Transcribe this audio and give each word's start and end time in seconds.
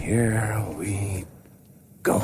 Here 0.00 0.64
we 0.78 1.24
go. 2.02 2.20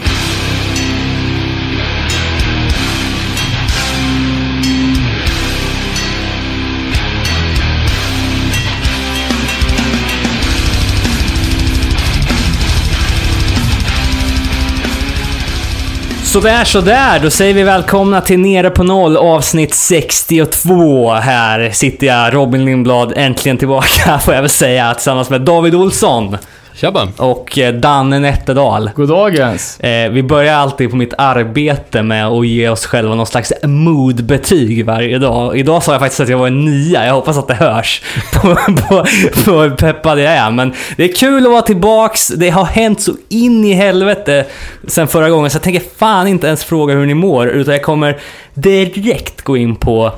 Sådär, 16.24 16.64
sådär. 16.64 17.20
Då 17.22 17.30
säger 17.30 17.54
vi 17.54 17.62
välkomna 17.62 18.20
till 18.20 18.38
Nere 18.38 18.70
på 18.70 18.82
Noll 18.82 19.16
avsnitt 19.16 19.74
62. 19.74 21.12
Här 21.12 21.70
sitter 21.70 22.06
jag, 22.06 22.34
Robin 22.34 22.64
Lindblad, 22.64 23.12
äntligen 23.16 23.58
tillbaka 23.58 24.18
får 24.24 24.34
jag 24.34 24.42
väl 24.42 24.50
säga, 24.50 24.94
tillsammans 24.94 25.30
med 25.30 25.40
David 25.40 25.74
Olsson 25.74 26.36
Tjabba! 26.76 27.08
och 27.16 27.58
eh, 27.58 27.74
Danne 27.74 28.18
Nätterdal. 28.18 28.90
Goddagens. 28.96 29.80
Eh, 29.80 30.10
vi 30.10 30.22
börjar 30.22 30.54
alltid 30.54 30.90
på 30.90 30.96
mitt 30.96 31.14
arbete 31.18 32.02
med 32.02 32.26
att 32.26 32.46
ge 32.46 32.68
oss 32.68 32.86
själva 32.86 33.14
någon 33.14 33.26
slags 33.26 33.52
moodbetyg 33.62 34.84
varje 34.84 35.18
dag. 35.18 35.58
Idag 35.58 35.82
sa 35.82 35.92
jag 35.92 36.00
faktiskt 36.00 36.20
att 36.20 36.28
jag 36.28 36.38
var 36.38 36.46
en 36.46 36.64
nia, 36.64 37.06
jag 37.06 37.14
hoppas 37.14 37.38
att 37.38 37.48
det 37.48 37.54
hörs 37.54 38.02
på, 38.32 38.40
på, 38.54 39.06
på 39.44 39.60
hur 39.60 39.70
peppad 39.70 40.18
jag 40.18 40.32
är. 40.32 40.50
Men 40.50 40.72
det 40.96 41.04
är 41.04 41.14
kul 41.16 41.46
att 41.46 41.52
vara 41.52 41.62
tillbaks, 41.62 42.28
det 42.28 42.50
har 42.50 42.64
hänt 42.64 43.00
så 43.00 43.12
in 43.28 43.64
i 43.64 43.72
helvete 43.72 44.46
sen 44.86 45.08
förra 45.08 45.30
gången 45.30 45.50
så 45.50 45.56
jag 45.56 45.62
tänker 45.62 45.82
fan 45.96 46.28
inte 46.28 46.46
ens 46.46 46.64
fråga 46.64 46.94
hur 46.94 47.06
ni 47.06 47.14
mår 47.14 47.46
utan 47.46 47.74
jag 47.74 47.82
kommer 47.82 48.18
direkt 48.54 49.42
gå 49.42 49.56
in 49.56 49.76
på, 49.76 50.12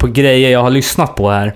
på 0.00 0.06
grejer 0.06 0.50
jag 0.50 0.62
har 0.62 0.70
lyssnat 0.70 1.14
på 1.14 1.30
här. 1.30 1.54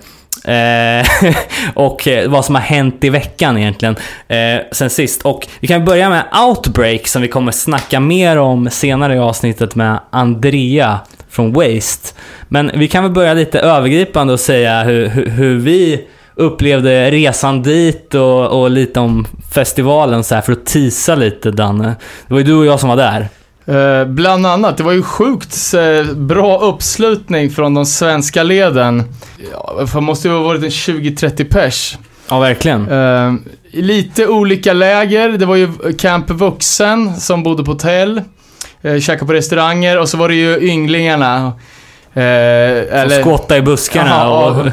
Eh, 0.48 1.06
och 1.74 2.08
eh, 2.08 2.30
vad 2.30 2.44
som 2.44 2.54
har 2.54 2.62
hänt 2.62 3.04
i 3.04 3.10
veckan 3.10 3.58
egentligen 3.58 3.96
eh, 4.28 4.60
sen 4.72 4.90
sist. 4.90 5.22
Och 5.22 5.48
vi 5.60 5.68
kan 5.68 5.84
börja 5.84 6.10
med 6.10 6.24
Outbreak 6.46 7.06
som 7.06 7.22
vi 7.22 7.28
kommer 7.28 7.52
snacka 7.52 8.00
mer 8.00 8.36
om 8.36 8.70
senare 8.70 9.14
i 9.14 9.18
avsnittet 9.18 9.74
med 9.74 10.00
Andrea 10.10 10.98
från 11.30 11.52
Waste. 11.52 12.14
Men 12.48 12.70
vi 12.74 12.88
kan 12.88 13.02
väl 13.02 13.12
börja 13.12 13.34
lite 13.34 13.60
övergripande 13.60 14.32
och 14.32 14.40
säga 14.40 14.82
hur, 14.82 15.08
hur, 15.08 15.26
hur 15.26 15.58
vi 15.58 16.06
upplevde 16.34 17.10
resan 17.10 17.62
dit 17.62 18.14
och, 18.14 18.62
och 18.62 18.70
lite 18.70 19.00
om 19.00 19.26
festivalen 19.54 20.24
så 20.24 20.34
här 20.34 20.42
för 20.42 20.52
att 20.52 20.66
tisa 20.66 21.14
lite 21.14 21.50
Danne. 21.50 21.94
Det 22.26 22.34
var 22.34 22.38
ju 22.38 22.44
du 22.44 22.54
och 22.54 22.66
jag 22.66 22.80
som 22.80 22.88
var 22.88 22.96
där. 22.96 23.28
Eh, 23.68 24.04
bland 24.04 24.46
annat, 24.46 24.76
det 24.76 24.82
var 24.82 24.92
ju 24.92 25.02
sjukt 25.02 25.74
eh, 25.74 26.14
bra 26.14 26.58
uppslutning 26.58 27.50
från 27.50 27.74
de 27.74 27.86
svenska 27.86 28.42
leden. 28.42 29.02
Ja, 29.52 29.86
det 29.94 30.00
måste 30.00 30.28
ju 30.28 30.34
ha 30.34 30.42
varit 30.42 30.62
en 30.62 30.68
20-30 30.68 31.44
pers. 31.44 31.98
Ja, 32.28 32.38
verkligen. 32.38 32.88
Eh, 32.88 33.32
lite 33.72 34.26
olika 34.26 34.72
läger. 34.72 35.28
Det 35.28 35.46
var 35.46 35.56
ju 35.56 35.68
Camp 35.98 36.30
Vuxen 36.30 37.16
som 37.20 37.42
bodde 37.42 37.64
på 37.64 37.70
hotell. 37.70 38.22
Eh, 38.82 38.98
käkade 39.00 39.26
på 39.26 39.32
restauranger 39.32 39.98
och 39.98 40.08
så 40.08 40.16
var 40.16 40.28
det 40.28 40.34
ju 40.34 40.68
ynglingarna. 40.70 41.52
Eh, 42.14 43.08
Som 43.08 43.20
skotta 43.20 43.56
i 43.56 43.62
buskarna 43.62 44.10
Jaha, 44.10 44.50
och... 44.50 44.66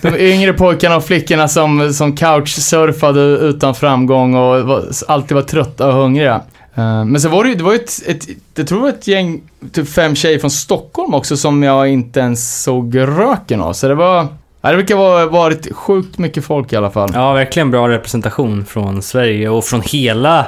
De 0.00 0.16
yngre 0.18 0.52
pojkarna 0.52 0.96
och 0.96 1.04
flickorna 1.04 1.48
som, 1.48 1.92
som 1.92 2.16
couchsurfade 2.16 3.20
utan 3.20 3.74
framgång 3.74 4.34
och 4.34 4.62
var, 4.62 4.84
alltid 5.08 5.34
var 5.34 5.42
trötta 5.42 5.86
och 5.86 5.94
hungriga. 5.94 6.40
Eh, 6.74 7.04
Men 7.04 7.20
så 7.20 7.28
var 7.28 7.44
det 7.44 7.50
ju, 7.50 7.56
det 7.56 7.64
var 7.64 7.72
ju 7.72 7.78
ett, 7.78 8.02
ett, 8.06 8.28
jag 8.54 8.66
tror 8.66 8.78
det 8.78 8.82
var 8.82 8.88
ett 8.88 9.06
gäng, 9.08 9.40
typ 9.72 9.88
fem 9.88 10.14
tjejer 10.14 10.38
från 10.38 10.50
Stockholm 10.50 11.14
också 11.14 11.36
som 11.36 11.62
jag 11.62 11.88
inte 11.88 12.20
ens 12.20 12.62
såg 12.62 12.98
röken 12.98 13.60
av. 13.60 13.72
Så 13.72 13.88
det 13.88 13.94
var, 13.94 14.26
ja, 14.62 14.70
det 14.70 14.76
verkar 14.76 14.96
ha 14.96 15.26
varit 15.26 15.74
sjukt 15.74 16.18
mycket 16.18 16.44
folk 16.44 16.72
i 16.72 16.76
alla 16.76 16.90
fall. 16.90 17.10
Ja, 17.14 17.32
verkligen 17.32 17.70
bra 17.70 17.88
representation 17.88 18.64
från 18.64 19.02
Sverige 19.02 19.48
och 19.48 19.64
från 19.64 19.80
hela, 19.84 20.46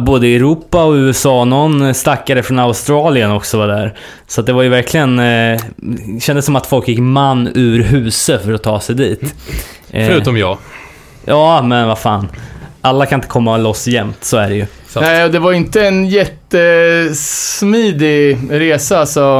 både 0.00 0.26
Europa 0.26 0.84
och 0.84 0.92
USA. 0.92 1.44
Någon 1.44 1.94
stackare 1.94 2.42
från 2.42 2.58
Australien 2.58 3.30
också 3.32 3.58
var 3.58 3.66
där. 3.68 3.98
Så 4.26 4.40
att 4.40 4.46
det 4.46 4.52
var 4.52 4.62
ju 4.62 4.68
verkligen, 4.68 5.18
eh, 5.18 5.60
kändes 6.20 6.44
som 6.44 6.56
att 6.56 6.66
folk 6.66 6.88
gick 6.88 6.98
man 6.98 7.48
ur 7.54 7.82
huset 7.82 8.44
för 8.44 8.52
att 8.52 8.62
ta 8.62 8.80
sig 8.80 8.94
dit. 8.94 9.34
Eh, 9.90 10.06
Förutom 10.06 10.36
jag. 10.36 10.58
Ja, 11.24 11.62
men 11.62 11.88
vad 11.88 11.98
fan. 11.98 12.28
Alla 12.80 13.06
kan 13.06 13.16
inte 13.18 13.28
komma 13.28 13.56
loss 13.56 13.86
jämt, 13.86 14.24
så 14.24 14.36
är 14.36 14.48
det 14.48 14.54
ju. 14.54 14.66
Sant. 14.90 15.06
Nej, 15.06 15.28
det 15.28 15.38
var 15.38 15.52
inte 15.52 15.86
en 15.86 16.06
jättesmidig 16.06 17.58
resa. 18.50 19.06
Så, 19.06 19.38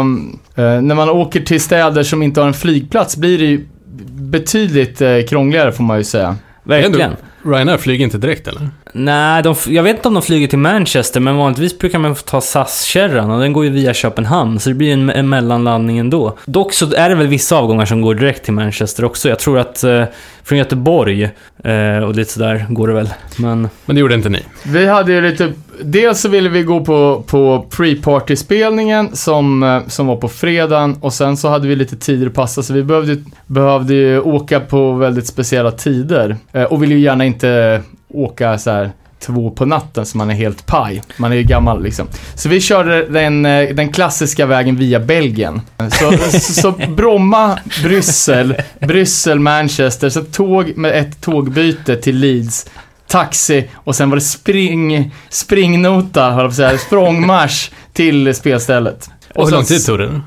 eh, 0.54 0.82
när 0.82 0.94
man 0.94 1.10
åker 1.10 1.40
till 1.40 1.60
städer 1.60 2.02
som 2.02 2.22
inte 2.22 2.40
har 2.40 2.48
en 2.48 2.54
flygplats 2.54 3.16
blir 3.16 3.38
det 3.38 3.44
ju 3.44 3.66
betydligt 4.10 5.00
eh, 5.00 5.20
krångligare 5.28 5.72
får 5.72 5.84
man 5.84 5.98
ju 5.98 6.04
säga. 6.04 6.36
Verkligen. 6.62 7.16
Ryanair 7.42 7.76
flyger 7.78 8.04
inte 8.04 8.18
direkt 8.18 8.48
eller? 8.48 8.68
Nej, 8.92 9.42
de, 9.42 9.54
jag 9.66 9.82
vet 9.82 9.96
inte 9.96 10.08
om 10.08 10.14
de 10.14 10.22
flyger 10.22 10.48
till 10.48 10.58
Manchester, 10.58 11.20
men 11.20 11.36
vanligtvis 11.36 11.78
brukar 11.78 11.98
man 11.98 12.16
få 12.16 12.22
ta 12.22 12.40
SAS-kärran 12.40 13.30
och 13.30 13.40
den 13.40 13.52
går 13.52 13.64
ju 13.64 13.70
via 13.70 13.94
Köpenhamn, 13.94 14.60
så 14.60 14.68
det 14.68 14.74
blir 14.74 14.92
en, 14.92 15.10
en 15.10 15.28
mellanlandning 15.28 15.98
ändå. 15.98 16.38
Dock 16.46 16.72
så 16.72 16.94
är 16.94 17.08
det 17.08 17.14
väl 17.14 17.26
vissa 17.26 17.56
avgångar 17.56 17.84
som 17.84 18.00
går 18.00 18.14
direkt 18.14 18.44
till 18.44 18.52
Manchester 18.52 19.04
också. 19.04 19.28
Jag 19.28 19.38
tror 19.38 19.58
att 19.58 19.84
eh, 19.84 20.04
från 20.44 20.58
Göteborg 20.58 21.30
eh, 21.64 21.98
och 22.04 22.14
lite 22.14 22.32
sådär 22.32 22.66
går 22.68 22.88
det 22.88 22.94
väl. 22.94 23.08
Men 23.38 23.68
Men 23.84 23.96
det 23.96 24.00
gjorde 24.00 24.14
inte 24.14 24.28
ni. 24.28 24.42
Vi 24.66 24.86
hade 24.86 25.12
ju 25.12 25.20
lite, 25.20 25.52
dels 25.82 26.20
så 26.20 26.28
ville 26.28 26.48
vi 26.48 26.62
gå 26.62 26.84
på, 26.84 27.24
på 27.26 27.66
pre-party-spelningen 27.70 29.16
som, 29.16 29.62
eh, 29.62 29.80
som 29.86 30.06
var 30.06 30.16
på 30.16 30.28
fredagen 30.28 30.96
och 31.00 31.12
sen 31.12 31.36
så 31.36 31.48
hade 31.48 31.68
vi 31.68 31.76
lite 31.76 31.96
tider 31.96 32.26
att 32.26 32.34
passa 32.34 32.62
så 32.62 32.72
vi 32.72 32.82
behövde, 32.82 33.16
behövde 33.46 33.94
ju 33.94 34.20
åka 34.20 34.60
på 34.60 34.92
väldigt 34.92 35.26
speciella 35.26 35.70
tider. 35.70 36.36
Eh, 36.52 36.62
och 36.62 36.82
ville 36.82 36.94
ju 36.94 37.00
gärna 37.00 37.24
inte 37.24 37.82
åka 38.10 38.58
så 38.58 38.70
här 38.70 38.90
två 39.20 39.50
på 39.50 39.64
natten 39.64 40.06
så 40.06 40.18
man 40.18 40.30
är 40.30 40.34
helt 40.34 40.66
paj. 40.66 41.02
Man 41.16 41.32
är 41.32 41.36
ju 41.36 41.42
gammal 41.42 41.82
liksom. 41.82 42.06
Så 42.34 42.48
vi 42.48 42.60
körde 42.60 43.06
den, 43.06 43.46
eh, 43.46 43.74
den 43.74 43.92
klassiska 43.92 44.46
vägen 44.46 44.76
via 44.76 45.00
Belgien. 45.00 45.60
Så, 45.90 46.30
så, 46.30 46.52
så 46.52 46.70
Bromma, 46.96 47.58
Bryssel, 47.82 48.54
Bryssel, 48.80 49.38
Manchester, 49.38 50.08
så 50.08 50.22
tåg 50.22 50.76
med 50.76 50.98
ett 50.98 51.20
tågbyte 51.20 51.96
till 51.96 52.16
Leeds 52.16 52.66
taxi 53.06 53.68
och 53.74 53.96
sen 53.96 54.10
var 54.10 54.16
det 54.16 54.20
spring, 54.20 55.14
springnota, 55.28 56.30
höll 56.30 56.38
jag 56.38 56.44
på 56.44 56.50
att 56.50 56.54
säga, 56.54 56.78
språngmarsch 56.78 57.70
till 57.92 58.34
spelstället. 58.34 59.10
Och 59.34 59.42
hur 59.42 59.50
sen 59.50 59.56
lång 59.56 59.64
tid 59.64 59.86
tog 59.86 59.98
det? 59.98 60.20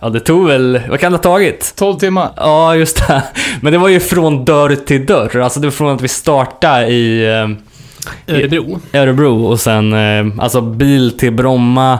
Ja, 0.00 0.08
det 0.08 0.20
tog 0.20 0.46
väl, 0.46 0.80
vad 0.88 1.00
kan 1.00 1.12
det 1.12 1.18
ha 1.18 1.22
tagit? 1.22 1.72
12 1.76 1.98
timmar. 1.98 2.30
Ja, 2.36 2.76
just 2.76 3.08
det. 3.08 3.22
Men 3.60 3.72
det 3.72 3.78
var 3.78 3.88
ju 3.88 4.00
från 4.00 4.44
dörr 4.44 4.74
till 4.74 5.06
dörr. 5.06 5.36
Alltså 5.36 5.60
det 5.60 5.66
var 5.66 5.72
från 5.72 5.94
att 5.94 6.02
vi 6.02 6.08
startade 6.08 6.86
i 6.86 7.24
eh, 7.24 8.34
Örebro. 8.34 8.80
Örebro 8.92 9.44
och 9.44 9.60
sen 9.60 9.92
eh, 9.92 10.44
alltså 10.44 10.60
bil 10.60 11.18
till 11.18 11.32
Bromma. 11.32 11.98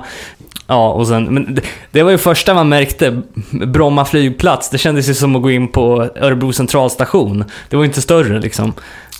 Ja, 0.66 0.92
och 0.92 1.06
sen, 1.06 1.24
men 1.24 1.54
det, 1.54 1.62
det 1.90 2.02
var 2.02 2.10
ju 2.10 2.18
första 2.18 2.54
man 2.54 2.68
märkte, 2.68 3.22
Bromma 3.50 4.04
flygplats, 4.04 4.70
det 4.70 4.78
kändes 4.78 5.08
ju 5.08 5.14
som 5.14 5.36
att 5.36 5.42
gå 5.42 5.50
in 5.50 5.68
på 5.68 6.08
Örebro 6.16 6.52
centralstation. 6.52 7.44
Det 7.68 7.76
var 7.76 7.84
ju 7.84 7.88
inte 7.88 8.02
större 8.02 8.40
liksom. 8.40 8.72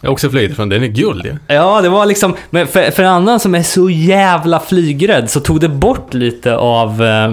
Jag 0.03 0.09
har 0.09 0.13
också 0.13 0.31
flugit 0.31 0.57
från 0.57 0.69
den 0.69 0.83
är 0.83 0.87
guld 0.87 1.25
ju. 1.25 1.55
Ja, 1.55 1.81
det 1.81 1.89
var 1.89 2.07
liksom, 2.07 2.35
men 2.51 2.67
för, 2.67 2.91
för 2.91 3.03
en 3.03 3.09
annan 3.09 3.41
som 3.41 3.55
är 3.55 3.63
så 3.63 3.91
jävla 3.91 4.61
flygrädd 4.61 5.31
så 5.31 5.41
tog 5.41 5.61
det 5.61 5.69
bort 5.69 6.15
lite 6.15 6.57
av, 6.57 7.03
eh, 7.03 7.31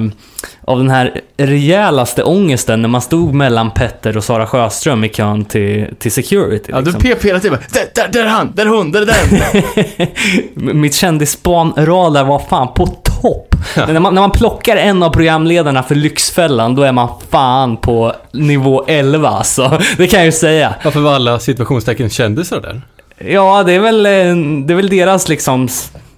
av 0.62 0.78
den 0.78 0.90
här 0.90 1.22
rejälaste 1.38 2.24
ångesten 2.24 2.82
när 2.82 2.90
man 2.90 3.02
stod 3.02 3.34
mellan 3.34 3.72
Petter 3.72 4.18
och 4.18 4.24
Sara 4.24 4.48
Sjöström 4.48 5.04
i 5.04 5.10
kön 5.10 5.46
till, 5.46 5.88
till 6.00 6.12
security. 6.12 6.72
Ja, 6.72 6.82
du 6.82 6.86
liksom. 6.86 7.02
pep 7.02 7.26
hela 7.26 7.40
tiden. 7.40 7.58
Där, 7.74 7.86
där, 7.96 8.08
där 8.12 8.26
är 8.26 8.30
han, 8.30 8.52
där 8.56 8.66
är 8.66 8.70
hon, 8.70 8.92
där 8.92 9.02
är 9.02 9.06
den. 10.56 10.80
Mitt 10.82 10.96
kändisspanradar 10.96 12.24
var 12.24 12.40
fan 12.40 12.74
på 12.74 12.86
topp. 13.22 13.56
Men 13.76 13.94
när, 13.94 14.00
man, 14.00 14.14
när 14.14 14.22
man 14.22 14.32
plockar 14.32 14.78
en 14.78 15.04
av 15.04 15.10
programledarna 15.10 15.84
för 15.84 15.96
Lyxfällan, 15.96 16.76
då 16.76 16.84
är 16.84 16.92
man 16.92 17.10
fan 17.30 17.78
på 17.78 18.14
nivå 18.32 18.86
11 18.88 19.30
alltså. 19.30 19.82
Det 19.98 20.08
kan 20.08 20.20
jag 20.20 20.26
ju 20.26 20.32
säga. 20.32 20.76
Varför 20.84 21.00
var 21.00 21.14
alla 21.14 21.40
situationstecken 21.40 22.10
kändisar 22.10 22.62
där? 22.62 22.82
Ja, 23.18 23.64
det 23.64 23.74
är 23.74 23.80
väl, 23.80 24.06
eh, 24.06 24.12
det 24.66 24.74
är 24.74 24.76
väl 24.76 24.90
deras 24.90 25.30
liksom 25.30 25.70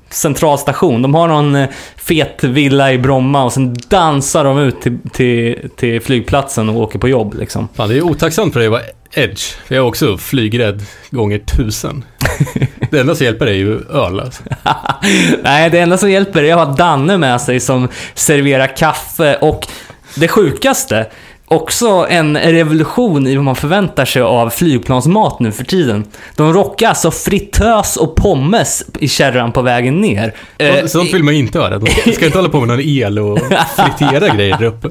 centralstation. 0.10 1.02
De 1.02 1.16
har 1.16 1.28
någon 1.28 1.56
eh, 1.56 1.70
fet 1.96 2.44
villa 2.44 2.94
i 2.94 2.98
Bromma 2.98 3.44
och 3.44 3.54
sen 3.54 3.76
dansar 3.88 4.44
de 4.44 4.60
ut 4.60 4.82
till, 4.82 4.98
till, 5.14 5.70
till 5.76 6.02
flygplatsen 6.02 6.70
och 6.70 6.76
åker 6.76 7.00
på 7.00 7.10
jobb 7.10 7.36
liksom. 7.40 7.68
Fan, 7.74 7.90
det 7.90 7.98
är 7.98 8.02
otacksamt 8.02 8.54
för 8.54 8.60
dig 8.60 8.68
att 8.68 8.72
vara 8.72 8.82
Edge. 9.14 9.56
Jag 9.68 9.78
är 9.78 9.82
också 9.82 10.18
flygrädd 10.18 10.82
gånger 11.10 11.38
tusen. 11.40 12.04
Det 12.92 13.00
enda 13.00 13.16
som 13.16 13.26
hjälper 13.26 13.48
är 13.48 13.54
ju 13.54 13.80
öl 13.90 14.20
alltså. 14.20 14.44
Nej, 15.44 15.70
det 15.70 15.80
enda 15.80 15.98
som 15.98 16.12
hjälper 16.12 16.44
är 16.44 16.54
att 16.54 16.68
ha 16.68 16.76
Danne 16.76 17.18
med 17.18 17.42
sig 17.42 17.60
som 17.60 17.88
serverar 18.14 18.78
kaffe 18.78 19.36
och 19.36 19.68
det 20.16 20.28
sjukaste, 20.28 21.06
också 21.48 22.08
en 22.10 22.38
revolution 22.38 23.28
i 23.28 23.36
vad 23.36 23.46
man 23.46 23.56
förväntar 23.56 24.06
sig 24.06 24.22
av 24.22 24.50
flygplansmat 24.50 25.40
nu 25.40 25.52
för 25.52 25.64
tiden. 25.64 26.04
De 26.36 26.54
rockar 26.54 26.90
alltså 26.90 27.12
fritös 27.12 27.98
och 27.98 28.16
pommes 28.16 28.84
i 29.00 29.08
kärran 29.08 29.52
på 29.52 29.62
vägen 29.62 30.02
ner. 30.02 30.34
Eh, 30.58 30.86
Sånt 30.86 31.14
vill 31.14 31.24
man 31.24 31.34
inte 31.34 31.60
höra. 31.60 31.78
De 31.78 32.14
ska 32.14 32.26
inte 32.26 32.38
hålla 32.38 32.50
på 32.50 32.60
med 32.60 32.68
någon 32.68 32.82
el 32.82 33.20
och 33.20 33.40
fritera 33.76 34.30
grejer 34.36 34.58
där 34.58 34.66
uppe. 34.66 34.90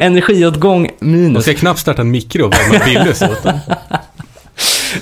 Energiåtgång 0.00 0.90
De 1.00 1.06
minus. 1.06 1.42
ska 1.42 1.54
knappt 1.54 1.80
starta 1.80 2.02
en 2.02 2.10
mikro 2.10 2.46
och 2.46 2.52
värma 2.52 3.04
dem. 3.42 3.58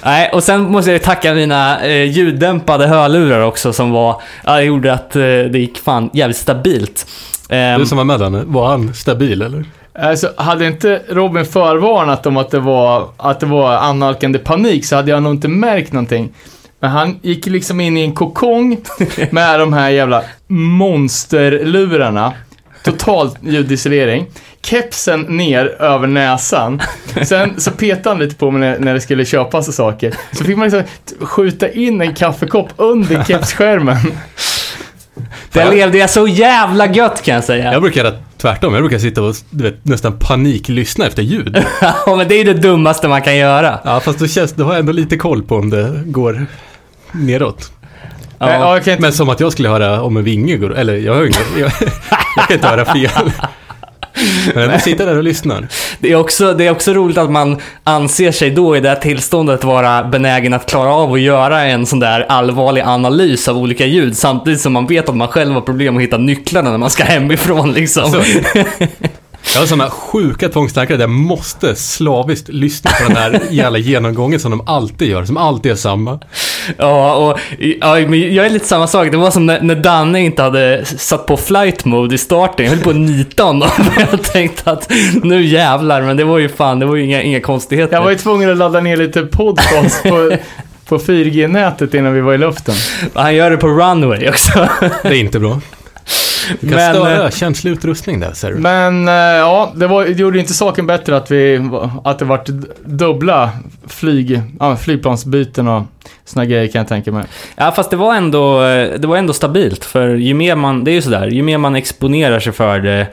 Nej, 0.05 0.31
och 0.33 0.43
sen 0.43 0.63
måste 0.63 0.93
jag 0.93 1.03
tacka 1.03 1.35
mina 1.35 1.87
eh, 1.87 2.11
ljuddämpade 2.11 2.87
hörlurar 2.87 3.41
också 3.41 3.73
som 3.73 3.91
var, 3.91 4.23
ja, 4.45 4.57
det 4.57 4.63
gjorde 4.65 4.93
att 4.93 5.17
eh, 5.17 5.23
det 5.23 5.59
gick 5.59 5.79
fan 5.79 6.11
jävligt 6.13 6.37
stabilt. 6.37 7.07
Ehm, 7.49 7.81
Du 7.81 7.87
som 7.87 7.99
var 7.99 8.05
med 8.05 8.21
Danne, 8.21 8.43
var 8.47 8.69
han 8.69 8.95
stabil 8.95 9.43
eller? 9.43 9.65
Alltså, 9.99 10.31
hade 10.37 10.67
inte 10.67 11.03
Robin 11.09 11.45
förvarnat 11.45 12.27
om 12.27 12.37
att 12.37 12.51
det 12.51 12.59
var, 12.61 13.09
att 13.17 13.41
det 13.41 13.47
var 13.47 13.73
annalkande 13.77 14.39
panik 14.39 14.87
så 14.87 14.97
hade 14.97 15.11
jag 15.11 15.23
nog 15.23 15.35
inte 15.35 15.49
märkt 15.49 15.93
någonting. 15.93 16.33
Men 16.81 16.91
han 16.91 17.19
gick 17.23 17.47
liksom 17.47 17.81
in 17.81 17.97
i 17.97 18.03
en 18.03 18.15
kokong 18.15 18.77
med 19.31 19.61
de 19.61 19.73
här 19.73 19.91
jävla 19.91 20.23
monsterlurarna. 20.47 22.33
Totalt 22.85 23.37
ljudisolering. 23.43 24.27
Kepsen 24.65 25.21
ner 25.21 25.67
över 25.83 26.07
näsan. 26.07 26.83
Sen 27.23 27.61
så 27.61 27.71
petade 27.71 28.09
han 28.09 28.19
lite 28.19 28.35
på 28.35 28.51
mig 28.51 28.61
när, 28.61 28.79
när 28.79 28.95
det 28.95 29.01
skulle 29.01 29.25
köpas 29.25 29.69
och 29.69 29.75
saker. 29.75 30.15
Så 30.33 30.45
fick 30.45 30.57
man 30.57 30.69
liksom 30.69 30.83
skjuta 31.21 31.69
in 31.69 32.01
en 32.01 32.15
kaffekopp 32.15 32.69
under 32.77 33.25
kepsskärmen. 33.25 33.97
Där 35.53 35.71
levde 35.71 35.99
jag 35.99 36.11
så 36.11 36.29
jävla 36.29 36.87
gött 36.87 37.23
kan 37.23 37.35
jag 37.35 37.45
säga. 37.45 37.73
Jag 37.73 37.83
brukar 37.83 38.05
göra 38.05 38.15
tvärtom. 38.37 38.75
Jag 38.75 38.83
brukar 38.83 38.99
sitta 38.99 39.23
och 39.23 39.35
du 39.51 39.65
vet, 39.65 39.85
nästan 39.85 40.19
paniklyssna 40.19 41.07
efter 41.07 41.23
ljud. 41.23 41.65
Ja, 41.81 42.17
men 42.17 42.29
det 42.29 42.35
är 42.35 42.45
ju 42.45 42.53
det 42.53 42.61
dummaste 42.61 43.09
man 43.09 43.23
kan 43.23 43.37
göra. 43.37 43.79
Ja, 43.85 44.01
fast 44.01 44.19
då, 44.19 44.27
känns, 44.27 44.53
då 44.53 44.65
har 44.65 44.73
jag 44.73 44.81
ändå 44.81 44.93
lite 44.93 45.17
koll 45.17 45.43
på 45.43 45.57
om 45.57 45.71
det 45.71 46.03
går 46.07 46.47
neråt. 47.13 47.73
Ja. 48.39 48.47
Nej, 48.47 48.59
ja, 48.61 48.75
jag 48.75 48.85
kan 48.85 48.93
inte, 48.93 49.03
Men 49.03 49.13
som 49.13 49.29
att 49.29 49.41
jag 49.41 49.53
skulle 49.53 49.69
höra 49.69 50.03
om 50.03 50.17
en 50.17 50.25
vinge 50.25 50.57
går, 50.57 50.77
eller 50.77 50.97
jag 50.97 51.15
hör 51.15 51.25
inget, 51.25 51.47
jag, 51.59 51.71
jag 52.37 52.47
kan 52.49 52.57
inte 52.57 52.69
höra 52.69 52.85
fel. 52.85 53.33
Ändå 54.55 54.79
sitta 54.79 55.05
där 55.05 55.17
och 55.17 55.25
lyssnar. 55.25 55.69
Det 55.99 56.13
är, 56.13 56.17
också, 56.17 56.55
det 56.55 56.67
är 56.67 56.71
också 56.71 56.93
roligt 56.93 57.19
att 57.19 57.31
man 57.31 57.61
anser 57.85 58.33
sig 58.33 58.51
då 58.51 58.77
i 58.77 58.81
det 58.81 58.89
här 58.89 58.97
tillståndet 58.97 59.65
vara 59.65 60.05
benägen 60.05 60.55
att 60.55 60.71
klara 60.71 60.95
av 60.95 61.13
att 61.13 61.21
göra 61.21 61.65
en 61.65 61.87
sån 61.87 62.01
där 62.01 62.27
allvarlig 62.29 62.83
analys 62.83 63.49
av 63.49 63.59
olika 63.59 63.87
ljud 63.87 64.17
samtidigt 64.17 64.61
som 64.61 64.73
man 64.73 64.87
vet 64.87 65.09
att 65.09 65.17
man 65.17 65.29
själv 65.29 65.55
har 65.55 65.61
problem 65.61 65.97
att 65.97 66.03
hitta 66.03 66.19
nycklarna 66.19 66.71
när 66.71 66.79
man 66.79 66.91
ska 66.91 67.05
hemifrån 67.05 67.73
liksom. 67.73 68.11
Så. 68.11 68.19
Jag 69.53 69.61
har 69.61 69.67
sådana 69.67 69.91
sjuka 69.91 70.49
tvångstankar 70.49 70.95
där 70.95 71.03
jag 71.03 71.11
måste 71.11 71.77
slaviskt 71.77 72.49
lyssna 72.49 72.91
på 72.91 73.09
den 73.09 73.17
här 73.17 73.41
jävla 73.51 73.79
genomgången 73.79 74.41
som 74.41 74.51
de 74.51 74.69
alltid 74.69 75.09
gör, 75.09 75.25
som 75.25 75.37
alltid 75.37 75.73
är 75.73 75.77
samma. 75.77 76.21
Ja, 76.77 77.15
och 77.15 77.41
ja, 77.81 77.95
men 77.95 78.35
jag 78.35 78.47
är 78.47 78.51
lite 78.51 78.67
samma 78.67 78.87
sak. 78.87 79.11
Det 79.11 79.17
var 79.17 79.31
som 79.31 79.47
när, 79.47 79.61
när 79.61 79.75
Danne 79.75 80.21
inte 80.21 80.43
hade 80.43 80.85
satt 80.85 81.27
på 81.27 81.37
flight 81.37 81.85
mode 81.85 82.15
i 82.15 82.19
starten. 82.19 82.67
Jag 82.67 82.73
höll 82.73 82.85
på 82.85 82.91
att 82.91 82.97
nita 82.97 83.43
honom. 83.43 83.71
Jag 84.11 84.23
tänkte 84.23 84.71
att 84.71 84.93
nu 85.23 85.45
jävlar, 85.45 86.03
men 86.03 86.17
det 86.17 86.25
var 86.25 86.39
ju 86.39 86.49
fan, 86.49 86.79
det 86.79 86.87
var 86.87 86.97
ju 86.97 87.05
inga, 87.05 87.23
inga 87.23 87.41
konstigheter. 87.41 87.97
jag 87.97 88.03
var 88.03 88.11
ju 88.11 88.17
tvungen 88.17 88.51
att 88.51 88.57
ladda 88.57 88.81
ner 88.81 88.97
lite 88.97 89.23
podcast 89.23 90.03
på, 90.03 90.37
på 90.89 90.99
4G-nätet 90.99 91.95
innan 91.95 92.15
vi 92.15 92.21
var 92.21 92.35
i 92.35 92.39
luften. 92.39 92.75
Han 93.15 93.35
gör 93.35 93.51
det 93.51 93.57
på 93.57 93.69
runway 93.69 94.29
också. 94.29 94.69
Det 95.03 95.09
är 95.09 95.21
inte 95.21 95.41
bra. 95.41 95.61
Du 96.61 96.69
kan 96.69 96.77
Men, 96.77 96.95
störa 96.95 97.31
känslig 97.31 97.71
utrustning 97.71 98.21
där, 98.21 98.33
ser 98.33 98.53
du. 98.53 98.59
Men 98.59 99.09
eh, 99.09 99.15
ja, 99.15 99.73
det, 99.77 99.87
var, 99.87 100.05
det 100.05 100.13
gjorde 100.13 100.39
inte 100.39 100.55
saken 100.55 100.87
bättre 100.87 101.17
att, 101.17 101.31
vi, 101.31 101.71
att 102.05 102.19
det 102.19 102.25
vart 102.25 102.47
dubbla 102.85 103.51
flyg, 103.87 104.41
ja, 104.61 104.77
flygplansbyten 104.77 105.69
och 105.69 105.83
såna 106.25 106.45
grejer 106.45 106.69
kan 106.69 106.79
jag 106.79 106.89
tänka 106.89 107.13
mig. 107.13 107.25
Ja, 107.57 107.73
fast 107.73 107.91
det 107.91 107.97
var 107.97 108.15
ändå, 108.15 108.61
det 108.99 109.07
var 109.07 109.17
ändå 109.17 109.33
stabilt. 109.33 109.85
För 109.85 110.09
ju 110.09 110.35
mer 110.35 110.57
man, 110.57 110.85
det 110.85 110.91
är 110.91 110.93
ju 110.93 111.03
sådär, 111.03 111.27
ju 111.27 111.43
mer 111.43 111.59
man 111.59 111.77
exponerar 111.77 112.41
sig 112.41 112.53
för 112.53 112.79
det, 112.79 113.07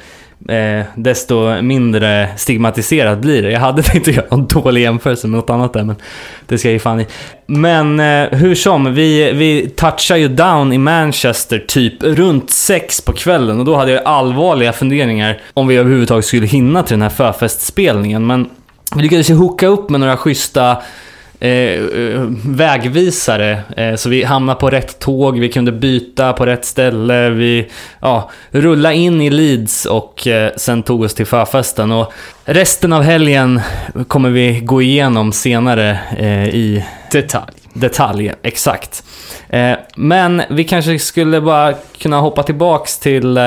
eh, 0.50 0.86
desto 0.96 1.62
mindre 1.62 2.30
stigmatiserat 2.38 3.20
blir 3.20 3.42
det. 3.42 3.52
Jag 3.52 3.60
hade 3.60 3.84
tänkt 3.84 4.08
att 4.08 4.16
göra 4.16 4.26
en 4.32 4.48
dålig 4.48 4.82
jämförelse 4.82 5.28
med 5.28 5.38
något 5.38 5.50
annat 5.50 5.74
där, 5.74 5.84
men 5.84 5.96
det 6.48 6.58
ska 6.58 6.68
jag 6.68 6.74
ge 6.74 6.80
fan 6.80 7.00
i. 7.02 7.08
Men 7.46 8.00
eh, 8.00 8.30
hur 8.30 8.56
som, 8.56 8.94
vi, 8.94 9.32
vi 9.32 9.70
touchar 9.70 10.16
ju 10.16 10.28
down 10.28 10.74
i 10.74 10.78
Manchester 10.78 11.66
typ 11.68 12.04
runt 12.04 12.50
sex 12.50 13.02
på 13.02 13.14
kvällen 13.14 13.60
och 13.60 13.66
då 13.66 13.76
hade 13.76 13.92
jag 13.92 14.04
allvarliga 14.06 14.74
funderingar 14.74 15.42
om 15.54 15.68
vi 15.68 15.76
överhuvudtaget 15.76 16.26
skulle 16.26 16.46
hinna 16.48 16.84
till 16.84 16.94
den 16.94 17.02
här 17.02 17.10
förfestspelningen. 17.10 18.28
Men 18.28 18.50
vi 18.96 19.02
lyckades 19.02 19.30
ju 19.30 19.34
hooka 19.34 19.68
upp 19.68 19.90
med 19.90 20.00
några 20.00 20.18
schyssta 20.18 20.78
eh, 21.42 21.50
eh, 21.50 22.22
vägvisare. 22.46 23.62
Eh, 23.78 23.96
så 23.96 24.10
vi 24.10 24.24
hamnade 24.24 24.60
på 24.60 24.70
rätt 24.70 25.00
tåg, 25.00 25.40
vi 25.40 25.50
kunde 25.50 25.72
byta 25.72 26.34
på 26.34 26.46
rätt 26.46 26.66
ställe, 26.66 27.30
vi 27.30 27.68
ja, 28.02 28.30
rullade 28.52 28.96
in 28.96 29.22
i 29.22 29.30
Leeds 29.30 29.86
och 29.86 30.28
eh, 30.28 30.52
sen 30.58 30.84
tog 30.84 31.02
oss 31.02 31.14
till 31.14 31.26
förfesten. 31.26 31.92
Och 31.92 32.14
resten 32.46 32.94
av 32.94 33.02
helgen 33.04 33.62
kommer 34.08 34.30
vi 34.30 34.60
gå 34.60 34.82
igenom 34.82 35.32
senare 35.32 36.00
eh, 36.18 36.48
i 36.48 36.86
Detalj. 37.12 37.54
detalj, 37.74 38.34
exakt. 38.44 39.04
Eh, 39.50 39.74
men 39.96 40.42
vi 40.50 40.64
kanske 40.64 41.00
skulle 41.00 41.42
bara 41.42 41.74
kunna 41.98 42.20
hoppa 42.20 42.44
tillbaks 42.44 43.00
till, 43.00 43.38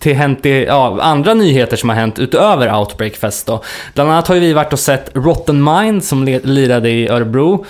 till 0.00 0.16
hänt 0.16 0.46
i, 0.46 0.64
ja, 0.64 0.98
andra 1.02 1.34
nyheter 1.34 1.76
som 1.76 1.88
har 1.88 1.96
hänt 1.96 2.18
utöver 2.18 2.78
Outbreak 2.78 3.16
Fest 3.16 3.46
då. 3.46 3.62
Bland 3.94 4.10
annat 4.10 4.28
har 4.28 4.34
ju 4.34 4.40
vi 4.40 4.52
varit 4.52 4.72
och 4.72 4.78
sett 4.78 5.10
Rotten 5.14 5.64
Mind 5.64 6.04
som 6.04 6.24
lirade 6.42 6.90
i 6.90 7.08
Örebro. 7.08 7.64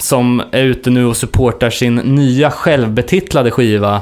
Som 0.00 0.42
är 0.52 0.62
ute 0.62 0.90
nu 0.90 1.06
och 1.06 1.16
supportar 1.16 1.70
sin 1.70 1.94
nya 1.96 2.50
självbetitlade 2.50 3.50
skiva. 3.50 4.00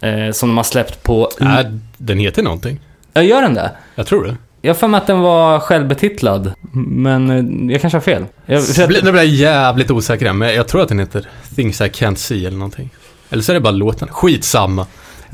Eh, 0.00 0.32
som 0.32 0.48
de 0.48 0.56
har 0.56 0.64
släppt 0.64 1.02
på... 1.02 1.30
Nej, 1.40 1.64
den 1.96 2.18
heter 2.18 2.42
någonting. 2.42 2.80
Ja, 3.12 3.22
gör 3.22 3.42
den 3.42 3.54
det? 3.54 3.70
Jag 3.94 4.06
tror 4.06 4.24
det. 4.24 4.36
Jag 4.62 4.76
för 4.76 4.88
mig 4.88 4.98
att 4.98 5.06
den 5.06 5.20
var 5.20 5.60
självbetitlad. 5.60 6.52
Men 6.72 7.30
eh, 7.30 7.72
jag 7.72 7.80
kanske 7.80 7.96
har 7.96 8.02
fel. 8.02 8.24
Jag, 8.46 8.66
för 8.66 8.86
Nu 8.88 9.00
blir 9.02 9.14
jag 9.14 9.26
jävligt 9.26 9.90
osäker, 9.90 10.32
men 10.32 10.54
jag 10.54 10.68
tror 10.68 10.82
att 10.82 10.88
den 10.88 10.98
heter 10.98 11.28
Things 11.56 11.80
I 11.80 11.84
Can't 11.84 12.14
See 12.14 12.46
eller 12.46 12.56
någonting. 12.58 12.90
Eller 13.30 13.42
så 13.42 13.52
är 13.52 13.54
det 13.54 13.60
bara 13.60 13.70
låten. 13.70 14.08
Skitsamma. 14.08 14.86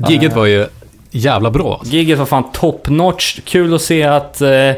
Gigget 0.09 0.31
Ja. 0.31 0.37
var 0.37 0.45
ju 0.45 0.67
jävla 1.11 1.51
bra. 1.51 1.81
Giget 1.85 2.19
var 2.19 2.25
fan 2.25 2.51
top 2.53 2.89
notch. 2.89 3.39
Kul 3.45 3.73
att 3.73 3.81
se 3.81 4.03
att, 4.03 4.41
eh, 4.41 4.71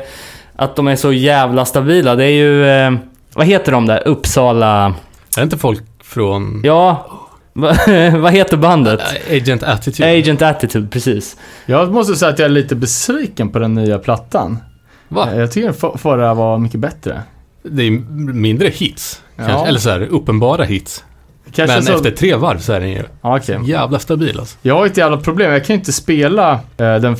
att 0.55 0.75
de 0.75 0.87
är 0.87 0.95
så 0.95 1.13
jävla 1.13 1.65
stabila. 1.65 2.15
Det 2.15 2.23
är 2.25 2.29
ju, 2.29 2.67
eh, 2.67 2.91
vad 3.33 3.45
heter 3.45 3.71
de 3.71 3.85
där? 3.85 4.07
Uppsala... 4.07 4.85
Är 4.85 4.93
det 5.35 5.43
inte 5.43 5.57
folk 5.57 5.83
från 6.03 6.61
Ja, 6.63 7.07
va, 7.53 7.75
vad 8.17 8.31
heter 8.33 8.57
bandet? 8.57 8.99
Agent 9.31 9.63
Attitude? 9.63 10.11
Agent 10.19 10.41
Attitude, 10.41 10.87
precis. 10.87 11.37
Jag 11.65 11.91
måste 11.93 12.15
säga 12.15 12.31
att 12.31 12.39
jag 12.39 12.45
är 12.45 12.49
lite 12.49 12.75
besviken 12.75 13.49
på 13.49 13.59
den 13.59 13.73
nya 13.73 13.99
plattan. 13.99 14.57
Va? 15.07 15.35
Jag 15.35 15.51
tycker 15.51 15.67
den 15.67 15.75
för- 15.75 15.97
förra 15.97 16.33
var 16.33 16.57
mycket 16.57 16.79
bättre. 16.79 17.21
Det 17.63 17.83
är 17.83 17.91
mindre 18.33 18.67
hits. 18.67 19.21
Ja. 19.35 19.67
Eller 19.67 19.79
så 19.79 19.89
här, 19.89 20.01
uppenbara 20.01 20.63
hits. 20.63 21.03
Kanske 21.55 21.75
men 21.75 21.83
så... 21.83 21.93
efter 21.93 22.11
tre 22.11 22.35
varv 22.35 22.57
så 22.57 22.73
är 22.73 22.79
den 22.79 22.89
ju 22.89 23.03
okej. 23.21 23.59
jävla 23.63 23.99
stabil 23.99 24.39
alltså. 24.39 24.57
Jag 24.61 24.75
har 24.75 24.85
ett 24.85 24.97
jävla 24.97 25.17
problem. 25.17 25.51
Jag 25.51 25.65
kan 25.65 25.73
ju 25.73 25.79
inte 25.79 25.93
spela 25.93 26.51
eh, 26.53 26.95
den... 26.95 27.15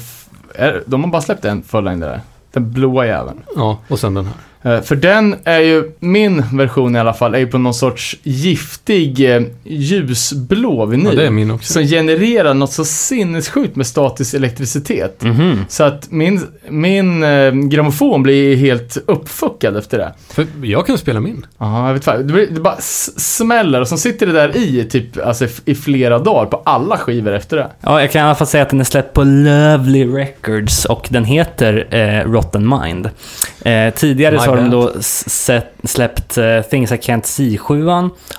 Är, 0.56 0.84
de 0.86 1.04
har 1.04 1.12
bara 1.12 1.22
släppt 1.22 1.46
en 1.46 1.64
fullängdare. 1.64 2.12
där. 2.12 2.22
Den 2.52 2.72
blåa 2.72 3.06
jäveln. 3.06 3.42
Ja, 3.56 3.78
och 3.88 4.00
sen 4.00 4.14
den 4.14 4.26
här. 4.26 4.34
Eh, 4.64 4.82
För 4.82 4.96
den 4.96 5.36
är 5.44 5.60
ju, 5.60 5.92
min 6.00 6.44
version 6.54 6.96
i 6.96 7.00
alla 7.00 7.14
fall, 7.14 7.36
är 7.36 7.40
ju 7.40 7.48
på 7.48 7.58
någon 7.58 7.74
sorts 7.74 8.16
giftig 8.24 9.36
eh, 9.36 9.42
ljusblå 9.64 10.86
vinyl. 10.86 11.06
Ja, 11.14 11.20
det 11.22 11.26
är 11.28 11.32
min 11.32 11.52
också. 11.52 11.74
Som 11.74 11.84
genererar 11.84 12.54
något 12.54 12.72
så 12.72 12.86
sinnessjukt 12.86 13.76
med 13.76 13.88
statisk 13.88 14.34
elektricitet. 14.34 15.22
Mhm. 15.24 15.66
Så 15.70 15.84
att 15.84 16.12
min, 16.12 16.42
min 16.70 17.24
eh, 17.24 17.52
grammofon 17.52 18.24
blir 18.24 18.56
helt 18.56 18.98
uppfuckad 19.08 19.78
efter 19.78 19.98
det. 19.98 20.14
För 20.30 20.48
jag 20.64 20.86
kan 20.88 20.98
spela 20.98 21.20
min. 21.20 21.46
Ja, 21.58 21.88
jag 21.88 21.94
vet 21.94 22.04
fan. 22.06 22.28
Det, 22.28 22.34
blir, 22.34 22.48
det 22.52 22.60
bara 22.62 22.78
smäller 23.18 23.82
och 23.82 23.88
så 23.88 23.98
sitter 23.98 24.26
det 24.26 24.34
där 24.34 24.58
i 24.58 24.84
typ 24.90 25.26
alltså, 25.26 25.46
i- 25.46 25.50
i 25.66 25.76
flera 25.76 26.20
dagar 26.20 26.46
på 26.46 26.62
alla 26.66 26.98
skivor 26.98 27.34
efter 27.34 27.58
det. 27.58 27.68
Ja, 27.82 28.02
jag 28.02 28.12
kan 28.12 28.20
i 28.22 28.26
alla 28.26 28.36
fall 28.36 28.48
säga 28.48 28.64
att 28.64 28.70
den 28.70 28.80
är 28.80 28.84
släppt 28.84 29.14
på 29.14 29.24
Lovely 29.24 30.06
Records 30.06 30.86
och 30.86 31.08
den 31.10 31.26
heter 31.26 31.88
eh, 31.96 32.32
Rotten 32.32 32.70
Mind. 32.84 33.10
Eh, 33.66 33.94
tidigare 33.94 34.36
My 34.36 34.40
så 34.40 34.53
har 34.56 34.64
de 34.64 34.70
då 34.70 34.92
sett, 35.02 35.74
släppt 35.84 36.38
eh, 36.38 36.62
Things 36.62 36.92
I 36.92 36.96
Can't 36.96 37.24
See 37.24 37.58
7 37.58 37.88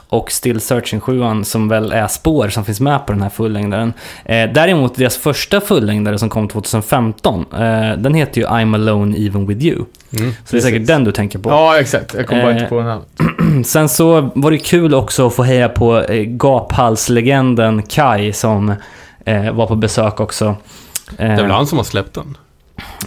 och 0.09 0.31
Still 0.33 0.61
Searching 0.61 1.01
7 1.01 1.21
som 1.45 1.69
väl 1.69 1.93
är 1.93 2.07
spår 2.07 2.49
som 2.49 2.65
finns 2.65 2.81
med 2.81 3.07
på 3.07 3.13
den 3.13 3.23
här 3.23 3.31
fullängdaren. 3.31 3.93
Eh, 4.25 4.51
däremot 4.53 4.95
deras 4.95 5.17
första 5.17 5.61
fullängdare 5.61 6.19
som 6.19 6.29
kom 6.29 6.49
2015, 6.49 7.47
eh, 7.53 7.59
den 7.99 8.15
heter 8.15 8.41
ju 8.41 8.47
I'm 8.47 8.75
Alone 8.75 9.17
Even 9.17 9.47
With 9.47 9.67
You. 9.67 9.85
Mm. 10.19 10.31
Så 10.45 10.57
det 10.57 10.57
är 10.57 10.61
säkert 10.61 10.87
den 10.87 11.05
du 11.05 11.13
tänker 11.13 11.39
på. 11.39 11.51
Ja, 11.51 11.79
exakt. 11.81 12.15
Jag 12.15 12.27
kommer 12.27 12.43
bara 12.43 12.51
Eh, 12.53 12.57
inte 12.57 12.69
på 12.69 12.79
den 12.81 12.87
här. 12.87 13.63
Sen 13.65 13.89
så 13.89 14.31
var 14.35 14.51
det 14.51 14.59
kul 14.59 14.95
också 14.95 15.27
att 15.27 15.35
få 15.35 15.43
heja 15.43 15.69
på 15.69 16.01
eh, 16.01 16.23
gaphalslegenden 16.23 17.83
Kai 17.83 18.33
som 18.33 18.73
eh, 19.25 19.53
var 19.53 19.67
på 19.67 19.75
besök 19.75 20.21
också. 20.21 20.45
Eh, 20.47 20.55
Det 21.17 21.25
är 21.25 21.43
väl 21.43 21.51
han 21.51 21.67
som 21.67 21.79
har 21.79 21.85
släppt 21.85 22.15
den? 22.15 22.37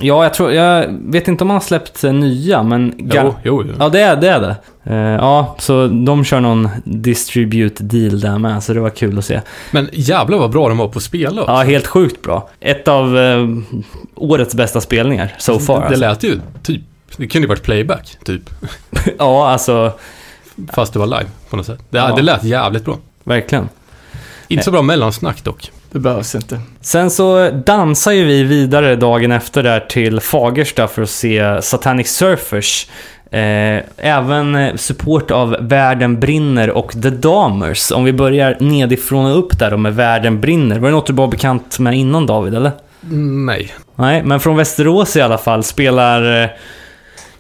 Ja, 0.02 0.24
jag 0.24 0.34
tror, 0.34 0.52
jag 0.52 0.88
vet 0.90 1.28
inte 1.28 1.44
om 1.44 1.50
han 1.50 1.56
har 1.56 1.62
släppt 1.62 2.04
eh, 2.04 2.14
nya, 2.14 2.64
men... 2.64 2.94
Jo, 2.98 3.36
jo, 3.44 3.64
jo. 3.68 3.74
Ja, 3.80 3.90
det 3.90 4.02
är 4.02 4.16
det. 4.16 4.30
Är 4.30 4.40
det. 4.42 4.56
Eh, 4.84 4.96
ja, 4.98 5.56
så 5.60 5.88
de 5.88 6.24
kör 6.24 6.40
någon 6.40 6.70
distribute 6.84 7.84
deal 7.84 8.20
där 8.20 8.38
med, 8.38 8.64
så 8.64 8.74
det 8.74 8.80
var 8.80 8.90
kul 8.90 9.18
att 9.18 9.26
se. 9.26 9.42
Men 9.72 9.90
jävlar 9.94 10.38
vad 10.38 10.52
bra 10.52 10.70
de 10.70 10.78
var 10.78 10.88
på 10.88 10.98
att 10.98 11.04
spela. 11.04 11.44
Ja, 11.48 11.62
helt 11.62 11.88
sjukt 11.88 12.22
bra. 12.22 12.50
Ett 12.60 12.88
av 12.88 13.18
eh, 13.18 13.48
årets 14.16 14.56
bästa 14.56 14.82
spelningar 14.82 15.36
so 15.38 15.60
far. 15.60 15.76
det, 15.76 15.82
det 15.82 16.10
alltså. 16.10 16.28
lät 16.28 16.36
ju 16.36 16.42
typ, 16.64 16.82
det 17.18 17.28
kunde 17.28 17.46
ju 17.46 17.50
varit 17.50 17.64
playback, 17.64 18.18
typ. 18.26 18.50
Ja, 19.18 19.50
alltså... 19.50 19.92
fast 20.74 20.94
det 20.94 21.00
var 21.00 21.08
live 21.08 21.30
på 21.50 21.58
något 21.58 21.66
sätt. 21.66 21.80
Det, 21.90 21.98
Ja. 21.98 22.16
det 22.16 22.22
lät 22.22 22.44
jävligt 22.44 22.86
bra. 22.86 22.98
Verkligen. 23.24 23.70
Inte 24.48 24.64
så 24.64 24.72
bra 24.72 24.82
mellansnack 24.82 25.44
dock. 25.44 25.72
Det 25.98 26.02
behövs 26.02 26.36
inte. 26.36 26.60
Sen 26.82 27.12
så 27.12 27.50
dansar 27.50 28.12
ju 28.12 28.26
vi 28.26 28.44
vidare 28.44 28.96
dagen 28.96 29.32
efter 29.32 29.64
där 29.64 29.80
till 29.80 30.20
Fagersta 30.20 30.88
för 30.88 31.02
att 31.02 31.10
se 31.10 31.62
Satanic 31.62 32.08
Surfers. 32.08 32.88
Eh, 33.32 33.84
även 33.98 34.78
support 34.78 35.32
av 35.32 35.58
Världen 35.60 36.20
brinner 36.20 36.70
och 36.70 36.92
The 36.92 37.10
Damers. 37.10 37.92
Om 37.92 38.04
vi 38.04 38.14
börjar 38.14 38.58
nedifrån 38.60 39.32
och 39.32 39.40
upp 39.40 39.60
där 39.60 39.72
då 39.72 39.78
med 39.78 39.96
Världen 39.96 40.42
brinner. 40.42 40.80
Var 40.80 40.90
det 40.90 40.96
något 40.96 41.08
du 41.08 41.14
var 41.14 41.28
bekant 41.28 41.80
med 41.80 41.94
innan 41.94 42.26
David, 42.26 42.56
eller? 42.56 42.72
Nej. 43.46 43.74
Nej, 43.96 44.24
men 44.24 44.40
från 44.40 44.58
Västerås 44.58 45.16
i 45.16 45.22
alla 45.22 45.38
fall 45.38 45.64
spelar 45.64 46.44
eh, 46.44 46.50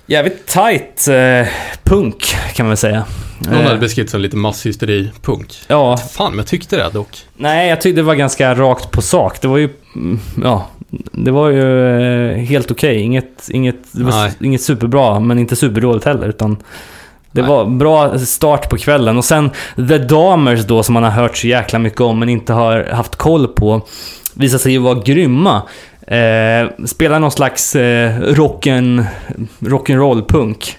jävligt 0.07 0.47
tight 0.47 1.07
eh, 1.07 1.53
punk 1.83 2.35
kan 2.53 2.65
man 2.65 2.69
väl 2.69 2.77
säga. 2.77 3.05
Någon 3.39 3.53
Eh, 3.53 3.63
hade 3.63 3.77
beskrivit 3.79 4.11
som 4.11 4.21
lite 4.21 4.37
masshysteri-punk. 4.37 5.53
Ja, 5.67 5.97
Fan, 5.97 6.31
men 6.31 6.37
jag 6.37 6.47
tyckte 6.47 6.77
det 6.77 6.89
dock. 6.93 7.17
nej 7.37 7.69
jag 7.69 7.81
tyckte 7.81 7.99
det 8.01 8.05
var 8.05 8.15
ganska 8.15 8.55
rakt 8.55 8.91
på 8.91 9.01
sak. 9.01 9.41
Det 9.41 9.47
var 9.47 9.57
ju, 9.57 9.69
mm, 9.95 10.19
ja, 10.43 10.67
det 11.11 11.31
var 11.31 11.49
ju 11.49 12.31
eh, 12.31 12.37
helt 12.37 12.71
okej. 12.71 13.01
Inget, 13.01 13.49
inget, 13.49 13.75
s- 14.09 14.35
inget 14.41 14.61
superbra, 14.61 15.19
men 15.19 15.39
inte 15.39 15.55
superdåligt 15.55 16.05
heller. 16.05 16.27
Utan 16.27 16.57
det 17.31 17.41
Nej. 17.41 17.49
var 17.49 17.65
bra 17.65 18.19
start 18.19 18.69
på 18.69 18.77
kvällen. 18.77 19.17
Och 19.17 19.25
sen 19.25 19.49
The 19.75 19.97
Damers 19.97 20.65
då, 20.65 20.83
som 20.83 20.93
man 20.93 21.03
har 21.03 21.11
hört 21.11 21.37
så 21.37 21.47
jäkla 21.47 21.79
mycket 21.79 22.01
om, 22.01 22.19
men 22.19 22.29
inte 22.29 22.53
har 22.53 22.83
haft 22.93 23.15
koll 23.15 23.47
på, 23.47 23.81
visade 24.33 24.59
sig 24.63 24.71
ju 24.71 24.77
vara 24.77 24.99
grymma. 24.99 25.61
Eh, 26.07 26.85
spelar 26.85 27.19
någon 27.19 27.31
slags 27.31 27.75
eh, 27.75 28.11
rock'n, 28.19 29.05
rock'n'roll-punk. 29.59 30.75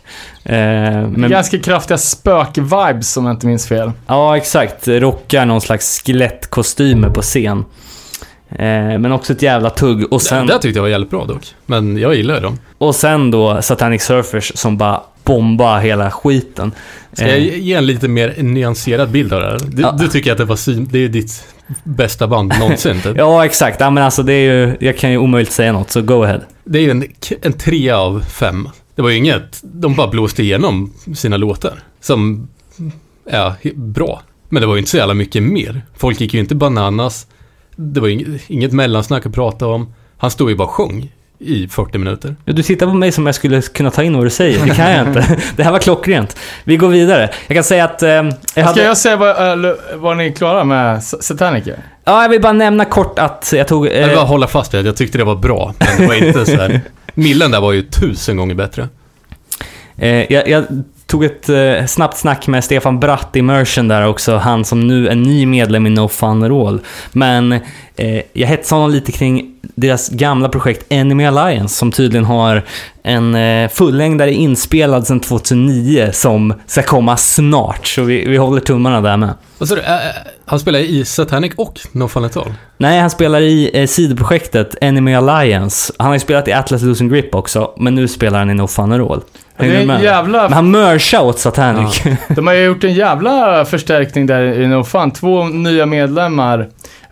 Eh, 0.48 1.08
men, 1.08 1.30
Ganska 1.30 1.58
kraftiga 1.58 1.96
spök-vibes 1.98 3.16
om 3.18 3.26
jag 3.26 3.34
inte 3.34 3.46
minns 3.46 3.68
fel. 3.68 3.92
Ja, 4.06 4.36
exakt. 4.36 4.88
Rockar 4.88 5.46
någon 5.46 5.60
slags 5.60 6.02
skelettkostymer 6.06 7.08
på 7.10 7.22
scen. 7.22 7.64
Eh, 8.50 8.98
men 8.98 9.12
också 9.12 9.32
ett 9.32 9.42
jävla 9.42 9.70
tugg. 9.70 10.12
Och 10.12 10.22
sen, 10.22 10.46
Det, 10.46 10.52
det 10.52 10.58
tyckte 10.58 10.78
jag 10.78 10.82
var 10.82 10.88
jävligt 10.88 11.10
bra 11.10 11.24
dock. 11.24 11.42
Men 11.66 11.96
jag 11.98 12.14
gillar 12.14 12.40
dem. 12.40 12.58
och 12.78 12.94
sen 12.94 13.30
då 13.30 13.62
Satanic 13.62 14.02
Surfers 14.02 14.52
som 14.54 14.76
bara 14.76 15.00
bomba 15.24 15.78
hela 15.78 16.10
skiten. 16.10 16.72
Ska 17.12 17.26
jag 17.28 17.36
Eh, 17.38 17.44
ge 17.44 17.56
ge 17.58 17.74
en 17.74 17.86
lite 17.86 18.08
mer 18.08 18.34
nyanserad 18.38 19.10
bild 19.10 19.32
av 19.32 19.40
det 19.40 19.46
här? 19.46 19.58
Du, 19.68 19.82
Ja. 19.82 19.96
du 19.98 20.08
tycker 20.08 20.32
att 20.32 20.38
det 20.38 20.44
var 20.44 20.56
syn, 20.56 20.88
det 20.92 20.98
är 20.98 21.08
ditt 21.08 21.44
bästa 21.84 22.26
band 22.26 22.54
någonsin? 22.60 23.00
typ. 23.00 23.16
Ja, 23.18 23.44
exakt. 23.44 23.80
Ja, 23.80 23.90
men 23.90 24.04
alltså 24.04 24.22
det 24.22 24.32
är 24.32 24.52
ju, 24.52 24.76
jag 24.80 24.98
kan 24.98 25.10
ju 25.10 25.18
omöjligt 25.18 25.52
säga 25.52 25.72
något, 25.72 25.90
så 25.90 26.02
go 26.02 26.22
ahead. 26.22 26.40
Det 26.64 26.78
är 26.78 26.82
ju 26.82 26.90
en, 26.90 27.04
en 27.42 27.52
trea 27.52 27.98
av 27.98 28.20
fem. 28.20 28.68
Det 28.98 29.02
var 29.02 29.10
ju 29.10 29.16
inget, 29.16 29.60
de 29.62 29.94
bara 29.94 30.06
blåste 30.08 30.42
igenom 30.42 30.92
sina 31.16 31.36
låtar. 31.36 31.82
Som 32.00 32.48
är 33.30 33.52
bra. 33.74 34.22
Men 34.48 34.60
det 34.60 34.66
var 34.66 34.74
ju 34.74 34.78
inte 34.78 34.90
så 34.90 34.96
jävla 34.96 35.14
mycket 35.14 35.42
mer. 35.42 35.82
Folk 35.96 36.20
gick 36.20 36.34
ju 36.34 36.40
inte 36.40 36.54
bananas. 36.54 37.26
Det 37.76 38.00
var 38.00 38.08
inget, 38.08 38.50
inget 38.50 38.72
mellansnack 38.72 39.26
att 39.26 39.34
prata 39.34 39.66
om. 39.66 39.94
Han 40.18 40.30
stod 40.30 40.50
ju 40.50 40.56
bara 40.56 40.64
och 40.68 40.70
sjöng 40.74 41.12
i 41.38 41.68
40 41.68 41.98
minuter. 41.98 42.36
Ja, 42.44 42.52
Du 42.52 42.62
tittar 42.62 42.86
på 42.86 42.92
mig 42.94 43.12
som 43.12 43.26
jag 43.26 43.34
skulle 43.34 43.62
kunna 43.62 43.90
ta 43.90 44.02
in 44.02 44.16
vad 44.16 44.26
du 44.26 44.30
säger. 44.30 44.66
Det 44.66 44.74
kan 44.74 44.90
jag 44.90 45.06
inte. 45.08 45.38
Det 45.56 45.62
här 45.62 45.72
var 45.72 45.78
klockrent. 45.78 46.36
Vi 46.64 46.76
går 46.76 46.88
vidare. 46.88 47.30
Jag 47.46 47.54
kan 47.56 47.64
säga 47.64 47.84
att... 47.84 48.02
Eh, 48.02 48.08
jag 48.10 48.32
Ska 48.50 48.62
hade, 48.62 48.82
jag 48.84 48.98
säga 48.98 49.16
vad, 49.16 49.52
eller, 49.52 49.76
vad 49.96 50.16
ni 50.16 50.26
är 50.26 50.32
klara 50.32 50.64
med 50.64 50.96
S- 50.98 51.22
Satanic? 51.22 51.64
Ja, 52.04 52.22
jag 52.22 52.28
vill 52.28 52.40
bara 52.42 52.52
nämna 52.52 52.84
kort 52.84 53.18
att 53.18 53.52
jag 53.56 53.68
tog... 53.68 53.86
Jag 53.86 53.92
vill 53.92 54.02
Eh, 54.10 54.14
bara 54.16 54.24
hålla 54.24 54.46
fast 54.46 54.74
vid 54.74 54.78
att 54.80 54.86
jag 54.86 54.96
tyckte 54.96 55.18
det 55.18 55.24
var 55.24 55.36
bra. 55.36 55.74
Men 55.78 55.88
det 56.00 56.06
var 56.06 56.26
inte 56.26 56.46
så 56.46 56.56
här. 56.56 56.80
Millen 57.18 57.50
där 57.50 57.60
var 57.60 57.72
ju 57.72 57.82
tusen 57.82 58.36
gånger 58.36 58.54
bättre. 58.54 58.88
Eh, 59.96 60.32
jag, 60.32 60.48
jag 60.48 60.64
tog 61.06 61.24
ett 61.24 61.48
eh, 61.48 61.86
snabbt 61.86 62.18
snack 62.18 62.46
med 62.46 62.64
Stefan 62.64 63.00
Bratt 63.00 63.36
i 63.36 63.42
Merchen 63.42 63.88
där 63.88 64.06
också, 64.06 64.36
han 64.36 64.64
som 64.64 64.86
nu 64.86 65.08
är 65.08 65.14
ny 65.14 65.46
medlem 65.46 65.86
i 65.86 65.90
No 65.90 66.08
Fun 66.08 66.48
Roll. 66.48 66.80
Men 67.12 67.52
eh, 67.96 68.22
jag 68.32 68.48
hetsade 68.48 68.80
honom 68.80 68.94
lite 68.94 69.12
kring 69.12 69.57
deras 69.62 70.08
gamla 70.08 70.48
projekt 70.48 70.86
Enemy 70.88 71.26
Alliance 71.26 71.74
som 71.74 71.92
tydligen 71.92 72.24
har 72.24 72.64
en 73.02 73.34
eh, 73.34 73.68
fullängdare 73.68 74.32
inspelad 74.32 75.06
sedan 75.06 75.20
2009 75.20 76.10
som 76.12 76.54
ska 76.66 76.82
komma 76.82 77.16
snart. 77.16 77.86
Så 77.86 78.02
vi, 78.02 78.24
vi 78.24 78.36
håller 78.36 78.60
tummarna 78.60 79.00
där 79.00 79.16
med. 79.16 79.34
Vad 79.58 79.68
sa 79.68 79.74
du? 79.74 79.82
Han 80.44 80.60
spelar 80.60 80.78
i 80.78 81.04
Satanic 81.04 81.52
och 81.56 81.80
No 81.92 82.08
Fun 82.08 82.24
At 82.24 82.36
All. 82.36 82.52
Nej, 82.76 83.00
han 83.00 83.10
spelar 83.10 83.40
i 83.40 83.70
eh, 83.80 83.86
sidoprojektet 83.86 84.74
Enemy 84.80 85.14
Alliance. 85.14 85.92
Han 85.98 86.06
har 86.06 86.14
ju 86.14 86.20
spelat 86.20 86.48
i 86.48 86.52
Atlas 86.52 86.82
Losing 86.82 87.08
Grip 87.08 87.34
också, 87.34 87.72
men 87.76 87.94
nu 87.94 88.08
spelar 88.08 88.38
han 88.38 88.50
i 88.50 88.54
No 88.54 88.66
Fun 88.66 88.98
Roll. 88.98 89.20
Det 89.56 89.64
Hänger 89.64 89.80
är 89.80 89.86
du 89.86 89.92
en 89.92 90.02
jävla... 90.02 90.42
Men 90.42 90.52
han 90.52 90.70
merchar 90.70 91.20
åt 91.20 91.38
Satanic. 91.38 92.02
De 92.28 92.46
har 92.46 92.54
ju 92.54 92.64
gjort 92.64 92.84
en 92.84 92.94
jävla 92.94 93.64
förstärkning 93.64 94.26
där 94.26 94.60
i 94.60 94.66
No 94.66 94.84
Fun. 94.84 95.10
Två 95.10 95.44
nya 95.44 95.86
medlemmar. 95.86 96.68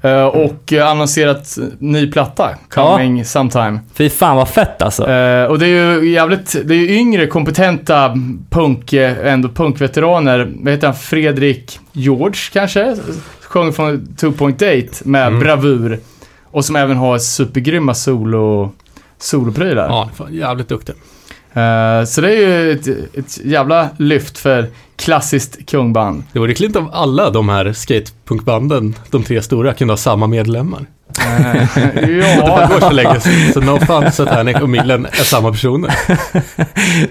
Eh, 0.07 0.25
Och 0.25 0.73
annonserat 0.73 1.59
ny 1.79 2.13
platta. 2.13 2.51
Coming 2.69 3.25
sometime. 3.25 3.79
Fy 3.95 4.09
fan 4.11 4.37
vad 4.37 4.49
fett 4.49 4.83
alltså. 4.83 5.11
Eh, 5.11 5.45
och 5.45 5.59
det 5.59 5.67
är 5.67 6.01
ju 6.01 6.11
jävligt, 6.11 6.57
det 6.65 6.75
är 6.75 6.79
ju 6.79 6.91
yngre 6.97 7.27
kompetenta 7.27 8.15
punk, 8.51 8.93
eh, 8.93 9.33
ändå 9.33 9.49
punkveteraner. 9.49 10.53
Vad 10.57 10.73
heter 10.73 10.87
han? 10.87 10.97
Fredrik 10.97 11.79
George 11.93 12.41
kanske? 12.53 12.97
Sjöng 13.41 13.73
från 13.73 14.07
2.8 14.17 15.03
med 15.05 15.27
Mm. 15.27 15.41
bravur. 15.41 16.01
Och 16.51 16.65
som 16.65 16.77
även 16.77 16.97
har 16.97 17.19
supergrymma 17.19 17.95
solo, 17.95 18.73
soloprylar. 19.19 19.89
Ja, 19.89 20.11
jävligt 20.31 20.69
duktig. 20.69 20.95
Så 22.07 22.21
det 22.21 22.31
är 22.35 22.49
ju 22.49 22.73
ett, 22.73 22.87
ett 23.15 23.39
jävla 23.45 23.89
lyft 23.97 24.39
för 24.39 24.67
klassiskt 24.97 25.71
kungband. 25.71 26.23
Det 26.33 26.39
vore 26.39 26.55
klint 26.55 26.77
om 26.77 26.91
alla 26.93 27.31
de 27.31 27.49
här 27.49 27.73
skatepunkbanden, 27.73 28.95
de 29.11 29.23
tre 29.23 29.43
stora, 29.43 29.75
kunde 29.75 29.93
ha 29.93 29.97
samma 29.99 30.27
medlemmar. 30.27 30.87
Det 31.95 32.11
ja, 32.11 32.69
går 32.73 32.81
så 32.81 32.91
länge. 32.91 33.21
Så 33.55 33.61
No 33.61 33.79
Fun, 33.81 34.13
Satanic 34.13 34.57
och 34.57 34.69
Millen 34.69 35.07
är 35.07 35.25
samma 35.25 35.51
personer. 35.51 35.95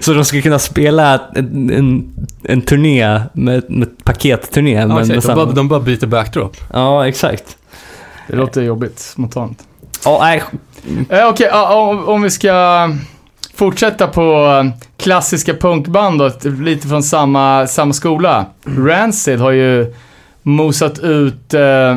Så 0.00 0.12
de 0.12 0.24
skulle 0.24 0.42
kunna 0.42 0.58
spela 0.58 1.20
en, 1.34 1.70
en, 1.70 2.12
en 2.42 2.62
turné 2.62 3.20
med, 3.32 3.70
med 3.70 4.04
paketturné. 4.04 4.72
Ja, 4.72 4.86
men 4.86 4.88
med 4.88 5.00
exakt. 5.00 5.14
de, 5.14 5.20
samma... 5.20 5.44
bara, 5.44 5.54
de 5.54 5.68
bara 5.68 5.80
byter 5.80 6.06
backdrop. 6.06 6.56
ja, 6.72 7.08
exakt. 7.08 7.56
det 8.28 8.36
låter 8.36 8.62
jobbigt 8.62 8.98
spontant. 8.98 9.62
Ja, 10.04 10.18
nej. 10.20 10.42
Eh, 11.08 11.28
Okej, 11.28 11.48
ja, 11.50 11.74
om, 11.74 12.08
om 12.08 12.22
vi 12.22 12.30
ska 12.30 12.52
fortsätta 13.56 14.06
på 14.06 14.60
eh, 14.64 14.80
klassiska 14.96 15.54
punkband 15.54 16.18
då, 16.18 16.30
lite 16.60 16.88
från 16.88 17.02
samma, 17.02 17.66
samma 17.66 17.92
skola. 17.92 18.46
Rancid 18.64 19.38
har 19.38 19.50
ju 19.50 19.94
mosat 20.42 20.98
ut 20.98 21.54
eh, 21.54 21.96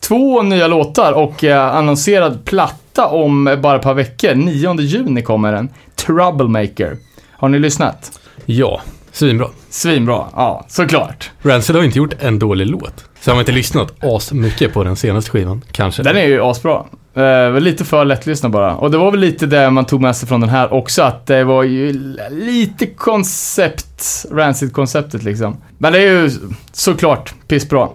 två 0.00 0.42
nya 0.42 0.66
låtar 0.66 1.12
och 1.12 1.44
eh, 1.44 1.76
annonserad 1.76 2.44
platta 2.44 3.06
om 3.06 3.56
bara 3.62 3.76
ett 3.76 3.82
par 3.82 3.94
veckor. 3.94 4.34
9 4.34 4.80
juni 4.80 5.22
kommer 5.22 5.52
den. 5.52 5.68
Troublemaker. 5.94 6.96
Har 7.30 7.48
ni 7.48 7.58
lyssnat? 7.58 8.20
Ja, 8.44 8.80
svinbra. 9.12 9.48
Svinbra, 9.70 10.24
ja, 10.32 10.64
såklart. 10.68 11.30
Rancid 11.42 11.76
har 11.76 11.82
inte 11.82 11.98
gjort 11.98 12.14
en 12.18 12.38
dålig 12.38 12.66
låt. 12.66 13.04
Så 13.20 13.32
har 13.32 13.40
inte 13.40 13.52
lyssnat 13.52 14.04
as 14.04 14.32
mycket 14.32 14.72
på 14.72 14.84
den 14.84 14.96
senaste 14.96 15.30
skivan, 15.30 15.62
kanske. 15.72 16.02
Den 16.02 16.16
är 16.16 16.26
ju 16.26 16.42
asbra. 16.42 16.84
Eh, 17.16 17.60
lite 17.60 17.84
för 17.84 18.04
lättlyssnad 18.04 18.52
bara. 18.52 18.74
Och 18.76 18.90
det 18.90 18.98
var 18.98 19.10
väl 19.10 19.20
lite 19.20 19.46
det 19.46 19.70
man 19.70 19.84
tog 19.84 20.00
med 20.00 20.16
sig 20.16 20.28
från 20.28 20.40
den 20.40 20.50
här 20.50 20.72
också, 20.72 21.02
att 21.02 21.26
det 21.26 21.44
var 21.44 21.62
ju 21.62 21.92
lite 22.30 22.86
koncept, 22.86 24.26
Rancid-konceptet 24.30 25.22
liksom. 25.22 25.56
Men 25.78 25.92
det 25.92 25.98
är 25.98 26.22
ju 26.22 26.30
såklart 26.72 27.34
pissbra. 27.48 27.82
Eh, 27.82 27.88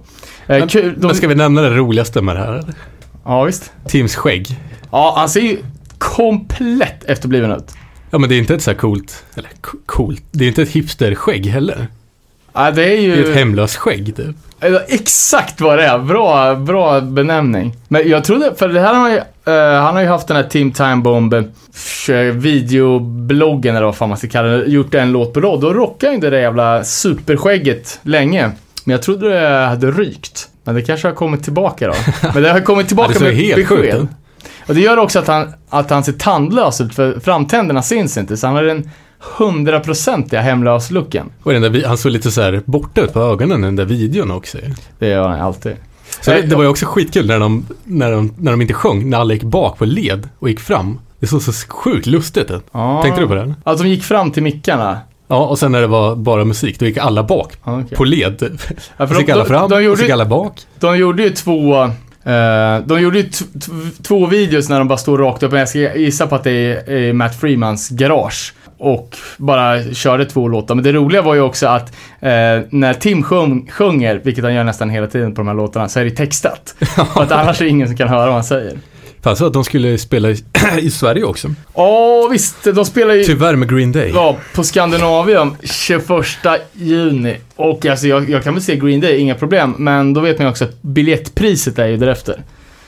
Men, 0.47 0.67
kul, 0.67 0.93
de, 0.97 1.07
men 1.07 1.15
ska 1.15 1.27
vi 1.27 1.35
nämna 1.35 1.61
det 1.61 1.69
roligaste 1.69 2.21
med 2.21 2.35
det 2.35 2.39
här? 2.39 2.51
eller? 2.53 2.73
Ja, 3.25 3.43
visst. 3.43 3.71
Teams 3.87 4.15
skägg. 4.15 4.59
Ja, 4.91 5.13
han 5.17 5.29
ser 5.29 5.41
ju 5.41 5.57
komplett 5.97 7.03
efterbliven 7.05 7.51
ut. 7.51 7.71
Ja, 8.11 8.17
men 8.17 8.29
det 8.29 8.35
är 8.35 8.39
inte 8.39 8.53
ett 8.55 8.61
så 8.63 8.71
här 8.71 8.77
coolt, 8.77 9.25
eller 9.35 9.49
co- 9.61 9.77
coolt, 9.85 10.23
det 10.31 10.43
är 10.43 10.47
inte 10.47 10.61
ett 10.61 10.69
hipsterskägg 10.69 11.45
heller. 11.45 11.87
Ja, 12.53 12.71
det 12.71 12.83
är 12.83 12.87
Det 12.87 12.93
är 12.93 13.01
ju... 13.01 13.29
ett 13.29 13.35
hemlöst 13.35 13.75
skägg, 13.75 14.15
typ. 14.15 14.35
Exakt 14.87 15.61
vad 15.61 15.77
det 15.77 15.85
är. 15.85 15.97
Bra, 15.97 16.55
bra 16.55 17.01
benämning. 17.01 17.75
Men 17.87 18.09
jag 18.09 18.23
trodde, 18.23 18.55
för 18.55 18.69
det 18.69 18.79
här 18.79 18.93
har 18.93 19.09
ju, 19.09 19.17
eh, 19.17 19.81
han 19.81 19.95
har 19.95 20.01
ju 20.01 20.07
haft 20.07 20.27
den 20.27 20.37
här 20.37 20.43
Team 20.43 20.71
Time 20.71 20.95
Bomb 20.95 21.33
eh, 21.33 21.41
videobloggen 22.33 23.75
eller 23.75 23.85
vad 23.85 23.95
fan 23.95 24.09
man 24.09 24.17
ska 24.17 24.27
kalla 24.27 24.47
det, 24.47 24.65
gjort 24.65 24.93
en 24.93 25.11
låt 25.11 25.33
på 25.33 25.41
rad. 25.41 25.61
Då 25.61 25.73
rockade 25.73 26.13
ju 26.13 26.19
det 26.19 26.29
där 26.29 26.37
jävla 26.37 26.83
superskägget 26.83 27.99
länge. 28.03 28.51
Men 28.83 28.91
jag 28.91 29.01
trodde 29.01 29.29
det 29.29 29.65
hade 29.65 29.91
rykt. 29.91 30.47
Men 30.63 30.75
det 30.75 30.81
kanske 30.81 31.07
har 31.07 31.15
kommit 31.15 31.43
tillbaka 31.43 31.87
då. 31.87 31.93
Men 32.33 32.43
det 32.43 32.51
har 32.51 32.59
kommit 32.59 32.87
tillbaka 32.87 33.13
det 33.19 33.25
med 33.25 33.35
helt 33.35 33.67
sjukt 33.67 33.81
besked. 33.81 34.01
ut. 34.01 34.09
Och 34.67 34.75
det 34.75 34.81
gör 34.81 34.97
också 34.97 35.19
att 35.19 35.27
han, 35.27 35.53
att 35.69 35.89
han 35.89 36.03
ser 36.03 36.13
tandlös 36.13 36.81
ut, 36.81 36.95
för 36.95 37.19
framtänderna 37.19 37.81
syns 37.81 38.17
inte. 38.17 38.37
Så 38.37 38.47
han 38.47 38.55
har 38.55 38.63
den 38.63 38.89
hundraprocentiga 39.37 40.41
hemlös-looken. 40.41 41.25
Och 41.43 41.53
den 41.53 41.61
där, 41.61 41.69
vi- 41.69 41.85
han 41.85 41.97
såg 41.97 42.11
lite 42.11 42.31
så 42.31 42.41
här 42.41 42.61
borta 42.65 43.01
ut 43.01 43.13
på 43.13 43.19
ögonen 43.21 43.59
i 43.63 43.65
den 43.65 43.75
där 43.75 43.85
videon 43.85 44.31
också. 44.31 44.57
Det 44.99 45.07
gör 45.07 45.27
han 45.27 45.39
alltid. 45.41 45.73
Så 46.21 46.31
det, 46.31 46.41
det 46.41 46.55
var 46.55 46.63
ju 46.63 46.69
också 46.69 46.85
skitkul 46.85 47.27
när 47.27 47.39
de, 47.39 47.65
när, 47.83 48.11
de, 48.11 48.33
när 48.37 48.51
de 48.51 48.61
inte 48.61 48.73
sjöng, 48.73 49.09
när 49.09 49.17
alla 49.17 49.33
gick 49.33 49.43
bak 49.43 49.77
på 49.77 49.85
led 49.85 50.29
och 50.39 50.49
gick 50.49 50.59
fram. 50.59 50.99
Det 51.19 51.27
såg 51.27 51.41
så 51.41 51.51
sjukt 51.67 52.05
lustigt 52.05 52.51
ut. 52.51 52.63
Ja. 52.71 53.01
Tänkte 53.03 53.21
du 53.21 53.27
på 53.27 53.35
det? 53.35 53.53
Att 53.63 53.77
de 53.77 53.87
gick 53.87 54.03
fram 54.03 54.31
till 54.31 54.43
mickarna. 54.43 54.99
Ja, 55.27 55.45
och 55.47 55.59
sen 55.59 55.71
när 55.71 55.81
det 55.81 55.87
var 55.87 56.15
bara 56.15 56.45
musik, 56.45 56.79
då 56.79 56.85
gick 56.85 56.97
alla 56.97 57.23
bak. 57.23 57.53
Ja, 57.63 57.81
okej. 57.81 57.97
På 57.97 58.03
led. 58.03 58.57
Ja, 58.97 59.07
Så 59.07 59.13
gick 59.15 59.27
de- 59.27 59.33
alla 59.33 59.43
de- 59.43 59.49
fram, 59.49 59.69
de 59.69 59.75
och 59.75 59.81
gjorde 59.83 59.97
så 59.97 60.03
gick 60.03 60.11
alla 60.11 60.25
bak. 60.25 60.53
De 60.79 60.97
gjorde 60.97 61.23
ju 61.23 61.29
två, 61.29 61.83
eh, 61.83 61.89
de 62.85 63.01
gjorde 63.01 63.17
ju 63.19 63.29
två 64.03 64.25
videos 64.25 64.69
när 64.69 64.79
de 64.79 64.87
bara 64.87 64.97
står 64.97 65.17
rakt 65.17 65.43
upp, 65.43 65.51
men 65.51 65.59
jag 65.59 65.69
ska 65.69 65.95
gissa 65.95 66.27
på 66.27 66.35
att 66.35 66.43
det 66.43 66.51
är, 66.51 66.91
är 66.91 67.13
Matt 67.13 67.39
Freemans 67.39 67.89
garage. 67.89 68.53
Och 68.83 69.17
bara 69.37 69.83
körde 69.93 70.25
två 70.25 70.47
låtar. 70.47 70.75
Men 70.75 70.83
det 70.83 70.91
roliga 70.91 71.21
var 71.21 71.35
ju 71.35 71.41
också 71.41 71.67
att 71.67 71.93
eh, 72.19 72.29
när 72.69 72.93
Tim 72.93 73.23
sjung, 73.23 73.69
sjunger, 73.71 74.21
vilket 74.23 74.43
han 74.43 74.53
gör 74.53 74.63
nästan 74.63 74.89
hela 74.89 75.07
tiden 75.07 75.33
på 75.33 75.41
de 75.41 75.47
här 75.47 75.55
låtarna, 75.55 75.89
så 75.89 75.99
är 75.99 76.03
det 76.03 76.11
textat. 76.11 76.75
För 77.13 77.23
att 77.23 77.31
annars 77.31 77.61
är 77.61 77.65
det 77.65 77.69
ingen 77.69 77.87
som 77.87 77.97
kan 77.97 78.07
höra 78.07 78.25
vad 78.25 78.33
han 78.33 78.43
säger. 78.43 78.77
Fan, 79.21 79.35
så 79.35 79.45
att 79.45 79.53
de 79.53 79.63
skulle 79.63 79.97
spela 79.97 80.29
i, 80.29 80.43
i 80.79 80.89
Sverige 80.89 81.23
också. 81.23 81.47
Ja, 81.75 82.27
visst. 82.31 82.63
De 82.63 82.85
spelar 82.85 83.13
ju... 83.13 83.23
Tyvärr 83.23 83.55
med 83.55 83.69
Green 83.69 83.91
Day. 83.91 84.11
Ja, 84.13 84.37
på 84.55 84.63
Skandinavium 84.63 85.55
21 85.63 86.05
juni. 86.73 87.37
Och 87.55 87.85
alltså 87.85 88.07
jag, 88.07 88.29
jag 88.29 88.43
kan 88.43 88.53
väl 88.53 88.63
se 88.63 88.75
Green 88.75 89.01
Day, 89.01 89.17
inga 89.17 89.35
problem. 89.35 89.75
Men 89.77 90.13
då 90.13 90.21
vet 90.21 90.37
man 90.37 90.47
ju 90.47 90.51
också 90.51 90.63
att 90.63 90.81
biljettpriset 90.81 91.79
är 91.79 91.87
ju 91.87 91.97
därefter. 91.97 92.43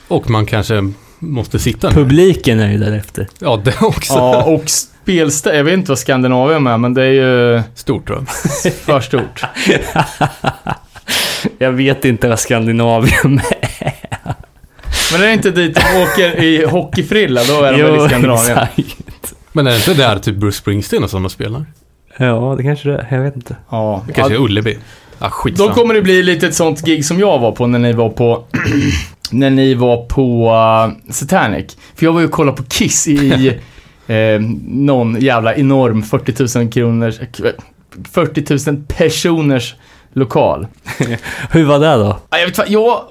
Och 0.07 0.29
man 0.29 0.45
kanske 0.45 0.91
måste 1.19 1.59
sitta 1.59 1.89
ner. 1.89 1.95
Publiken 1.95 2.59
är 2.59 2.71
ju 2.71 2.77
därefter. 2.77 3.27
Ja, 3.39 3.61
det 3.65 3.81
också. 3.81 4.13
Ja, 4.13 4.43
och 4.43 4.63
spelställe, 5.03 5.57
jag 5.57 5.63
vet 5.63 5.73
inte 5.73 5.91
vad 5.91 5.99
Skandinavium 5.99 6.67
är, 6.67 6.77
men 6.77 6.93
det 6.93 7.03
är 7.03 7.11
ju 7.11 7.61
Stort 7.75 8.09
jag. 8.09 8.27
för 8.73 8.99
stort. 8.99 9.43
Jag 11.57 11.71
vet 11.71 12.05
inte 12.05 12.29
vad 12.29 12.39
Skandinavium 12.39 13.39
är. 13.69 13.93
Men 15.11 15.21
är 15.21 15.25
det 15.27 15.33
inte 15.33 15.51
dit 15.51 15.75
de 15.75 16.01
åker 16.03 16.43
i 16.43 16.65
hockeyfrilla, 16.65 17.41
då 17.43 17.63
är 17.63 17.73
de 17.73 17.83
väl 17.83 18.05
i 18.05 18.09
Skandinavien. 18.09 18.57
exakt. 18.57 19.33
Men 19.51 19.67
är 19.67 19.71
det 19.71 19.77
inte 19.77 19.93
där 19.93 20.19
typ 20.19 20.35
Bruce 20.35 20.57
Springsteen 20.57 21.03
och 21.03 21.09
sådana 21.09 21.29
spelar? 21.29 21.65
Ja, 22.17 22.55
det 22.57 22.63
kanske 22.63 22.89
det 22.89 22.97
är. 22.97 23.07
Jag 23.15 23.23
vet 23.23 23.35
inte. 23.35 23.55
Ja. 23.69 24.03
Det 24.07 24.13
kanske 24.13 24.33
är 24.33 24.39
Ullevi. 24.39 24.77
Ja, 25.19 25.29
skit 25.29 25.57
Då 25.57 25.69
kommer 25.69 25.93
det 25.93 26.01
bli 26.01 26.23
lite 26.23 26.47
ett 26.47 26.55
sånt 26.55 26.81
gig 26.81 27.05
som 27.05 27.19
jag 27.19 27.39
var 27.39 27.51
på 27.51 27.67
när 27.67 27.79
ni 27.79 27.93
var 27.93 28.09
på 28.09 28.43
när 29.31 29.49
ni 29.49 29.73
var 29.73 30.05
på 30.05 30.51
uh, 30.51 31.11
Satanic. 31.11 31.77
För 31.95 32.05
jag 32.05 32.13
var 32.13 32.19
ju 32.19 32.25
och 32.25 32.31
kollade 32.31 32.57
på 32.57 32.63
Kiss 32.63 33.07
i 33.07 33.59
eh, 34.07 34.41
någon 34.67 35.21
jävla 35.21 35.55
enorm 35.55 36.03
40 36.03 36.59
000 36.59 36.71
kronors, 36.71 37.19
40 38.11 38.71
000 38.71 38.83
personers 38.87 39.75
lokal. 40.13 40.67
Hur 41.51 41.65
var 41.65 41.79
det 41.79 41.93
då? 41.95 42.17
Ja, 42.29 42.37
Jag 42.37 42.45
vet 42.45 42.55
jag 42.71 43.01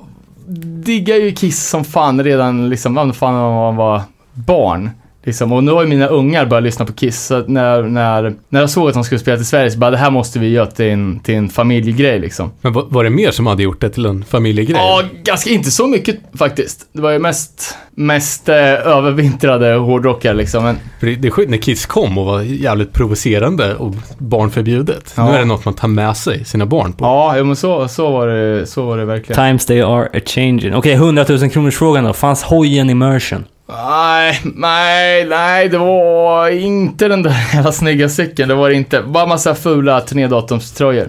diggar 0.85 1.17
ju 1.17 1.33
Kiss 1.33 1.69
som 1.69 1.85
fan 1.85 2.25
redan 2.25 2.69
liksom, 2.69 2.95
fan 3.15 3.35
när 3.35 3.51
man 3.51 3.77
var 3.77 4.03
barn. 4.33 4.91
Liksom. 5.25 5.53
Och 5.53 5.65
nu 5.65 5.73
har 5.73 5.83
ju 5.83 5.89
mina 5.89 6.07
ungar 6.07 6.47
börjat 6.47 6.65
lyssna 6.65 6.85
på 6.85 6.93
Kiss, 6.93 7.27
så 7.27 7.45
när, 7.47 7.83
när, 7.83 8.35
när 8.49 8.61
jag 8.61 8.71
såg 8.71 8.89
att 8.89 8.95
de 8.95 9.05
skulle 9.05 9.19
spela 9.19 9.37
till 9.37 9.47
Sverige 9.47 9.71
så 9.71 9.79
bara, 9.79 9.91
det 9.91 9.97
här 9.97 10.11
måste 10.11 10.39
vi 10.39 10.49
göra 10.49 10.67
till 10.67 10.85
en, 10.85 11.21
till 11.21 11.35
en 11.35 11.49
familjegrej 11.49 12.21
liksom. 12.21 12.51
Men 12.61 12.73
var, 12.73 13.05
det 13.05 13.11
mer 13.11 13.31
som 13.31 13.47
hade 13.47 13.63
gjort 13.63 13.81
det 13.81 13.91
till 13.91 14.07
en 14.07 14.25
familjegrej? 14.25 14.77
Ja, 14.77 15.03
ganska 15.25 15.51
inte 15.51 15.71
så 15.71 15.87
mycket 15.87 16.17
faktiskt. 16.39 16.87
Det 16.93 17.03
var 17.03 17.11
ju 17.11 17.19
mest, 17.19 17.77
mest 17.91 18.49
eh, 18.49 18.57
övervintrade 18.57 19.75
hårdrockare 19.75 20.35
liksom. 20.35 20.65
Men, 20.65 20.79
För 21.01 21.07
det, 21.07 21.15
det 21.15 21.29
är 21.29 21.33
skit 21.33 21.51
när 21.51 21.59
Kiss 21.59 21.87
kom 21.87 22.19
och 22.19 22.27
var 22.27 22.43
jävligt 22.43 22.93
provocerande 22.93 23.75
och 23.75 23.95
barnförbjudet. 24.19 25.15
Ja. 25.17 25.29
Nu 25.29 25.35
är 25.35 25.39
det 25.39 25.45
något 25.45 25.65
man 25.65 25.75
tar 25.75 25.89
med 25.89 26.17
sig 26.17 26.45
sina 26.45 26.67
barn 26.67 26.93
på. 26.93 27.05
ja, 27.05 27.35
jo, 27.39 27.45
men 27.45 27.57
så, 27.57 27.89
så, 27.89 28.11
var 28.11 28.27
det, 28.29 28.67
så 28.67 28.87
var 28.87 28.99
det 28.99 29.05
verkligen. 29.05 29.45
Times 29.45 29.67
they 29.67 29.81
are 29.81 30.09
a 30.13 30.21
changing. 30.27 30.75
Okej, 30.75 30.93
100 30.93 31.25
000 31.29 31.51
kronors 31.51 31.77
frågan 31.77 32.05
då. 32.05 32.13
Fanns 32.13 32.43
hojen 32.43 32.91
immersion? 32.91 33.45
Nej, 33.69 34.41
nej, 34.45 35.25
nej, 35.25 35.69
det 35.69 35.79
var 35.79 36.49
inte 36.49 37.09
den 37.09 37.23
där 37.23 37.55
jävla 37.55 37.73
snygga 37.73 38.09
cykeln. 38.09 38.49
Det 38.49 38.55
var 38.55 38.69
det 38.69 38.75
inte. 38.75 39.03
Bara 39.03 39.27
massa 39.27 39.55
fula 39.55 40.01
turnédatumströjor. 40.01 41.09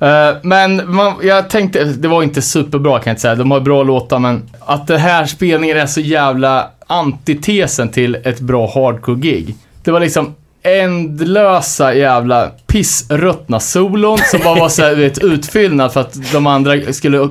Eh, 0.00 0.36
men 0.42 0.94
man, 0.94 1.14
jag 1.22 1.50
tänkte, 1.50 1.84
det 1.84 2.08
var 2.08 2.22
inte 2.22 2.42
superbra 2.42 2.98
kan 2.98 3.10
jag 3.10 3.12
inte 3.12 3.20
säga. 3.20 3.34
De 3.34 3.50
har 3.50 3.60
bra 3.60 3.82
låtar, 3.82 4.18
men 4.18 4.50
att 4.60 4.86
den 4.86 5.00
här 5.00 5.26
spelningen 5.26 5.76
är 5.76 5.86
så 5.86 6.00
jävla 6.00 6.70
antitesen 6.86 7.88
till 7.88 8.14
ett 8.24 8.40
bra 8.40 8.66
hardcore-gig. 8.66 9.54
Det 9.84 9.90
var 9.90 10.00
liksom 10.00 10.34
ändlösa 10.62 11.94
jävla 11.94 12.50
pissruttna 12.66 13.60
solon 13.60 14.18
som 14.18 14.40
bara 14.44 14.60
var 14.60 14.68
så 14.68 14.82
här, 14.82 14.94
vet, 14.94 15.18
utfyllnad 15.18 15.92
för 15.92 16.00
att 16.00 16.32
de 16.32 16.46
andra 16.46 16.92
skulle 16.92 17.28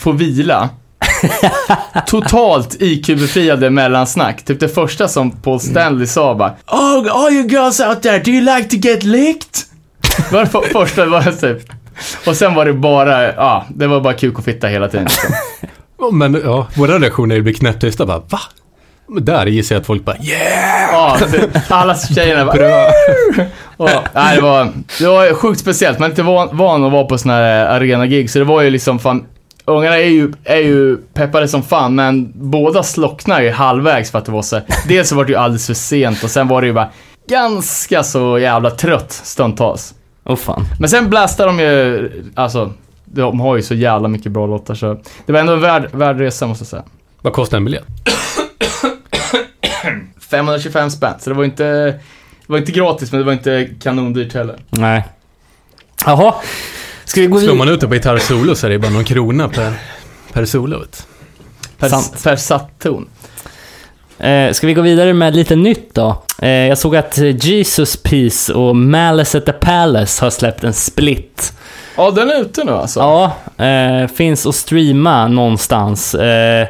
få 0.00 0.12
vila. 0.12 0.68
Totalt 2.06 2.76
IQ-befriade 2.80 3.70
mellansnack. 3.70 4.44
Typ 4.44 4.60
det 4.60 4.68
första 4.68 5.08
som 5.08 5.30
Paul 5.30 5.60
Stanley 5.60 6.06
sa 6.06 6.34
bara 6.34 6.54
Oh, 6.66 7.24
all 7.24 7.32
you 7.32 7.48
girls 7.48 7.80
out 7.80 8.02
there, 8.02 8.18
do 8.18 8.30
you 8.30 8.56
like 8.56 8.68
to 8.68 8.76
get 8.88 9.02
licked? 9.02 9.48
Det 10.16 10.32
var 10.32 10.40
det 10.40 10.46
för- 10.46 10.60
första, 10.72 11.04
det 11.04 11.10
var 11.10 11.22
typ. 11.22 11.58
Och 12.26 12.36
sen 12.36 12.54
var 12.54 12.64
det 12.64 12.72
bara, 12.72 13.32
ja, 13.34 13.66
det 13.74 13.86
var 13.86 14.00
bara 14.00 14.14
kuk 14.14 14.38
och 14.38 14.44
fitta 14.44 14.66
hela 14.66 14.88
tiden. 14.88 15.04
Liksom. 15.04 16.18
Men 16.18 16.40
ja, 16.44 16.66
våra 16.74 16.98
reaktioner 16.98 17.40
blir 17.40 17.54
knäpptysta 17.54 18.06
bara 18.06 18.18
va? 18.18 18.38
Men 19.08 19.24
där 19.24 19.46
gissar 19.46 19.74
jag 19.74 19.80
att 19.80 19.86
folk 19.86 20.04
bara 20.04 20.16
yeah! 20.16 20.92
Ja, 20.92 21.18
alla 21.68 21.94
tjejerna 21.96 22.44
bara 22.44 22.86
och, 23.76 23.88
nej, 24.14 24.36
det, 24.36 24.42
var, 24.42 24.68
det 24.98 25.06
var 25.06 25.34
sjukt 25.34 25.60
speciellt. 25.60 25.98
Man 25.98 26.06
är 26.06 26.10
inte 26.10 26.22
van, 26.22 26.48
van 26.52 26.84
att 26.84 26.92
vara 26.92 27.04
på 27.04 27.18
såna 27.18 27.34
här 27.34 27.66
arena-gig, 27.66 28.30
så 28.30 28.38
det 28.38 28.44
var 28.44 28.62
ju 28.62 28.70
liksom 28.70 28.98
fan 28.98 29.24
Ungarna 29.78 29.96
är 29.96 30.08
ju, 30.08 30.32
är 30.44 30.56
ju 30.56 30.96
peppade 30.96 31.48
som 31.48 31.62
fan, 31.62 31.94
men 31.94 32.32
båda 32.34 32.82
slocknade 32.82 33.44
ju 33.44 33.50
halvvägs 33.50 34.10
för 34.10 34.18
att 34.18 34.24
det 34.24 34.32
var 34.32 34.42
så 34.42 34.60
Dels 34.88 35.08
så 35.08 35.16
var 35.16 35.24
det 35.24 35.32
ju 35.32 35.38
alldeles 35.38 35.66
för 35.66 35.74
sent 35.74 36.24
och 36.24 36.30
sen 36.30 36.48
var 36.48 36.60
det 36.60 36.66
ju 36.66 36.72
bara 36.72 36.90
ganska 37.28 38.02
så 38.02 38.38
jävla 38.38 38.70
trött 38.70 39.12
stundtals. 39.12 39.94
Åh 40.24 40.36
fan. 40.36 40.64
Men 40.80 40.88
sen 40.88 41.10
blastar 41.10 41.46
de 41.46 41.60
ju, 41.60 42.10
alltså, 42.34 42.72
de 43.04 43.40
har 43.40 43.56
ju 43.56 43.62
så 43.62 43.74
jävla 43.74 44.08
mycket 44.08 44.32
bra 44.32 44.46
låtar 44.46 44.74
så 44.74 45.00
det 45.26 45.32
var 45.32 45.40
ändå 45.40 45.52
en 45.52 45.60
värd, 45.60 45.88
värd 45.92 46.18
resa 46.18 46.46
måste 46.46 46.62
jag 46.62 46.68
säga. 46.68 46.82
Vad 47.22 47.32
kostar 47.32 47.56
en 47.56 47.64
biljett? 47.64 47.84
525 50.30 50.90
spänn, 50.90 51.14
så 51.18 51.30
det 51.30 51.36
var 51.36 51.44
inte, 51.44 51.64
det 51.64 52.00
var 52.46 52.58
inte 52.58 52.72
gratis 52.72 53.12
men 53.12 53.20
det 53.20 53.24
var 53.24 53.32
inte 53.32 53.68
kanondyrt 53.82 54.34
heller. 54.34 54.56
Nej. 54.70 55.04
Jaha. 56.06 56.34
Ska 57.04 57.20
vi 57.20 57.26
gå 57.26 57.40
Slår 57.40 57.54
man 57.54 57.68
ut 57.68 57.80
det 57.80 57.88
på 57.88 57.94
gitarrsolo 57.94 58.54
så 58.54 58.66
är 58.66 58.70
det 58.70 58.78
bara 58.78 58.92
någon 58.92 59.04
krona 59.04 59.48
per, 59.48 59.72
per 60.32 60.44
solo. 60.44 60.78
Vet. 60.78 61.06
Per, 61.78 61.88
Sant. 61.88 62.22
per 62.24 62.36
satt 62.36 62.78
ton. 62.78 63.08
Eh, 64.18 64.52
ska 64.52 64.66
vi 64.66 64.74
gå 64.74 64.82
vidare 64.82 65.12
med 65.12 65.36
lite 65.36 65.56
nytt 65.56 65.94
då? 65.94 66.22
Eh, 66.38 66.50
jag 66.50 66.78
såg 66.78 66.96
att 66.96 67.18
Jesus 67.18 67.96
Peace 67.96 68.52
och 68.52 68.76
Malice 68.76 69.38
at 69.38 69.46
the 69.46 69.52
Palace 69.52 70.24
har 70.24 70.30
släppt 70.30 70.64
en 70.64 70.72
split. 70.72 71.52
Ja, 71.96 72.10
den 72.10 72.30
är 72.30 72.40
ute 72.40 72.64
nu 72.64 72.72
alltså. 72.72 73.00
Ja, 73.00 73.32
eh, 73.66 74.08
finns 74.08 74.46
att 74.46 74.54
streama 74.54 75.28
någonstans. 75.28 76.14
Eh, 76.14 76.66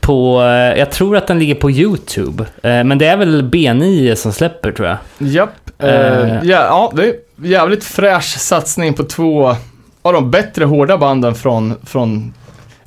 på, 0.00 0.42
eh, 0.42 0.78
jag 0.78 0.90
tror 0.90 1.16
att 1.16 1.26
den 1.26 1.38
ligger 1.38 1.54
på 1.54 1.70
YouTube. 1.70 2.44
Eh, 2.62 2.84
men 2.84 2.98
det 2.98 3.06
är 3.06 3.16
väl 3.16 3.42
B9 3.42 4.14
som 4.14 4.32
släpper 4.32 4.72
tror 4.72 4.88
jag. 4.88 4.98
Japp. 5.18 5.50
Eh, 5.78 5.88
ja, 5.88 6.40
ja, 6.44 6.92
det 6.96 7.02
är 7.04 7.14
jävligt 7.42 7.84
fräsch 7.84 8.38
satsning 8.38 8.94
på 8.94 9.04
två 9.04 9.56
av 10.02 10.12
de 10.12 10.30
bättre 10.30 10.64
hårda 10.64 10.98
banden 10.98 11.34
från, 11.34 11.74
från 11.86 12.32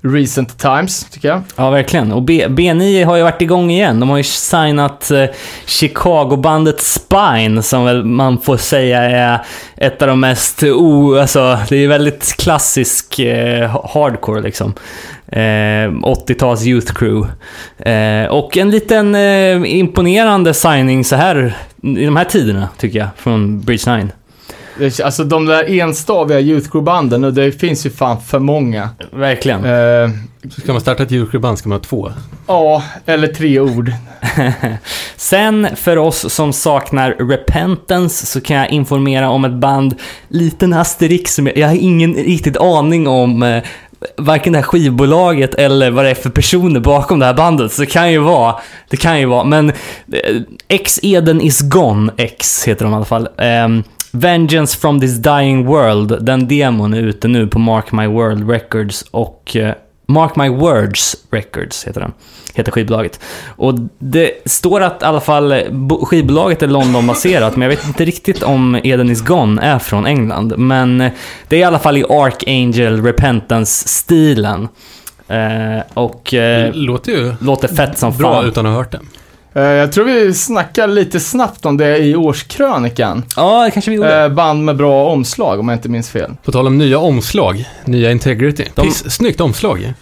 recent 0.02 0.58
times, 0.60 1.04
tycker 1.12 1.28
jag. 1.28 1.42
Ja, 1.56 1.70
verkligen. 1.70 2.12
Och 2.12 2.22
B- 2.22 2.46
B9 2.48 3.06
har 3.06 3.16
ju 3.18 3.24
varit 3.24 3.42
igång 3.42 3.72
igen. 3.72 4.00
De 4.00 4.10
har 4.10 4.18
ju 4.18 4.24
signat 4.24 5.12
eh, 5.12 5.26
Chicago-bandet 5.66 6.82
Spine, 6.82 7.64
som 7.64 7.86
väl 7.86 8.04
man 8.06 8.38
får 8.42 8.58
säga 8.58 9.02
är 9.02 9.40
ett 9.78 10.02
av 10.02 10.08
de 10.08 10.20
mest 10.20 10.64
o... 10.64 11.18
Alltså, 11.20 11.60
det 11.70 11.76
är 11.76 11.80
ju 11.80 11.88
väldigt 11.88 12.36
klassisk 12.38 13.20
eh, 13.20 13.82
hardcore 13.94 14.42
liksom. 14.42 14.74
Eh, 15.28 15.90
80-tals 15.92 16.66
Youth 16.66 16.94
Crew. 16.94 17.28
Eh, 17.92 18.28
och 18.28 18.58
en 18.58 18.72
liten 18.72 19.16
eh, 19.16 19.76
imponerande 19.80 20.54
signing 20.54 21.04
så 21.06 21.16
här 21.16 21.56
i 21.82 22.06
de 22.06 22.16
här 22.16 22.26
tiderna, 22.26 22.70
tycker 22.78 23.00
jag, 23.00 23.08
från 23.18 23.62
Bridge 23.62 23.98
9. 23.98 24.08
Alltså 25.04 25.24
de 25.24 25.46
där 25.46 25.70
enstaviga 25.80 26.40
Youth 26.40 26.70
Crew-banden, 26.70 27.24
och 27.26 27.34
det 27.34 27.52
finns 27.52 27.86
ju 27.86 27.90
fan 27.90 28.22
för 28.22 28.40
många. 28.40 28.90
Verkligen. 29.12 29.66
Eh, 29.66 30.10
Så 30.50 30.62
ska 30.62 30.72
man 30.72 30.82
starta 30.82 31.04
ett 31.04 31.12
julklubband 31.12 31.58
ska 31.60 31.70
man 31.70 31.78
ha 31.78 31.84
två. 31.84 32.12
ja, 32.48 32.84
eller 33.06 33.28
tre 33.28 33.60
ord. 33.60 33.92
Sen 35.16 35.68
för 35.76 35.98
oss 35.98 36.34
som 36.34 36.54
saknar 36.54 37.12
Repentance 37.30 38.26
så 38.26 38.42
kan 38.42 38.58
jag 38.58 38.70
informera 38.72 39.30
om 39.30 39.46
ett 39.46 39.54
band, 39.54 39.96
liten 40.28 40.74
asterix, 40.74 41.36
som 41.36 41.48
jag, 41.48 41.58
jag 41.58 41.68
har 41.68 41.76
ingen 41.76 42.14
riktigt 42.14 42.58
aning 42.58 43.08
om 43.08 43.44
eh, 43.44 43.64
varken 44.18 44.54
det 44.54 44.60
här 44.60 44.64
skivbolaget 44.64 45.56
eller 45.56 45.92
vad 45.92 46.06
det 46.06 46.12
är 46.12 46.16
för 46.16 46.30
personer 46.30 46.80
bakom 46.80 47.20
det 47.20 47.26
här 47.26 47.34
bandet. 47.34 47.72
Så 47.72 47.82
det 47.82 47.86
kan 47.88 48.12
ju 48.12 48.18
vara, 48.18 48.56
det 48.90 48.98
kan 48.98 49.20
ju 49.20 49.26
vara, 49.26 49.44
men 49.44 49.70
eh, 49.70 50.42
X 50.68 51.00
Eden 51.04 51.42
is 51.42 51.62
gone, 51.62 52.12
X 52.18 52.64
heter 52.68 52.86
de 52.86 52.94
i 52.94 52.96
alla 52.96 53.06
fall. 53.06 53.28
Ehm, 53.38 53.84
Vengeance 54.16 54.78
from 54.78 55.00
this 55.00 55.18
dying 55.18 55.66
world, 55.66 56.26
den 56.26 56.48
demon 56.48 56.94
är 56.94 56.98
ute 57.02 57.28
nu 57.28 57.48
på 57.48 57.60
Mark 57.60 57.92
My 57.92 58.08
World 58.08 58.50
Records 58.50 59.06
och 59.12 59.56
eh, 59.56 59.74
Mark 60.08 60.36
My 60.36 60.50
Words 60.50 61.16
Records 61.32 61.88
heter 61.88 62.02
den. 62.02 62.12
Heter 62.56 62.72
skivbolaget. 62.72 63.20
Och 63.48 63.74
det 64.00 64.32
står 64.46 64.82
att 64.82 65.02
i 65.02 65.06
alla 65.06 65.20
fall 65.22 65.54
bo- 65.72 66.06
skivbolaget 66.06 66.62
är 66.64 66.68
Londonbaserat, 66.68 67.56
men 67.56 67.62
jag 67.70 67.70
vet 67.78 67.88
inte 67.88 68.06
riktigt 68.06 68.44
om 68.44 68.80
Eden 68.84 69.10
Is 69.10 69.22
Gone 69.22 69.62
är 69.62 69.80
från 69.80 70.06
England. 70.06 70.54
Men 70.58 70.98
det 71.48 71.56
är 71.56 71.60
i 71.60 71.64
alla 71.64 71.80
fall 71.80 71.98
i 71.98 72.04
Archangel 72.10 73.04
Repentance-stilen. 73.04 74.68
Eh, 75.28 75.84
och 75.94 76.34
eh, 76.34 76.74
låter 76.74 77.12
ju 77.12 77.34
låter 77.40 77.68
fett 77.68 77.98
som 77.98 78.18
bra 78.18 78.34
fan. 78.34 78.46
utan 78.46 78.66
att 78.66 78.72
ha 78.72 78.78
hört 78.78 78.92
det. 78.92 79.00
Eh, 79.56 79.64
Jag 79.64 79.92
tror 79.92 80.06
vi 80.06 80.34
snackar 80.34 80.88
lite 80.88 81.20
snabbt 81.20 81.66
om 81.66 81.78
det 81.78 81.98
i 81.98 82.16
årskrönikan. 82.16 83.24
Ja, 83.36 83.64
det 83.66 83.72
kanske 83.72 83.92
vi 83.92 83.98
gjorde. 83.98 84.24
Eh, 84.24 84.30
Band 84.30 84.66
med 84.66 84.76
bra 84.78 85.06
omslag, 85.10 85.60
om 85.60 85.70
jag 85.70 85.76
inte 85.78 85.90
minns 85.90 86.10
fel. 86.10 86.32
På 86.44 86.52
tal 86.52 86.68
om 86.68 86.78
nya 86.78 87.00
omslag, 87.00 87.66
nya 87.86 88.12
Integrity. 88.12 88.66
De- 88.76 88.82
Piss, 88.82 89.12
snyggt 89.16 89.42
omslag. 89.42 89.94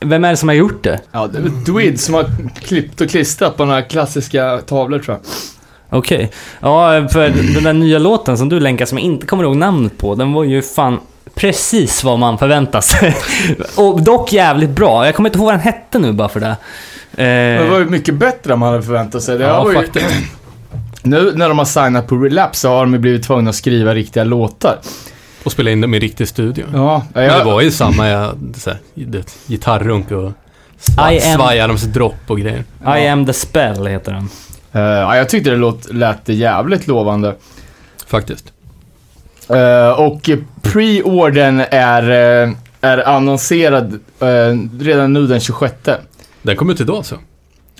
Vem 0.00 0.24
är 0.24 0.30
det 0.30 0.36
som 0.36 0.48
har 0.48 0.56
gjort 0.56 0.84
det? 0.84 1.00
Ja, 1.12 1.26
det 1.26 1.38
är 1.38 1.42
Dwid 1.72 2.00
som 2.00 2.14
har 2.14 2.26
klippt 2.60 3.00
och 3.00 3.10
klistrat 3.10 3.56
på 3.56 3.64
några 3.64 3.82
klassiska 3.82 4.58
tavlor 4.66 4.98
tror 4.98 5.16
jag. 5.16 5.98
Okej. 5.98 6.30
Ja, 6.60 7.08
för 7.08 7.28
den 7.54 7.64
där 7.64 7.72
nya 7.72 7.98
låten 7.98 8.38
som 8.38 8.48
du 8.48 8.60
länkar 8.60 8.86
som 8.86 8.98
jag 8.98 9.04
inte 9.04 9.26
kommer 9.26 9.44
ihåg 9.44 9.56
namnet 9.56 9.98
på, 9.98 10.14
den 10.14 10.32
var 10.32 10.44
ju 10.44 10.62
fan 10.62 10.98
precis 11.34 12.04
vad 12.04 12.18
man 12.18 12.38
förväntar 12.38 12.80
sig. 12.80 13.16
Och 13.76 14.02
dock 14.02 14.32
jävligt 14.32 14.70
bra. 14.70 15.06
Jag 15.06 15.14
kommer 15.14 15.28
inte 15.28 15.38
ihåg 15.38 15.44
vad 15.46 15.54
den 15.54 15.60
hette 15.60 15.98
nu 15.98 16.12
bara 16.12 16.28
för 16.28 16.40
det. 16.40 16.56
Det 17.10 17.58
Eh, 17.62 17.70
var 17.70 17.78
ju 17.78 17.84
mycket 17.84 18.14
bättre 18.14 18.52
än 18.52 18.58
man 18.58 18.72
hade 18.72 18.82
förväntat 18.82 19.22
sig. 19.22 19.38
Det 19.38 19.44
Ja, 19.44 19.62
var 19.64 19.70
ju, 19.70 19.76
faktiskt. 19.76 20.14
nu 21.02 21.32
när 21.34 21.48
de 21.48 21.58
har 21.58 21.64
signat 21.64 22.06
på 22.06 22.16
Relapse 22.16 22.60
så 22.60 22.68
har 22.68 22.80
de 22.80 22.92
ju 22.92 22.98
blivit 22.98 23.22
tvungna 23.22 23.50
att 23.50 23.56
skriva 23.56 23.94
riktiga 23.94 24.24
låtar. 24.24 24.78
Och 25.44 25.52
spela 25.52 25.70
in 25.70 25.80
dem 25.80 25.94
i 25.94 25.98
riktig 25.98 26.28
studio. 26.28 26.66
Ja, 26.74 27.02
Men 27.12 27.24
jag, 27.24 27.38
det 27.40 27.44
var 27.44 27.60
ju 27.60 27.70
samma, 27.70 28.08
ja, 28.08 28.32
så 28.56 28.70
här, 28.70 28.78
det, 28.94 29.36
gitarrrunk 29.46 30.10
och 30.10 30.32
I 31.12 31.18
am- 31.20 31.76
dropp 31.92 32.14
och 32.26 32.38
grejer. 32.40 32.64
I 32.98 33.08
am 33.08 33.26
the 33.26 33.32
spell 33.32 33.86
heter 33.86 34.12
den. 34.12 34.28
ja, 34.72 35.16
jag 35.16 35.28
tyckte 35.28 35.50
det 35.50 35.56
låt, 35.56 35.92
lät 35.92 36.28
jävligt 36.28 36.86
lovande. 36.86 37.34
Faktiskt. 38.06 38.52
Eh, 39.48 39.90
och 40.00 40.30
pre-ordern 40.62 41.64
är, 41.70 42.10
eh, 42.42 42.50
är 42.80 43.08
annonserad 43.08 43.92
eh, 44.20 44.26
redan 44.80 45.12
nu 45.12 45.26
den 45.26 45.40
26. 45.40 45.74
Den 46.46 46.56
kom 46.56 46.70
ut 46.70 46.80
idag 46.80 46.96
alltså. 46.96 47.14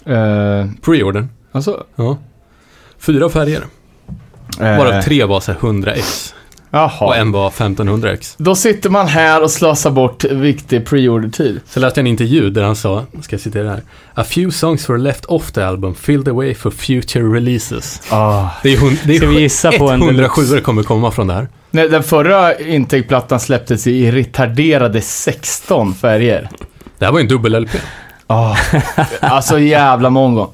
Uh, 0.09 0.67
Pre-ordern. 0.83 1.29
alltså, 1.53 1.85
Ja. 1.97 2.19
Fyra 2.99 3.29
färger. 3.29 3.65
eh, 4.61 4.79
Varav 4.79 5.03
tre 5.03 5.25
var 5.25 5.41
så 5.41 5.53
här 5.53 5.59
100x. 5.59 6.33
Jaha. 6.71 7.07
Och 7.07 7.17
en 7.17 7.33
var 7.33 7.51
1500x. 7.51 8.35
Då 8.39 8.55
sitter 8.55 8.91
man 8.91 9.07
här 9.09 9.43
och 9.43 9.51
slösar 9.51 9.91
bort 9.91 10.25
viktig 10.25 10.87
pre-order-tid. 10.87 11.61
Så 11.69 11.81
läste 11.81 12.01
jag 12.01 12.03
en 12.03 12.11
intervju 12.11 12.51
där 12.51 12.63
han 12.63 12.77
sa, 12.77 13.05
ska 13.23 13.35
jag 13.35 13.41
citera 13.41 13.69
här. 13.71 13.83
A 14.15 14.25
few 14.25 14.51
songs 14.59 14.91
were 14.91 14.99
left 14.99 15.25
off 15.25 15.53
the 15.53 15.63
album, 15.63 15.95
filled 15.95 16.29
away 16.29 16.55
for 16.55 16.71
future 16.71 17.25
releases. 17.25 18.03
Ah. 18.11 18.49
Det 18.63 18.73
är, 18.73 18.77
hund, 18.77 18.99
det 19.05 19.17
Ska 19.17 19.27
vi 19.27 19.37
är 19.37 19.41
gissa 19.41 19.73
på 19.73 19.91
en 19.91 20.03
107 20.03 20.43
deluxe? 20.43 20.61
kommer 20.61 20.83
komma 20.83 21.11
från 21.11 21.27
det 21.27 21.35
här. 21.35 21.49
Nej, 21.71 21.89
den 21.89 22.03
förra 22.03 22.59
intake-plattan 22.59 23.41
släpptes 23.41 23.87
i 23.87 24.11
retarderade 24.11 25.01
16 25.01 25.95
färger. 25.95 26.49
Det 26.99 27.05
här 27.05 27.13
var 27.13 27.19
ju 27.19 27.23
en 27.23 27.29
dubbel-LP. 27.29 27.77
Ah. 28.27 28.57
alltså 29.21 29.59
jävla 29.59 30.11
mongo. 30.11 30.47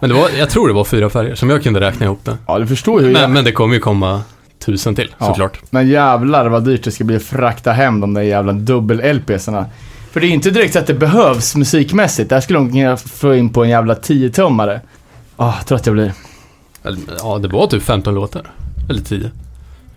Men 0.00 0.10
det 0.10 0.16
var, 0.16 0.28
jag 0.38 0.50
tror 0.50 0.68
det 0.68 0.74
var 0.74 0.84
fyra 0.84 1.10
färger, 1.10 1.34
som 1.34 1.50
jag 1.50 1.62
kunde 1.62 1.80
räkna 1.80 2.06
ihop 2.06 2.20
det. 2.24 2.36
Ja, 2.46 2.58
du 2.58 2.66
förstår 2.66 3.02
ju 3.02 3.10
Men, 3.12 3.32
men 3.32 3.44
det 3.44 3.52
kommer 3.52 3.74
ju 3.74 3.80
komma 3.80 4.22
tusen 4.64 4.94
till, 4.94 5.14
Ja. 5.18 5.26
såklart. 5.26 5.58
Men 5.70 5.88
jävlar 5.88 6.46
vad 6.48 6.64
dyrt 6.64 6.84
det 6.84 6.90
ska 6.90 7.04
bli 7.04 7.16
att 7.16 7.22
frakta 7.22 7.72
hem 7.72 8.00
de 8.00 8.14
där 8.14 8.22
jävla 8.22 8.52
dubbel-LPsarna. 8.52 9.64
För 10.12 10.20
det 10.20 10.26
är 10.26 10.30
inte 10.30 10.50
direkt 10.50 10.72
så 10.72 10.78
att 10.78 10.86
det 10.86 10.94
behövs 10.94 11.56
musikmässigt. 11.56 12.30
Där 12.30 12.40
skulle 12.40 12.58
de 12.58 12.72
kunna 12.72 12.96
få 12.96 13.34
in 13.34 13.52
på 13.52 13.64
en 13.64 13.70
jävla 13.70 13.94
10-tummare. 13.94 14.80
Ah, 15.36 15.52
trött 15.66 15.86
jag 15.86 15.94
blir. 15.94 16.12
Ja, 17.22 17.38
det 17.38 17.48
var 17.48 17.66
typ 17.66 17.82
15 17.82 18.14
låtar. 18.14 18.50
Eller 18.90 19.00
10. 19.02 19.30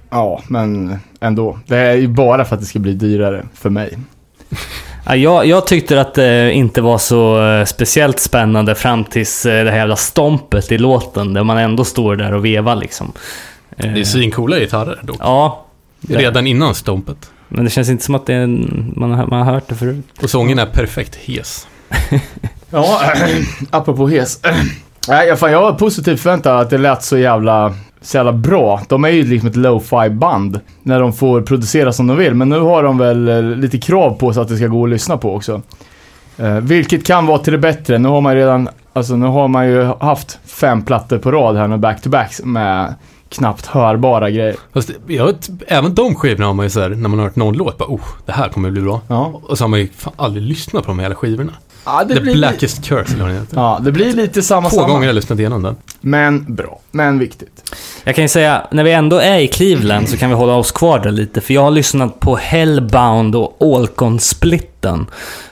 Ja, 0.10 0.42
men 0.48 1.00
ändå. 1.20 1.60
Det 1.68 1.78
är 1.78 1.94
ju 1.96 2.08
bara 2.08 2.46
för 2.46 2.56
att 2.56 2.62
det 2.62 2.68
ska 2.68 2.80
bli 2.80 2.94
dyrare 2.94 3.46
för 3.56 3.70
mig. 3.70 3.98
Ja, 5.06 5.16
jag, 5.16 5.46
jag 5.46 5.68
tyckte 5.68 6.02
att 6.02 6.14
det 6.14 6.52
inte 6.54 6.82
var 6.82 6.98
så 6.98 7.48
eh, 7.48 7.66
speciellt 7.66 8.20
spännande 8.20 8.76
fram 8.76 9.04
tills 9.06 9.46
eh, 9.46 9.64
det 9.66 9.72
här 9.72 9.78
jävla 9.78 9.96
stompet 9.96 10.72
i 10.72 10.78
låten, 10.78 11.34
där 11.34 11.44
man 11.44 11.58
ändå 11.58 11.84
står 11.86 12.16
där 12.16 12.34
och 12.34 12.46
vevar 12.46 12.76
liksom. 12.76 13.12
Eh, 13.78 13.94
Det 13.94 14.00
är 14.00 14.04
svincoola 14.04 14.60
gitarrer 14.60 15.00
dock. 15.04 15.18
Ja. 15.20 15.66
det- 16.02 16.18
Redan 16.18 16.48
innan 16.48 16.76
stompet. 16.76 17.32
Men 17.48 17.64
det 17.66 17.70
känns 17.72 17.90
inte 17.90 18.04
som 18.04 18.16
att 18.16 18.26
det 18.26 18.34
är 18.34 18.48
man, 19.00 19.12
har, 19.12 19.28
man 19.28 19.42
har 19.48 19.54
hört 19.54 19.68
det 19.68 19.76
förut. 19.76 20.06
Och 20.22 20.30
sången 20.30 20.60
är 20.60 20.66
perfekt 20.66 21.16
hes. 21.16 21.68
Ja, 22.70 23.02
apropå 23.72 24.08
hes. 24.10 24.40
Nej, 25.08 25.28
jag, 25.28 25.40
fan, 25.40 25.52
jag 25.52 25.62
var 25.62 25.74
positivt 25.74 26.22
förväntad 26.22 26.60
att 26.60 26.70
det 26.70 26.78
lät 26.78 27.04
så 27.04 27.18
jävla, 27.18 27.74
så 28.02 28.18
jävla 28.18 28.34
bra. 28.34 28.82
De 28.88 29.06
är 29.06 29.10
ju 29.10 29.24
liksom 29.24 29.50
ett 29.50 29.56
lo-fi 29.56 30.10
band 30.10 30.60
när 30.84 31.00
de 31.00 31.14
får 31.14 31.42
producera 31.42 31.94
som 31.94 32.08
de 32.08 32.18
vill. 32.18 32.34
Men 32.34 32.50
nu 32.50 32.60
har 32.60 32.84
de 32.84 32.98
väl 32.98 33.28
eh, 33.28 33.42
lite 33.42 33.78
krav 33.78 34.12
på 34.12 34.34
sig 34.34 34.42
att 34.42 34.48
det 34.48 34.58
ska 34.58 34.68
gå 34.68 34.84
att 34.84 34.90
lyssna 34.90 35.18
på 35.18 35.36
också. 35.36 35.62
Eh, 36.38 36.56
vilket 36.56 37.06
kan 37.06 37.26
vara 37.26 37.38
till 37.38 37.54
det 37.54 37.60
bättre. 37.60 37.98
Nu 37.98 38.10
har 38.10 38.22
man 38.22 38.34
ju 38.34 38.40
redan, 38.40 38.70
alltså 38.94 39.16
nu 39.16 39.26
har 39.26 39.48
man 39.48 39.68
ju 39.68 39.84
haft 40.00 40.40
fem 40.46 40.82
plattor 40.82 41.18
på 41.18 41.32
rad 41.32 41.56
här 41.56 41.68
med 41.68 41.80
back-to-back 41.80 42.40
med 42.44 42.96
knappt 43.30 43.66
hörbara 43.66 44.30
grejer. 44.30 44.56
Fast 44.74 44.92
jag 45.08 45.26
vet, 45.26 45.50
även 45.68 45.96
de 45.96 46.16
skivorna 46.16 46.46
har 46.46 46.54
man 46.54 46.66
ju 46.66 46.70
så 46.70 46.82
här, 46.82 46.90
när 46.90 47.10
man 47.10 47.20
har 47.20 47.26
hört 47.26 47.36
någon 47.36 47.58
låt, 47.58 47.78
bara 47.78 47.90
oh, 47.90 48.02
det 48.26 48.32
här 48.32 48.50
kommer 48.50 48.72
bli 48.72 48.82
bra. 48.82 49.02
Ja, 49.08 49.42
Och 49.44 49.58
så 49.58 49.64
har 49.64 49.70
man 49.70 49.80
ju 49.80 49.88
fan 49.88 50.14
aldrig 50.16 50.44
lyssnat 50.44 50.84
på 50.84 50.88
de 50.88 51.00
hela 51.00 51.16
skivorna. 51.16 51.52
Ja 51.86 52.04
det 52.04 52.16
The 52.16 52.22
blir... 52.22 52.34
Blackest 52.36 52.86
Curse, 52.86 53.14
eller 53.14 53.24
vad 53.24 53.34
den. 53.34 53.48
Ja, 53.56 53.80
det 53.82 53.92
blir 53.92 54.14
lite 54.14 54.42
samma 54.42 54.70
Två 54.70 54.76
samma. 54.76 54.88
gånger 54.88 55.00
har 55.00 55.06
jag 55.06 55.16
lyssnat 55.16 55.40
igenom 55.40 55.64
den. 55.64 55.76
Men 56.02 56.56
bra. 56.56 56.80
Men 56.92 57.20
viktigt. 57.20 57.76
Jag 58.04 58.16
kan 58.16 58.24
ju 58.24 58.28
säga, 58.28 58.68
när 58.72 58.84
vi 58.84 58.92
ändå 58.92 59.18
är 59.18 59.40
i 59.40 59.48
Cleveland 59.48 60.10
så 60.10 60.18
kan 60.18 60.30
vi 60.30 60.36
hålla 60.36 60.54
oss 60.56 60.72
kvar 60.72 61.00
där 61.00 61.12
lite. 61.12 61.42
För 61.42 61.54
jag 61.54 61.62
har 61.62 61.72
lyssnat 61.72 62.20
på 62.20 62.36
Hellbound 62.36 63.36
och 63.36 63.58
Alcon-splitten 63.60 65.06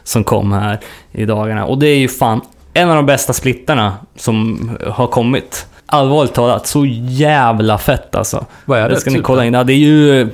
som 0.03 0.23
kom 0.23 0.51
här 0.51 0.79
i 1.11 1.25
dagarna. 1.25 1.65
Och 1.65 1.77
det 1.77 1.87
är 1.87 1.97
ju 1.97 2.07
fan 2.07 2.41
en 2.73 2.89
av 2.89 2.95
de 2.95 3.05
bästa 3.05 3.33
splittarna 3.33 3.93
som 4.17 4.69
har 4.87 5.07
kommit. 5.07 5.65
Allvarligt 5.85 6.33
talat, 6.33 6.67
så 6.67 6.85
jävla 7.05 7.77
fett 7.77 8.15
alltså. 8.15 8.45
Vad 8.65 8.79
är 8.79 8.89
det? 8.89 8.95
Det 8.95 9.01
ska 9.01 9.09
ni 9.09 9.15
typ? 9.15 9.25
kolla 9.25 9.45
in. 9.45 9.53
Ja, 9.53 9.63
det 9.63 9.73
är 9.73 9.77
ju 9.77 10.29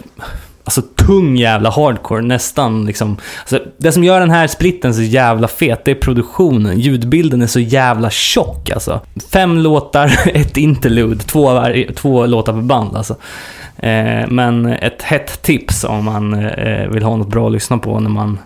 alltså 0.65 0.81
tung 0.81 1.37
jävla 1.37 1.69
hardcore, 1.69 2.21
nästan 2.21 2.85
liksom. 2.85 3.17
Alltså, 3.39 3.59
det 3.77 3.91
som 3.91 4.03
gör 4.03 4.19
den 4.19 4.31
här 4.31 4.47
splitten 4.47 4.93
så 4.93 5.01
jävla 5.01 5.47
fet, 5.47 5.85
det 5.85 5.91
är 5.91 5.95
produktionen. 5.95 6.79
Ljudbilden 6.79 7.41
är 7.41 7.47
så 7.47 7.59
jävla 7.59 8.09
tjock 8.09 8.69
alltså. 8.69 9.01
Fem 9.31 9.57
låtar, 9.57 10.19
ett 10.33 10.57
interlude, 10.57 11.23
två, 11.23 11.53
var, 11.53 11.93
två 11.93 12.25
låtar 12.25 12.53
per 12.53 12.61
band 12.61 12.97
alltså. 12.97 13.15
Eh, 13.77 14.27
men 14.27 14.65
ett 14.65 15.01
hett 15.01 15.41
tips 15.41 15.83
om 15.83 16.05
man 16.05 16.33
eh, 16.33 16.87
vill 16.87 17.03
ha 17.03 17.15
något 17.15 17.29
bra 17.29 17.45
att 17.47 17.53
lyssna 17.53 17.77
på 17.77 17.99
när 17.99 18.09
man, 18.09 18.39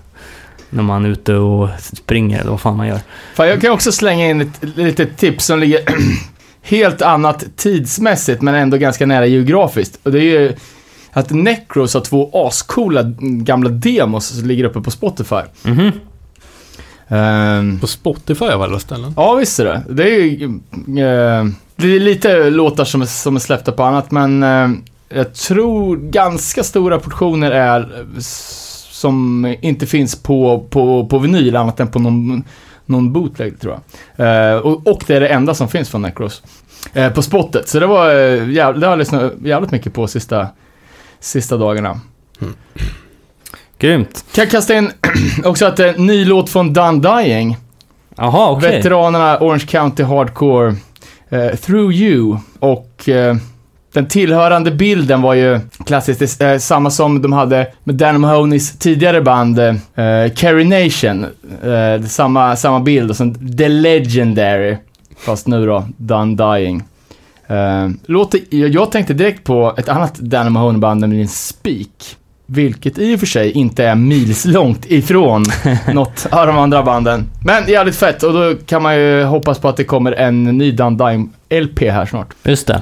när 0.69 0.83
man 0.83 1.05
är 1.05 1.09
ute 1.09 1.35
och 1.35 1.69
springer 1.79 2.39
eller 2.39 2.51
vad 2.51 2.61
fan 2.61 2.77
man 2.77 2.87
gör. 2.87 2.99
Fan, 3.35 3.47
jag 3.47 3.61
kan 3.61 3.71
också 3.71 3.91
slänga 3.91 4.29
in 4.29 4.41
ett 4.41 4.77
litet 4.77 5.17
tips 5.17 5.45
som 5.45 5.59
ligger 5.59 5.81
helt 6.61 7.01
annat 7.01 7.45
tidsmässigt 7.55 8.41
men 8.41 8.55
ändå 8.55 8.77
ganska 8.77 9.05
nära 9.05 9.25
geografiskt. 9.25 9.99
Och 10.03 10.11
det 10.11 10.19
är 10.19 10.39
ju 10.39 10.53
att 11.11 11.29
Necros 11.29 11.93
har 11.93 12.01
två 12.01 12.29
ascoola 12.47 13.03
gamla 13.19 13.69
demos 13.69 14.25
som 14.25 14.47
ligger 14.47 14.63
uppe 14.63 14.81
på 14.81 14.91
Spotify. 14.91 15.41
Mhm. 15.63 15.91
Ehm, 17.07 17.79
På 17.79 17.87
Spotify 17.87 18.45
av 18.45 18.61
alla 18.61 18.79
ställen. 18.79 19.13
ja, 19.17 19.33
visst 19.35 19.59
är 19.59 19.65
det. 19.65 19.83
Det 19.89 20.03
är 20.03 20.23
ju... 20.23 20.45
eh, 21.03 21.45
det 21.75 21.87
är 21.95 21.99
lite 21.99 22.49
låtar 22.49 22.85
som 22.85 23.01
är, 23.01 23.05
som 23.05 23.35
är 23.35 23.39
släppta 23.39 23.71
på 23.71 23.83
annat, 23.83 24.11
men 24.11 24.43
eh, 24.43 24.69
jag 25.09 25.33
tror 25.33 25.97
ganska 25.97 26.63
stora 26.63 26.99
portioner 26.99 27.51
är 27.51 27.79
eh, 27.79 28.19
som 28.91 29.45
inte 29.61 29.87
finns 29.87 30.15
på, 30.23 30.67
på, 30.69 31.05
på 31.05 31.19
vinyl 31.19 31.55
annat 31.55 31.79
än 31.79 31.87
på 31.87 31.99
någon, 31.99 32.43
någon 32.85 33.13
bootleg 33.13 33.59
tror 33.59 33.79
jag. 34.17 34.27
Eh, 34.51 34.57
och, 34.57 34.87
och 34.87 35.03
det 35.07 35.15
är 35.15 35.19
det 35.19 35.27
enda 35.27 35.53
som 35.53 35.67
finns 35.67 35.89
från 35.89 36.01
Necros. 36.01 36.43
Eh, 36.93 37.09
på 37.13 37.21
spottet. 37.21 37.67
Så 37.69 37.79
det 37.79 37.87
var 37.87 38.15
uh, 38.15 38.51
jävligt, 38.51 38.81
det 38.81 38.87
har 38.87 38.91
jag 38.91 38.99
lyssnat 38.99 39.33
jävligt 39.43 39.71
mycket 39.71 39.93
på 39.93 40.07
sista, 40.07 40.47
sista 41.19 41.57
dagarna. 41.57 41.99
Grymt. 43.79 44.25
Kan 44.31 44.41
jag 44.41 44.51
kasta 44.51 44.77
in 44.77 44.91
också 45.43 45.65
att 45.65 45.77
det 45.77 45.89
är 45.89 45.93
en 45.93 46.05
ny 46.05 46.25
låt 46.25 46.49
från 46.49 46.73
Done 46.73 47.17
Dying. 47.17 47.57
Jaha, 48.15 48.51
okej. 48.51 48.71
Veteranerna 48.71 49.37
Orange 49.39 49.65
County 49.65 50.03
Hardcore, 50.03 50.75
eh, 51.29 51.55
Through 51.55 51.95
You 51.95 52.37
och 52.59 53.09
eh, 53.09 53.35
den 53.93 54.07
tillhörande 54.07 54.71
bilden 54.71 55.21
var 55.21 55.33
ju 55.33 55.59
klassiskt, 55.85 56.41
eh, 56.41 56.57
samma 56.57 56.89
som 56.91 57.21
de 57.21 57.33
hade 57.33 57.67
med 57.83 57.95
Dan 57.95 58.21
Mahoneys 58.21 58.79
tidigare 58.79 59.21
band 59.21 59.59
eh, 59.59 59.75
Carrie 60.35 60.85
Nation. 60.85 61.25
Eh, 61.63 62.05
samma, 62.07 62.55
samma 62.55 62.79
bild 62.79 63.09
och 63.09 63.15
sen 63.15 63.57
The 63.57 63.67
Legendary, 63.67 64.77
fast 65.17 65.47
nu 65.47 65.65
då 65.65 65.83
Done 65.97 66.35
Dying. 66.35 66.83
Eh, 67.49 67.89
låter, 68.05 68.39
jag 68.49 68.91
tänkte 68.91 69.13
direkt 69.13 69.43
på 69.43 69.75
ett 69.77 69.89
annat 69.89 70.15
Dan 70.15 70.51
Mahoney-band, 70.51 71.01
nämligen 71.01 71.27
Speak. 71.27 72.15
Vilket 72.45 72.99
i 72.99 73.15
och 73.15 73.19
för 73.19 73.27
sig 73.27 73.51
inte 73.51 73.85
är 73.85 73.95
milslångt 73.95 74.85
ifrån 74.91 75.45
något 75.93 76.27
av 76.31 76.47
de 76.47 76.57
andra 76.57 76.83
banden. 76.83 77.25
Men 77.45 77.67
jävligt 77.67 77.95
fett 77.95 78.23
och 78.23 78.33
då 78.33 78.55
kan 78.65 78.83
man 78.83 78.95
ju 78.95 79.23
hoppas 79.23 79.59
på 79.59 79.69
att 79.69 79.77
det 79.77 79.83
kommer 79.83 80.11
en 80.11 80.43
ny 80.43 80.71
Dime 80.71 81.27
LP 81.49 81.79
här 81.81 82.05
snart. 82.05 82.27
Just 82.43 82.67
det. 82.67 82.81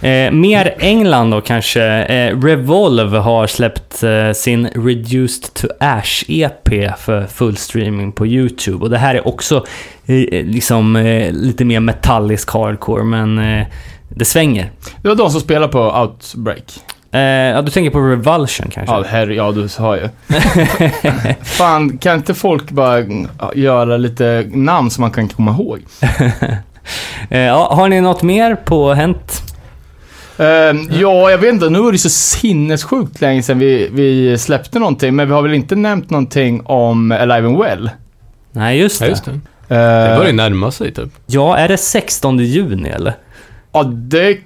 Eh, 0.00 0.32
mer 0.32 0.74
England 0.78 1.30
då 1.30 1.40
kanske. 1.40 1.82
Eh, 1.84 2.40
Revolve 2.40 3.18
har 3.18 3.46
släppt 3.46 4.02
eh, 4.02 4.32
sin 4.32 4.66
Reduced 4.66 5.54
to 5.54 5.66
Ash 5.80 6.24
EP 6.28 6.68
för 6.98 7.26
full 7.26 7.56
streaming 7.56 8.12
på 8.12 8.26
YouTube. 8.26 8.84
Och 8.84 8.90
det 8.90 8.98
här 8.98 9.14
är 9.14 9.28
också 9.28 9.66
eh, 10.06 10.46
liksom 10.46 10.96
eh, 10.96 11.32
lite 11.32 11.64
mer 11.64 11.80
metallisk 11.80 12.50
hardcore, 12.50 13.04
men 13.04 13.64
det 14.08 14.24
svänger. 14.24 14.70
Det 15.02 15.08
var 15.08 15.14
de 15.14 15.30
som 15.30 15.40
spelar 15.40 15.68
på 15.68 15.80
Outbreak. 15.80 16.64
Eh, 17.12 17.20
ja, 17.20 17.62
du 17.62 17.70
tänker 17.70 17.90
på 17.90 17.98
Revulsion 18.00 18.70
kanske? 18.70 18.94
Ja, 18.94 19.02
herre, 19.08 19.34
ja 19.34 19.52
du 19.52 19.68
sa 19.68 19.96
ju. 19.96 20.08
Fan, 21.42 21.98
kan 21.98 22.16
inte 22.16 22.34
folk 22.34 22.70
bara 22.70 23.00
ja, 23.38 23.52
göra 23.54 23.96
lite 23.96 24.46
namn 24.52 24.90
som 24.90 25.02
man 25.02 25.10
kan 25.10 25.28
komma 25.28 25.50
ihåg? 25.50 25.80
Eh, 27.30 27.40
ja, 27.40 27.74
har 27.74 27.88
ni 27.88 28.00
något 28.00 28.22
mer 28.22 28.54
på 28.54 28.92
Hänt? 28.94 29.42
Ehm, 30.38 30.88
ja, 30.90 31.30
jag 31.30 31.38
vet 31.38 31.52
inte. 31.54 31.70
Nu 31.70 31.78
är 31.78 31.92
det 31.92 31.98
så 31.98 32.08
sinnessjukt 32.10 33.20
länge 33.20 33.42
sedan 33.42 33.58
vi, 33.58 33.88
vi 33.92 34.38
släppte 34.38 34.78
någonting, 34.78 35.16
men 35.16 35.28
vi 35.28 35.34
har 35.34 35.42
väl 35.42 35.54
inte 35.54 35.76
nämnt 35.76 36.10
någonting 36.10 36.62
om 36.66 37.12
Alive 37.12 37.46
and 37.48 37.58
Well? 37.58 37.90
Nej, 38.52 38.78
just 38.80 39.00
Ja, 39.00 39.06
det. 39.06 39.10
just 39.10 39.24
det. 39.24 39.30
Uh, 39.30 39.38
Det 40.10 40.16
börjar 40.18 40.32
närma 40.32 40.70
sig 40.70 40.94
typ. 40.94 41.08
Ja, 41.26 41.56
är 41.56 41.68
det 41.68 41.76
16 41.76 42.38
juni 42.38 42.88
eller? 42.88 43.14
Ja, 43.72 43.82
det 43.82 44.38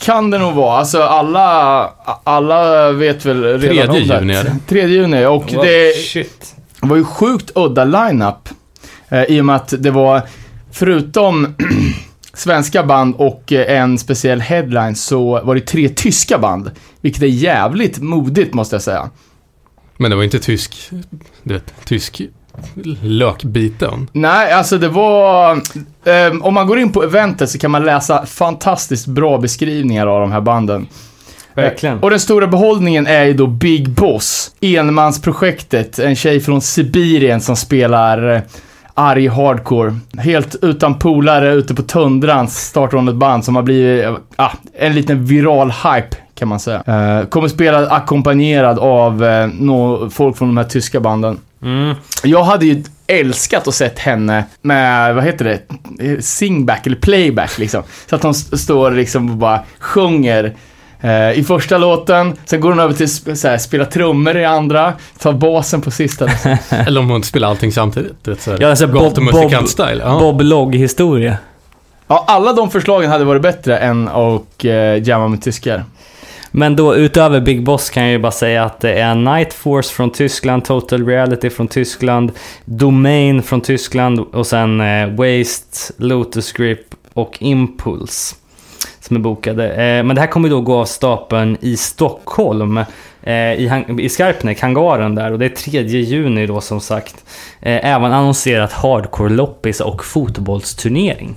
kan 0.00 0.30
det 0.30 0.38
nog 0.38 0.54
vara. 0.54 0.78
Alltså 0.78 1.02
alla, 1.02 1.90
alla 2.24 2.92
vet 2.92 3.24
väl 3.26 3.42
redan 3.42 3.60
Tredje 3.60 3.88
om 3.88 3.94
det. 3.94 4.00
juni 4.20 4.34
är 4.34 4.44
det. 4.44 4.56
Tredje 4.68 4.96
juni, 4.96 5.26
och 5.26 5.44
det 5.46 5.96
shit. 5.96 6.54
var 6.80 6.96
ju 6.96 7.04
sjukt 7.04 7.50
udda 7.54 7.84
line-up. 7.84 8.48
Eh, 9.08 9.22
I 9.22 9.40
och 9.40 9.44
med 9.44 9.56
att 9.56 9.74
det 9.78 9.90
var, 9.90 10.22
förutom 10.72 11.54
svenska 12.34 12.82
band 12.82 13.14
och 13.18 13.52
eh, 13.52 13.80
en 13.80 13.98
speciell 13.98 14.40
headline, 14.40 14.96
så 14.96 15.40
var 15.44 15.54
det 15.54 15.60
tre 15.60 15.88
tyska 15.88 16.38
band. 16.38 16.70
Vilket 17.00 17.22
är 17.22 17.26
jävligt 17.26 17.98
modigt, 17.98 18.54
måste 18.54 18.74
jag 18.74 18.82
säga. 18.82 19.10
Men 19.96 20.10
det 20.10 20.16
var 20.16 20.24
inte 20.24 20.38
tysk, 20.38 20.90
du 21.42 21.54
vet, 21.54 21.74
tysk 21.84 22.22
lökbiten. 23.02 24.08
Nej, 24.12 24.52
alltså 24.52 24.78
det 24.78 24.88
var... 24.88 25.52
Eh, 26.04 26.42
om 26.42 26.54
man 26.54 26.66
går 26.66 26.78
in 26.78 26.92
på 26.92 27.02
eventet 27.02 27.50
så 27.50 27.58
kan 27.58 27.70
man 27.70 27.84
läsa 27.84 28.26
fantastiskt 28.26 29.06
bra 29.06 29.38
beskrivningar 29.38 30.06
av 30.06 30.20
de 30.20 30.32
här 30.32 30.40
banden. 30.40 30.86
Verkligen. 31.54 31.96
Eh, 31.96 32.02
Och 32.02 32.10
den 32.10 32.20
stora 32.20 32.46
behållningen 32.46 33.06
är 33.06 33.24
ju 33.24 33.32
då 33.34 33.46
Big 33.46 33.90
Boss, 33.90 34.50
enmansprojektet. 34.60 35.98
En 35.98 36.16
tjej 36.16 36.40
från 36.40 36.60
Sibirien 36.60 37.40
som 37.40 37.56
spelar 37.56 38.34
eh, 38.34 38.40
arg 38.94 39.28
hardcore. 39.28 39.98
Helt 40.18 40.56
utan 40.62 40.98
polare 40.98 41.52
ute 41.52 41.74
på 41.74 41.82
tundran 41.82 42.48
startar 42.48 42.96
hon 42.96 43.08
ett 43.08 43.14
band 43.14 43.44
som 43.44 43.56
har 43.56 43.62
blivit 43.62 44.04
eh, 44.04 44.14
ah, 44.36 44.50
en 44.78 44.94
liten 44.94 45.24
viral 45.24 45.70
hype 45.70 46.16
kan 46.38 46.48
man 46.48 46.60
säga. 46.60 46.82
Eh, 46.86 47.26
kommer 47.28 47.48
spela 47.48 47.88
ackompanjerad 47.90 48.78
av 48.78 49.24
eh, 49.24 49.46
nå- 49.46 50.10
folk 50.10 50.36
från 50.36 50.48
de 50.48 50.56
här 50.56 50.64
tyska 50.64 51.00
banden. 51.00 51.38
Mm. 51.62 51.94
Jag 52.24 52.42
hade 52.44 52.66
ju 52.66 52.84
älskat 53.06 53.68
att 53.68 53.74
sett 53.74 53.98
henne 53.98 54.44
med, 54.62 55.14
vad 55.14 55.24
heter 55.24 55.44
det, 55.98 56.22
singback 56.24 56.86
eller 56.86 56.96
playback 56.96 57.58
liksom. 57.58 57.82
Så 58.06 58.16
att 58.16 58.22
hon 58.22 58.30
st- 58.32 58.58
står 58.58 58.90
liksom 58.90 59.30
och 59.30 59.36
bara 59.36 59.60
sjunger 59.78 60.54
eh, 61.00 61.30
i 61.38 61.44
första 61.46 61.78
låten, 61.78 62.36
sen 62.44 62.60
går 62.60 62.68
hon 62.70 62.80
över 62.80 62.94
till 62.94 63.06
sp- 63.06 63.34
så 63.34 63.48
här, 63.48 63.58
spela 63.58 63.84
trummor 63.84 64.36
i 64.36 64.44
andra, 64.44 64.92
tar 65.18 65.32
basen 65.32 65.80
på 65.80 65.90
sista. 65.90 66.26
Eller 66.70 67.00
om 67.00 67.10
hon 67.10 67.22
spelar 67.22 67.48
allting 67.48 67.72
samtidigt. 67.72 68.28
Vet, 68.28 68.40
så 68.42 68.50
här, 68.50 68.58
Ja, 68.60 68.70
alltså 68.70 68.86
Bob- 68.86 69.00
gatumusikant-style. 69.02 70.00
Ja. 70.04 70.18
Bob 70.18 70.40
Logg-historia. 70.42 71.36
Ja, 72.06 72.24
alla 72.28 72.52
de 72.52 72.70
förslagen 72.70 73.10
hade 73.10 73.24
varit 73.24 73.42
bättre 73.42 73.78
än 73.78 74.08
att 74.08 74.64
eh, 74.64 74.72
jamma 75.08 75.28
med 75.28 75.42
tyskar. 75.42 75.84
Men 76.50 76.76
då 76.76 76.96
utöver 76.96 77.40
Big 77.40 77.64
Boss 77.64 77.90
kan 77.90 78.02
jag 78.02 78.12
ju 78.12 78.18
bara 78.18 78.32
säga 78.32 78.64
att 78.64 78.80
det 78.80 78.92
är 78.92 79.14
Night 79.14 79.52
Force 79.52 79.94
från 79.94 80.10
Tyskland, 80.10 80.64
Total 80.64 81.06
Reality 81.06 81.50
från 81.50 81.68
Tyskland, 81.68 82.32
Domain 82.64 83.42
från 83.42 83.60
Tyskland 83.60 84.20
och 84.20 84.46
sen 84.46 84.80
eh, 84.80 85.08
Waste, 85.08 85.92
Lotus 85.96 86.52
Grip 86.52 86.94
och 87.14 87.36
Impulse 87.40 88.34
som 89.08 89.16
är 89.16 89.20
bokade. 89.20 89.68
Eh, 89.68 90.04
men 90.04 90.16
det 90.16 90.20
här 90.20 90.28
kommer 90.28 90.48
ju 90.48 90.54
då 90.54 90.60
gå 90.60 90.76
av 90.76 90.84
stapeln 90.84 91.56
i 91.60 91.76
Stockholm, 91.76 92.76
eh, 93.22 93.34
i, 93.34 93.84
i 93.98 94.08
Skarpnäck, 94.08 94.60
hangaren 94.60 95.14
där. 95.14 95.32
Och 95.32 95.38
det 95.38 95.44
är 95.44 95.48
3 95.48 95.82
juni 95.82 96.46
då 96.46 96.60
som 96.60 96.80
sagt. 96.80 97.24
Eh, 97.60 97.86
även 97.86 98.12
annonserat 98.12 98.72
hardcore-loppis 98.72 99.80
och 99.80 100.04
fotbollsturnering. 100.04 101.34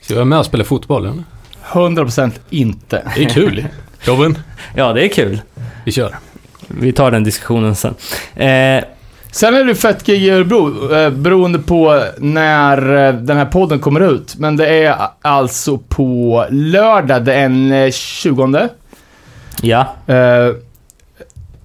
Ska 0.00 0.14
jag 0.14 0.18
vara 0.18 0.24
med 0.24 0.38
och 0.38 0.46
spela 0.46 0.64
fotboll? 0.64 1.06
Eller? 1.06 1.24
100% 1.72 2.32
inte. 2.50 3.12
Det 3.16 3.24
är 3.24 3.28
kul. 3.28 3.64
Robin, 4.06 4.38
Ja, 4.74 4.92
det 4.92 5.04
är 5.04 5.08
kul. 5.08 5.40
vi 5.84 5.92
kör. 5.92 6.14
Vi 6.68 6.92
tar 6.92 7.10
den 7.10 7.24
diskussionen 7.24 7.74
sen. 7.74 7.94
Eh, 8.34 8.84
Sen 9.30 9.54
är 9.54 9.64
det 9.64 9.74
fett 9.74 10.06
gig 10.06 10.22
i 10.22 10.30
Örebro, 10.30 10.94
eh, 10.94 11.10
beroende 11.10 11.58
på 11.58 12.02
när 12.18 13.06
eh, 13.08 13.14
den 13.14 13.36
här 13.36 13.44
podden 13.46 13.78
kommer 13.78 14.00
ut. 14.00 14.34
Men 14.38 14.56
det 14.56 14.68
är 14.68 14.96
alltså 15.22 15.78
på 15.78 16.46
lördag 16.50 17.24
den 17.24 17.72
eh, 17.72 17.90
20. 17.90 18.68
ja, 19.62 19.94
Eh, 20.06 20.54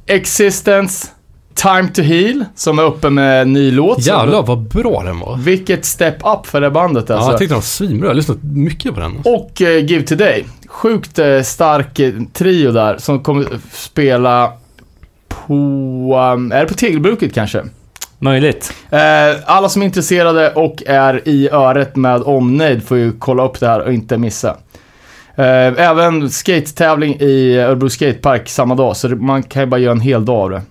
Existence, 0.05 1.07
Time 1.53 1.87
to 1.93 2.01
Heal, 2.01 2.45
som 2.55 2.79
är 2.79 2.83
uppe 2.83 3.09
med 3.09 3.41
en 3.41 3.53
ny 3.53 3.71
låt. 3.71 3.99
Jävlar 4.05 4.43
vad 4.43 4.59
bra 4.59 5.03
den 5.03 5.19
var. 5.19 5.37
Vilket 5.37 5.85
step 5.85 6.15
up 6.25 6.47
för 6.47 6.61
det 6.61 6.71
bandet 6.71 7.05
Ja, 7.09 7.15
alltså. 7.15 7.31
jag 7.31 7.39
tyckte 7.39 7.53
den 7.53 7.57
var 7.57 7.61
svinbra. 7.63 8.05
Jag 8.05 8.09
har 8.09 8.15
lyssnat 8.15 8.37
mycket 8.43 8.93
på 8.93 8.99
den. 8.99 9.11
Alltså. 9.15 9.29
Och 9.29 9.61
eh, 9.61 9.85
Give 9.85 10.03
Today. 10.03 10.45
Sjukt 10.71 11.19
eh, 11.19 11.41
stark 11.41 11.99
eh, 11.99 12.13
trio 12.33 12.71
där 12.71 12.97
som 12.97 13.23
kommer 13.23 13.45
spela 13.71 14.53
på, 15.27 15.53
um, 16.33 16.51
är 16.51 16.59
det 16.59 16.65
på 16.65 16.73
Tegelbruket 16.73 17.33
kanske? 17.33 17.63
möjligt. 18.19 18.73
Eh, 18.89 18.99
alla 19.45 19.69
som 19.69 19.81
är 19.81 19.85
intresserade 19.85 20.51
och 20.51 20.83
är 20.85 21.27
i 21.27 21.49
öret 21.49 21.95
med 21.95 22.21
omnejd 22.21 22.83
får 22.83 22.97
ju 22.97 23.11
kolla 23.11 23.45
upp 23.45 23.59
det 23.59 23.67
här 23.67 23.79
och 23.79 23.93
inte 23.93 24.17
missa. 24.17 24.57
Även 25.35 26.29
skate-tävling 26.29 27.17
i 27.19 27.57
Örebro 27.57 27.89
Skatepark 27.89 28.49
samma 28.49 28.75
dag, 28.75 28.97
så 28.97 29.09
man 29.09 29.43
kan 29.43 29.61
ju 29.61 29.65
bara 29.65 29.79
göra 29.79 29.91
en 29.91 30.01
hel 30.01 30.25
dag 30.25 30.35
av 30.35 30.49
det. 30.49 30.61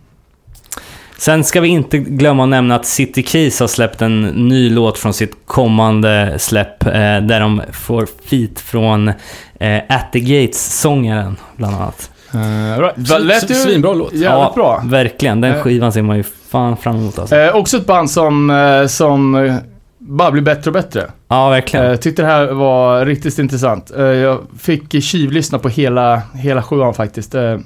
Sen 1.20 1.44
ska 1.44 1.60
vi 1.60 1.68
inte 1.68 1.98
glömma 1.98 2.42
att 2.42 2.48
nämna 2.48 2.74
att 2.74 2.86
City 2.86 3.22
Keys 3.22 3.60
har 3.60 3.66
släppt 3.66 4.02
en 4.02 4.20
ny 4.22 4.70
låt 4.70 4.98
från 4.98 5.14
sitt 5.14 5.32
kommande 5.46 6.34
släpp 6.38 6.86
eh, 6.86 6.92
där 6.92 7.40
de 7.40 7.62
får 7.72 8.08
feat 8.30 8.60
från 8.60 9.08
eh, 9.60 9.78
At 9.88 10.12
the 10.12 10.20
Gates-sångaren 10.20 11.36
bland 11.56 11.76
annat. 11.76 12.10
Uh, 12.34 12.78
right. 12.80 12.98
Va- 13.10 13.18
Lät 13.18 13.50
ju 13.50 13.54
Svinbra 13.54 13.92
låt. 13.92 14.12
jävligt 14.12 14.54
bra. 14.54 14.82
Verkligen, 14.84 15.40
den 15.40 15.52
Eh. 15.54 15.62
skivan 15.62 15.92
ser 15.92 16.02
man 16.02 16.16
ju 16.16 16.22
fan 16.50 16.76
fram 16.76 16.96
emot 16.96 17.18
alltså. 17.18 17.36
Eh, 17.36 17.54
också 17.56 17.76
ett 17.76 17.86
band 17.86 18.10
som, 18.10 18.50
eh, 18.50 18.86
som 18.86 19.34
eh, 19.34 19.54
bara 19.98 20.30
blir 20.30 20.42
bättre 20.42 20.68
och 20.70 20.72
bättre. 20.74 21.06
Ja, 21.28 21.48
verkligen. 21.48 21.86
Jag 21.86 22.02
tyckte 22.02 22.22
det 22.22 22.28
här 22.28 22.46
var 22.52 23.06
riktigt 23.06 23.38
intressant. 23.38 23.90
Eh, 23.96 24.02
jag 24.04 24.38
fick 24.58 25.02
tjuvlyssna 25.02 25.58
på 25.58 25.68
hela, 25.68 26.22
hela 26.34 26.62
sjuan 26.62 26.94
faktiskt. 26.94 27.34
Eh, 27.34 27.58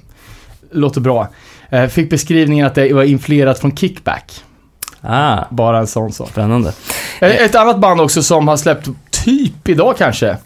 låter 0.73 1.01
bra. 1.01 1.29
Eh, 1.75 1.87
fick 1.89 2.11
beskrivningen 2.11 2.67
att 2.67 2.75
det 2.75 2.93
var 2.93 3.03
influerat 3.03 3.59
från 3.59 3.77
Kickback. 3.77 4.33
Ah, 5.01 5.45
Bara 5.51 5.79
en 5.79 5.87
sån 5.87 6.13
sak. 6.13 6.29
spännande. 6.31 6.73
Eh, 7.21 7.31
Ett 7.31 7.55
annat 7.55 7.79
band 7.81 8.01
också 8.01 8.23
som 8.23 8.49
har 8.49 8.57
släppt 8.57 8.89
typ 9.11 9.69
idag 9.69 9.95
kanske. 9.99 10.37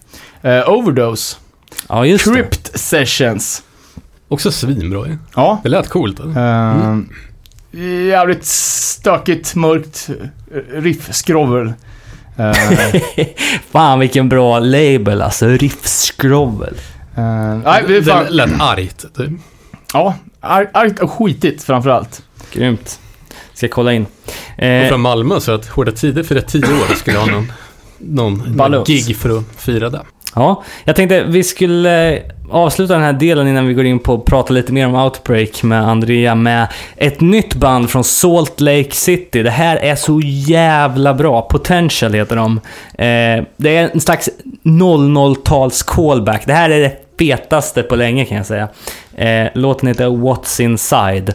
Eh, 0.43 0.69
Overdose. 0.71 1.37
Ja, 1.89 2.07
just 2.07 2.25
det. 2.25 2.33
Crypt 2.35 2.79
Sessions. 2.81 3.63
Också 4.29 4.51
svinbra 4.51 5.07
ju. 5.07 5.17
Ja. 5.37 5.61
Det 5.63 5.69
lät 5.69 5.89
coolt. 5.89 6.21
Alltså. 6.21 6.41
Eh, 6.41 6.97
Jävligt 8.09 8.45
stökigt, 8.45 9.55
mörkt 9.55 10.09
eh, 10.55 10.81
riff-skrovel. 10.81 11.73
Eh, 12.37 12.53
Fan 13.71 13.99
vilken 13.99 14.29
bra 14.29 14.59
label 14.59 15.23
alltså, 15.23 15.47
Riffskrovel. 15.47 16.75
eh, 17.17 17.23
nej, 17.65 17.85
det 17.89 18.03
fan, 18.03 18.25
Det 18.25 18.31
lät 18.31 18.61
argt. 18.61 19.05
Typ. 19.17 19.31
ja, 19.93 20.15
ar- 20.41 20.71
argt 20.75 20.99
och 20.99 21.11
skitigt 21.11 21.63
framförallt. 21.65 22.23
Grymt. 22.53 23.01
Ska 23.55 23.69
kolla 23.69 23.93
in. 23.93 24.07
Och 24.57 24.63
Eh, 24.63 24.89
från 24.89 25.01
Malmö 25.01 25.41
så 25.41 25.53
att 25.53 25.67
Hårda 25.67 25.93
Tider 25.93 26.23
för 26.23 26.41
tio 26.41 26.65
år 26.65 26.95
skulle 26.95 27.19
ha 27.19 27.27
någon, 27.27 27.53
någon, 27.99 28.43
någon 28.57 28.85
gig 28.85 29.17
för 29.17 29.39
att 29.39 29.45
fira 29.57 29.91
det. 29.91 30.01
Ja, 30.35 30.63
jag 30.85 30.97
tänkte 30.97 31.25
vi 31.25 31.43
skulle 31.45 32.23
avsluta 32.51 32.93
den 32.95 33.03
här 33.03 33.13
delen 33.13 33.49
innan 33.49 33.67
vi 33.67 33.75
går 33.75 33.85
in 33.85 33.99
på 33.99 34.15
att 34.15 34.25
prata 34.25 34.53
lite 34.53 34.73
mer 34.73 34.87
om 34.87 34.95
Outbreak 34.95 35.63
med 35.63 35.89
Andrea 35.89 36.35
med 36.35 36.69
ett 36.97 37.21
nytt 37.21 37.55
band 37.55 37.91
från 37.91 38.05
Salt 38.05 38.61
Lake 38.61 38.91
City. 38.93 39.43
Det 39.43 39.51
här 39.51 39.77
är 39.77 39.97
så 39.97 40.21
jävla 40.25 41.15
bra. 41.15 41.43
Potential 41.43 42.13
heter 42.15 42.37
de. 42.37 42.57
Eh, 42.99 43.45
det 43.57 43.77
är 43.77 43.91
en 43.95 44.01
slags 44.01 44.31
00-tals 44.65 45.83
callback. 45.83 46.43
Det 46.47 46.53
här 46.53 46.71
är 46.71 46.81
det 46.81 46.93
fetaste 47.19 47.83
på 47.83 47.97
länge 47.97 48.25
kan 48.25 48.37
jag 48.37 48.47
säga. 48.47 48.69
Eh, 49.17 49.49
låten 49.55 49.89
heter 49.89 50.07
What's 50.07 50.61
Inside. 50.61 51.35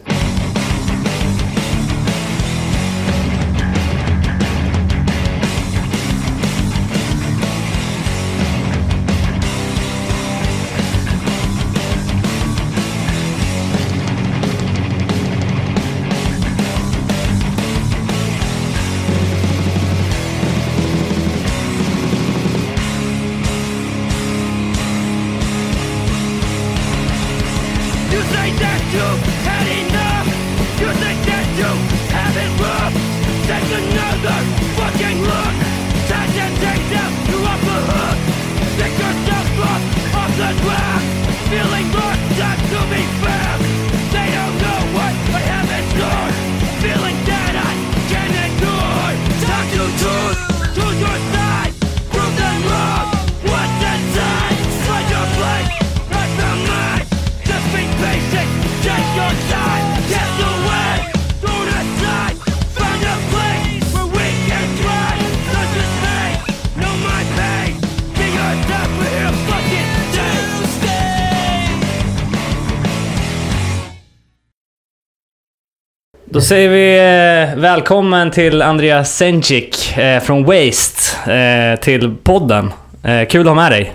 Säger 76.44 76.70
vi 76.70 76.98
eh, 76.98 77.62
välkommen 77.62 78.32
till 78.32 78.62
Andreas 78.62 79.16
Senchik 79.18 79.98
eh, 79.98 80.20
från 80.20 80.46
Waste 80.46 81.32
eh, 81.34 81.80
till 81.80 82.16
podden. 82.24 82.74
Eh, 83.04 83.28
kul 83.28 83.42
att 83.42 83.48
ha 83.48 83.56
med 83.56 83.72
dig. 83.72 83.94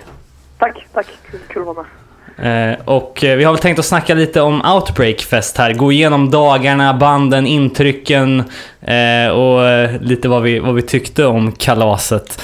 Tack, 0.57 0.87
tack. 0.93 1.05
Kul, 1.31 1.39
kul 1.47 1.61
att 1.61 1.75
vara 1.75 1.85
med. 2.37 2.71
Eh, 2.71 2.77
och 2.85 3.23
eh, 3.23 3.37
vi 3.37 3.43
har 3.43 3.53
väl 3.53 3.61
tänkt 3.61 3.79
att 3.79 3.85
snacka 3.85 4.13
lite 4.13 4.41
om 4.41 4.61
Outbreak 4.75 5.21
Fest 5.21 5.57
här. 5.57 5.73
Gå 5.73 5.91
igenom 5.91 6.29
dagarna, 6.29 6.93
banden, 6.93 7.47
intrycken 7.47 8.43
och 9.33 9.59
lite 10.01 10.29
vad 10.29 10.41
vi, 10.41 10.59
vad 10.59 10.75
vi 10.75 10.81
tyckte 10.81 11.25
om 11.25 11.51
kalaset. 11.51 12.41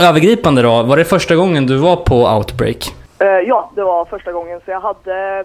Övergripande 0.00 0.62
då, 0.62 0.82
var 0.82 0.96
det 0.96 1.04
första 1.04 1.36
gången 1.36 1.66
du 1.66 1.76
var 1.76 1.96
på 1.96 2.28
Outbreak? 2.28 2.94
Ja, 3.46 3.70
det 3.74 3.82
var 3.82 4.04
första 4.04 4.32
gången 4.32 4.60
så 4.64 4.70
jag 4.70 4.80
hade, 4.80 5.44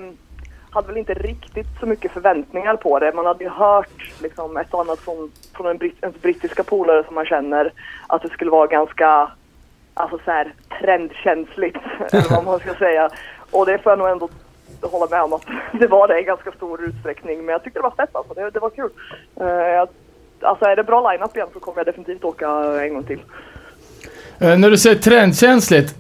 hade 0.72 0.88
väl 0.88 0.98
inte 0.98 1.14
riktigt 1.14 1.68
så 1.80 1.86
mycket 1.86 2.12
förväntningar 2.12 2.76
på 2.76 3.00
det. 3.00 3.14
Man 3.14 3.26
hade 3.26 3.44
ju 3.44 3.50
hört 3.50 4.12
liksom, 4.22 4.58
ett 4.58 4.74
och 4.74 4.82
annat 4.82 5.00
från, 5.00 5.32
från 5.56 5.68
en 5.68 5.78
britt, 5.78 5.98
ens 6.02 6.22
brittiska 6.22 6.64
polare 6.64 7.04
som 7.04 7.16
man 7.16 7.26
känner 7.26 7.72
att 8.08 8.22
det 8.22 8.30
skulle 8.30 8.52
vara 8.52 8.68
ganska 8.68 9.32
alltså 9.94 10.20
så 10.26 10.32
här, 10.32 10.54
trendkänsligt, 10.82 11.78
eller 12.12 12.36
vad 12.36 12.46
man 12.46 12.60
ska 12.60 12.74
säga. 12.74 13.10
Och 13.52 13.66
det 13.66 13.78
får 13.78 13.92
jag 13.92 14.00
nog 14.00 14.10
ändå 14.10 14.30
hålla 14.82 15.08
med 15.08 15.24
om 15.24 15.34
att 15.34 15.46
det 15.80 15.88
var 15.88 16.08
det 16.08 16.20
i 16.20 16.24
ganska 16.24 16.52
stor 16.52 16.84
utsträckning. 16.84 17.46
Men 17.46 17.54
jag 17.54 17.64
tyckte 17.64 17.80
det 17.80 17.84
var 17.84 17.92
fett 17.92 18.16
alltså, 18.16 18.34
det, 18.34 18.50
det 18.50 18.60
var 18.60 18.70
kul. 18.70 18.90
Uh, 19.42 19.48
jag, 19.48 19.90
alltså 20.42 20.66
är 20.66 20.76
det 20.76 20.84
bra 20.84 21.12
line-up 21.12 21.36
igen 21.36 21.48
så 21.54 21.60
kommer 21.60 21.80
jag 21.80 21.86
definitivt 21.86 22.24
åka 22.24 22.50
en 22.84 22.94
gång 22.94 23.04
till. 23.04 23.20
Eh, 24.42 24.58
när 24.58 24.70
du 24.70 24.78
säger 24.78 24.96
trendkänsligt. 24.96 25.96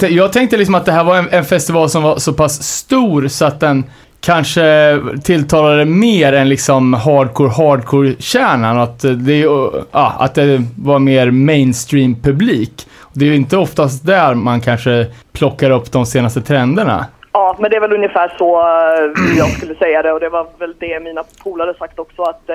jag 0.08 0.32
tänkte- 0.32 0.56
liksom 0.56 0.74
att 0.74 0.84
det 0.84 0.92
här 0.92 1.04
var 1.04 1.16
en, 1.16 1.28
en 1.30 1.44
festival 1.44 1.88
som 1.90 2.02
var 2.02 2.16
så 2.16 2.32
pass 2.32 2.62
stor 2.62 3.28
så 3.28 3.44
att 3.44 3.60
den 3.60 3.84
kanske 4.20 4.98
tilltalade 5.24 5.84
mer 5.84 6.32
än 6.32 6.48
liksom 6.48 6.94
hardcore, 6.94 7.50
hardcore-kärnan. 7.50 8.78
Att 8.78 9.04
eh, 9.04 9.10
det, 9.10 9.38
ja, 9.38 9.72
eh, 9.76 9.82
ah, 9.90 10.24
att 10.24 10.34
det 10.34 10.62
var 10.78 10.98
mer 10.98 11.30
mainstream-publik. 11.30 12.86
Det 13.12 13.24
är 13.24 13.28
ju 13.28 13.36
inte 13.36 13.56
oftast 13.56 14.06
där 14.06 14.34
man 14.34 14.60
kanske 14.60 15.06
plockar 15.32 15.70
upp 15.70 15.92
de 15.92 16.06
senaste 16.06 16.40
trenderna. 16.40 17.06
Ja, 17.32 17.56
men 17.60 17.70
det 17.70 17.76
är 17.76 17.80
väl 17.80 17.92
ungefär 17.92 18.34
så 18.38 18.62
jag 19.38 19.50
skulle 19.50 19.74
säga 19.74 20.02
det 20.02 20.12
och 20.12 20.20
det 20.20 20.28
var 20.28 20.46
väl 20.58 20.74
det 20.78 21.00
mina 21.00 21.24
polare 21.42 21.74
sagt 21.78 21.98
också 21.98 22.22
att 22.22 22.48
eh, 22.48 22.54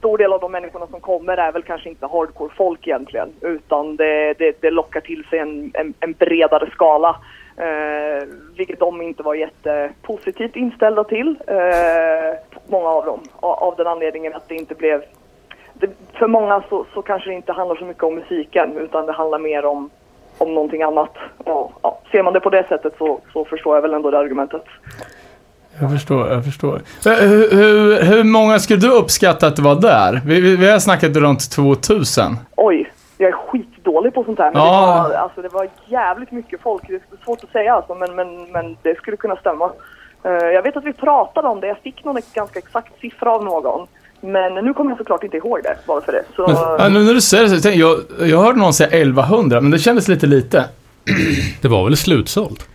stor 0.00 0.18
del 0.18 0.32
av 0.32 0.40
de 0.40 0.52
människorna 0.52 0.86
som 0.86 1.00
kommer 1.00 1.36
är 1.36 1.52
väl 1.52 1.62
kanske 1.62 1.88
inte 1.88 2.06
hardcore-folk 2.06 2.86
egentligen 2.86 3.32
utan 3.40 3.96
det, 3.96 4.34
det, 4.38 4.56
det 4.60 4.70
lockar 4.70 5.00
till 5.00 5.24
sig 5.24 5.38
en, 5.38 5.70
en, 5.74 5.94
en 6.00 6.12
bredare 6.12 6.70
skala. 6.70 7.16
Eh, 7.56 8.28
vilket 8.56 8.80
de 8.80 9.02
inte 9.02 9.22
var 9.22 9.34
jättepositivt 9.34 10.56
inställda 10.56 11.04
till, 11.04 11.36
eh, 11.46 12.38
många 12.66 12.88
av 12.88 13.04
dem, 13.04 13.20
av, 13.40 13.52
av 13.52 13.76
den 13.76 13.86
anledningen 13.86 14.34
att 14.34 14.48
det 14.48 14.54
inte 14.54 14.74
blev 14.74 15.02
det, 15.74 15.90
för 16.12 16.26
många 16.26 16.62
så, 16.68 16.86
så 16.94 17.02
kanske 17.02 17.30
det 17.30 17.34
inte 17.34 17.52
handlar 17.52 17.76
så 17.76 17.84
mycket 17.84 18.02
om 18.02 18.14
musiken 18.14 18.76
utan 18.76 19.06
det 19.06 19.12
handlar 19.12 19.38
mer 19.38 19.64
om, 19.64 19.90
om 20.38 20.54
någonting 20.54 20.82
annat. 20.82 21.16
Och, 21.38 21.72
ja, 21.82 22.00
ser 22.12 22.22
man 22.22 22.32
det 22.32 22.40
på 22.40 22.50
det 22.50 22.68
sättet 22.68 22.92
så, 22.98 23.20
så 23.32 23.44
förstår 23.44 23.76
jag 23.76 23.82
väl 23.82 23.94
ändå 23.94 24.10
det 24.10 24.18
argumentet. 24.18 24.64
Jag 25.78 25.90
förstår, 25.90 26.28
jag 26.28 26.44
förstår. 26.44 26.82
Hur, 27.04 27.50
hur, 27.56 28.02
hur 28.02 28.24
många 28.24 28.58
skulle 28.58 28.78
du 28.80 28.90
uppskatta 28.90 29.46
att 29.46 29.56
det 29.56 29.62
var 29.62 29.74
där? 29.74 30.20
Vi, 30.26 30.40
vi, 30.40 30.56
vi 30.56 30.70
har 30.70 30.78
snackat 30.78 31.16
runt 31.16 31.50
2000. 31.50 32.36
Oj, 32.56 32.92
jag 33.18 33.28
är 33.28 33.32
skitdålig 33.32 34.14
på 34.14 34.24
sånt 34.24 34.38
här. 34.38 34.52
Men 34.52 34.62
Ja. 34.62 34.80
det, 35.02 35.08
var, 35.08 35.14
alltså, 35.22 35.42
det 35.42 35.48
var 35.48 35.68
jävligt 35.88 36.32
mycket 36.32 36.60
folk. 36.62 36.82
Det 36.88 36.94
är 36.94 37.00
svårt 37.24 37.44
att 37.44 37.50
säga 37.52 37.74
alltså, 37.74 37.94
men, 37.94 38.14
men, 38.14 38.52
men 38.52 38.76
det 38.82 38.94
skulle 38.96 39.16
kunna 39.16 39.36
stämma. 39.36 39.70
Eh, 40.24 40.30
jag 40.32 40.62
vet 40.62 40.76
att 40.76 40.84
vi 40.84 40.92
pratade 40.92 41.48
om 41.48 41.60
det. 41.60 41.66
Jag 41.66 41.78
fick 41.78 42.04
någon 42.04 42.20
ganska 42.34 42.58
exakt 42.58 43.00
siffra 43.00 43.30
av 43.34 43.44
någon. 43.44 43.86
Men 44.20 44.54
nu 44.54 44.74
kommer 44.74 44.90
jag 44.90 44.98
såklart 44.98 45.24
inte 45.24 45.36
ihåg 45.36 45.58
det, 45.62 45.76
bara 45.86 46.00
för 46.00 46.12
det. 46.12 46.22
Så, 46.36 46.46
Men, 46.46 46.56
ja, 46.56 46.88
nu 46.88 47.04
när 47.04 47.14
du 47.14 47.20
säger 47.20 47.44
det 47.44 47.50
så 47.50 47.60
tänker 47.60 47.80
jag, 47.80 47.98
jag 48.30 48.38
hörde 48.38 48.58
någon 48.58 48.72
säga 48.74 48.88
1100, 48.88 49.60
men 49.60 49.70
det 49.70 49.78
kändes 49.78 50.08
lite 50.08 50.26
lite. 50.26 50.64
Det 51.62 51.68
var 51.68 51.84
väl 51.84 51.96
slutsålt? 51.96 52.68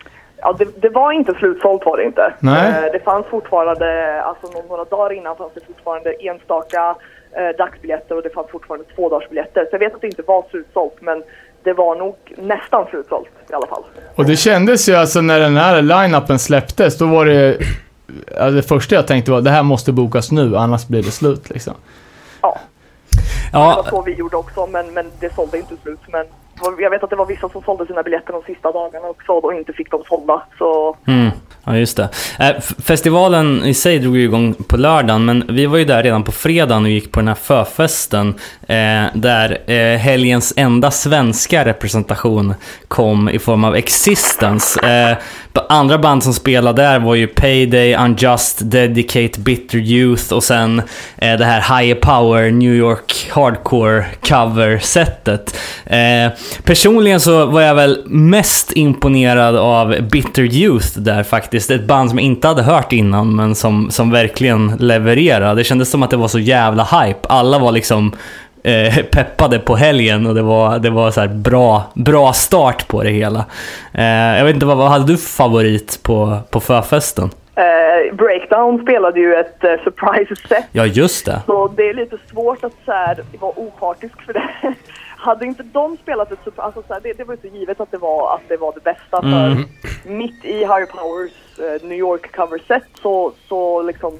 Ja, 0.47 0.55
det, 0.59 0.81
det 0.81 0.89
var 0.89 1.11
inte 1.11 1.33
slutsålt 1.33 1.85
var 1.85 1.97
det 1.97 2.03
inte. 2.03 2.33
Nej. 2.39 2.69
Eh, 2.85 2.91
det 2.91 2.99
fanns 2.99 3.25
fortfarande, 3.25 4.21
alltså 4.23 4.47
någon- 4.47 4.67
några 4.67 4.83
dagar 4.83 5.13
innan 5.13 5.35
fanns 5.35 5.53
det 5.53 5.61
fortfarande 5.67 6.13
enstaka 6.19 6.95
eh, 7.31 7.57
dagsbiljetter 7.57 8.15
och 8.17 8.23
det 8.23 8.29
fanns 8.29 8.49
fortfarande 8.51 8.85
tvådagarsbiljetter. 8.95 9.61
Så 9.63 9.69
jag 9.71 9.79
vet 9.79 9.95
att 9.95 10.01
det 10.01 10.07
inte 10.07 10.21
var 10.27 10.45
slutsålt 10.51 10.93
men 11.01 11.23
det 11.63 11.73
var 11.73 11.95
nog 11.95 12.15
nästan 12.37 12.85
slutsålt 12.89 13.29
i 13.49 13.53
alla 13.53 13.67
fall. 13.67 13.83
Och 14.15 14.25
det 14.25 14.35
kändes 14.35 14.89
ju 14.89 14.95
alltså 14.95 15.21
när 15.21 15.39
den 15.39 15.57
här 15.57 15.81
line-upen 15.81 16.37
släpptes, 16.39 16.97
då 16.97 17.05
var 17.05 17.25
det... 17.25 17.57
Ja, 18.37 18.49
det 18.49 18.63
första 18.63 18.95
jag 18.95 19.07
tänkte 19.07 19.31
var 19.31 19.41
det 19.41 19.49
här 19.49 19.63
måste 19.63 19.91
bokas 19.91 20.31
nu, 20.31 20.57
annars 20.57 20.87
blir 20.87 21.03
det 21.03 21.11
slut 21.11 21.49
liksom. 21.49 21.73
Ja, 22.41 22.57
det 23.51 23.57
var 23.57 23.65
Ja, 23.65 23.85
så 23.89 24.01
vi 24.01 24.13
gjorde 24.13 24.37
också 24.37 24.67
men, 24.67 24.93
men 24.93 25.05
det 25.19 25.33
sålde 25.33 25.57
inte 25.57 25.75
slut. 25.83 25.99
Men 26.07 26.25
jag 26.79 26.89
vet 26.89 27.03
att 27.03 27.09
det 27.09 27.15
var 27.15 27.25
vissa 27.25 27.49
som 27.49 27.63
sålde 27.63 27.85
sina 27.85 28.03
biljetter 28.03 28.33
de 28.33 28.53
sista 28.53 28.71
dagarna 28.71 29.07
också 29.07 29.31
och 29.31 29.53
inte 29.53 29.73
fick 29.73 29.91
dem 29.91 30.03
sålda. 30.07 30.43
Så 30.57 30.97
mm, 31.07 31.29
ja 31.63 31.77
just 31.77 31.97
det. 31.97 32.09
Eh, 32.39 32.61
festivalen 32.85 33.65
i 33.65 33.73
sig 33.73 33.99
drog 33.99 34.17
ju 34.17 34.23
igång 34.23 34.53
på 34.53 34.77
lördagen, 34.77 35.25
men 35.25 35.43
vi 35.49 35.65
var 35.65 35.77
ju 35.77 35.85
där 35.85 36.03
redan 36.03 36.23
på 36.23 36.31
fredagen 36.31 36.83
och 36.83 36.89
gick 36.89 37.11
på 37.11 37.19
den 37.19 37.27
här 37.27 37.35
förfesten 37.35 38.27
eh, 38.61 39.05
där 39.13 39.71
eh, 39.71 39.97
helgens 39.97 40.53
enda 40.57 40.91
svenska 40.91 41.65
representation 41.65 42.53
kom 42.87 43.29
i 43.29 43.39
form 43.39 43.63
av 43.63 43.75
Existence. 43.75 44.87
Eh, 44.87 45.17
andra 45.69 45.97
band 45.97 46.23
som 46.23 46.33
spelade 46.33 46.81
där 46.81 46.99
var 46.99 47.15
ju 47.15 47.27
Payday, 47.27 47.95
Unjust, 47.95 48.59
Dedicate, 48.61 49.39
Bitter 49.39 49.77
Youth 49.77 50.33
och 50.33 50.43
sen 50.43 50.81
eh, 51.17 51.37
det 51.37 51.45
här 51.45 51.79
Higher 51.79 51.95
Power 51.95 52.51
New 52.51 52.73
York 52.73 53.29
Hardcore 53.31 54.05
cover-setet. 54.21 55.57
Eh, 55.85 56.31
Personligen 56.63 57.19
så 57.19 57.45
var 57.45 57.61
jag 57.61 57.75
väl 57.75 58.03
mest 58.05 58.71
imponerad 58.71 59.55
av 59.57 59.95
Bitter 60.11 60.43
Youth 60.43 60.99
där 60.99 61.23
faktiskt. 61.23 61.71
Ett 61.71 61.87
band 61.87 62.09
som 62.09 62.19
jag 62.19 62.25
inte 62.25 62.47
hade 62.47 62.63
hört 62.63 62.93
innan 62.93 63.35
men 63.35 63.55
som, 63.55 63.91
som 63.91 64.11
verkligen 64.11 64.75
levererade. 64.79 65.55
Det 65.55 65.63
kändes 65.63 65.89
som 65.91 66.03
att 66.03 66.09
det 66.09 66.17
var 66.17 66.27
så 66.27 66.39
jävla 66.39 66.83
hype. 66.83 67.27
Alla 67.29 67.59
var 67.59 67.71
liksom 67.71 68.11
eh, 68.63 68.95
peppade 69.11 69.59
på 69.59 69.75
helgen 69.75 70.27
och 70.27 70.35
det 70.35 70.41
var, 70.41 70.79
det 70.79 70.89
var 70.89 71.11
så 71.11 71.21
här 71.21 71.27
bra, 71.27 71.83
bra 71.93 72.33
start 72.33 72.87
på 72.87 73.03
det 73.03 73.09
hela. 73.09 73.45
Eh, 73.93 74.37
jag 74.37 74.45
vet 74.45 74.53
inte, 74.55 74.65
vad, 74.65 74.77
vad 74.77 74.89
hade 74.89 75.05
du 75.05 75.17
för 75.17 75.29
favorit 75.29 75.99
på, 76.03 76.37
på 76.51 76.59
förfesten? 76.59 77.29
Eh, 77.57 78.15
Breakdown 78.15 78.81
spelade 78.83 79.19
ju 79.19 79.35
ett 79.35 79.63
eh, 79.63 79.69
surprise 79.83 80.35
set 80.49 80.65
Ja, 80.71 80.85
just 80.85 81.25
det. 81.25 81.41
så 81.45 81.67
det 81.67 81.89
är 81.89 81.93
lite 81.93 82.17
svårt 82.31 82.63
att 82.63 82.73
så 82.85 82.91
här, 82.91 83.17
vara 83.39 83.51
opartisk 83.59 84.21
för 84.25 84.33
det. 84.33 84.43
Hade 85.25 85.45
inte 85.45 85.63
de 85.63 85.97
spelat 85.97 86.31
ett 86.31 86.39
surprise, 86.43 86.61
alltså 86.61 86.83
så 86.87 86.93
här, 86.93 87.01
det, 87.01 87.13
det 87.13 87.23
var 87.23 87.35
ju 87.35 87.49
så 87.49 87.57
givet 87.57 87.79
att 87.79 87.91
det 87.91 87.97
var, 87.97 88.35
att 88.35 88.41
det 88.47 88.57
var 88.57 88.73
det 88.73 88.83
bästa 88.83 89.21
för 89.21 89.65
mitt 90.09 90.45
i 90.45 90.53
Higher 90.53 90.85
Powers 90.85 91.59
eh, 91.59 91.87
New 91.87 91.97
York 91.97 92.35
cover 92.35 92.61
set 92.67 92.83
så, 93.01 93.31
så 93.47 93.81
liksom 93.81 94.19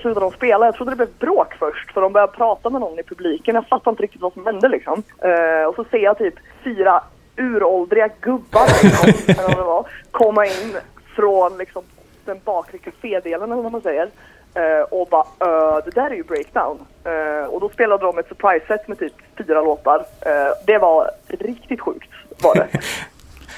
slutade 0.00 0.26
de 0.26 0.32
spela. 0.32 0.66
Jag 0.66 0.74
trodde 0.74 0.92
det 0.92 0.96
blev 0.96 1.18
bråk 1.18 1.54
först 1.58 1.92
för 1.92 2.00
de 2.00 2.12
började 2.12 2.32
prata 2.32 2.70
med 2.70 2.80
någon 2.80 2.98
i 2.98 3.02
publiken. 3.02 3.54
Jag 3.54 3.68
fattade 3.68 3.90
inte 3.90 4.02
riktigt 4.02 4.20
vad 4.20 4.32
som 4.32 4.46
hände 4.46 4.68
liksom. 4.68 5.02
Eh, 5.18 5.68
och 5.68 5.74
så 5.74 5.84
ser 5.90 5.98
jag 5.98 6.18
typ 6.18 6.34
fyra 6.64 7.02
uråldriga 7.36 8.08
gubbar 8.20 8.66
liksom, 8.82 9.84
komma 10.10 10.46
in 10.46 10.76
från 11.16 11.58
liksom 11.58 11.82
den 12.24 12.40
bakre 12.44 12.78
kafédelen 12.78 13.52
eller 13.52 13.62
vad 13.62 13.72
man 13.72 13.80
säger. 13.80 14.08
Eh, 14.56 14.82
och 14.90 15.08
bara 15.10 15.24
"Ö, 15.40 15.80
det 15.84 15.90
där 15.90 16.10
är 16.10 16.14
ju 16.14 16.22
breakdown. 16.22 16.78
Eh, 17.04 17.48
och 17.50 17.60
då 17.60 17.68
spelade 17.68 18.04
de 18.06 18.18
ett 18.18 18.28
surprise 18.28 18.66
set 18.66 18.88
med 18.88 18.98
typ 18.98 19.12
fyra 19.38 19.62
låtar. 19.62 19.98
Eh, 20.20 20.32
det 20.66 20.78
var 20.78 21.10
riktigt 21.28 21.80
sjukt 21.80 22.08
var 22.42 22.54
det. 22.54 22.66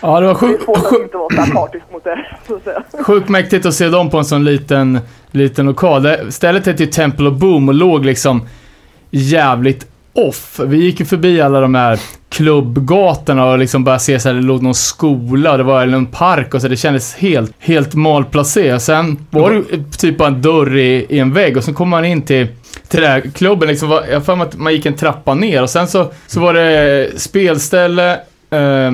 Ja, 0.03 0.20
det 0.20 0.26
var 0.26 0.34
Det 0.34 0.46
är 0.46 0.49
sjukt 0.49 0.64
svårt 0.64 0.76
att 0.86 0.92
inte 1.03 1.16
vara 1.16 1.46
så 1.46 1.53
partisk 1.53 1.84
mot 1.92 2.05
det. 2.05 2.26
Så 2.46 2.55
att 2.57 2.64
säga. 2.64 2.82
sjukt 3.05 3.28
mäktigt 3.28 3.66
att 3.66 3.74
se 3.74 3.88
dem 3.88 4.11
på 4.11 4.18
en 4.18 4.24
sån 4.24 4.44
liten, 4.44 4.99
liten 5.30 5.66
lokal. 5.66 6.03
Det- 6.03 6.32
Stället 6.32 6.66
hette 6.66 6.82
ju 6.84 6.90
Temple 6.90 7.28
of 7.28 7.34
Boom 7.34 7.68
och 7.68 7.74
låg 7.74 8.05
liksom 8.05 8.49
jävligt 9.11 9.86
off. 10.19 10.61
Vi 10.66 10.77
gick 10.77 11.01
ju 11.01 11.07
förbi 11.07 11.41
alla 11.41 11.61
de 11.61 11.75
här 11.75 12.01
klubbgatorna 12.29 13.47
och 13.47 13.59
liksom 13.59 13.85
bara 13.85 13.99
se 13.99 14.21
så 14.21 14.29
här, 14.29 14.35
det 14.35 14.43
låg 14.43 14.62
någon 14.62 14.75
skola 14.75 15.53
och 15.53 15.59
det 15.59 15.64
var 15.64 15.83
en 15.83 16.07
park 16.07 16.55
och 16.55 16.61
så 16.61 16.69
det 16.69 16.77
kändes 16.77 17.14
helt, 17.14 17.53
helt 17.59 17.95
malplacerat. 17.95 18.83
Sen 18.83 19.27
var 19.31 19.51
det 19.51 19.91
typ 19.99 20.19
bara 20.19 20.29
en 20.29 20.43
dörr 20.43 20.77
i, 20.77 21.07
i 21.09 21.19
en 21.19 21.33
vägg 21.33 21.57
och 21.57 21.64
sen 21.64 21.75
kom 21.75 21.89
man 21.89 22.05
in 22.05 22.23
till 22.23 22.47
till 22.89 23.01
den 23.01 23.11
här 23.11 23.21
klubben 23.21 23.69
liksom, 23.69 23.89
var, 23.89 24.05
jag 24.07 24.14
har 24.14 24.21
för 24.21 24.37
mig 24.37 24.47
att 24.47 24.57
man 24.57 24.73
gick 24.73 24.87
en 24.87 24.97
trappa 24.97 25.35
ner 25.35 25.62
och 25.62 25.71
sen 25.71 25.89
så, 25.89 26.12
så 26.27 26.41
var 26.41 26.55
det 26.55 27.11
spelställe, 27.16 28.12
eh, 28.51 28.93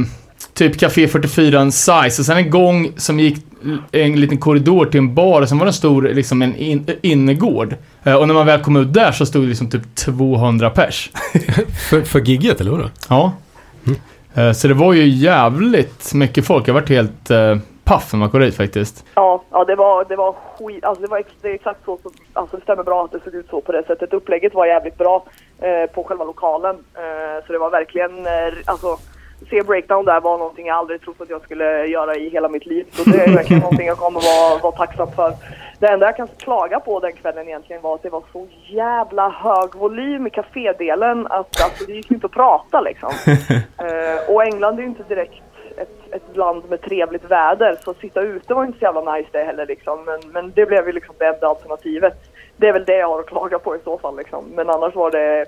typ 0.54 0.78
Café 0.78 1.08
44 1.08 1.60
en 1.60 1.72
size 1.72 2.22
och 2.22 2.26
sen 2.26 2.36
en 2.36 2.50
gång 2.50 2.92
som 2.96 3.20
gick 3.20 3.36
en 3.92 4.20
liten 4.20 4.38
korridor 4.38 4.86
till 4.86 4.98
en 4.98 5.14
bar 5.14 5.42
och 5.42 5.48
sen 5.48 5.58
var 5.58 5.66
det 5.66 5.68
en 5.70 5.72
stor, 5.74 6.02
liksom 6.02 6.42
en 6.42 6.56
in, 6.56 6.86
innergård. 7.02 7.74
Eh, 8.04 8.14
och 8.14 8.28
när 8.28 8.34
man 8.34 8.46
väl 8.46 8.60
kom 8.62 8.76
ut 8.76 8.92
där 8.92 9.12
så 9.12 9.26
stod 9.26 9.42
det 9.42 9.48
liksom 9.48 9.70
typ 9.70 9.94
200 9.94 10.70
pers. 10.70 11.10
För, 11.90 12.02
för 12.02 12.20
gigget, 12.20 12.60
eller 12.60 12.70
vadå? 12.70 12.90
Ja. 13.08 13.32
Eh, 14.34 14.52
så 14.52 14.68
det 14.68 14.74
var 14.74 14.92
ju 14.92 15.06
jävligt 15.08 16.14
mycket 16.14 16.46
folk. 16.46 16.68
Jag 16.68 16.74
varit 16.74 16.88
helt 16.88 17.30
eh, 17.30 17.56
paff 17.84 18.12
när 18.12 18.18
man 18.20 18.30
kom 18.30 18.40
dit 18.40 18.56
faktiskt. 18.56 19.04
Ja, 19.14 19.44
ja 19.50 19.64
det 19.64 19.74
var, 19.76 20.04
det 20.08 20.16
var 20.16 20.32
skit, 20.58 20.84
alltså 20.84 21.02
det 21.02 21.08
var 21.10 21.18
ex, 21.18 21.28
det 21.42 21.48
är 21.48 21.54
exakt 21.54 21.84
så, 21.84 21.98
som- 22.02 22.12
alltså 22.32 22.56
det 22.56 22.62
stämmer 22.62 22.82
bra 22.82 23.04
att 23.04 23.12
det 23.12 23.20
såg 23.24 23.34
ut 23.34 23.46
så 23.50 23.60
på 23.60 23.72
det 23.72 23.82
sättet. 23.86 24.12
Upplägget 24.12 24.54
var 24.54 24.66
jävligt 24.66 24.98
bra 24.98 25.24
eh, 25.58 25.90
på 25.94 26.04
själva 26.04 26.24
lokalen. 26.24 26.74
Eh, 26.94 27.46
så 27.46 27.52
det 27.52 27.58
var 27.58 27.70
verkligen, 27.70 28.26
eh, 28.26 28.54
alltså 28.64 28.86
se 29.50 29.62
breakdown 29.62 30.04
där 30.04 30.20
var 30.20 30.38
någonting 30.38 30.66
jag 30.66 30.76
aldrig 30.76 31.00
trott 31.00 31.20
att 31.20 31.30
jag 31.30 31.42
skulle 31.42 31.86
göra 31.86 32.14
i 32.14 32.28
hela 32.28 32.48
mitt 32.48 32.66
liv. 32.66 32.86
Så 32.90 33.10
det 33.10 33.24
är 33.24 33.34
verkligen 33.34 33.62
någonting 33.62 33.86
jag 33.86 33.98
kommer 33.98 34.20
vara, 34.20 34.62
vara 34.62 34.72
tacksam 34.72 35.12
för. 35.12 35.32
Det 35.78 35.86
enda 35.86 36.06
jag 36.06 36.16
kan 36.16 36.28
klaga 36.38 36.80
på 36.80 37.00
den 37.00 37.12
kvällen 37.12 37.48
egentligen 37.48 37.82
var 37.82 37.94
att 37.94 38.02
det 38.02 38.10
var 38.10 38.22
så 38.32 38.46
jävla 38.66 39.28
hög 39.28 39.74
volym 39.74 40.26
i 40.26 40.30
kafédelen 40.30 41.26
att 41.26 41.62
alltså, 41.62 41.84
det 41.86 41.92
gick 41.92 42.10
inte 42.10 42.26
att 42.26 42.32
prata 42.32 42.80
liksom. 42.80 43.10
Eh, 43.78 44.34
och 44.34 44.44
England 44.44 44.78
är 44.78 44.82
ju 44.82 44.88
inte 44.88 45.02
direkt 45.02 45.42
ett, 45.76 46.14
ett 46.14 46.36
land 46.36 46.62
med 46.68 46.80
trevligt 46.80 47.24
väder 47.24 47.78
så 47.84 47.90
att 47.90 47.98
sitta 47.98 48.20
ute 48.20 48.54
var 48.54 48.64
inte 48.64 48.78
så 48.78 48.84
jävla 48.84 49.14
nice 49.14 49.28
det 49.32 49.44
heller 49.44 49.66
liksom. 49.66 50.04
Men, 50.04 50.20
men 50.32 50.52
det 50.54 50.66
blev 50.66 50.86
ju 50.86 50.92
liksom 50.92 51.14
det 51.18 51.26
enda 51.26 51.48
alternativet. 51.48 52.14
Det 52.56 52.68
är 52.68 52.72
väl 52.72 52.84
det 52.84 52.96
jag 52.96 53.08
har 53.08 53.20
att 53.20 53.26
klaga 53.26 53.58
på 53.58 53.76
i 53.76 53.78
så 53.84 53.98
fall 53.98 54.16
liksom. 54.16 54.44
Men 54.54 54.70
annars 54.70 54.94
var 54.94 55.10
det, 55.10 55.46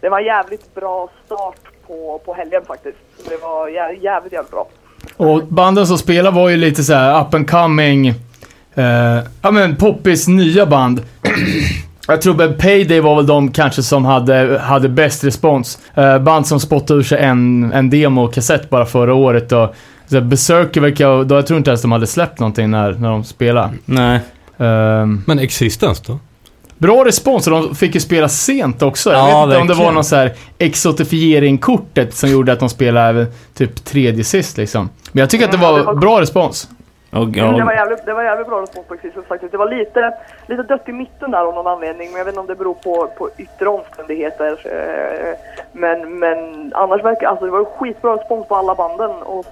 det 0.00 0.08
var 0.08 0.18
en 0.18 0.24
jävligt 0.24 0.74
bra 0.74 1.08
start 1.24 1.73
på, 1.86 2.20
på 2.24 2.34
helgen 2.34 2.62
faktiskt. 2.66 2.98
Det 3.28 3.36
var 3.42 3.68
jä, 3.68 3.92
jävligt, 4.02 4.32
jävligt 4.32 4.50
bra. 4.50 4.68
Och 5.16 5.46
banden 5.46 5.86
som 5.86 5.98
spelade 5.98 6.36
var 6.36 6.48
ju 6.48 6.56
lite 6.56 6.84
så 6.84 6.94
här 6.94 7.20
up 7.20 7.34
and 7.34 7.50
coming. 7.50 8.08
Eh, 8.74 9.18
ja 9.42 9.50
men 9.50 9.76
Poppys 9.76 10.28
nya 10.28 10.66
band. 10.66 11.02
Jag 12.08 12.22
tror 12.22 12.34
väl 12.34 12.52
Payday 12.52 13.00
var 13.00 13.16
väl 13.16 13.26
de 13.26 13.52
kanske 13.52 13.82
som 13.82 14.04
hade, 14.04 14.58
hade 14.58 14.88
bäst 14.88 15.24
respons. 15.24 15.78
Eh, 15.94 16.18
band 16.18 16.46
som 16.46 16.60
spottade 16.60 16.98
ur 17.00 17.02
sig 17.02 17.18
en, 17.18 17.72
en 17.72 17.90
demo-kassett 17.90 18.70
bara 18.70 18.86
förra 18.86 19.14
året 19.14 19.52
och 19.52 19.74
så 20.06 20.20
Berserker 20.20 20.80
verkar, 20.80 21.24
då 21.24 21.34
jag 21.34 21.46
tror 21.46 21.58
inte 21.58 21.70
ens 21.70 21.82
de 21.82 21.92
hade 21.92 22.06
släppt 22.06 22.38
någonting 22.38 22.70
när, 22.70 22.92
när 22.92 23.08
de 23.08 23.24
spelade. 23.24 23.72
Nej. 23.84 24.20
Ehm, 24.58 25.22
Men 25.26 25.38
Existence 25.38 26.02
då? 26.06 26.18
Bra 26.78 27.04
respons 27.04 27.46
och 27.46 27.52
de 27.52 27.74
fick 27.74 27.94
ju 27.94 28.00
spela 28.00 28.28
sent 28.28 28.82
också. 28.82 29.10
Jag 29.12 29.18
Ja, 29.30 29.46
vet 29.46 29.60
inte 29.60 29.72
om 29.72 29.78
det 29.78 29.84
var 29.84 29.92
någon 29.92 30.04
så 30.04 30.16
här 30.16 30.32
exotifiering-kortet 30.58 32.14
som 32.14 32.30
gjorde 32.30 32.52
att 32.52 32.60
de 32.60 32.68
spelade 32.68 33.26
typ 33.54 33.84
tredje 33.84 34.24
sist 34.24 34.56
liksom. 34.56 34.88
Men 35.12 35.20
jag 35.20 35.30
tycker 35.30 35.44
att 35.44 35.52
det 35.52 35.58
Ja, 35.62 35.70
var, 35.72 35.78
det 35.78 35.84
var- 35.84 35.94
bra 35.94 36.20
respons. 36.20 36.68
Mm, 37.12 37.32
Det 37.32 37.64
var 37.64 37.72
jävligt, 37.72 38.06
det 38.06 38.12
var 38.14 38.22
jävligt 38.22 38.48
bra 38.48 38.62
respons 38.62 38.86
på 38.86 38.94
Existus 38.94 39.24
faktiskt. 39.28 39.52
Det 39.52 39.58
var 39.58 39.70
lite, 39.78 40.14
lite 40.46 40.62
dött 40.62 40.88
i 40.88 40.92
mitten 40.92 41.30
där 41.30 41.38
av 41.38 41.54
någon 41.54 41.66
anledning. 41.66 42.08
Men 42.10 42.18
jag 42.18 42.24
vet 42.24 42.32
inte 42.32 42.40
om 42.40 42.46
det 42.46 42.54
beror 42.54 42.74
på, 42.74 43.06
på 43.18 43.28
yttre 43.38 43.68
omständigheter. 43.68 44.50
Eh, 44.64 45.34
Men, 45.72 46.18
men 46.18 46.72
annars 46.74 47.04
verkar 47.04 47.26
alltså 47.28 47.44
det 47.44 47.50
var 47.50 47.64
skitbra 47.64 48.16
respons 48.16 48.48
på 48.48 48.54
alla 48.56 48.74
banden. 48.74 49.10
Och 49.10 49.46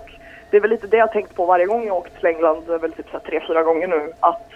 det 0.51 0.57
är 0.57 0.61
väl 0.61 0.70
lite 0.70 0.87
det 0.87 0.97
jag 0.97 1.07
har 1.07 1.12
tänkt 1.12 1.35
på 1.35 1.47
varje 1.47 1.66
gång 1.66 1.87
jag 1.87 1.97
åkt 1.97 2.16
till 2.16 2.27
England. 2.27 2.62
Väl 2.81 2.93
typ 2.93 3.07
så 3.11 3.12
här 3.12 3.20
tre, 3.31 3.41
fyra 3.49 3.62
gånger 3.62 3.89
nu. 3.89 4.12
Att 4.20 4.49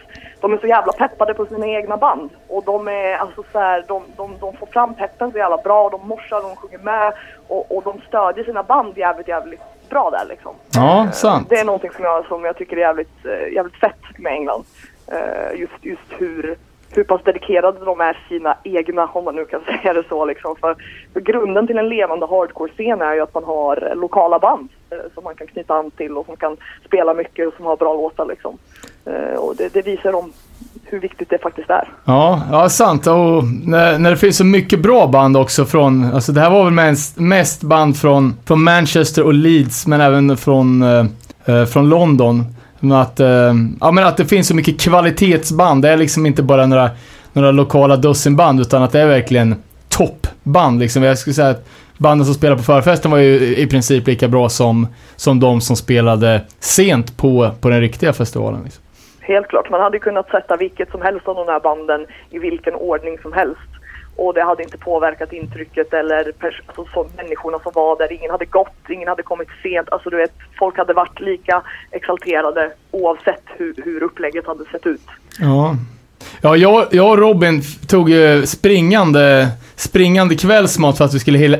de 0.46 0.52
är 0.52 0.58
så 0.58 0.66
jävla 0.66 0.92
peppade 0.92 1.34
på 1.34 1.46
sina 1.46 1.66
egna 1.66 1.96
band. 1.96 2.30
Och 2.48 2.64
de 2.64 2.88
är 2.88 3.16
alltså 3.16 3.44
så 3.52 3.58
här, 3.58 3.84
de, 3.88 4.02
de, 4.16 4.34
de 4.40 4.56
får 4.56 4.66
fram 4.66 4.94
peppen 4.94 5.32
så 5.32 5.38
jävla 5.38 5.56
bra. 5.56 5.90
De 5.90 6.08
morsar, 6.08 6.42
de 6.42 6.56
sjunger 6.56 6.78
med. 6.78 7.12
Och, 7.48 7.76
och 7.76 7.82
de 7.82 8.00
stödjer 8.08 8.44
sina 8.44 8.62
band 8.62 8.98
jävligt, 8.98 9.28
jävligt 9.28 9.60
bra 9.88 10.10
där 10.10 10.24
liksom. 10.28 10.54
Ja, 10.74 11.08
sant. 11.12 11.48
Det 11.48 11.58
är 11.58 11.64
någonting 11.64 11.90
som 11.90 12.04
jag, 12.04 12.26
som 12.26 12.44
jag 12.44 12.56
tycker 12.56 12.76
är 12.76 12.80
jävligt, 12.80 13.26
eh, 13.26 13.52
jävligt 13.54 13.76
fett 13.76 14.18
med 14.18 14.32
England. 14.32 14.64
Eh, 15.06 15.60
just, 15.60 15.84
just 15.84 16.10
hur, 16.18 16.56
hur 16.94 17.04
pass 17.04 17.20
dedikerade 17.24 17.84
de 17.84 18.00
är 18.00 18.24
sina 18.28 18.56
egna, 18.64 19.06
om 19.06 19.24
man 19.24 19.36
nu 19.36 19.44
kan 19.44 19.60
säga 19.64 19.92
det 19.92 20.04
så. 20.08 20.24
Liksom. 20.24 20.56
För, 20.56 20.76
för 21.12 21.20
grunden 21.20 21.66
till 21.66 21.78
en 21.78 21.88
levande 21.88 22.26
hardcore-scen 22.26 23.02
är 23.02 23.14
ju 23.14 23.20
att 23.20 23.34
man 23.34 23.44
har 23.44 23.92
lokala 23.94 24.38
band 24.38 24.68
eh, 24.90 24.98
som 25.14 25.24
man 25.24 25.34
kan 25.34 25.46
knyta 25.46 25.74
an 25.74 25.90
till 25.90 26.16
och 26.16 26.26
som 26.26 26.36
kan 26.36 26.56
spela 26.84 27.14
mycket 27.14 27.48
och 27.48 27.54
som 27.54 27.66
har 27.66 27.76
bra 27.76 27.94
låtar. 27.94 28.26
Liksom. 28.26 28.58
Eh, 29.06 29.38
och 29.38 29.56
det, 29.56 29.68
det 29.68 29.82
visar 29.82 30.14
om 30.14 30.32
hur 30.84 31.00
viktigt 31.00 31.30
det 31.30 31.38
faktiskt 31.38 31.70
är. 31.70 31.88
Ja, 32.04 32.42
ja 32.50 32.68
sant. 32.68 33.06
Och 33.06 33.44
när, 33.44 33.98
när 33.98 34.10
det 34.10 34.16
finns 34.16 34.36
så 34.36 34.44
mycket 34.44 34.80
bra 34.80 35.06
band 35.06 35.36
också 35.36 35.64
från, 35.64 36.14
alltså 36.14 36.32
det 36.32 36.40
här 36.40 36.50
var 36.50 36.64
väl 36.64 36.72
mest, 36.72 37.18
mest 37.18 37.62
band 37.62 37.96
från, 37.96 38.36
från 38.44 38.62
Manchester 38.62 39.22
och 39.22 39.34
Leeds, 39.34 39.86
men 39.86 40.00
även 40.00 40.36
från, 40.36 40.82
eh, 40.82 41.06
eh, 41.44 41.64
från 41.64 41.88
London. 41.88 42.44
Men 42.80 42.98
att, 42.98 43.20
eh, 43.20 43.54
ja, 43.80 43.90
men 43.90 44.06
att 44.06 44.16
det 44.16 44.24
finns 44.24 44.48
så 44.48 44.54
mycket 44.54 44.80
kvalitetsband. 44.80 45.82
Det 45.82 45.88
är 45.90 45.96
liksom 45.96 46.26
inte 46.26 46.42
bara 46.42 46.66
några, 46.66 46.90
några 47.32 47.50
lokala 47.50 47.96
dussinband, 47.96 48.60
utan 48.60 48.82
att 48.82 48.92
det 48.92 49.00
är 49.00 49.06
verkligen 49.06 49.54
toppband. 49.88 50.80
Liksom. 50.80 51.02
Jag 51.02 51.18
skulle 51.18 51.34
säga 51.34 51.50
att 51.50 51.68
banden 51.98 52.24
som 52.24 52.34
spelade 52.34 52.56
på 52.56 52.64
förfesten 52.64 53.10
var 53.10 53.18
ju 53.18 53.56
i 53.56 53.66
princip 53.66 54.06
lika 54.06 54.28
bra 54.28 54.48
som, 54.48 54.86
som 55.16 55.40
de 55.40 55.60
som 55.60 55.76
spelade 55.76 56.40
sent 56.60 57.16
på, 57.16 57.50
på 57.60 57.68
den 57.68 57.80
riktiga 57.80 58.12
festivalen. 58.12 58.60
Liksom. 58.64 58.82
Helt 59.26 59.48
klart. 59.48 59.70
Man 59.70 59.80
hade 59.80 59.98
kunnat 59.98 60.30
sätta 60.30 60.56
vilket 60.56 60.90
som 60.90 61.02
helst 61.02 61.28
av 61.28 61.34
de 61.34 61.48
här 61.48 61.60
banden 61.60 62.06
i 62.30 62.38
vilken 62.38 62.74
ordning 62.74 63.18
som 63.22 63.32
helst. 63.32 63.70
Och 64.16 64.34
det 64.34 64.42
hade 64.42 64.62
inte 64.62 64.78
påverkat 64.78 65.32
intrycket 65.32 65.92
eller 65.92 66.32
alltså, 66.66 66.84
så 66.94 67.06
människorna 67.16 67.58
som 67.58 67.72
var 67.74 67.98
där. 67.98 68.12
Ingen 68.12 68.30
hade 68.30 68.44
gått, 68.44 68.88
ingen 68.88 69.08
hade 69.08 69.22
kommit 69.22 69.48
sent. 69.62 69.88
Alltså 69.88 70.10
du 70.10 70.16
vet, 70.16 70.32
folk 70.58 70.78
hade 70.78 70.92
varit 70.92 71.20
lika 71.20 71.62
exalterade 71.90 72.72
oavsett 72.90 73.42
hur, 73.56 73.74
hur 73.84 74.02
upplägget 74.02 74.46
hade 74.46 74.64
sett 74.64 74.86
ut. 74.86 75.06
Ja. 75.38 75.76
Ja, 76.40 76.56
jag, 76.56 76.86
jag 76.90 77.10
och 77.10 77.18
Robin 77.18 77.62
tog 77.88 78.10
ju 78.10 78.46
springande, 78.46 79.48
springande 79.76 80.36
kvällsmat 80.36 80.98
för 80.98 81.04
att 81.04 81.14
vi 81.14 81.18
skulle 81.18 81.38
hinna, 81.38 81.58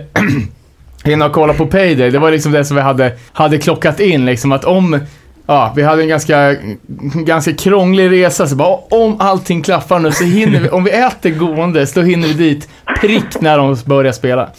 hinna 1.04 1.28
kolla 1.28 1.54
på 1.54 1.66
Payday. 1.66 2.10
Det 2.10 2.18
var 2.18 2.30
liksom 2.30 2.52
det 2.52 2.64
som 2.64 2.76
vi 2.76 2.82
hade, 2.82 3.12
hade 3.32 3.58
klockat 3.58 4.00
in 4.00 4.26
liksom 4.26 4.52
att 4.52 4.64
om, 4.64 5.00
ja, 5.46 5.72
vi 5.76 5.82
hade 5.82 6.02
en 6.02 6.08
ganska, 6.08 6.56
ganska 7.14 7.54
krånglig 7.54 8.10
resa 8.10 8.46
så 8.46 8.56
bara 8.56 8.76
om 8.90 9.20
allting 9.20 9.62
klaffar 9.62 9.98
nu 9.98 10.12
så 10.12 10.24
hinner 10.24 10.60
vi, 10.60 10.68
om 10.68 10.84
vi 10.84 10.90
äter 10.90 11.30
gåendes 11.30 11.92
då 11.92 12.02
hinner 12.02 12.28
vi 12.28 12.34
dit 12.34 12.68
prick 13.00 13.40
när 13.40 13.58
de 13.58 13.76
börjar 13.84 14.12
spela. 14.12 14.50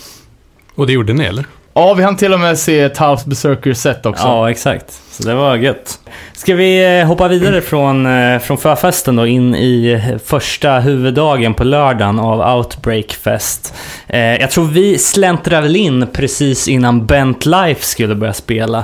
Och 0.76 0.88
det 0.88 0.94
gjorde 0.94 1.14
ni 1.14 1.26
eller? 1.26 1.46
Ja, 1.74 1.94
vi 1.94 2.04
hann 2.04 2.18
till 2.18 2.34
och 2.34 2.40
med 2.40 2.60
se 2.60 2.80
ett 2.80 2.98
halvt 2.98 3.26
Berserker-set 3.26 4.06
också. 4.06 4.28
ja, 4.28 4.52
exakt. 4.52 5.00
Så 5.12 5.24
det 5.24 5.36
var 5.36 5.56
gött. 5.56 6.00
Ska 6.34 6.56
vi 6.56 7.00
eh, 7.00 7.08
hoppa 7.08 7.28
vidare 7.28 7.62
från, 7.62 8.06
eh, 8.06 8.40
från 8.40 8.58
förfesten 8.58 9.16
då 9.16 9.28
in 9.28 9.56
i 9.56 9.92
eh, 9.92 10.18
första 10.26 10.80
huvuddagen 10.80 11.54
på 11.54 11.64
lördagen 11.64 12.20
av 12.20 12.58
Outbreak 12.58 13.12
Fest. 13.12 13.74
Eh, 14.08 14.20
jag 14.20 14.52
tror 14.52 14.66
vi 14.66 14.98
släntrade 14.98 15.62
väl 15.62 15.76
in 15.76 16.08
precis 16.14 16.68
innan 16.68 17.06
Bent 17.06 17.46
Life 17.46 17.86
skulle 17.86 18.16
börja 18.16 18.34
spela. 18.34 18.78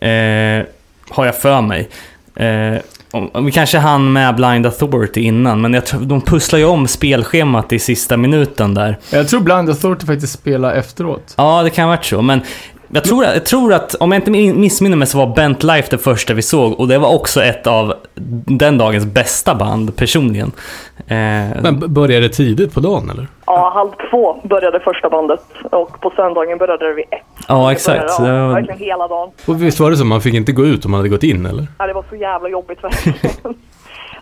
Eh, 0.00 0.64
har 1.10 1.26
jag 1.26 1.36
för 1.36 1.60
mig. 1.60 1.88
Eh, 2.36 2.80
vi 3.44 3.52
kanske 3.52 3.78
hann 3.78 4.12
med 4.12 4.34
Blind 4.34 4.66
Authority 4.66 5.20
innan, 5.20 5.60
men 5.60 5.74
jag 5.74 5.86
tror, 5.86 6.00
de 6.00 6.20
pusslar 6.20 6.58
ju 6.58 6.64
om 6.64 6.88
spelschemat 6.88 7.72
i 7.72 7.78
sista 7.78 8.16
minuten 8.16 8.74
där. 8.74 8.98
Jag 9.10 9.28
tror 9.28 9.40
Blind 9.40 9.68
Authority 9.68 10.06
faktiskt 10.06 10.32
spelar 10.32 10.74
efteråt. 10.74 11.34
Ja, 11.36 11.62
det 11.62 11.70
kan 11.70 11.84
ha 11.84 11.96
varit 11.96 12.04
så, 12.04 12.22
men 12.22 12.40
jag 12.96 13.04
tror, 13.04 13.24
jag 13.24 13.46
tror 13.46 13.72
att, 13.72 13.94
om 13.94 14.12
jag 14.12 14.18
inte 14.18 14.30
min- 14.30 14.60
missminner 14.60 14.96
mig, 14.96 15.06
så 15.06 15.18
var 15.18 15.34
Bent 15.36 15.62
Life 15.62 15.88
det 15.90 15.98
första 15.98 16.34
vi 16.34 16.42
såg 16.42 16.80
och 16.80 16.88
det 16.88 16.98
var 16.98 17.14
också 17.14 17.42
ett 17.42 17.66
av 17.66 17.94
den 18.46 18.78
dagens 18.78 19.04
bästa 19.06 19.54
band 19.54 19.96
personligen. 19.96 20.52
Eh, 20.98 21.16
Men 21.62 21.82
började 21.94 22.28
det 22.28 22.34
tidigt 22.34 22.74
på 22.74 22.80
dagen 22.80 23.10
eller? 23.10 23.26
Ja, 23.46 23.70
halv 23.74 23.90
två 24.10 24.48
började 24.48 24.80
första 24.80 25.10
bandet 25.10 25.40
och 25.70 26.00
på 26.00 26.12
söndagen 26.16 26.58
började 26.58 26.88
det 26.88 26.94
vid 26.94 27.04
ett. 27.10 27.20
ja, 27.48 27.72
exakt. 27.72 27.98
började, 28.18 28.24
Det 28.24 28.38
ja, 28.38 28.46
var- 28.46 28.54
Verkligen 28.54 28.78
hela 28.80 29.08
dagen. 29.08 29.30
Och 29.46 29.62
visst 29.62 29.80
var 29.80 29.90
det 29.90 29.96
så, 29.96 30.04
man 30.04 30.20
fick 30.20 30.34
inte 30.34 30.52
gå 30.52 30.64
ut 30.66 30.84
om 30.84 30.90
man 30.90 30.98
hade 30.98 31.08
gått 31.08 31.22
in 31.22 31.46
eller? 31.46 31.66
Ja, 31.78 31.86
det 31.86 31.92
var 31.92 32.04
så 32.10 32.16
jävla 32.16 32.48
jobbigt 32.48 32.84
verkligen. 32.84 33.18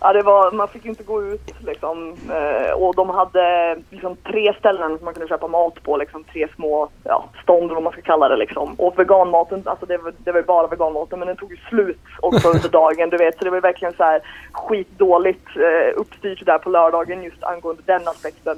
Ja, 0.07 0.13
det 0.13 0.23
var, 0.23 0.51
man 0.53 0.69
fick 0.69 0.85
ju 0.85 0.91
inte 0.91 1.03
gå 1.03 1.23
ut 1.23 1.55
liksom. 1.67 2.17
Eh, 2.31 2.73
och 2.73 2.95
de 2.95 3.11
hade 3.11 3.77
liksom 3.91 4.17
tre 4.17 4.55
ställen 4.59 4.97
som 4.99 5.05
man 5.05 5.15
kunde 5.15 5.29
köpa 5.29 5.47
mat 5.49 5.83
på. 5.83 5.97
Liksom, 5.97 6.25
tre 6.25 6.49
små 6.57 6.89
ja, 7.05 7.25
stånd, 7.43 7.71
vad 7.73 7.83
man 7.83 7.93
ska 7.93 8.03
kalla 8.03 8.29
det. 8.29 8.37
Liksom. 8.37 8.75
Och 8.75 8.99
veganmaten, 8.99 9.63
alltså 9.65 9.87
det, 9.87 9.97
var- 9.99 10.15
det 10.19 10.33
var 10.33 10.41
ju 10.41 10.47
bara 10.47 10.67
veganmaten, 10.67 11.19
men 11.19 11.29
den 11.29 11.37
tog 11.37 11.51
ju 11.51 11.57
slut 11.69 11.99
också 12.21 12.49
under 12.49 12.69
dagen. 12.69 13.11
Du 13.11 13.17
vet, 13.17 13.39
så 13.39 13.45
det 13.45 13.51
var 13.51 13.61
verkligen 13.61 13.95
så 13.95 14.05
här 14.05 14.21
skitdåligt 14.53 15.49
eh, 15.57 16.01
uppstyrt 16.01 16.47
där 16.47 16.59
på 16.59 16.71
lördagen 16.71 17.23
just 17.23 17.43
angående 17.43 17.83
den 17.87 18.09
aspekten. 18.09 18.57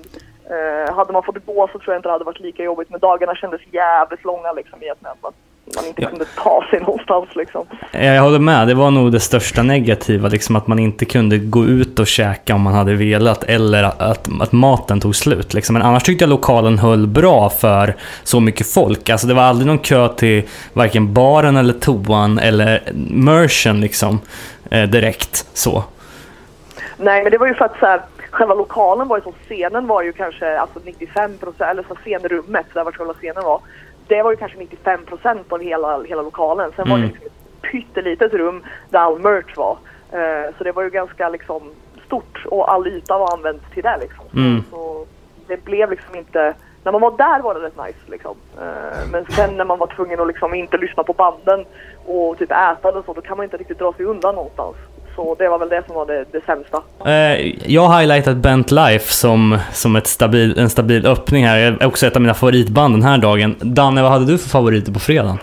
Eh, 0.50 0.94
hade 0.94 1.12
man 1.12 1.22
fått 1.22 1.46
gå 1.46 1.68
så 1.72 1.78
tror 1.78 1.94
jag 1.94 1.98
inte 1.98 2.08
det 2.08 2.12
hade 2.12 2.24
varit 2.24 2.40
lika 2.40 2.62
jobbigt. 2.62 2.90
Men 2.90 3.00
dagarna 3.00 3.34
kändes 3.34 3.60
jävligt 3.70 4.24
långa 4.24 4.52
liksom 4.52 4.82
i 4.82 4.88
ett 4.88 5.02
med 5.02 5.12
man, 5.74 5.84
inte 5.86 6.02
Ja. 6.02 6.08
kunde 6.08 6.24
ta 6.24 6.64
sig 6.70 6.80
någonstans 6.80 7.28
liksom. 7.34 7.66
Jag 7.92 8.22
håller 8.22 8.38
med, 8.38 8.68
det 8.68 8.74
var 8.74 8.90
nog 8.90 9.12
det 9.12 9.20
största 9.20 9.62
negativa, 9.62 10.28
liksom 10.28 10.56
att 10.56 10.66
man 10.66 10.78
inte 10.78 11.04
kunde 11.04 11.38
gå 11.38 11.64
ut 11.64 11.98
och 11.98 12.06
käka 12.06 12.54
om 12.54 12.60
man 12.60 12.74
hade 12.74 12.94
velat 12.94 13.44
eller 13.44 13.82
att, 13.82 14.28
att 14.40 14.52
maten 14.52 15.00
tog 15.00 15.16
slut. 15.16 15.54
Liksom. 15.54 15.72
Men 15.72 15.82
annars 15.82 16.02
tyckte 16.02 16.24
jag 16.24 16.30
lokalen 16.30 16.78
höll 16.78 17.06
bra 17.06 17.50
för 17.50 17.94
så 18.24 18.40
mycket 18.40 18.66
folk. 18.66 19.10
Alltså 19.10 19.26
det 19.26 19.34
var 19.34 19.42
aldrig 19.42 19.66
någon 19.66 19.78
kö 19.78 20.08
till 20.08 20.42
varken 20.72 21.12
baren 21.14 21.56
eller 21.56 21.72
toan 21.72 22.38
eller 22.38 22.82
merchen 23.10 23.80
liksom 23.80 24.20
eh, 24.70 24.82
direkt 24.82 25.46
så. 25.52 25.84
Nej, 26.96 27.22
men 27.22 27.32
det 27.32 27.38
var 27.38 27.46
ju 27.46 27.54
för 27.54 27.64
att 27.64 27.78
så 27.80 27.86
här, 27.86 28.00
själva 28.30 28.54
lokalen 28.54 29.08
var 29.08 29.16
ju 29.16 29.22
så, 29.22 29.34
scenen 29.48 29.86
var 29.86 30.02
ju 30.02 30.12
kanske 30.12 30.58
alltså 30.60 30.78
95 30.84 31.38
procent, 31.38 31.70
eller 31.70 31.82
så 31.88 31.94
scenrummet 32.04 32.66
där 32.74 32.84
var 32.84 32.92
själva 32.92 33.14
scenen 33.14 33.44
var, 33.44 33.60
det 34.08 34.22
var 34.22 34.30
ju 34.30 34.36
kanske 34.36 34.58
95 34.58 35.04
procent 35.04 35.52
av 35.52 35.60
hela, 35.60 36.02
hela 36.02 36.22
lokalen. 36.22 36.72
Sen 36.76 36.88
var 36.90 36.96
det 36.96 37.02
Mm. 37.04 37.10
liksom 37.10 37.26
ett 37.26 37.62
pyttelitet 37.70 38.32
rum 38.34 38.64
där 38.90 38.98
all 38.98 39.18
merch 39.18 39.56
var. 39.56 39.76
Eh, 40.12 40.54
så 40.58 40.64
det 40.64 40.72
var 40.72 40.82
ju 40.82 40.90
ganska 40.90 41.28
liksom 41.28 41.62
stort 42.06 42.44
och 42.46 42.72
all 42.72 42.86
yta 42.86 43.18
var 43.18 43.32
använd 43.32 43.60
till 43.74 43.82
det 43.82 43.98
liksom. 44.00 44.24
Så, 44.32 44.38
Mm. 44.38 44.62
så 44.70 45.06
det 45.46 45.64
blev 45.64 45.90
liksom 45.90 46.14
inte 46.16 46.54
när 46.84 46.92
man 46.92 47.00
var 47.00 47.10
där 47.16 47.40
var 47.42 47.54
det 47.54 47.60
rätt 47.60 47.76
nice 47.86 47.98
liksom. 48.10 48.36
Eh, 48.60 49.08
men 49.12 49.26
sen 49.30 49.56
när 49.56 49.64
man 49.64 49.78
var 49.78 49.86
tvungen 49.86 50.20
att 50.20 50.26
liksom 50.26 50.54
inte 50.54 50.76
lyssna 50.78 51.02
på 51.02 51.12
banden 51.12 51.64
och 52.06 52.38
typ 52.38 52.50
äta 52.50 52.88
eller 52.88 53.02
så, 53.02 53.12
då 53.12 53.20
kan 53.20 53.36
man 53.36 53.44
inte 53.44 53.56
riktigt 53.56 53.78
dra 53.78 53.92
sig 53.92 54.04
undan 54.06 54.34
någonstans. 54.34 54.76
Så 55.16 55.34
det 55.38 55.48
var 55.48 55.58
väl 55.58 55.68
det 55.68 55.82
som 55.86 55.94
var 55.94 56.06
det, 56.06 56.24
det 56.32 56.44
sämsta. 56.46 56.82
Eh, 57.10 57.72
jag 57.72 57.88
har 57.88 57.98
highlightat 57.98 58.36
Bent 58.36 58.70
Life 58.70 59.12
som, 59.12 59.58
som 59.72 59.96
ett 59.96 60.06
stabil, 60.06 60.58
en 60.58 60.70
stabil 60.70 61.06
öppning 61.06 61.46
här. 61.46 61.58
Det 61.58 61.84
är 61.84 61.86
också 61.86 62.06
ett 62.06 62.16
av 62.16 62.22
mina 62.22 62.34
favoritband 62.34 62.94
den 62.94 63.02
här 63.02 63.18
dagen. 63.18 63.56
Danne, 63.60 64.02
vad 64.02 64.10
hade 64.10 64.26
du 64.26 64.38
för 64.38 64.48
favoriter 64.48 64.92
på 64.92 64.98
fredagen? 64.98 65.38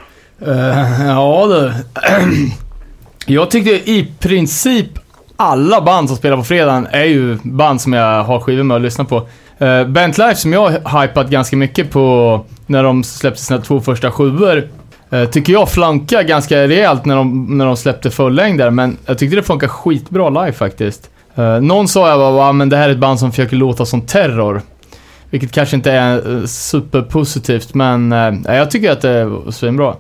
Eh, 0.46 1.08
ja 1.08 1.48
du. 1.48 1.74
jag 3.34 3.52
tyckte 3.52 3.92
i 3.92 4.14
princip 4.20 4.88
alla 5.36 5.82
band 5.82 6.08
som 6.08 6.18
spelar 6.18 6.38
på 6.38 6.44
fredagen 6.44 6.88
är 6.92 7.04
ju 7.04 7.38
band 7.44 7.82
som 7.82 7.94
jag 7.94 8.24
har 8.24 8.40
skivor 8.40 8.64
med 8.64 8.76
att 8.76 8.82
lyssna 8.82 9.06
på. 9.06 9.28
Uh, 9.62 9.88
Bent 9.88 10.18
Life 10.18 10.36
som 10.36 10.54
jag 10.54 10.72
har 10.84 11.02
hypat 11.02 11.30
ganska 11.30 11.56
mycket 11.56 11.92
på 11.92 12.46
när 12.66 12.84
de 12.84 13.04
släppte 13.04 13.42
sina 13.42 13.60
två 13.60 13.80
första 13.80 14.12
sjuor. 14.12 14.68
Eh, 15.14 15.26
tycker 15.30 15.54
jag 15.54 15.70
flankar 15.72 16.24
ganska 16.24 16.68
rejält 16.68 17.06
när 17.06 17.16
de, 17.16 17.58
när 17.58 17.66
de 17.66 17.78
släppte 17.78 18.12
fullängder, 18.12 18.70
men 18.70 18.98
jag 19.06 19.18
tyckte 19.18 19.36
det 19.36 19.44
funkar 19.44 19.68
skitbra 19.68 20.30
live 20.30 20.52
faktiskt. 20.54 21.10
Uh, 21.40 21.62
någon 21.62 21.88
sa 21.88 22.10
jag 22.10 22.20
bara, 22.20 22.32
"Va, 22.32 22.52
men 22.52 22.70
det 22.70 22.78
här 22.78 22.90
är 22.90 22.94
ett 22.94 22.98
band 23.00 23.20
som 23.20 23.32
försöker 23.32 23.56
låta 23.56 23.86
som 23.86 24.02
Terror. 24.02 24.62
Vilket 25.30 25.52
kanske 25.52 25.76
inte 25.76 25.92
är 25.92 26.36
eh, 26.42 26.46
superpositivt, 26.46 27.74
men 27.74 28.12
eh, 28.14 28.56
jag 28.56 28.72
tycker 28.72 28.92
att 28.92 29.02
det 29.02 29.10
är 29.10 29.52
svinbra. 29.52 29.96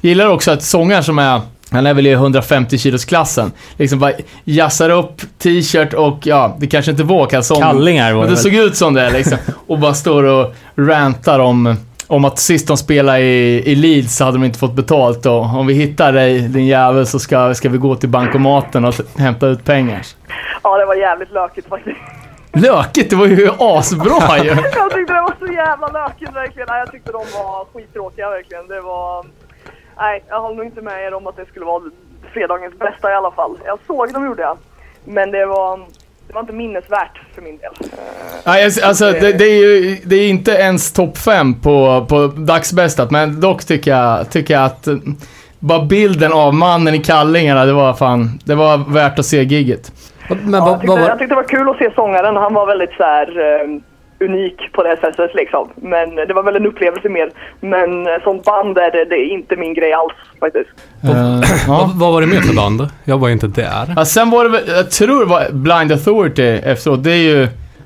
Gillar 0.00 0.26
också 0.26 0.50
att 0.50 0.62
sångaren 0.62 1.04
som 1.04 1.18
är, 1.18 1.40
han 1.70 1.86
är 1.86 1.94
väl 1.94 2.06
i 2.06 2.12
150 2.12 2.78
kilos 2.78 3.04
klassen 3.04 3.52
liksom 3.76 3.98
bara 3.98 4.12
jassar 4.44 4.90
upp 4.90 5.22
t-shirt 5.38 5.94
och 5.94 6.18
ja, 6.26 6.56
det 6.60 6.66
kanske 6.66 6.90
inte 6.90 7.02
var 7.02 7.26
kalsonger. 7.26 7.62
Kallingar 7.62 8.12
var 8.12 8.20
Men 8.20 8.28
det 8.28 8.28
det 8.28 8.34
väl? 8.34 8.42
såg 8.42 8.54
ut 8.54 8.76
som 8.76 8.94
det 8.94 9.10
liksom. 9.10 9.38
Och 9.66 9.78
bara 9.78 9.94
står 9.94 10.22
och 10.22 10.54
rantar 10.76 11.38
om, 11.38 11.76
om 12.08 12.24
att 12.24 12.38
sist 12.38 12.68
de 12.68 12.76
spelade 12.76 13.20
i, 13.20 13.72
i 13.72 13.74
Leeds 13.74 14.16
så 14.16 14.24
hade 14.24 14.38
de 14.38 14.44
inte 14.44 14.58
fått 14.58 14.72
betalt 14.72 15.26
och 15.26 15.40
om 15.40 15.66
vi 15.66 15.74
hittar 15.74 16.12
dig 16.12 16.40
din 16.40 16.66
jävel 16.66 17.06
så 17.06 17.18
ska, 17.18 17.54
ska 17.54 17.68
vi 17.68 17.78
gå 17.78 17.96
till 17.96 18.08
bankomaten 18.08 18.84
och 18.84 18.94
hämta 19.18 19.46
ut 19.46 19.64
pengar. 19.64 20.00
Ja, 20.62 20.78
det 20.78 20.84
var 20.84 20.94
jävligt 20.94 21.30
lökigt 21.30 21.68
faktiskt. 21.68 21.98
Lökigt, 22.52 23.10
det 23.10 23.16
var 23.16 23.26
ju 23.26 23.50
asbra 23.58 24.38
ju! 24.44 24.48
Jag 24.74 24.92
tyckte 24.92 25.14
det 25.14 25.20
var 25.20 25.34
så 25.46 25.52
jävla 25.52 25.88
lökigt 25.88 26.34
verkligen. 26.34 26.68
Nej, 26.70 26.78
jag 26.78 26.92
tyckte 26.92 27.12
de 27.12 27.18
var 27.18 27.64
skittråkiga 27.72 28.30
verkligen. 28.30 28.68
Det 28.68 28.80
var... 28.80 29.26
Nej, 29.96 30.24
jag 30.28 30.40
håller 30.40 30.56
nog 30.56 30.64
inte 30.64 30.82
med 30.82 31.02
er 31.02 31.14
om 31.14 31.26
att 31.26 31.36
det 31.36 31.46
skulle 31.46 31.64
vara 31.64 31.82
fredagens 32.32 32.78
bästa 32.78 33.10
i 33.10 33.14
alla 33.14 33.30
fall. 33.30 33.58
Jag 33.64 33.78
såg 33.86 34.12
dem 34.12 34.26
gjorde 34.26 34.42
jag. 34.42 34.58
Men 35.04 35.30
det 35.30 35.46
var, 35.46 35.80
det 36.28 36.34
var 36.34 36.40
inte 36.40 36.52
minnesvärt 36.52 37.20
för 37.34 37.42
min 37.42 37.58
del. 37.58 37.70
Eh, 37.80 37.88
Nej, 38.46 38.64
alltså- 38.64 38.86
alltså 38.86 39.04
det, 39.12 39.32
det 39.32 39.44
är 39.44 39.60
ju 39.64 39.96
det 40.04 40.16
är 40.16 40.28
inte 40.28 40.50
ens 40.52 40.92
topp 40.92 41.18
5 41.18 41.54
på, 41.60 42.06
på 42.08 42.26
dagsbästat, 42.26 43.10
men 43.10 43.40
dock 43.40 43.64
tycker 43.64 43.90
jag, 43.90 44.30
tycker 44.30 44.54
jag 44.54 44.64
att 44.64 44.86
eh, 44.86 44.96
bara 45.58 45.84
bilden 45.84 46.32
av 46.32 46.54
mannen 46.54 46.94
i 46.94 46.98
kallingarna, 47.02 47.64
det 47.64 47.72
var 47.72 47.94
fan, 47.94 48.38
det 48.44 48.54
var 48.54 48.92
värt 48.92 49.18
att 49.18 49.26
se 49.26 49.42
gigget. 49.42 49.92
Men 50.28 50.52
ja, 50.54 50.60
vad, 50.60 50.68
jag, 50.70 50.80
tyckte, 50.80 50.86
vad 50.96 51.00
jag 51.10 51.18
tyckte 51.18 51.34
det 51.34 51.40
var 51.42 51.48
kul 51.48 51.68
att 51.68 51.78
se 51.78 51.90
sångaren. 51.94 52.36
Han 52.36 52.54
var 52.54 52.66
väldigt 52.66 52.92
så 52.96 53.02
här, 53.02 53.28
eh, 53.40 53.80
unik 54.20 54.72
på 54.72 54.82
det 54.82 54.96
sättet 55.00 55.30
liksom. 55.34 55.68
Men 55.76 56.14
det 56.14 56.34
var 56.34 56.42
väl 56.42 56.56
en 56.56 56.66
upplevelse 56.66 57.08
mer. 57.08 57.30
Men 57.60 58.06
eh, 58.06 58.22
som 58.22 58.40
band 58.40 58.78
är 58.78 58.90
det, 58.90 59.04
det 59.04 59.14
är 59.16 59.32
inte 59.32 59.56
min 59.56 59.74
grej 59.74 59.92
alls 59.92 60.12
faktiskt. 60.40 60.70
Ja. 61.00 61.42
Vad, 61.68 61.90
vad 61.98 62.12
var 62.12 62.20
det 62.20 62.26
mer 62.26 62.40
för 62.40 62.54
band? 62.54 62.88
Jag 63.04 63.18
var 63.18 63.28
ju 63.28 63.32
inte 63.32 63.46
där. 63.46 63.92
Ja, 63.96 64.04
sen 64.04 64.30
var 64.30 64.44
det 64.44 64.50
väl, 64.50 64.62
jag 64.68 64.90
tror 64.90 65.20
det 65.20 65.26
var 65.26 65.50
Blind 65.52 65.92
Authority 65.92 66.42
efteråt. 66.48 67.04
Det 67.04 67.10
är 67.12 67.16
ju... 67.16 67.42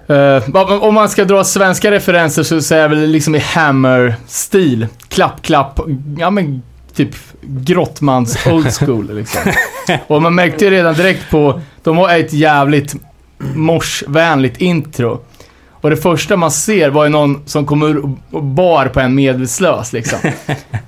eh, 0.09 0.83
om 0.83 0.95
man 0.95 1.09
ska 1.09 1.25
dra 1.25 1.45
svenska 1.45 1.91
referenser 1.91 2.43
så 2.43 2.61
säger 2.61 2.83
jag 2.83 2.89
väl 2.89 3.07
liksom 3.07 3.35
i 3.35 3.39
Hammer-stil. 3.39 4.87
Klapp, 5.09 5.43
klapp. 5.43 5.81
Ja 6.19 6.31
men 6.31 6.63
typ 6.95 7.11
Grottmans 7.43 8.47
old 8.47 8.73
school 8.73 9.11
liksom. 9.15 9.53
Och 10.07 10.23
man 10.23 10.35
märkte 10.35 10.65
ju 10.65 10.71
redan 10.71 10.95
direkt 10.95 11.31
på, 11.31 11.61
de 11.83 11.99
har 11.99 12.19
ett 12.19 12.33
jävligt 12.33 12.95
morsvänligt 13.55 14.61
intro. 14.61 15.21
Och 15.83 15.91
det 15.91 15.97
första 15.97 16.37
man 16.37 16.51
ser 16.51 16.91
var 16.91 17.05
ju 17.05 17.11
någon 17.11 17.47
som 17.47 17.67
kom 17.67 17.83
ur 17.83 18.03
och 18.31 18.43
bar 18.43 18.87
på 18.87 19.01
en 19.01 19.15
medvetslös 19.15 19.93
liksom. 19.93 20.19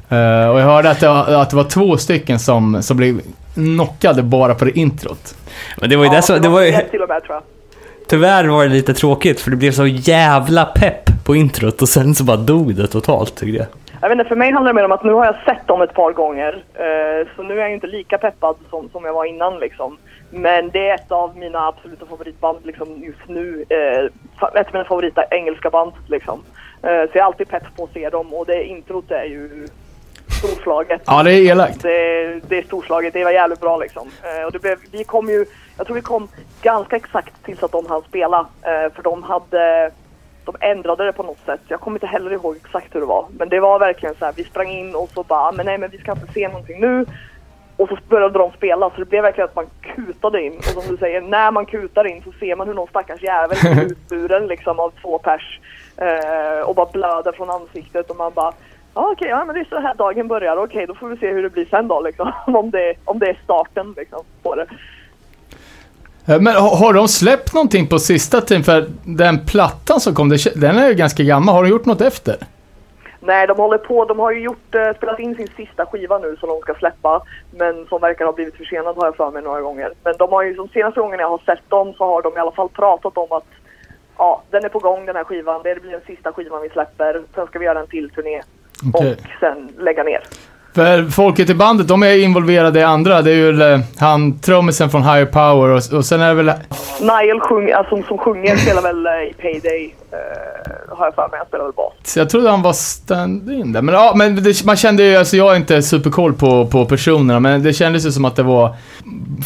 Eh, 0.09 0.51
och 0.51 0.61
jag 0.61 0.64
hörde 0.64 0.90
att 0.90 1.01
det, 1.01 1.09
var, 1.09 1.42
att 1.42 1.51
det 1.51 1.57
var 1.57 1.64
två 1.64 1.97
stycken 1.97 2.38
som, 2.38 2.82
som 2.82 2.97
blev 2.97 3.20
knockade 3.55 4.22
bara 4.22 4.55
på 4.55 4.64
det 4.64 4.78
introt. 4.78 5.34
Men 5.80 5.90
det 5.90 5.97
var 5.97 6.05
ju 6.05 6.11
det 6.11 6.22
som, 6.22 6.40
det 6.40 6.49
var 6.49 6.62
ju, 6.62 6.68
ett 6.68 6.90
till 6.90 7.03
och 7.03 7.09
med 7.09 7.22
tror 7.22 7.34
jag. 7.34 7.42
tyvärr 8.09 8.45
var 8.45 8.64
det 8.64 8.70
lite 8.70 8.95
tråkigt 8.95 9.40
för 9.40 9.51
det 9.51 9.57
blev 9.57 9.72
så 9.72 9.86
jävla 9.86 10.64
pepp 10.64 11.24
på 11.24 11.36
introt 11.36 11.82
och 11.82 11.88
sen 11.88 12.14
så 12.14 12.24
bara 12.24 12.36
dog 12.36 12.74
det 12.74 12.86
totalt 12.86 13.36
tyckte 13.36 13.57
jag. 13.57 13.66
Jag 14.01 14.09
vet 14.09 14.18
inte, 14.18 14.28
för 14.28 14.36
mig 14.36 14.53
handlar 14.53 14.72
det 14.72 14.76
mer 14.76 14.84
om 14.84 14.92
att 14.92 15.05
nu 15.05 15.12
har 15.12 15.24
jag 15.24 15.36
sett 15.45 15.66
dem 15.66 15.82
ett 15.82 15.95
par 15.95 16.12
gånger. 16.12 16.64
Eh, 16.74 17.28
så 17.36 17.42
nu 17.42 17.55
är 17.55 17.59
jag 17.59 17.68
ju 17.68 17.74
inte 17.74 17.86
lika 17.86 18.18
peppad 18.18 18.57
som, 18.70 18.88
som 18.92 19.05
jag 19.05 19.12
var 19.12 19.24
innan 19.24 19.59
liksom. 19.59 19.97
Men 20.30 20.70
det 20.70 20.88
är 20.88 20.95
ett 20.95 21.12
av 21.12 21.36
mina 21.36 21.66
absoluta 21.66 22.07
favoritband 22.07 22.59
liksom 22.62 23.03
just 23.03 23.28
nu. 23.28 23.64
Eh, 23.68 24.11
ett 24.55 24.66
av 24.66 24.72
mina 24.72 24.85
favorita 24.85 25.24
engelska 25.30 25.70
band 25.70 25.93
liksom. 26.09 26.43
Eh, 26.82 26.89
så 26.89 27.11
jag 27.12 27.16
är 27.16 27.22
alltid 27.22 27.49
pepp 27.49 27.76
på 27.76 27.85
att 27.85 27.93
se 27.93 28.11
dem 28.11 28.35
och 28.35 28.47
det 28.47 28.64
introt 28.64 29.11
är 29.11 29.24
ju 29.24 29.68
storslaget. 30.28 31.03
Ja, 31.05 31.22
det 31.22 31.32
är 31.32 31.43
elakt. 31.43 31.82
Det, 31.82 32.41
det 32.49 32.59
är 32.59 32.62
storslaget, 32.62 33.12
det 33.12 33.24
var 33.24 33.30
jävligt 33.30 33.61
bra 33.61 33.76
liksom. 33.76 34.09
Eh, 34.22 34.47
och 34.47 34.53
det 34.53 34.59
blev, 34.59 34.78
vi 34.93 35.05
kom 35.05 35.28
ju, 35.28 35.47
jag 35.76 35.87
tror 35.87 35.97
vi 35.97 36.03
kom 36.03 36.28
ganska 36.62 36.97
exakt 36.97 37.45
tills 37.45 37.62
att 37.62 37.72
de 37.72 37.87
hann 37.87 38.03
spela. 38.03 38.47
Eh, 38.62 38.93
för 38.95 39.03
de 39.03 39.22
hade, 39.22 39.91
de 40.45 40.57
ändrade 40.61 41.05
det 41.05 41.12
på 41.12 41.22
något 41.22 41.45
sätt. 41.47 41.61
Jag 41.68 41.80
kommer 41.80 41.97
inte 41.97 42.07
heller 42.07 42.32
ihåg 42.32 42.57
exakt 42.57 42.95
hur 42.95 43.01
det 43.01 43.07
var. 43.07 43.26
Men 43.39 43.49
det 43.49 43.61
var 43.61 43.78
verkligen 43.78 44.14
så 44.14 44.24
här, 44.24 44.32
vi 44.37 44.45
sprang 44.45 44.70
in 44.70 44.95
och 44.95 45.11
så 45.14 45.22
bara, 45.22 45.53
men 45.53 45.66
nej 45.66 45.78
men 45.78 45.91
vi 45.91 45.99
ska 45.99 46.12
inte 46.12 46.32
se 46.32 46.49
någonting 46.49 46.80
nu. 46.80 47.07
Och 47.77 47.89
så 47.89 47.99
började 48.09 48.39
de 48.39 48.53
spela 48.53 48.91
så 48.91 48.97
det 48.97 49.05
blev 49.05 49.22
verkligen 49.22 49.49
att 49.49 49.57
man 49.57 49.66
kutade 49.83 50.43
in. 50.43 50.57
Och 50.57 50.64
som 50.64 50.83
du 50.89 50.97
säger, 50.97 51.20
när 51.20 51.51
man 51.51 51.66
kutar 51.66 52.07
in 52.07 52.22
så 52.25 52.33
ser 52.33 52.57
man 52.57 52.66
hur 52.66 52.75
någon 52.75 52.89
stackars 52.89 53.22
jävel 53.22 53.57
är 53.64 53.85
utburen 53.91 54.47
liksom 54.47 54.81
av 54.81 54.93
två 55.03 55.18
pers. 55.18 55.61
Eh, 55.97 56.68
och 56.68 56.75
bara 56.75 56.89
blöder 56.93 57.33
från 57.33 57.51
ansiktet 57.51 58.11
och 58.11 58.16
man 58.16 58.33
bara 58.35 58.53
Ja 58.95 59.11
okej, 59.12 59.29
ja 59.29 59.45
men 59.45 59.55
det 59.55 59.61
är 59.61 59.64
så 59.64 59.81
här 59.81 59.95
dagen 59.95 60.29
börjar. 60.29 60.57
Okej, 60.57 60.87
då 60.87 60.95
får 60.95 61.09
vi 61.09 61.16
se 61.16 61.33
hur 61.33 61.43
det 61.43 61.51
blir 61.51 61.66
sen 61.70 61.89
då 61.89 62.01
liksom. 62.01 62.33
Om 62.47 62.70
det, 62.70 62.95
om 63.05 63.18
det 63.18 63.27
är 63.27 63.41
starten 63.45 63.95
liksom 63.97 64.25
på 64.43 64.55
det. 64.55 64.66
Eh, 66.27 66.41
Men 66.41 66.55
har, 66.55 66.93
de 66.93 67.09
släppt 67.09 67.55
någonting 67.55 67.87
på 67.87 67.99
sista 67.99 68.41
tiden? 68.41 68.64
För 68.64 68.87
den 69.05 69.47
plattan 69.47 70.01
som 70.01 70.14
kom, 70.14 70.37
den 70.55 70.79
är 70.79 70.89
ju 70.89 70.95
ganska 70.95 71.22
gammal. 71.22 71.55
Har 71.55 71.62
de 71.62 71.68
gjort 71.70 71.87
något 71.87 72.01
efter? 72.01 72.37
Nej, 73.27 73.47
de 73.47 73.59
håller 73.59 73.79
på. 73.79 74.05
De 74.05 74.18
har 74.18 74.33
ju 74.33 74.41
gjort, 74.41 74.75
eh, 74.75 74.95
spelat 74.97 75.18
in 75.18 75.37
sin 75.37 75.49
sista 75.57 75.87
skiva 75.87 76.18
nu 76.18 76.37
som 76.37 76.49
de 76.49 76.61
ska 76.61 76.75
släppa. 76.75 77.22
Men 77.51 77.87
som 77.87 78.01
verkar 78.01 78.25
ha 78.25 78.33
blivit 78.33 78.57
försenad 78.57 78.97
har 78.97 79.05
jag 79.07 79.16
för 79.16 79.31
mig 79.31 79.43
några 79.43 79.61
gånger. 79.61 79.93
Men 80.05 80.14
de 80.18 80.33
har 80.33 80.43
ju, 80.43 80.55
de 80.55 80.68
senaste 80.68 81.01
gångerna 81.01 81.22
jag 81.22 81.31
har 81.31 81.39
sett 81.39 81.70
dem 81.70 81.95
så 81.95 82.05
har 82.05 82.22
de 82.22 82.37
i 82.37 82.41
alla 82.41 82.53
fall 82.53 82.68
pratat 82.68 83.18
om 83.18 83.33
att 83.33 83.47
ja, 84.18 84.43
den 84.51 84.64
är 84.64 84.68
på 84.68 84.79
gång 84.79 85.07
den 85.07 85.16
här 85.16 85.25
skivan. 85.25 85.61
Det 85.64 85.83
blir 85.83 85.91
den 85.91 86.01
sista 86.07 86.33
skivan 86.33 86.62
vi 86.62 86.68
släpper. 86.68 87.22
Sen 87.35 87.47
ska 87.47 87.59
vi 87.59 87.64
göra 87.64 87.81
en 87.81 87.87
till 87.87 88.11
turné. 88.11 88.43
Okej. 88.95 89.12
Och 89.12 89.41
sen 89.41 89.72
lägga 89.79 90.03
ner. 90.03 90.22
För 90.75 91.03
folket 91.11 91.51
i 91.51 91.55
bandet, 91.55 91.89
de 91.89 92.03
är 92.03 92.25
involverade 92.25 92.81
i 92.81 92.83
andra. 92.83 93.22
Det 93.22 93.31
är 93.31 93.35
ju 93.35 93.62
eh, 93.62 93.81
han 93.99 94.39
trummisen 94.39 94.91
från 94.91 95.03
Higher 95.03 95.27
Power 95.27 95.68
och, 95.68 95.99
och 95.99 96.05
sen 96.05 96.20
är 96.20 96.29
det 96.29 96.35
väl... 96.35 96.53
Niall 97.01 97.41
sjung, 97.41 97.72
alltså, 97.72 98.03
som 98.03 98.18
sjunger 98.18 98.57
spelar 98.57 98.83
väl 98.83 99.07
eh, 99.07 99.12
i 99.12 99.33
Payday. 99.33 99.95
Eh, 100.11 100.97
har 100.97 101.07
jag 101.07 101.14
för 101.14 101.29
mig. 101.29 101.39
Han 101.39 101.47
spelar 101.47 101.64
väl 101.64 101.72
bas. 101.72 102.16
Jag 102.16 102.31
trodde 102.31 102.51
han 102.51 102.62
var 102.62 102.72
stand-in 102.72 103.72
där. 103.72 103.83
Men 103.83 103.95
ja, 103.95 104.12
men 104.16 104.43
det, 104.43 104.64
man 104.64 104.77
kände 104.77 105.03
ju, 105.03 105.16
alltså 105.16 105.37
jag 105.37 105.53
är 105.53 105.57
inte 105.57 105.83
superkoll 105.83 106.33
på, 106.33 106.66
på 106.66 106.85
personerna, 106.85 107.41
men 107.41 107.62
det 107.62 107.72
kändes 107.72 108.07
ju 108.07 108.12
som 108.12 108.25
att 108.25 108.37
det 108.37 108.43
var 108.43 108.77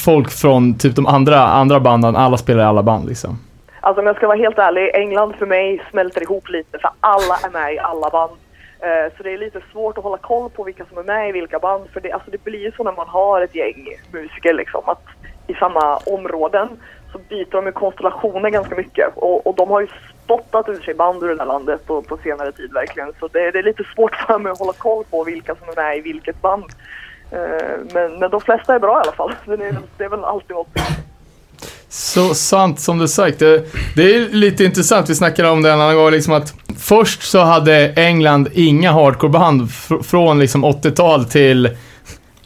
folk 0.05 0.31
från 0.31 0.79
typ 0.79 0.97
de 0.97 1.07
andra, 1.07 1.41
andra 1.41 1.81
banden. 1.81 2.16
Alla 2.16 2.37
spelar 2.37 2.62
i 2.62 2.66
alla 2.66 2.83
band 2.83 3.09
liksom. 3.09 3.39
Alltså 3.81 4.01
om 4.01 4.07
jag 4.07 4.16
ska 4.16 4.26
vara 4.26 4.39
helt 4.39 4.59
ärlig, 4.59 4.91
England 4.95 5.35
för 5.39 5.47
mig 5.47 5.83
smälter 5.91 6.22
ihop 6.22 6.49
lite 6.49 6.79
för 6.79 6.91
alla 7.01 7.37
är 7.45 7.51
med 7.51 7.74
i 7.74 7.79
alla 7.79 8.11
band. 8.11 8.33
Eh, 8.81 9.12
Så 9.16 9.22
det 9.22 9.33
är 9.33 9.39
lite 9.39 9.61
svårt 9.72 9.99
att 9.99 10.05
hålla 10.05 10.18
koll 10.18 10.51
på 10.51 10.64
vilka 10.64 10.85
som 10.85 10.99
är 10.99 11.03
med 11.03 11.29
i 11.29 11.33
vilka 11.33 11.59
band. 11.59 11.85
För 11.93 12.01
det, 12.01 12.12
alltså 12.12 12.31
det 12.31 12.45
blir 12.45 12.59
ju 12.59 12.72
så 12.72 12.85
när 12.85 12.93
man 12.93 13.09
har 13.09 13.41
ett 13.41 13.55
gäng 13.55 13.89
musiker 14.12 14.53
liksom 14.53 14.83
att 14.87 15.03
i 15.47 15.55
samma 15.55 15.97
områden 15.97 16.68
så 17.12 17.18
byter 17.18 17.51
de 17.51 17.66
ju 17.66 17.72
konstellationer 17.72 18.51
ganska 18.51 18.74
mycket. 18.74 19.16
Och, 19.16 19.47
och 19.47 19.55
de 19.55 19.70
har 19.70 19.81
ju 19.81 19.89
spottat 20.24 20.68
ur 20.68 20.81
sig 20.81 20.95
band 20.95 21.22
ur 21.22 21.29
det 21.29 21.39
här 21.39 21.47
landet 21.47 21.87
på, 21.87 22.03
på 22.03 22.16
senare 22.16 22.53
tid 22.53 22.72
verkligen. 22.72 23.12
Så 23.20 23.29
det, 23.29 23.51
det 23.51 23.59
är 23.59 23.62
lite 23.62 23.85
svårt 23.95 24.16
för 24.16 24.39
mig 24.39 24.53
att 24.53 24.59
hålla 24.59 24.72
koll 24.72 25.05
på 25.11 25.24
vilka 25.24 25.55
som 25.55 25.68
är 25.68 25.76
med 25.76 25.99
i 25.99 26.01
vilket 26.01 26.43
band. 26.43 26.64
Eh, 27.31 27.39
men, 27.95 28.18
men 28.18 28.31
de 28.31 28.41
flesta 28.41 28.74
är 28.74 28.79
bra 28.79 28.99
i 28.99 29.03
alla 29.03 29.12
fall. 29.12 29.35
Det 29.47 29.53
är, 29.53 29.76
det 29.99 30.05
är 30.05 30.09
väl 30.09 30.24
alltid 30.24 30.57
något. 30.57 30.68
Så 31.89 32.35
sant 32.35 32.81
som 32.81 32.99
du 32.99 33.09
sagt. 33.09 33.39
Det, 33.39 33.64
det 33.97 34.14
är 34.14 34.29
lite 34.29 34.64
intressant, 34.64 35.11
vi 35.11 35.14
snackade 35.14 35.49
om 35.49 35.62
det 35.62 35.72
en 35.72 35.81
annan 35.81 35.97
gång, 35.97 36.11
liksom 36.11 36.35
att 36.35 36.55
först 36.79 37.22
så 37.22 37.41
hade 37.45 37.89
England 37.97 38.49
inga 38.55 38.93
hardcoreband 38.93 39.62
fr- 39.62 40.03
från 40.03 40.39
liksom 40.39 40.64
80-tal 40.64 41.24
till, 41.24 41.70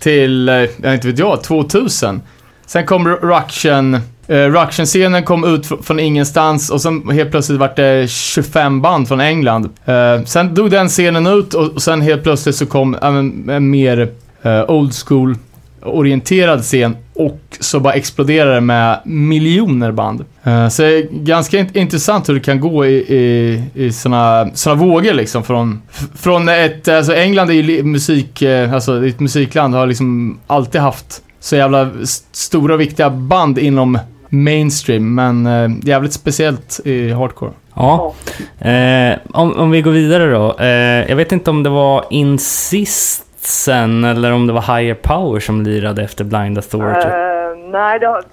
till, 0.01 0.49
eh, 0.49 0.55
jag 0.83 0.95
inte 0.95 1.07
vet 1.07 1.19
jag, 1.19 1.43
2000. 1.43 2.21
Sen 2.67 2.87
kom 2.87 3.09
Ruction, 3.09 3.95
eh, 4.27 4.37
Ruction-scenen 4.37 5.23
kom 5.25 5.45
ut 5.55 5.67
fr- 5.67 5.83
från 5.83 6.01
ingenstans 6.01 6.71
och 6.71 6.81
sen 6.81 7.11
helt 7.11 7.31
plötsligt 7.31 7.59
vart 7.59 7.77
det 7.77 8.11
25 8.11 8.83
band 8.83 9.09
från 9.09 9.21
England. 9.21 9.69
Eh, 9.85 10.23
sen 10.25 10.55
dog 10.55 10.71
den 10.71 10.89
scenen 10.89 11.27
ut 11.27 11.55
och, 11.55 11.69
och 11.73 11.83
sen 11.83 12.01
helt 12.01 12.23
plötsligt 12.23 12.57
så 12.57 12.67
kom 12.67 12.95
även 13.03 13.19
en 13.19 13.51
eh, 13.51 13.61
mer 13.61 14.11
eh, 14.43 14.71
old 14.71 14.93
school 15.07 15.37
orienterad 15.83 16.63
scen 16.63 16.97
och 17.15 17.41
så 17.61 17.81
bara 17.81 17.93
exploderar 17.93 18.55
det 18.55 18.61
med 18.61 19.01
miljoner 19.05 19.93
band. 19.93 20.25
Eh, 20.43 20.69
så 20.69 20.83
det 20.83 20.99
är 20.99 21.09
ganska 21.11 21.67
intressant 21.73 22.29
hur 22.29 22.35
det 22.35 22.41
kan 22.41 22.61
gå 22.61 22.87
i, 22.87 22.95
i, 22.95 23.63
i 23.75 23.93
såna, 23.93 24.51
såna 24.55 24.75
vågor 24.75 25.13
liksom 25.13 25.43
från, 25.45 25.83
från 26.15 26.49
ett, 26.49 26.89
alltså 26.89 27.15
England 27.15 27.51
är 27.51 27.55
ju 27.55 27.83
musik, 27.83 28.43
eh, 28.43 28.75
alltså 28.75 29.01
det 29.01 29.07
är 29.07 29.09
ett 29.09 29.21
musikland 29.21 29.75
har 29.75 29.87
liksom 29.87 30.39
alltid 30.47 30.81
haft 30.81 31.23
så 31.41 31.57
jävla 31.57 31.91
stora 32.33 32.75
och 32.75 32.81
viktiga 32.81 33.11
band 33.11 33.59
inom 33.59 33.99
mainstream 34.29 35.15
men 35.15 35.47
eh, 35.47 35.71
jävligt 35.89 36.13
speciellt 36.13 36.81
i 36.85 37.11
hardcore. 37.11 37.53
Ja. 37.75 38.15
Eh, 38.59 39.19
om, 39.33 39.53
om 39.53 39.71
vi 39.71 39.83
går 39.83 39.91
vidare 39.91 40.31
då. 40.31 40.57
Eh, 40.59 41.09
jag 41.09 41.17
vet 41.17 41.33
inte 41.33 41.51
om 41.51 41.63
det 41.63 41.71
var 41.71 42.05
Insist 42.11 43.27
sen 43.45 44.05
eller 44.05 44.33
om 44.33 44.47
det 44.47 44.53
var 44.53 44.77
Higher 44.77 44.95
Power 44.95 45.41
som 45.41 45.63
lirade 45.63 46.03
efter 46.03 46.25
Blind 46.25 46.59
Authority. 46.59 47.09
Eh, 47.09 47.71
nej, 47.71 47.99
det 47.99 48.07
har, 48.07 48.25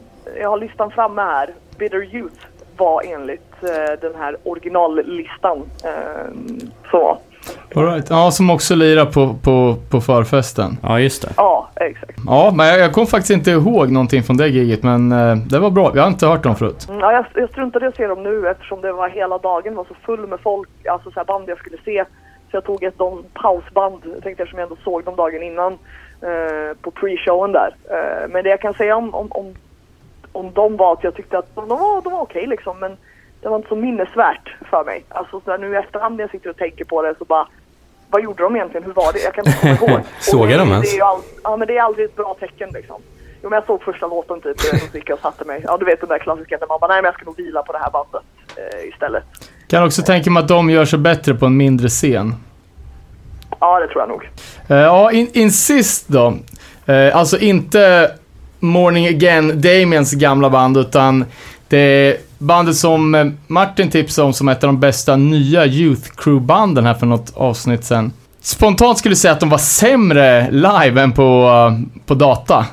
jag 0.41 0.49
har 0.49 0.57
listan 0.57 0.91
framme 0.91 1.21
här. 1.21 1.49
Bitter 1.77 2.15
Youth 2.15 2.45
var 2.77 3.03
enligt 3.05 3.63
eh, 3.63 3.99
den 4.01 4.15
här 4.15 4.37
originallistan. 4.43 5.57
Uh, 5.57 6.33
så, 6.91 7.19
All 7.75 7.85
right. 7.85 8.09
Ja, 8.09 8.31
som 8.31 8.49
också 8.49 8.75
lirar 8.75 9.05
på, 9.05 9.35
på, 9.43 9.75
på 9.89 10.01
förfesten. 10.01 10.77
Ja, 10.83 10.99
just 10.99 11.21
det. 11.21 11.29
ja, 11.37 11.69
exakt. 11.75 12.19
Ja, 12.25 12.51
men 12.55 12.67
jag, 12.67 12.79
jag 12.79 12.93
kommer 12.93 13.07
faktiskt 13.07 13.31
inte 13.31 13.51
ihåg 13.51 13.91
någonting 13.91 14.23
från 14.23 14.37
det 14.37 14.47
giget 14.47 14.83
men 14.83 15.11
eh, 15.11 15.35
det 15.35 15.59
var 15.59 15.69
bra. 15.69 15.91
Jag 15.95 16.01
har 16.01 16.07
inte 16.07 16.27
hört 16.27 16.43
dem 16.43 16.55
förut. 16.55 16.85
Mm, 16.89 17.01
ja, 17.01 17.11
jag, 17.11 17.25
jag 17.33 17.49
struntade 17.49 17.85
i 17.85 17.87
att 17.87 17.95
se 17.95 18.07
dem 18.07 18.23
nu 18.23 18.47
eftersom 18.47 18.81
det 18.81 18.91
var 18.91 19.09
hela 19.09 19.37
dagen 19.37 19.75
var 19.75 19.83
så 19.83 19.95
full 20.05 20.27
med 20.27 20.39
folk, 20.39 20.69
alltså 20.91 21.11
så 21.11 21.19
här 21.19 21.25
band 21.25 21.49
jag 21.49 21.57
skulle 21.57 21.77
se. 21.85 22.05
Så 22.51 22.57
jag 22.57 22.63
tog 22.63 22.83
ett 22.83 22.97
de, 22.97 23.23
pausband, 23.33 24.01
jag 24.13 24.23
tänkte 24.23 24.43
eftersom 24.43 24.59
jag 24.59 24.71
ändå 24.71 24.81
såg 24.83 25.03
dem 25.03 25.15
dagen 25.15 25.43
innan 25.43 25.73
eh, 26.21 26.77
på 26.81 26.91
pre-showen 26.91 27.51
där. 27.51 27.75
Eh, 27.89 28.29
men 28.29 28.43
det 28.43 28.49
jag 28.49 28.61
kan 28.61 28.73
säga 28.73 28.95
om, 28.95 29.15
om, 29.15 29.31
om, 29.31 29.55
om 30.31 30.53
dem 30.53 30.77
var 30.77 30.93
att 30.93 31.03
jag 31.03 31.15
tyckte 31.15 31.37
att 31.37 31.55
de, 31.55 31.67
de 31.67 31.79
var, 31.79 32.01
de 32.01 32.13
var 32.13 32.21
okej 32.21 32.47
liksom 32.47 32.79
men 32.79 32.97
det 33.41 33.49
var 33.49 33.55
inte 33.55 33.69
så 33.69 33.75
minnesvärt 33.75 34.55
för 34.69 34.83
mig. 34.83 35.03
Alltså 35.09 35.41
så 35.45 35.57
nu 35.57 35.73
i 35.73 35.75
efterhand 35.75 36.15
när 36.15 36.23
jag 36.23 36.31
sitter 36.31 36.49
och 36.49 36.57
tänker 36.57 36.85
på 36.85 37.01
det 37.01 37.15
så 37.17 37.25
bara 37.25 37.47
vad 38.09 38.23
gjorde 38.23 38.43
de 38.43 38.55
egentligen? 38.55 38.83
Hur 38.83 38.93
var 38.93 39.13
det? 39.13 39.19
Jag 39.19 39.33
kan 39.33 39.47
inte 39.47 39.77
komma 39.77 39.91
ihåg. 39.91 40.01
Såg 40.19 40.51
jag 40.51 40.59
dem 40.59 40.71
ens? 40.71 40.97
Ja 41.43 41.57
men 41.57 41.67
det 41.67 41.77
är 41.77 41.81
aldrig 41.81 42.05
ett 42.05 42.15
bra 42.15 42.35
tecken 42.39 42.69
liksom. 42.73 43.01
Jo 43.41 43.49
men 43.49 43.57
jag 43.57 43.65
såg 43.65 43.83
första 43.83 44.07
låten 44.07 44.41
typ, 44.41 44.57
och 44.57 44.79
så 44.79 44.97
gick 44.97 45.09
jag 45.09 45.15
och 45.15 45.21
satte 45.21 45.45
mig. 45.45 45.61
Ja 45.63 45.77
du 45.77 45.85
vet 45.85 45.99
den 45.99 46.09
där 46.09 46.19
klassiska 46.19 46.57
när 46.61 46.67
man 46.67 46.79
bara, 46.79 46.87
nej 46.87 47.01
men 47.01 47.05
jag 47.05 47.13
ska 47.13 47.25
nog 47.25 47.37
vila 47.37 47.63
på 47.63 47.71
det 47.73 47.79
här 47.79 47.91
bandet 47.91 48.21
eh, 48.55 48.89
istället. 48.89 49.23
Kan 49.69 49.83
också 49.83 50.01
tänka 50.01 50.31
mig 50.31 50.41
att 50.41 50.47
de 50.47 50.69
gör 50.69 50.85
sig 50.85 50.99
bättre 50.99 51.33
på 51.33 51.45
en 51.45 51.57
mindre 51.57 51.89
scen. 51.89 52.35
Ja 53.59 53.79
det 53.79 53.87
tror 53.87 54.01
jag 54.01 54.09
nog. 54.09 54.29
Eh, 54.67 54.77
ja, 54.77 55.11
in, 55.11 55.29
Insist 55.33 56.07
då. 56.07 56.33
Eh, 56.85 57.17
alltså 57.17 57.37
inte 57.39 58.11
Morning 58.59 59.07
Again, 59.07 59.61
Damiens 59.61 60.13
gamla 60.13 60.49
band, 60.49 60.77
utan 60.77 61.25
det 61.67 61.77
är 61.77 62.17
bandet 62.37 62.75
som 62.75 63.15
eh, 63.15 63.27
Martin 63.47 63.89
tipsade 63.89 64.25
om 64.25 64.33
som 64.33 64.49
ett 64.49 64.63
av 64.63 64.67
de 64.67 64.79
bästa 64.79 65.15
nya 65.15 65.65
Youth 65.65 66.09
Crew-banden 66.15 66.85
här 66.85 66.93
för 66.93 67.05
något 67.05 67.33
avsnitt 67.35 67.83
sen. 67.83 68.13
Spontant 68.41 68.97
skulle 68.97 69.11
jag 69.11 69.17
säga 69.17 69.31
att 69.31 69.39
de 69.39 69.49
var 69.49 69.57
sämre 69.57 70.51
live 70.51 71.01
än 71.01 71.11
på, 71.11 71.51
på 72.05 72.13
data. 72.13 72.65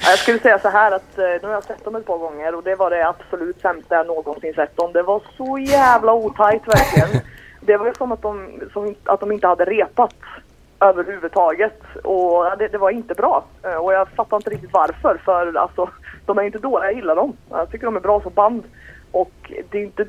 Jag 0.00 0.18
skulle 0.18 0.38
säga 0.38 0.58
så 0.58 0.68
här 0.68 0.92
att 0.92 1.18
eh, 1.18 1.24
nu 1.24 1.40
har 1.42 1.50
jag 1.52 1.64
sett 1.64 1.84
dem 1.84 1.96
ett 1.96 2.06
par 2.06 2.18
gånger 2.18 2.54
och 2.54 2.62
det 2.62 2.74
var 2.74 2.90
det 2.90 3.08
absolut 3.08 3.60
sämsta 3.60 3.94
jag 3.94 4.06
någonsin 4.06 4.54
sett 4.54 4.76
dem. 4.76 4.92
Det 4.92 5.02
var 5.02 5.22
så 5.36 5.58
jävla 5.58 6.12
otajt 6.14 6.62
verkligen. 6.68 7.22
Det 7.60 7.76
var 7.76 7.86
ju 7.86 7.94
som 7.94 8.12
att 8.12 8.22
de, 8.22 8.60
som, 8.72 8.86
inte- 8.86 9.10
att 9.12 9.20
de 9.20 9.32
inte 9.32 9.46
hade 9.46 9.64
repat 9.64 10.14
överhuvudtaget 10.80 11.80
och 12.04 12.58
det, 12.58 12.68
det 12.68 12.78
var 12.78 12.90
inte 12.90 13.14
bra. 13.14 13.44
Eh, 13.62 13.74
och 13.74 13.92
jag 13.92 14.08
fattar 14.08 14.36
inte 14.36 14.50
riktigt 14.50 14.72
varför 14.72 15.20
för 15.24 15.56
alltså 15.56 15.88
de 16.26 16.38
är 16.38 16.42
inte 16.42 16.58
dåliga, 16.58 16.88
jag 16.90 16.94
gillar 16.96 17.16
dem. 17.16 17.36
Jag 17.50 17.70
tycker 17.70 17.84
de 17.86 17.96
är 17.96 18.00
bra 18.00 18.20
som 18.20 18.32
band 18.32 18.62
och 19.12 19.52
det 19.70 19.78
är 19.78 19.82
inte 19.82 20.06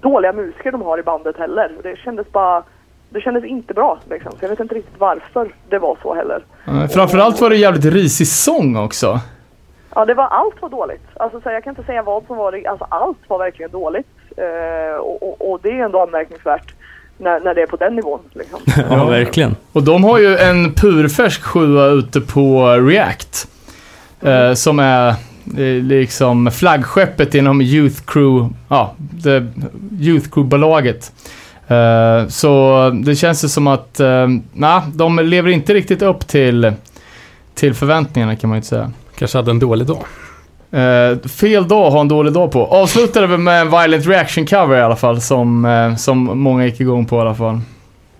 dåliga 0.00 0.32
musiker 0.32 0.72
de 0.72 0.82
har 0.82 0.98
i 0.98 1.02
bandet 1.02 1.36
heller. 1.36 1.72
Det 1.82 1.96
kändes 1.96 2.32
bara 2.32 2.62
det 3.10 3.20
kändes 3.20 3.44
inte 3.44 3.74
bra 3.74 3.98
liksom. 4.10 4.32
Så 4.32 4.38
jag 4.40 4.48
vet 4.48 4.60
inte 4.60 4.74
riktigt 4.74 4.94
varför 4.98 5.54
det 5.68 5.78
var 5.78 5.98
så 6.02 6.14
heller. 6.14 6.44
Eh, 6.66 6.86
framförallt 6.88 7.40
var 7.40 7.50
det 7.50 7.56
jävligt 7.56 7.84
risig 7.84 8.26
sång 8.26 8.76
också. 8.76 9.20
Ja, 9.94 10.04
det 10.04 10.14
var 10.14 10.24
allt 10.26 10.62
var 10.62 10.68
dåligt. 10.68 11.06
Alltså, 11.16 11.40
så 11.40 11.50
jag 11.50 11.64
kan 11.64 11.70
inte 11.70 11.84
säga 11.84 12.02
vad 12.02 12.26
som 12.26 12.36
var 12.36 12.52
det. 12.52 12.66
Alltså, 12.66 12.86
allt 12.90 13.18
var 13.28 13.38
verkligen 13.38 13.70
dåligt. 13.70 14.06
Eh, 14.36 14.96
och, 14.96 15.22
och, 15.22 15.50
och 15.52 15.60
det 15.62 15.70
är 15.70 15.84
ändå 15.84 16.02
anmärkningsvärt 16.02 16.74
när, 17.18 17.40
när 17.40 17.54
det 17.54 17.62
är 17.62 17.66
på 17.66 17.76
den 17.76 17.96
nivån. 17.96 18.20
Liksom. 18.32 18.60
Ja, 18.90 19.04
verkligen. 19.04 19.56
Och 19.72 19.82
de 19.82 20.04
har 20.04 20.18
ju 20.18 20.36
en 20.36 20.72
purfärsk 20.72 21.42
sjua 21.42 21.86
ute 21.86 22.20
på 22.20 22.68
React. 22.68 23.48
Eh, 24.20 24.52
som 24.52 24.78
är 24.78 25.08
eh, 25.58 25.82
liksom 25.82 26.50
flaggskeppet 26.50 27.34
inom 27.34 27.60
Youth 27.60 28.02
Crew, 28.06 28.54
ja, 28.68 28.94
Youth 30.00 30.30
Crew-bolaget. 30.30 31.12
Eh, 31.68 32.28
så 32.28 32.90
det 33.04 33.14
känns 33.14 33.44
ju 33.44 33.48
som 33.48 33.66
att, 33.66 34.00
eh, 34.00 34.26
nej, 34.52 34.80
de 34.94 35.18
lever 35.18 35.50
inte 35.50 35.74
riktigt 35.74 36.02
upp 36.02 36.26
till, 36.26 36.72
till 37.54 37.74
förväntningarna 37.74 38.36
kan 38.36 38.50
man 38.50 38.54
ju 38.56 38.58
inte 38.58 38.68
säga. 38.68 38.90
Kanske 39.18 39.38
hade 39.38 39.50
en 39.50 39.58
dålig 39.58 39.86
dag. 39.86 39.98
Eh, 40.70 41.18
fel 41.28 41.68
dag 41.68 41.90
har 41.90 42.00
en 42.00 42.08
dålig 42.08 42.32
dag 42.32 42.52
på. 42.52 42.66
Avslutade 42.66 43.26
vi 43.26 43.36
med 43.36 43.60
en 43.60 43.70
Violent 43.70 44.06
Reaction 44.06 44.46
cover 44.46 44.78
i 44.78 44.82
alla 44.82 44.96
fall, 44.96 45.20
som, 45.20 45.64
eh, 45.64 45.94
som 45.96 46.18
många 46.18 46.64
gick 46.66 46.80
igång 46.80 47.06
på 47.06 47.16
i 47.16 47.20
alla 47.20 47.34
fall. 47.34 47.60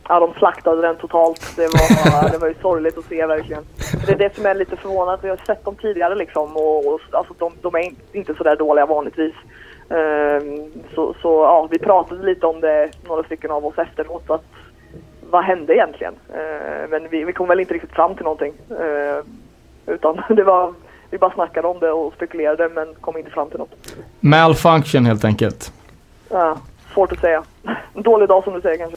Ja, 0.08 0.20
de 0.20 0.38
slaktade 0.38 0.82
den 0.82 0.96
totalt. 0.96 1.52
Det 1.56 1.62
var, 1.62 2.30
det 2.32 2.38
var 2.38 2.48
ju 2.48 2.54
sorgligt 2.62 2.98
att 2.98 3.04
se 3.04 3.26
verkligen. 3.26 3.62
Det 4.06 4.12
är 4.12 4.18
det 4.18 4.34
som 4.36 4.46
är 4.46 4.54
lite 4.54 4.76
förvånande. 4.76 5.18
Vi 5.22 5.28
har 5.28 5.40
sett 5.46 5.64
dem 5.64 5.74
tidigare 5.82 6.14
liksom 6.14 6.56
och, 6.56 6.86
och 6.86 7.00
alltså, 7.12 7.34
de, 7.38 7.52
de 7.62 7.74
är 7.74 7.78
in- 7.78 7.96
inte 8.12 8.34
så 8.34 8.44
där 8.44 8.56
dåliga 8.56 8.86
vanligtvis. 8.86 9.34
Ehm, 9.88 10.72
så, 10.94 11.14
så 11.22 11.28
ja, 11.28 11.68
vi 11.70 11.78
pratade 11.78 12.26
lite 12.26 12.46
om 12.46 12.60
det, 12.60 12.90
några 13.08 13.22
stycken 13.22 13.50
av 13.50 13.66
oss 13.66 13.78
efteråt. 13.78 14.30
Att, 14.30 14.44
vad 15.30 15.44
hände 15.44 15.74
egentligen? 15.74 16.14
Ehm, 16.34 16.90
men 16.90 17.08
vi, 17.08 17.24
vi 17.24 17.32
kom 17.32 17.48
väl 17.48 17.60
inte 17.60 17.74
riktigt 17.74 17.92
fram 17.92 18.14
till 18.14 18.24
någonting. 18.24 18.52
Ehm, 18.70 19.24
utan 19.86 20.22
det 20.36 20.44
var 20.44 20.74
vi 21.10 21.18
bara 21.18 21.30
snackade 21.30 21.68
om 21.68 21.78
det 21.78 21.90
och 21.90 22.12
spekulerade 22.14 22.68
men 22.68 22.94
kom 22.94 23.16
inte 23.16 23.30
fram 23.30 23.48
till 23.50 23.58
något. 23.58 23.96
Malfunction 24.20 25.06
helt 25.06 25.24
enkelt. 25.24 25.72
Ja, 26.30 26.58
svårt 26.96 27.12
att 27.12 27.20
säga. 27.20 27.42
En 27.94 28.02
dålig 28.02 28.28
dag 28.28 28.44
som 28.44 28.54
du 28.54 28.60
säger 28.60 28.78
kanske. 28.78 28.96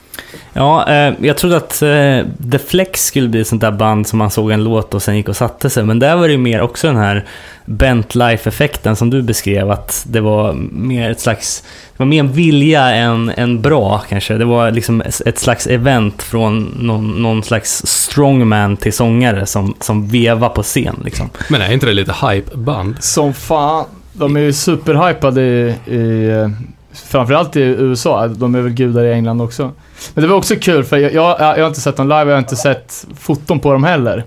Ja, 0.53 0.89
eh, 0.89 1.13
jag 1.21 1.37
trodde 1.37 1.57
att 1.57 1.81
eh, 1.81 2.49
The 2.51 2.59
Flex 2.67 3.05
skulle 3.05 3.27
bli 3.29 3.41
ett 3.41 3.47
sånt 3.47 3.61
där 3.61 3.71
band 3.71 4.07
som 4.07 4.19
man 4.19 4.31
såg 4.31 4.51
en 4.51 4.63
låt 4.63 4.93
och 4.93 5.01
sen 5.01 5.17
gick 5.17 5.29
och 5.29 5.35
satte 5.35 5.69
sig. 5.69 5.83
Men 5.83 5.99
där 5.99 6.15
var 6.15 6.27
det 6.27 6.31
ju 6.31 6.37
mer 6.37 6.61
också 6.61 6.87
den 6.87 6.95
här 6.95 7.25
Bent 7.65 8.15
Life-effekten 8.15 8.95
som 8.95 9.09
du 9.09 9.21
beskrev. 9.21 9.71
Att 9.71 10.05
det 10.07 10.21
var 10.21 10.53
mer 10.71 11.11
ett 11.11 11.19
slags... 11.19 11.63
Det 11.91 11.99
var 12.03 12.05
mer 12.05 12.19
en 12.19 12.31
vilja 12.31 12.81
än, 12.81 13.29
än 13.29 13.61
bra 13.61 14.01
kanske. 14.09 14.33
Det 14.33 14.45
var 14.45 14.71
liksom 14.71 15.01
ett 15.25 15.39
slags 15.39 15.67
event 15.67 16.23
från 16.23 16.75
någon, 16.79 17.23
någon 17.23 17.43
slags 17.43 17.85
strongman 17.85 18.77
till 18.77 18.93
sångare 18.93 19.45
som, 19.45 19.75
som 19.79 20.07
vevar 20.07 20.49
på 20.49 20.63
scen 20.63 21.01
liksom. 21.05 21.29
Men 21.49 21.61
är 21.61 21.73
inte 21.73 21.85
det 21.85 21.93
lite 21.93 22.15
hype-band? 22.27 23.03
Som 23.03 23.33
fan. 23.33 23.85
De 24.13 24.35
är 24.35 24.39
ju 24.39 24.53
superhypade 24.53 25.41
i, 25.41 25.75
i 25.85 26.29
eh, 26.29 26.49
framförallt 26.93 27.55
i 27.55 27.61
USA. 27.61 28.27
De 28.27 28.55
är 28.55 28.61
väl 28.61 28.71
gudar 28.71 29.03
i 29.03 29.13
England 29.13 29.41
också. 29.41 29.71
Men 30.13 30.21
det 30.21 30.27
var 30.27 30.35
också 30.35 30.55
kul 30.55 30.83
för 30.83 30.97
jag, 30.97 31.13
jag, 31.13 31.39
jag 31.39 31.63
har 31.63 31.67
inte 31.67 31.81
sett 31.81 31.97
dem 31.97 32.07
live, 32.07 32.19
jag 32.19 32.31
har 32.31 32.39
inte 32.39 32.55
sett 32.55 33.05
foton 33.17 33.59
på 33.59 33.73
dem 33.73 33.83
heller. 33.83 34.17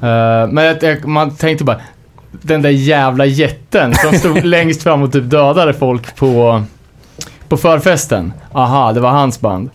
Eh, 0.00 0.48
men 0.48 0.76
jag, 0.80 1.06
man 1.06 1.36
tänkte 1.36 1.64
bara, 1.64 1.80
den 2.30 2.62
där 2.62 2.70
jävla 2.70 3.26
jätten 3.26 3.94
som 3.94 4.12
stod 4.12 4.44
längst 4.44 4.82
fram 4.82 5.02
och 5.02 5.12
typ 5.12 5.30
dödade 5.30 5.74
folk 5.74 6.16
på, 6.16 6.62
på 7.48 7.56
förfesten. 7.56 8.32
Aha, 8.52 8.92
det 8.92 9.00
var 9.00 9.10
hans 9.10 9.40
band. 9.40 9.70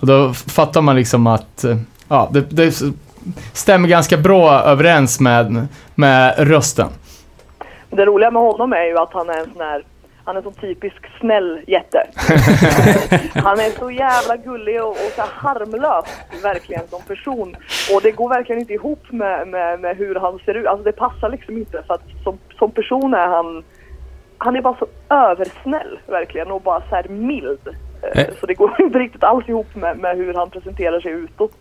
Och 0.00 0.06
då 0.06 0.32
fattar 0.32 0.82
man 0.82 0.96
liksom 0.96 1.26
att, 1.26 1.64
ja, 2.08 2.30
det, 2.32 2.40
det 2.50 2.82
stämmer 3.52 3.88
ganska 3.88 4.16
bra 4.16 4.60
överens 4.60 5.20
med, 5.20 5.66
med 5.94 6.34
rösten. 6.38 6.88
Det 7.90 8.06
roliga 8.06 8.30
med 8.30 8.42
honom 8.42 8.72
är 8.72 8.84
ju 8.84 8.98
att 8.98 9.12
han 9.12 9.30
är 9.30 9.38
en 9.38 9.52
sån 9.52 9.60
här 9.60 9.84
han 10.24 10.36
är 10.36 10.42
sån 10.42 10.54
typisk 10.54 11.18
snäll 11.20 11.60
jätte. 11.66 12.06
han 13.34 13.60
är 13.60 13.78
så 13.78 13.90
jävla 13.90 14.36
gullig 14.36 14.82
och, 14.82 14.90
och 14.90 15.12
så 15.16 15.22
harmlös 15.22 16.04
verkligen 16.42 16.88
som 16.90 17.02
person. 17.02 17.56
Och 17.94 18.02
det 18.02 18.10
går 18.10 18.28
verkligen 18.28 18.60
inte 18.60 18.72
ihop 18.72 19.12
med, 19.12 19.48
med, 19.48 19.80
med 19.80 19.96
hur 19.96 20.14
han 20.14 20.38
ser 20.44 20.54
ut. 20.54 20.66
Alltså 20.66 20.84
det 20.84 20.92
passar 20.92 21.30
liksom 21.30 21.58
inte 21.58 21.82
för 21.86 21.94
att 21.94 22.04
som, 22.24 22.38
som 22.58 22.70
person 22.70 23.14
är 23.14 23.26
han 23.26 23.64
han 24.38 24.56
är 24.56 24.62
bara 24.62 24.76
så 24.78 24.86
översnäll 25.14 25.98
verkligen 26.06 26.50
och 26.50 26.62
bara 26.62 26.80
så 26.80 26.94
här 26.94 27.08
mild. 27.08 27.68
Eh, 27.68 27.74
Eh. 28.02 28.26
Så 28.40 28.46
det 28.46 28.54
går 28.54 28.76
inte 28.82 28.98
riktigt 28.98 29.24
alls 29.24 29.48
ihop 29.48 29.74
med, 29.74 29.98
med 29.98 30.16
hur 30.16 30.34
han 30.34 30.50
presenterar 30.50 31.00
sig 31.00 31.12
utåt. 31.12 31.54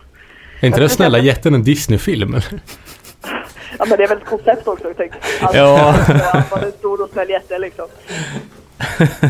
Är 0.62 0.68
inte 0.68 0.80
den 0.80 0.90
snälla 0.90 1.20
jätten 1.20 1.54
en 1.54 1.64
Disney-film? 1.64 2.36
Ja 3.80 3.86
men 3.86 3.98
det 3.98 4.04
är 4.04 4.08
väl 4.08 4.18
ett 4.18 4.26
koncept 4.26 4.68
också. 4.68 4.88
Jag 4.88 4.98
tänkte. 4.98 5.18
Alltså, 5.42 5.58
Ja. 5.58 5.96
Är 6.08 6.66
en 6.66 6.72
stor 6.80 7.02
och 7.04 7.10
snäll 7.14 7.30
jätte 7.30 7.60
liksom. 7.60 7.86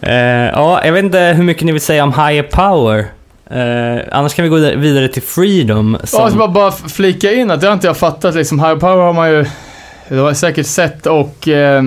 Eh, 0.00 0.14
ja, 0.52 0.84
jag 0.84 0.92
vet 0.92 1.04
inte 1.04 1.18
hur 1.18 1.44
mycket 1.44 1.62
ni 1.62 1.72
vill 1.72 1.80
säga 1.80 2.04
om 2.04 2.12
Higher 2.12 2.42
Power. 2.42 2.98
Eh, 3.50 4.02
annars 4.12 4.34
kan 4.34 4.42
vi 4.42 4.48
gå 4.48 4.56
vidare 4.56 5.08
till 5.08 5.22
Freedom. 5.22 5.96
Ja, 6.00 6.06
Som, 6.06 6.20
jag 6.20 6.30
ska 6.30 6.38
bara, 6.38 6.48
bara 6.48 6.72
flika 6.72 7.32
in 7.32 7.50
att 7.50 7.60
det 7.60 7.66
har 7.66 7.74
inte 7.74 7.86
jag 7.86 7.96
fattat 7.96 8.34
liksom. 8.34 8.60
High 8.60 8.74
Power 8.78 8.96
har 9.02 9.12
man 9.12 9.30
ju, 9.30 9.44
det 10.08 10.16
har 10.16 10.26
jag 10.26 10.36
säkert 10.36 10.66
sett 10.66 11.06
och 11.06 11.48
eh, 11.48 11.84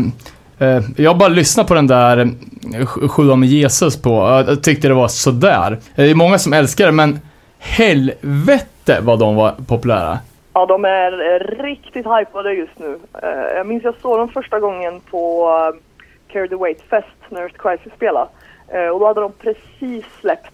eh, 0.59 0.81
jag 0.97 1.09
har 1.11 1.15
bara 1.15 1.29
lyssnat 1.29 1.67
på 1.67 1.73
den 1.73 1.87
där 1.87 2.17
eh, 2.17 2.25
Sj- 2.63 3.07
Sjua 3.07 3.35
med 3.35 3.49
Jesus 3.49 3.97
på. 4.01 4.09
Jag 4.09 4.49
jag 4.49 4.63
tyckte 4.63 4.87
det 4.87 4.93
var 4.93 5.07
sådär. 5.07 5.79
Det 5.95 6.03
är 6.03 6.15
många 6.15 6.39
som 6.39 6.53
älskar 6.53 6.85
det, 6.85 6.91
men 6.91 7.19
helvete 7.59 8.97
vad 9.01 9.19
de 9.19 9.35
var 9.35 9.55
populära. 9.67 10.19
Ja, 10.57 10.65
de 10.65 10.85
är 10.85 11.11
eh, 11.35 11.39
riktigt 11.63 12.05
hypade 12.05 12.53
just 12.53 12.79
nu. 12.79 12.99
Eh, 13.23 13.29
Jag 13.57 13.65
minns 13.67 13.83
jag 13.83 13.95
såg 14.01 14.17
dem 14.17 14.29
första 14.29 14.59
gången 14.59 14.99
på 14.99 15.47
uh, 15.49 15.79
Carry 16.27 16.49
the 16.49 16.55
Weight 16.55 16.81
Fest 16.81 17.07
när 17.29 17.41
Earth 17.41 17.57
Crisis 17.57 17.93
spelade. 17.93 18.27
Eh, 18.67 18.87
Och 18.87 18.99
då 18.99 19.05
hade 19.07 19.21
de 19.21 19.31
precis 19.31 20.05
släppt 20.19 20.53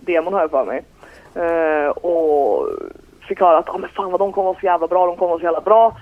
demon 0.00 0.32
har 0.32 0.40
jag 0.40 0.50
för 0.50 0.64
mig. 0.64 0.82
Eh, 1.34 1.88
Och 1.88 2.68
fick 3.28 3.40
höra 3.40 3.58
att 3.58 3.68
ah, 3.68 3.78
men 3.78 3.90
fan 3.90 4.10
vad 4.10 4.20
de 4.20 4.32
kommer 4.32 4.44
vara 4.48 4.60
så 4.60 4.66
jävla 4.66 4.86
bra, 4.86 5.06
de 5.06 5.16
kommer 5.16 5.30
vara 5.30 5.38
så 5.40 5.44
jävla 5.44 5.60
bra. 5.60 5.96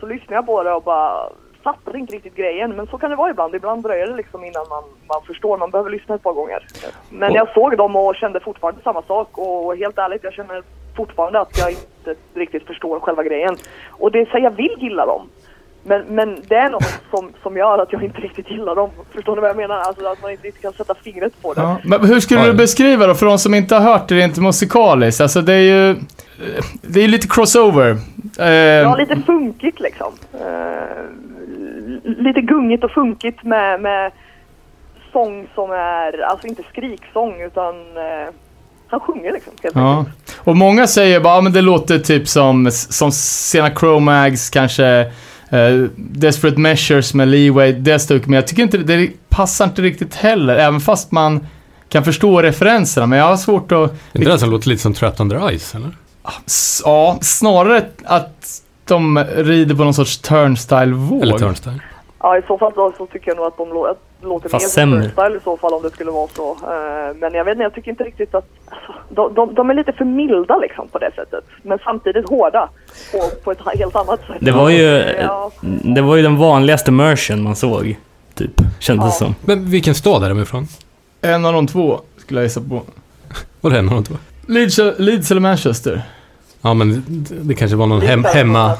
Så 0.00 0.06
lyssnade 0.06 0.34
jag 0.34 0.46
på 0.46 0.62
det 0.62 0.72
och 0.72 0.82
bara 0.82 1.28
fattade 1.62 1.98
inte 1.98 2.14
riktigt 2.14 2.34
grejen. 2.36 2.76
Men 2.76 2.86
så 2.86 2.98
kan 2.98 3.10
det 3.10 3.16
vara 3.16 3.30
ibland. 3.30 3.54
Ibland 3.54 3.82
dröjer 3.82 4.06
det 4.06 4.16
liksom 4.16 4.44
innan 4.44 4.68
man, 4.68 4.84
man 5.08 5.22
förstår. 5.26 5.58
Man 5.58 5.70
behöver 5.70 5.90
lyssna 5.90 6.14
ett 6.14 6.22
par 6.22 6.32
gånger. 6.32 6.66
Men 7.10 7.32
jag 7.34 7.48
såg 7.54 7.76
dem 7.76 7.96
och 7.96 8.16
kände 8.16 8.40
fortfarande 8.40 8.82
samma 8.82 9.02
sak. 9.02 9.38
Och 9.38 9.76
helt 9.76 9.98
ärligt, 9.98 10.24
jag 10.24 10.32
känner 10.32 10.62
fortfarande 10.96 11.40
att 11.40 11.58
jag 11.58 11.74
inte 12.10 12.40
riktigt 12.40 12.66
förstår 12.66 13.00
själva 13.00 13.22
grejen. 13.22 13.56
Och 13.88 14.12
det 14.12 14.18
är 14.20 14.26
så 14.26 14.38
jag 14.38 14.50
vill 14.50 14.76
gilla 14.78 15.06
dem. 15.06 15.28
Men, 15.82 16.02
men 16.08 16.42
det 16.48 16.54
är 16.54 16.70
något 16.70 17.00
som, 17.10 17.32
som 17.42 17.56
gör 17.56 17.78
att 17.78 17.92
jag 17.92 18.02
inte 18.04 18.20
riktigt 18.20 18.50
gillar 18.50 18.74
dem. 18.74 18.90
Förstår 19.14 19.34
ni 19.34 19.40
vad 19.40 19.50
jag 19.50 19.56
menar? 19.56 19.78
Alltså 19.78 20.06
att 20.06 20.22
man 20.22 20.30
inte 20.30 20.46
riktigt 20.46 20.62
kan 20.62 20.72
sätta 20.72 20.94
fingret 20.94 21.42
på 21.42 21.54
det. 21.54 21.60
Ja. 21.60 21.78
Men 21.84 22.04
hur 22.04 22.20
skulle 22.20 22.46
du 22.46 22.52
beskriva 22.52 23.06
då, 23.06 23.14
för 23.14 23.26
de 23.26 23.38
som 23.38 23.54
inte 23.54 23.74
har 23.74 23.82
hört 23.92 24.08
det 24.08 24.14
rent 24.14 24.38
musikaliskt? 24.38 25.20
Alltså 25.20 25.40
det 25.40 25.52
är 25.52 25.60
ju, 25.60 25.96
det 26.82 27.00
är 27.00 27.08
lite 27.08 27.28
crossover. 27.28 27.96
Eh, 28.38 28.48
Ja, 28.48 28.96
lite 28.96 29.16
funkigt 29.26 29.80
liksom. 29.80 30.12
Eh, 30.34 31.04
lite 32.02 32.40
gungigt 32.40 32.84
och 32.84 32.90
funkigt 32.90 33.42
med, 33.44 33.80
med 33.80 34.12
sång 35.12 35.48
som 35.54 35.70
är, 35.70 36.20
alltså 36.22 36.46
inte 36.46 36.62
skriksång 36.62 37.40
utan 37.40 37.74
eh, 37.96 38.28
han 38.88 39.00
sjunger 39.00 39.32
liksom. 39.32 39.52
Helt 39.62 39.76
Ja. 39.76 39.98
enkelt. 39.98 40.36
Och 40.38 40.56
många 40.56 40.86
säger 40.86 41.20
bara, 41.20 41.40
men 41.40 41.52
det 41.52 41.60
låter 41.60 41.98
typ 41.98 42.28
som, 42.28 42.70
som 42.72 43.12
sena 43.12 43.70
Chromags, 43.74 44.50
kanske 44.50 44.86
eh, 45.50 45.74
Desperate 45.96 46.60
Measures 46.60 47.14
med 47.14 47.28
Leeway, 47.28 47.72
det 47.72 47.98
stuk. 47.98 48.26
Men 48.26 48.34
jag 48.34 48.46
tycker 48.46 48.62
inte, 48.62 48.78
det 48.78 49.10
passar 49.28 49.64
inte 49.64 49.82
riktigt 49.82 50.14
heller, 50.14 50.56
även 50.56 50.80
fast 50.80 51.12
man 51.12 51.46
kan 51.88 52.04
förstå 52.04 52.42
referenserna. 52.42 53.06
Men 53.06 53.18
jag 53.18 53.26
har 53.26 53.36
svårt 53.36 53.72
att, 53.72 53.90
Är 53.90 54.18
inte 54.20 54.30
det 54.30 54.38
som 54.38 54.50
låter 54.50 54.68
lite 54.68 54.82
som 54.82 54.94
Trapped 54.94 55.20
Under 55.20 55.58
Ice, 55.58 55.74
eller? 55.74 55.90
ja, 56.84 57.18
snarare 57.20 57.84
att 58.04 58.62
de 58.84 59.18
rider 59.36 59.74
på 59.74 59.84
någon 59.84 59.94
sorts 59.94 60.18
turnstyle-våg. 60.18 61.22
Eller 61.22 61.38
Turnstyle? 61.38 61.80
Ja, 62.20 62.38
i 62.38 62.42
så 62.46 62.58
fall 62.58 62.72
så, 62.74 62.92
så 62.98 63.06
tycker 63.06 63.30
jag 63.30 63.36
nog 63.36 63.46
att 63.46 63.56
de 63.56 63.68
lå- 63.68 63.90
att 63.90 63.96
det 63.96 64.07
låter 64.22 64.48
Fast 64.48 64.64
mer 64.64 64.68
sämre. 64.70 65.36
i 65.36 65.40
så 65.44 65.56
fall 65.56 65.72
om 65.74 65.82
det 65.82 65.90
skulle 65.90 66.10
vara 66.10 66.28
så. 66.36 66.50
Eh, 66.52 67.16
men 67.16 67.34
jag 67.34 67.44
vet 67.44 67.52
inte, 67.52 67.62
jag 67.62 67.74
tycker 67.74 67.90
inte 67.90 68.04
riktigt 68.04 68.34
att... 68.34 68.44
De, 69.10 69.34
de, 69.34 69.54
de 69.54 69.70
är 69.70 69.74
lite 69.74 69.92
för 69.92 70.04
milda 70.04 70.56
liksom 70.58 70.88
på 70.88 70.98
det 70.98 71.10
sättet. 71.16 71.44
Men 71.62 71.78
samtidigt 71.84 72.28
hårda. 72.28 72.68
På, 73.12 73.18
på 73.44 73.50
ett 73.52 73.58
helt 73.78 73.96
annat 73.96 74.20
sätt. 74.20 74.36
det, 74.40 74.52
var 74.52 74.70
ju, 74.70 75.14
Ja. 75.22 75.50
det 75.94 76.00
var 76.02 76.16
ju 76.16 76.22
den 76.22 76.36
vanligaste 76.36 76.90
merchen 76.92 77.42
man 77.42 77.56
såg, 77.56 77.96
typ. 78.34 78.50
Kändes 78.78 79.06
Ja. 79.06 79.10
som. 79.10 79.34
Men 79.44 79.70
vilken 79.70 79.94
stad 79.94 80.24
är 80.24 80.28
de 80.28 80.42
ifrån? 80.42 80.66
En 81.20 81.44
av 81.46 81.52
de 81.52 81.66
två, 81.66 82.00
skulle 82.16 82.40
jag 82.40 82.44
gissa 82.44 82.60
på. 82.60 82.82
Var 83.60 83.70
det 83.70 83.78
en 83.78 83.88
av 83.88 83.94
de 83.94 84.04
två? 84.04 84.14
Leeds, 84.46 84.78
Leeds 84.98 85.30
eller 85.30 85.40
Manchester. 85.40 86.02
Ja, 86.62 86.74
men 86.74 87.04
det, 87.06 87.34
det 87.34 87.54
kanske 87.54 87.76
var 87.76 87.86
någon 87.86 88.00
hem, 88.00 88.24
hemma... 88.24 88.74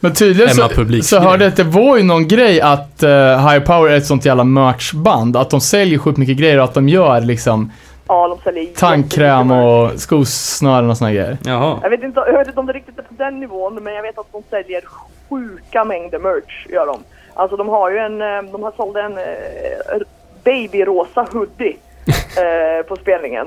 Men 0.00 0.14
tydligen 0.14 0.54
så, 0.54 0.68
så 1.02 1.18
hörde 1.18 1.44
jag 1.44 1.50
att 1.50 1.56
det 1.56 1.64
var 1.64 1.96
ju 1.96 2.02
någon 2.02 2.28
grej 2.28 2.60
att 2.60 3.02
uh, 3.02 3.48
High 3.48 3.58
Power 3.58 3.90
är 3.90 3.96
ett 3.96 4.06
sånt 4.06 4.24
jävla 4.24 4.44
merchband. 4.44 5.36
Att 5.36 5.50
de 5.50 5.60
säljer 5.60 5.98
sjukt 5.98 6.18
mycket 6.18 6.36
grejer 6.36 6.58
och 6.58 6.64
att 6.64 6.74
de 6.74 6.88
gör 6.88 7.20
liksom 7.20 7.72
Ja, 8.08 8.28
de 8.28 8.38
säljer 8.44 8.66
tandkräm 8.74 9.50
och 9.50 10.00
skosnören 10.00 10.90
och 10.90 10.96
såna 10.96 11.12
grejer. 11.12 11.38
Jaha. 11.44 11.78
Jag 11.82 11.90
vet, 11.90 12.02
inte, 12.02 12.20
jag 12.26 12.38
vet 12.38 12.48
inte 12.48 12.60
om 12.60 12.66
det 12.66 12.72
riktigt 12.72 12.98
är 12.98 13.02
på 13.02 13.14
den 13.14 13.40
nivån, 13.40 13.74
men 13.74 13.94
jag 13.94 14.02
vet 14.02 14.18
att 14.18 14.32
de 14.32 14.42
säljer 14.50 14.82
sjuka 15.28 15.84
mängder 15.84 16.18
merch, 16.18 16.66
gör 16.68 16.86
de. 16.86 16.98
Alltså 17.34 17.56
de 17.56 17.68
har 17.68 17.90
ju 17.90 17.98
en, 17.98 18.22
eh, 18.22 18.52
de 18.52 18.62
har 18.62 18.72
sålt 18.76 18.96
en 18.96 19.18
eh, 19.18 20.06
babyrosa 20.44 21.26
hoodie 21.32 21.76
eh, 22.36 22.86
på 22.86 22.96
spelningen. 22.96 23.46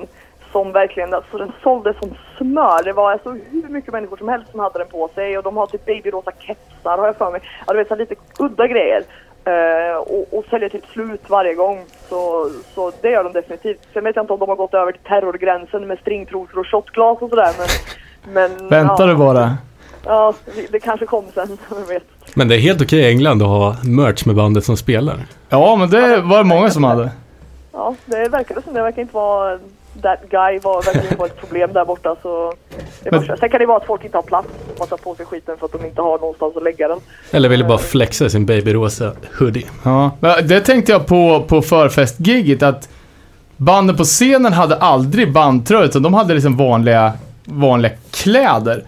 Som 0.53 0.71
verkligen, 0.71 1.13
alltså 1.13 1.37
den 1.37 1.51
sålde 1.63 1.93
som 1.99 2.09
smör. 2.37 2.83
Det 2.83 2.93
var 2.93 3.11
alltså 3.11 3.29
hur 3.51 3.69
mycket 3.69 3.93
människor 3.93 4.17
som 4.17 4.27
helst 4.29 4.51
som 4.51 4.59
hade 4.59 4.79
den 4.79 4.87
på 4.87 5.09
sig. 5.15 5.37
Och 5.37 5.43
de 5.43 5.57
har 5.57 5.65
typ 5.67 5.85
babyrosa 5.85 6.31
kepsar 6.39 6.97
har 6.97 7.05
jag 7.05 7.15
för 7.17 7.31
mig. 7.31 7.41
Ja, 7.67 7.73
du 7.73 7.79
vet 7.79 7.87
så 7.87 7.95
lite 7.95 8.15
udda 8.39 8.67
grejer. 8.67 9.03
Eh, 9.45 9.95
och, 9.97 10.25
och 10.37 10.45
säljer 10.49 10.69
typ 10.69 10.85
slut 10.85 11.21
varje 11.29 11.53
gång. 11.53 11.83
Så, 12.09 12.49
så 12.75 12.91
det 13.01 13.09
gör 13.09 13.23
de 13.23 13.33
definitivt. 13.33 13.79
Sen 13.93 14.03
vet 14.03 14.15
jag 14.15 14.23
inte 14.23 14.33
om 14.33 14.39
de 14.39 14.49
har 14.49 14.55
gått 14.55 14.73
över 14.73 14.91
till 14.91 15.01
terrorgränsen 15.01 15.87
med 15.87 15.99
stringtrosor 15.99 16.59
och 16.59 16.67
shotglas 16.67 17.17
och 17.21 17.29
sådär. 17.29 17.51
Men, 18.33 18.51
men, 18.57 18.69
Väntar 18.69 19.07
ja, 19.07 19.13
du 19.13 19.15
bara? 19.15 19.57
Ja, 20.05 20.33
det- 20.55 20.71
det 20.71 20.79
kanske 20.79 21.05
kommer 21.05 21.31
sen. 21.31 21.57
Vem 21.69 21.85
vet. 21.85 22.03
Men 22.35 22.47
det 22.47 22.55
är 22.55 22.59
helt 22.59 22.81
okej 22.81 22.99
i 22.99 23.09
England 23.09 23.41
att 23.41 23.47
ha 23.47 23.75
merch 23.83 24.25
med 24.25 24.35
bandet 24.35 24.63
som 24.63 24.77
spelar. 24.77 25.15
Ja, 25.49 25.75
men 25.75 25.89
det 25.89 26.21
var 26.21 26.37
det 26.37 26.43
många 26.43 26.69
som 26.69 26.83
hade. 26.83 27.11
Ja, 27.73 27.95
det 28.05 28.29
verkar 28.29 28.61
som 28.61 28.73
det. 28.73 28.81
verkar 28.81 29.01
inte 29.01 29.15
vara... 29.15 29.59
That 30.01 30.19
guy 30.29 30.59
var, 30.59 31.17
vara 31.17 31.27
ett 31.27 31.39
problem 31.39 31.73
där 31.73 31.85
borta. 31.85 32.15
Så 32.21 32.53
Men-. 33.11 33.25
Sen 33.39 33.49
kan 33.49 33.59
det 33.59 33.65
vara 33.65 33.77
att 33.77 33.85
folk 33.85 34.05
inte 34.05 34.17
har 34.17 34.21
plats 34.21 34.47
att 34.79 34.89
ta 34.89 34.97
på 34.97 35.15
sig 35.15 35.25
skiten 35.25 35.57
för 35.57 35.65
att 35.65 35.71
de 35.71 35.85
inte 35.85 36.01
har 36.01 36.19
någonstans 36.19 36.57
att 36.57 36.63
lägga 36.63 36.87
den. 36.87 36.99
Eller 37.31 37.49
ville 37.49 37.63
bara 37.63 37.77
flexa 37.77 38.29
sin 38.29 38.45
babyrosa 38.45 39.11
hoodie. 39.39 39.65
Ja, 39.83 40.11
men 40.19 40.47
det 40.47 40.59
tänkte 40.61 40.91
jag 40.91 41.07
på 41.07 41.45
på 41.47 41.61
förfestgigget 41.61 42.63
att 42.63 42.89
banden 43.57 43.97
på 43.97 44.03
scenen 44.03 44.53
hade 44.53 44.75
aldrig 44.75 45.33
bandtröjor 45.33 45.85
utan 45.85 46.03
de 46.03 46.13
hade 46.13 46.33
liksom 46.33 46.57
vanliga, 46.57 47.13
vanliga 47.45 47.91
kläder. 48.11 48.83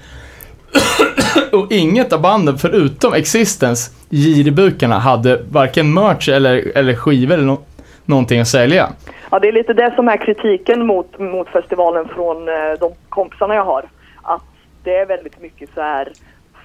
Och 1.52 1.72
inget 1.72 2.14
av 2.14 2.22
banden 2.22 2.58
förutom 2.58 3.14
Existence, 3.14 3.92
Giribukarna, 4.10 5.00
hade 5.00 5.42
varken 5.52 5.94
merch 5.94 6.30
eller, 6.30 6.72
eller 6.76 6.96
skivor 6.96 7.34
eller 7.34 7.44
nå- 7.46 7.62
någonting 8.06 8.40
att 8.40 8.48
sälja. 8.48 8.90
Ja, 9.32 9.40
det 9.40 9.48
är 9.48 9.52
lite 9.52 9.74
det 9.74 9.96
som 9.96 10.08
är 10.08 10.18
kritiken 10.18 10.86
mot, 10.86 11.20
mot 11.20 11.50
festivalen 11.50 12.08
från 12.08 12.50
eh, 12.50 12.72
de 12.80 12.94
kompisarna 13.10 13.56
jag 13.56 13.66
har. 13.66 13.86
Att 14.22 14.44
det 14.84 14.96
är 14.96 15.06
väldigt 15.06 15.42
mycket 15.42 15.70
så 15.74 15.82
här. 15.82 16.12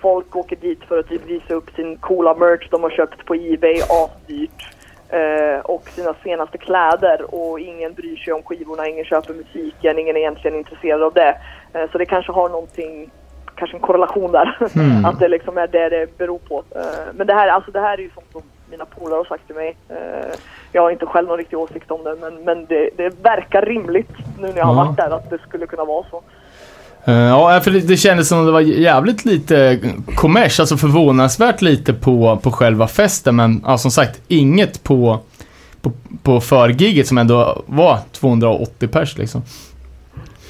Folk 0.01 0.37
åker 0.37 0.57
dit 0.57 0.85
för 0.89 0.99
att 0.99 1.09
typ 1.09 1.27
visa 1.27 1.55
upp 1.55 1.71
sin 1.77 1.97
coola 1.97 2.35
merch 2.35 2.69
de 2.71 2.83
har 2.83 2.91
köpt 2.91 3.25
på 3.25 3.35
Ebay, 3.35 3.81
asdyrt. 3.81 4.75
Eh, 5.13 5.61
och 5.61 5.89
sina 5.89 6.15
senaste 6.23 6.59
kläder 6.59 7.35
och 7.35 7.61
ingen 7.61 7.95
bryr 7.95 8.17
sig 8.17 8.33
om 8.33 8.43
skivorna, 8.43 8.89
ingen 8.89 9.05
köper 9.05 9.35
musiken, 9.35 9.99
ingen 9.99 10.17
är 10.17 10.21
egentligen 10.21 10.57
intresserad 10.59 11.03
av 11.03 11.13
det. 11.13 11.37
Eh, 11.73 11.91
så 11.93 11.99
det 11.99 12.07
kanske 12.07 12.33
har 12.33 12.49
någonting, 12.49 13.11
kanske 13.55 13.77
en 13.77 13.81
korrelation 13.81 14.33
där. 14.33 14.57
att 15.05 15.21
det 15.21 15.29
liksom 15.29 15.59
är 15.59 15.67
det 15.67 15.89
det 15.89 16.19
beror 16.19 16.39
på. 16.39 16.65
Eh, 16.77 17.15
men 17.15 17.27
det 17.27 17.35
här, 17.35 17.49
alltså 17.49 17.71
det 17.71 17.81
här 17.81 17.99
är 17.99 18.03
ju 18.03 18.11
sånt 18.11 18.33
som 18.33 18.43
mina 18.71 18.85
polare 18.85 19.17
har 19.17 19.25
sagt 19.25 19.47
till 19.47 19.57
mig. 19.57 19.77
Eh, 19.89 20.35
jag 20.73 20.83
har 20.83 20.91
inte 20.91 21.07
själv 21.07 21.29
någon 21.29 21.39
riktig 21.39 21.59
åsikt 21.59 21.91
om 21.91 22.05
det 22.05 22.17
men, 22.21 22.45
men 22.45 22.67
det, 22.67 22.91
det 22.97 23.09
verkar 23.23 23.63
rimligt 23.63 24.11
nu 24.41 24.49
när 24.49 24.57
jag 24.57 24.65
har 24.65 24.75
varit 24.75 24.97
där 24.97 25.11
att 25.11 25.31
det 25.31 25.39
skulle 25.49 25.67
kunna 25.67 25.85
vara 25.85 26.05
så. 26.11 26.23
Eh, 27.05 27.15
ja, 27.15 27.61
för 27.61 27.71
det, 27.71 27.81
det 27.81 27.97
kändes 27.97 28.29
som 28.29 28.47
det 28.47 28.53
var 28.53 28.61
jävligt 28.61 29.25
lite 29.25 29.79
kommers, 30.17 30.61
alltså 30.61 30.77
förvånansvärt 30.77 31.63
lite 31.63 31.93
på, 31.93 32.39
på 32.43 32.53
själva 32.53 32.87
festen, 32.87 33.37
men 33.37 33.63
ja, 33.67 33.79
som 33.79 33.91
sagt, 33.91 34.23
inget 34.29 34.85
på, 34.85 35.19
på, 35.83 35.93
på 36.23 36.41
förgiget 36.41 37.07
som 37.07 37.19
ändå 37.19 37.63
var 37.67 37.99
280 38.13 38.89
pers 38.89 39.19
liksom. 39.19 39.43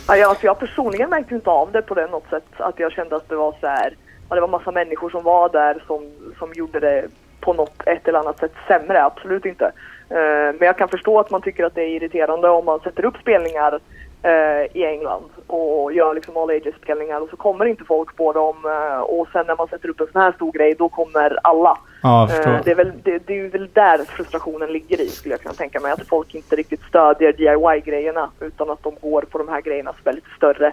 Ja, 0.08 0.28
alltså 0.28 0.46
jag 0.46 0.58
personligen 0.58 1.10
märkte 1.10 1.34
inte 1.34 1.50
av 1.50 1.72
det 1.72 1.82
på 1.82 1.94
det 1.94 2.06
något 2.06 2.28
sätt. 2.30 2.44
Att 2.56 2.78
jag 2.78 2.92
kände 2.92 3.16
att 3.16 3.28
det 3.28 3.36
var 3.36 3.54
så 3.60 3.66
här, 3.66 3.96
ja, 4.28 4.34
det 4.34 4.40
var 4.40 4.48
massa 4.48 4.70
människor 4.70 5.10
som 5.10 5.22
var 5.22 5.48
där 5.48 5.82
som, 5.86 6.10
som 6.38 6.52
gjorde 6.54 6.80
det 6.80 7.08
på 7.40 7.52
något 7.52 7.82
ett 7.86 8.08
eller 8.08 8.18
annat 8.18 8.38
sätt 8.38 8.52
sämre. 8.68 9.04
Absolut 9.04 9.44
inte. 9.44 9.64
Eh, 10.10 10.54
men 10.58 10.66
jag 10.66 10.78
kan 10.78 10.88
förstå 10.88 11.20
att 11.20 11.30
man 11.30 11.42
tycker 11.42 11.64
att 11.64 11.74
det 11.74 11.82
är 11.82 11.88
irriterande 11.88 12.48
om 12.48 12.64
man 12.64 12.80
sätter 12.80 13.04
upp 13.04 13.16
spelningar 13.16 13.80
eh, 14.22 14.76
i 14.76 14.84
England 14.84 15.24
och 15.46 15.92
gör 15.92 16.14
liksom 16.14 16.36
all 16.36 16.50
ages-spelningar 16.50 17.20
och 17.20 17.28
så 17.30 17.36
kommer 17.36 17.64
inte 17.64 17.84
folk 17.84 18.16
på 18.16 18.32
dem 18.32 18.56
eh, 18.64 19.00
och 19.00 19.28
sen 19.32 19.46
när 19.46 19.56
man 19.56 19.68
sätter 19.68 19.88
upp 19.88 20.00
en 20.00 20.06
sån 20.12 20.22
här 20.22 20.32
stor 20.32 20.52
grej 20.52 20.74
då 20.78 20.88
kommer 20.88 21.38
alla. 21.42 21.78
Ja, 22.02 22.28
det, 22.64 22.70
är 22.70 22.74
väl, 22.74 22.92
det, 23.02 23.18
det 23.26 23.40
är 23.40 23.48
väl 23.48 23.68
där 23.72 23.98
frustrationen 23.98 24.72
ligger 24.72 25.00
i 25.00 25.08
skulle 25.08 25.34
jag 25.34 25.40
kunna 25.40 25.54
tänka 25.54 25.80
mig. 25.80 25.92
Att 25.92 26.08
folk 26.08 26.34
inte 26.34 26.56
riktigt 26.56 26.82
stödjer 26.82 27.32
DIY-grejerna 27.32 28.30
utan 28.40 28.70
att 28.70 28.82
de 28.82 28.96
går 29.00 29.22
på 29.22 29.38
de 29.38 29.48
här 29.48 29.60
grejerna 29.60 29.92
som 29.92 30.08
är 30.08 30.12
lite 30.12 30.30
större. 30.36 30.72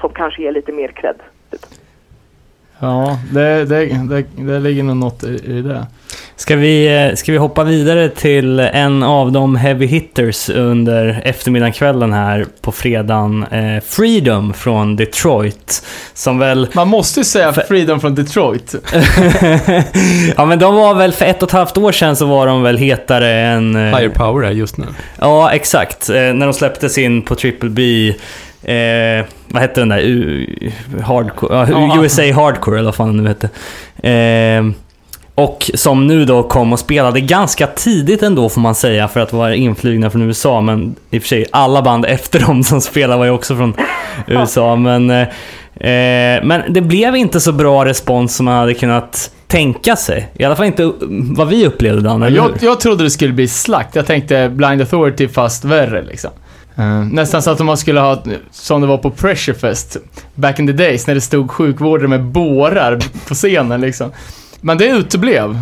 Som 0.00 0.10
kanske 0.12 0.42
ger 0.42 0.52
lite 0.52 0.72
mer 0.72 0.88
cred. 0.88 1.16
Typ. 1.50 1.60
Ja, 2.80 3.18
det, 3.32 3.64
det, 3.64 3.84
det, 3.86 4.24
det 4.36 4.58
ligger 4.60 4.82
nog 4.82 4.96
något 4.96 5.24
i, 5.24 5.40
i 5.46 5.62
det. 5.62 5.86
Ska 6.36 6.56
vi, 6.56 6.96
eh, 7.08 7.14
ska 7.14 7.32
vi 7.32 7.38
hoppa 7.38 7.64
vidare 7.64 8.08
till 8.08 8.60
en 8.60 9.02
av 9.02 9.32
de 9.32 9.56
heavy 9.56 9.86
hitters 9.86 10.48
under 10.48 11.20
eftermiddagskvällen 11.24 12.12
här 12.12 12.46
på 12.60 12.72
fredagen. 12.72 13.44
Eh, 13.50 13.82
Freedom 13.86 14.54
från 14.54 14.96
Detroit. 14.96 15.82
Som 16.14 16.38
väl... 16.38 16.68
Man 16.72 16.88
måste 16.88 17.20
ju 17.20 17.24
säga 17.24 17.52
Freedom 17.52 18.00
från 18.00 18.14
Detroit. 18.14 18.74
ja 20.36 20.44
men 20.44 20.58
de 20.58 20.74
var 20.74 20.94
väl 20.94 21.12
för 21.12 21.24
ett 21.26 21.42
och 21.42 21.48
ett 21.48 21.52
halvt 21.52 21.78
år 21.78 21.92
sedan 21.92 22.16
så 22.16 22.26
var 22.26 22.46
de 22.46 22.62
väl 22.62 22.78
hetare 22.78 23.32
än... 23.40 23.76
eh, 23.76 23.98
Higher 23.98 24.08
power 24.08 24.46
är 24.46 24.50
just 24.50 24.76
nu. 24.76 24.86
Ja, 25.18 25.50
exakt. 25.52 26.08
Eh, 26.08 26.14
när 26.14 26.46
de 26.46 26.52
släppte 26.52 26.88
sin 26.88 27.22
på 27.22 27.34
Triple 27.34 27.68
B. 27.70 28.12
Eh, 28.66 29.24
vad 29.48 29.62
hette 29.62 29.80
den 29.80 29.88
där? 29.88 29.98
U 29.98 30.46
hardcore, 31.04 31.66
ja. 31.70 32.02
USA 32.02 32.32
Hardcore 32.32 32.78
eller 32.78 32.84
vad 32.84 32.94
fan 32.94 33.06
den 33.06 33.24
nu 33.24 33.28
hette. 33.28 33.48
Eh, 34.08 34.64
och 35.34 35.70
som 35.74 36.06
nu 36.06 36.24
då 36.24 36.42
kom 36.42 36.72
och 36.72 36.78
spelade 36.78 37.20
ganska 37.20 37.66
tidigt 37.66 38.22
ändå 38.22 38.48
får 38.48 38.60
man 38.60 38.74
säga 38.74 39.08
för 39.08 39.20
att 39.20 39.32
vara 39.32 39.54
inflygna 39.54 40.10
från 40.10 40.22
USA. 40.22 40.60
Men 40.60 40.96
i 41.10 41.18
och 41.18 41.22
för 41.22 41.28
sig 41.28 41.46
alla 41.52 41.82
band 41.82 42.04
efter 42.08 42.40
dem 42.40 42.64
som 42.64 42.80
spelade 42.80 43.18
var 43.18 43.24
ju 43.24 43.30
också 43.30 43.56
från 43.56 43.74
USA. 44.26 44.76
Men, 44.76 45.10
eh, 45.10 45.20
eh, 45.90 46.44
men 46.44 46.62
det 46.68 46.80
blev 46.80 47.16
inte 47.16 47.40
så 47.40 47.52
bra 47.52 47.84
respons 47.84 48.36
som 48.36 48.44
man 48.44 48.54
hade 48.54 48.74
kunnat 48.74 49.30
tänka 49.46 49.96
sig. 49.96 50.28
I 50.34 50.44
alla 50.44 50.56
fall 50.56 50.66
inte 50.66 50.92
vad 51.36 51.48
vi 51.48 51.66
upplevde 51.66 52.02
Dan, 52.02 52.22
eller 52.22 52.36
Jag, 52.36 52.44
hur? 52.44 52.66
jag 52.66 52.80
trodde 52.80 53.04
det 53.04 53.10
skulle 53.10 53.32
bli 53.32 53.48
slakt. 53.48 53.96
Jag 53.96 54.06
tänkte 54.06 54.48
Blind 54.48 54.80
Authority 54.80 55.28
fast 55.28 55.64
värre 55.64 56.02
liksom. 56.02 56.30
Eh, 56.78 57.04
nästan 57.12 57.42
så 57.42 57.50
att 57.50 57.60
man 57.60 57.76
skulle 57.76 58.00
ha, 58.00 58.22
som 58.50 58.80
det 58.80 58.86
var 58.86 58.98
på 58.98 59.10
Pressurefest, 59.10 59.96
back 60.34 60.58
in 60.58 60.66
the 60.66 60.72
days, 60.72 61.06
när 61.06 61.14
det 61.14 61.20
stod 61.20 61.50
sjukvårdare 61.50 62.08
med 62.08 62.22
bårar 62.22 62.98
på 63.28 63.34
scenen 63.34 63.80
liksom. 63.80 64.12
Men 64.60 64.78
det 64.78 64.86
uteblev. 64.86 65.56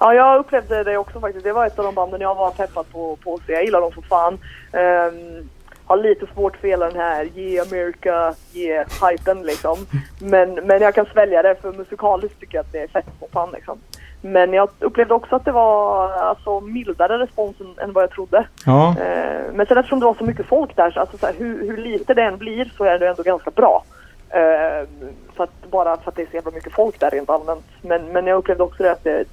Ja, 0.00 0.14
jag 0.14 0.40
upplevde 0.40 0.84
det 0.84 0.96
också 0.96 1.20
faktiskt. 1.20 1.44
Det 1.44 1.52
var 1.52 1.66
ett 1.66 1.78
av 1.78 1.84
de 1.84 1.94
banden 1.94 2.20
jag 2.20 2.34
var 2.34 2.50
peppad 2.50 2.86
på, 2.92 3.18
på 3.24 3.34
att 3.34 3.46
se. 3.46 3.52
Jag 3.52 3.64
gillar 3.64 3.80
dem 3.80 3.92
som 3.92 4.02
fan. 4.02 4.38
Um, 4.72 5.48
har 5.88 5.96
lite 5.96 6.26
svårt 6.34 6.56
för 6.56 6.68
hela 6.68 6.86
den 6.86 6.96
här 6.96 7.24
ge 7.34 7.60
America, 7.60 8.34
ge 8.52 8.84
hypen 9.10 9.42
liksom. 9.42 9.86
Men, 10.20 10.54
men 10.54 10.82
jag 10.82 10.94
kan 10.94 11.06
svälja 11.06 11.42
det 11.42 11.56
för 11.62 11.72
musikaliskt 11.72 12.40
tycker 12.40 12.58
jag 12.58 12.64
att 12.64 12.72
det 12.72 12.78
är 12.78 12.88
fett 12.88 13.06
som 13.18 13.28
fan 13.32 13.50
liksom. 13.52 13.78
Men 14.20 14.52
jag 14.52 14.68
upplevde 14.80 15.14
också 15.14 15.36
att 15.36 15.44
det 15.44 15.52
var 15.52 16.10
alltså, 16.12 16.60
mildare 16.60 17.18
respons 17.18 17.56
än, 17.82 17.92
vad 17.92 18.02
jag 18.04 18.10
trodde. 18.10 18.46
Ja. 18.66 18.88
Eh, 19.00 19.52
men 19.54 19.66
sen 19.66 19.78
eftersom 19.78 20.00
det 20.00 20.06
var 20.06 20.14
så 20.18 20.24
mycket 20.24 20.46
folk 20.46 20.76
där, 20.76 20.90
så, 20.90 21.00
alltså, 21.00 21.18
så 21.18 21.26
här, 21.26 21.34
hur, 21.38 21.60
hur 21.70 21.76
lite 21.76 22.14
det 22.14 22.22
än 22.22 22.38
blir 22.38 22.72
så 22.76 22.84
är 22.84 22.98
det 22.98 23.08
ändå 23.08 23.22
ganska 23.22 23.50
bra. 23.50 23.84
Eh, 24.30 24.88
för 25.36 25.44
att, 25.44 25.70
bara 25.70 25.96
för 25.96 26.10
att 26.10 26.16
det 26.16 26.22
är 26.22 26.26
så 26.30 26.36
jävla 26.36 26.50
mycket 26.50 26.72
folk 26.72 27.00
där 27.00 27.10
rent 27.10 27.30
allmänt. 27.30 27.64
Men, 27.82 28.04
men 28.12 28.26
jag 28.26 28.38
upplevde 28.38 28.62
också 28.62 28.82
det 28.82 28.92
att 28.92 29.04
det, 29.04 29.24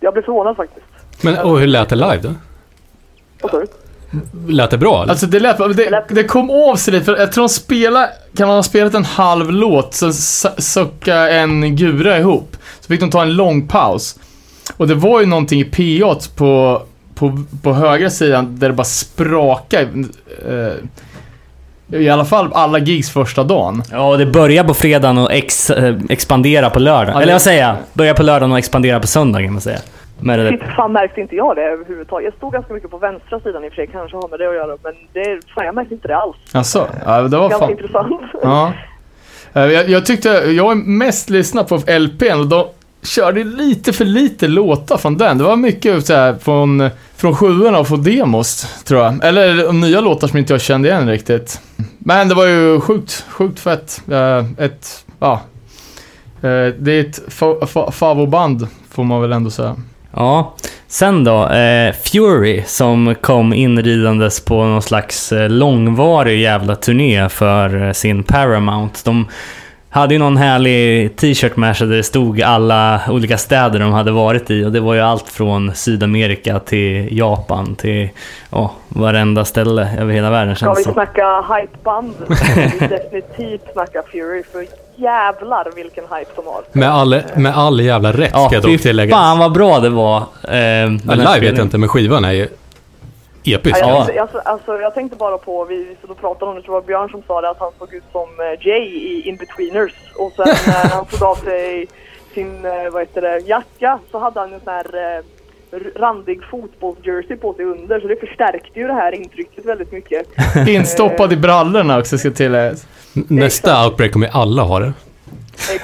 jag 0.00 0.12
blev 0.12 0.22
förvånad 0.22 0.56
faktiskt. 0.56 0.86
Men 1.22 1.38
och 1.38 1.58
hur 1.60 1.66
lät 1.66 1.88
det 1.88 1.96
live 1.96 2.18
då? 2.22 2.28
Vad? 3.42 3.68
Lät 4.48 4.70
det 4.70 4.78
bra 4.78 5.02
eller? 5.02 5.10
Alltså 5.10 5.26
det 5.26 5.40
lät, 5.40 5.58
det, 5.58 6.04
det 6.08 6.24
kom 6.24 6.50
av 6.50 6.76
sig 6.76 6.92
lite, 6.92 7.04
för 7.04 7.16
jag 7.16 7.32
tror 7.32 7.42
de 7.44 7.48
spelade, 7.48 8.08
kan 8.36 8.46
man 8.48 8.56
ha 8.56 8.62
spelat 8.62 8.94
en 8.94 9.04
halv 9.04 9.50
låt, 9.52 9.94
så 9.94 10.08
s- 10.08 10.72
sucka 10.72 11.14
en 11.30 11.76
gura 11.76 12.18
ihop. 12.18 12.56
Så 12.80 12.86
fick 12.88 13.00
de 13.00 13.10
ta 13.10 13.22
en 13.22 13.34
lång 13.36 13.68
paus. 13.68 14.18
Och 14.76 14.88
det 14.88 14.94
var 14.94 15.20
ju 15.20 15.26
någonting 15.26 15.60
i 15.60 15.64
PA 16.00 16.16
på, 16.36 16.82
på, 17.14 17.38
på 17.62 17.72
högra 17.72 18.10
sidan 18.10 18.58
där 18.58 18.68
det 18.68 18.74
bara 18.74 18.84
sprakade. 18.84 19.88
Eh, 20.48 22.00
I 22.00 22.08
alla 22.08 22.24
fall 22.24 22.50
alla 22.52 22.78
gigs 22.78 23.10
första 23.10 23.44
dagen. 23.44 23.82
Ja, 23.90 24.16
det 24.16 24.26
börjar 24.26 24.64
på 24.64 24.74
fredagen 24.74 25.18
och 25.18 25.32
ex, 25.32 25.70
eh, 25.70 25.96
expandera 26.08 26.70
på 26.70 26.78
lördagen. 26.78 27.14
Ja, 27.14 27.22
Eller 27.22 27.32
vad 27.32 27.42
säger 27.42 27.62
jag? 27.66 27.76
Börjar 27.92 28.14
på 28.14 28.22
lördagen 28.22 28.52
och 28.52 28.58
expandera 28.58 29.00
på 29.00 29.06
söndagen 29.06 29.46
kan 29.46 29.52
man 29.52 29.60
säga. 29.62 29.78
Med 30.20 30.38
det 30.38 30.48
Shit, 30.48 30.60
fan 30.76 30.92
märkte 30.92 31.20
inte 31.20 31.36
jag 31.36 31.56
det 31.56 31.62
överhuvudtaget. 31.62 32.24
Jag 32.24 32.34
stod 32.34 32.52
ganska 32.52 32.74
mycket 32.74 32.90
på 32.90 32.98
vänstra 32.98 33.40
sidan 33.40 33.64
i 33.64 33.68
och 33.68 33.72
för 33.72 33.76
sig, 33.76 33.86
kanske 33.92 34.16
har 34.16 34.28
med 34.28 34.38
det 34.38 34.48
att 34.48 34.54
göra. 34.54 34.76
Men 34.82 34.94
det, 35.12 35.40
fan, 35.54 35.64
jag 35.66 35.74
märkte 35.74 35.94
inte 35.94 36.08
det 36.08 36.16
alls. 36.16 36.36
Alltså, 36.52 36.88
ja, 37.06 37.20
det 37.22 37.36
var 37.36 37.48
Ganska 37.48 37.58
fan... 37.66 37.70
intressant. 37.70 38.20
Ja. 38.42 38.72
Eh, 39.54 39.62
Jag, 39.62 39.88
jag 39.88 40.06
tyckte, 40.06 40.28
jag 40.28 40.64
har 40.64 40.74
mest 40.74 41.30
lyssnat 41.30 41.68
på 41.68 41.76
LPn 41.76 42.40
och 42.40 42.46
körde 43.02 43.44
lite 43.44 43.92
för 43.92 44.04
lite 44.04 44.48
låtar 44.48 44.96
från 44.96 45.18
den. 45.18 45.38
Det 45.38 45.44
var 45.44 45.56
mycket 45.56 46.06
så 46.06 46.14
här 46.14 46.34
från, 46.42 46.90
från 47.16 47.36
sjuorna 47.36 47.78
och 47.78 47.88
från 47.88 48.02
demos, 48.02 48.66
tror 48.84 49.02
jag. 49.02 49.24
Eller 49.24 49.72
nya 49.72 50.00
låtar 50.00 50.28
som 50.28 50.38
inte 50.38 50.52
jag 50.52 50.60
kände 50.60 50.88
igen 50.88 51.08
riktigt. 51.08 51.60
Men 51.98 52.28
det 52.28 52.34
var 52.34 52.46
ju 52.46 52.80
sjukt, 52.80 53.24
sjukt 53.28 53.60
fett. 53.60 54.02
Eh, 54.10 54.44
ett, 54.64 55.04
ja. 55.18 55.40
Eh, 56.42 56.66
det 56.78 56.92
är 56.92 57.00
ett 57.00 57.20
fa- 57.28 57.60
fa- 57.60 57.90
favoband, 57.90 58.66
får 58.90 59.04
man 59.04 59.20
väl 59.22 59.32
ändå 59.32 59.50
säga. 59.50 59.76
Ja. 60.14 60.54
Sen 60.88 61.24
då, 61.24 61.48
eh, 61.48 61.94
Fury 62.04 62.62
som 62.66 63.14
kom 63.20 63.52
inridandes 63.52 64.40
på 64.44 64.64
någon 64.64 64.82
slags 64.82 65.32
eh, 65.32 65.50
långvarig 65.50 66.40
jävla 66.40 66.76
turné 66.76 67.28
för 67.28 67.92
sin 67.92 68.22
Paramount. 68.22 69.00
De 69.04 69.26
hade 69.92 70.14
ju 70.14 70.18
någon 70.18 70.36
härlig 70.36 71.16
t-shirt 71.16 71.56
med 71.56 71.76
sig 71.76 71.86
där 71.86 71.96
det 71.96 72.02
stod 72.02 72.42
alla 72.42 73.00
olika 73.08 73.38
städer 73.38 73.78
de 73.80 73.92
hade 73.92 74.10
varit 74.10 74.50
i 74.50 74.64
och 74.64 74.72
det 74.72 74.80
var 74.80 74.94
ju 74.94 75.00
allt 75.00 75.28
från 75.28 75.74
Sydamerika 75.74 76.58
till 76.58 77.18
Japan 77.18 77.74
till 77.74 78.08
ja, 78.50 78.72
varenda 78.88 79.44
ställe 79.44 79.88
över 80.00 80.12
hela 80.12 80.30
världen 80.30 80.56
Ska 80.56 80.74
vi 80.74 80.82
snacka 80.82 81.44
hypeband 81.54 82.14
vi 82.80 82.86
definitivt 82.86 83.72
snacka 83.72 84.02
Fury. 84.12 84.42
För 84.52 84.66
jävlar 84.96 85.68
vilken 85.76 86.04
hype 86.04 86.30
de 86.36 86.46
har. 86.46 86.62
Med 86.72 86.90
all, 86.90 87.22
med 87.36 87.56
all 87.56 87.80
jävla 87.80 88.12
rätt 88.12 88.30
Ja, 88.32 88.46
ska 88.46 88.56
jag 88.56 88.62
dock 88.62 88.80
tillägga. 88.80 89.16
fan 89.16 89.38
vad 89.38 89.52
bra 89.52 89.80
det 89.80 89.88
var. 89.88 90.16
Eh, 90.42 90.90
live 90.90 91.40
vet 91.40 91.56
jag 91.56 91.66
inte, 91.66 91.78
men 91.78 91.88
skivan 91.88 92.24
är 92.24 92.32
ju 92.32 92.48
episk. 93.44 93.76
Ja, 93.80 93.86
Ja. 93.88 93.96
jag, 93.98 94.06
tänkte, 94.06 94.20
alltså, 94.22 94.38
alltså, 94.38 94.78
jag 94.80 94.94
tänkte 94.94 95.16
bara 95.16 95.38
på, 95.38 95.64
vi, 95.64 95.76
vi 95.84 95.96
stod 95.96 96.10
och 96.10 96.20
pratade 96.20 96.44
om 96.48 96.54
det, 96.54 96.58
jag 96.58 96.64
tror 96.64 96.74
det 96.74 96.80
var 96.80 96.86
Björn 96.86 97.08
som 97.10 97.22
sa 97.26 97.40
det, 97.40 97.50
att 97.50 97.58
han 97.60 97.72
såg 97.78 97.94
ut 97.94 98.04
som 98.12 98.28
eh, 98.40 98.66
Jay 98.66 98.82
i 98.84 99.28
In-Betweeners. 99.28 99.92
Och 100.16 100.32
sen 100.32 100.46
när 100.66 100.88
han 100.94 101.06
tog 101.06 101.22
av 101.22 101.34
sig 101.34 101.86
sin, 102.34 102.64
eh, 102.64 102.90
vad 102.92 103.02
heter 103.02 103.22
det, 103.22 103.38
jacka 103.38 103.98
så 104.10 104.18
hade 104.18 104.40
han 104.40 104.52
en 104.52 104.60
sån 104.60 104.72
här 104.72 105.16
eh, 105.16 105.24
randig 105.96 106.40
fotbollsjersey 106.50 107.36
på 107.36 107.54
sig 107.54 107.64
under. 107.64 108.00
Så 108.00 108.06
det 108.06 108.16
förstärkte 108.16 108.80
ju 108.80 108.86
det 108.86 108.92
här 108.92 109.12
intrycket 109.14 109.64
väldigt 109.64 109.92
mycket. 109.92 110.26
Instoppad 110.68 111.32
i 111.32 111.36
brallorna 111.36 111.98
också, 111.98 112.18
ska 112.18 112.30
tilläggas. 112.30 112.86
Nästa 113.28 113.84
outbreak 113.84 114.12
kommer 114.12 114.28
alla 114.32 114.62
ha 114.62 114.78
det. 114.80 114.86
Eh, 114.86 114.92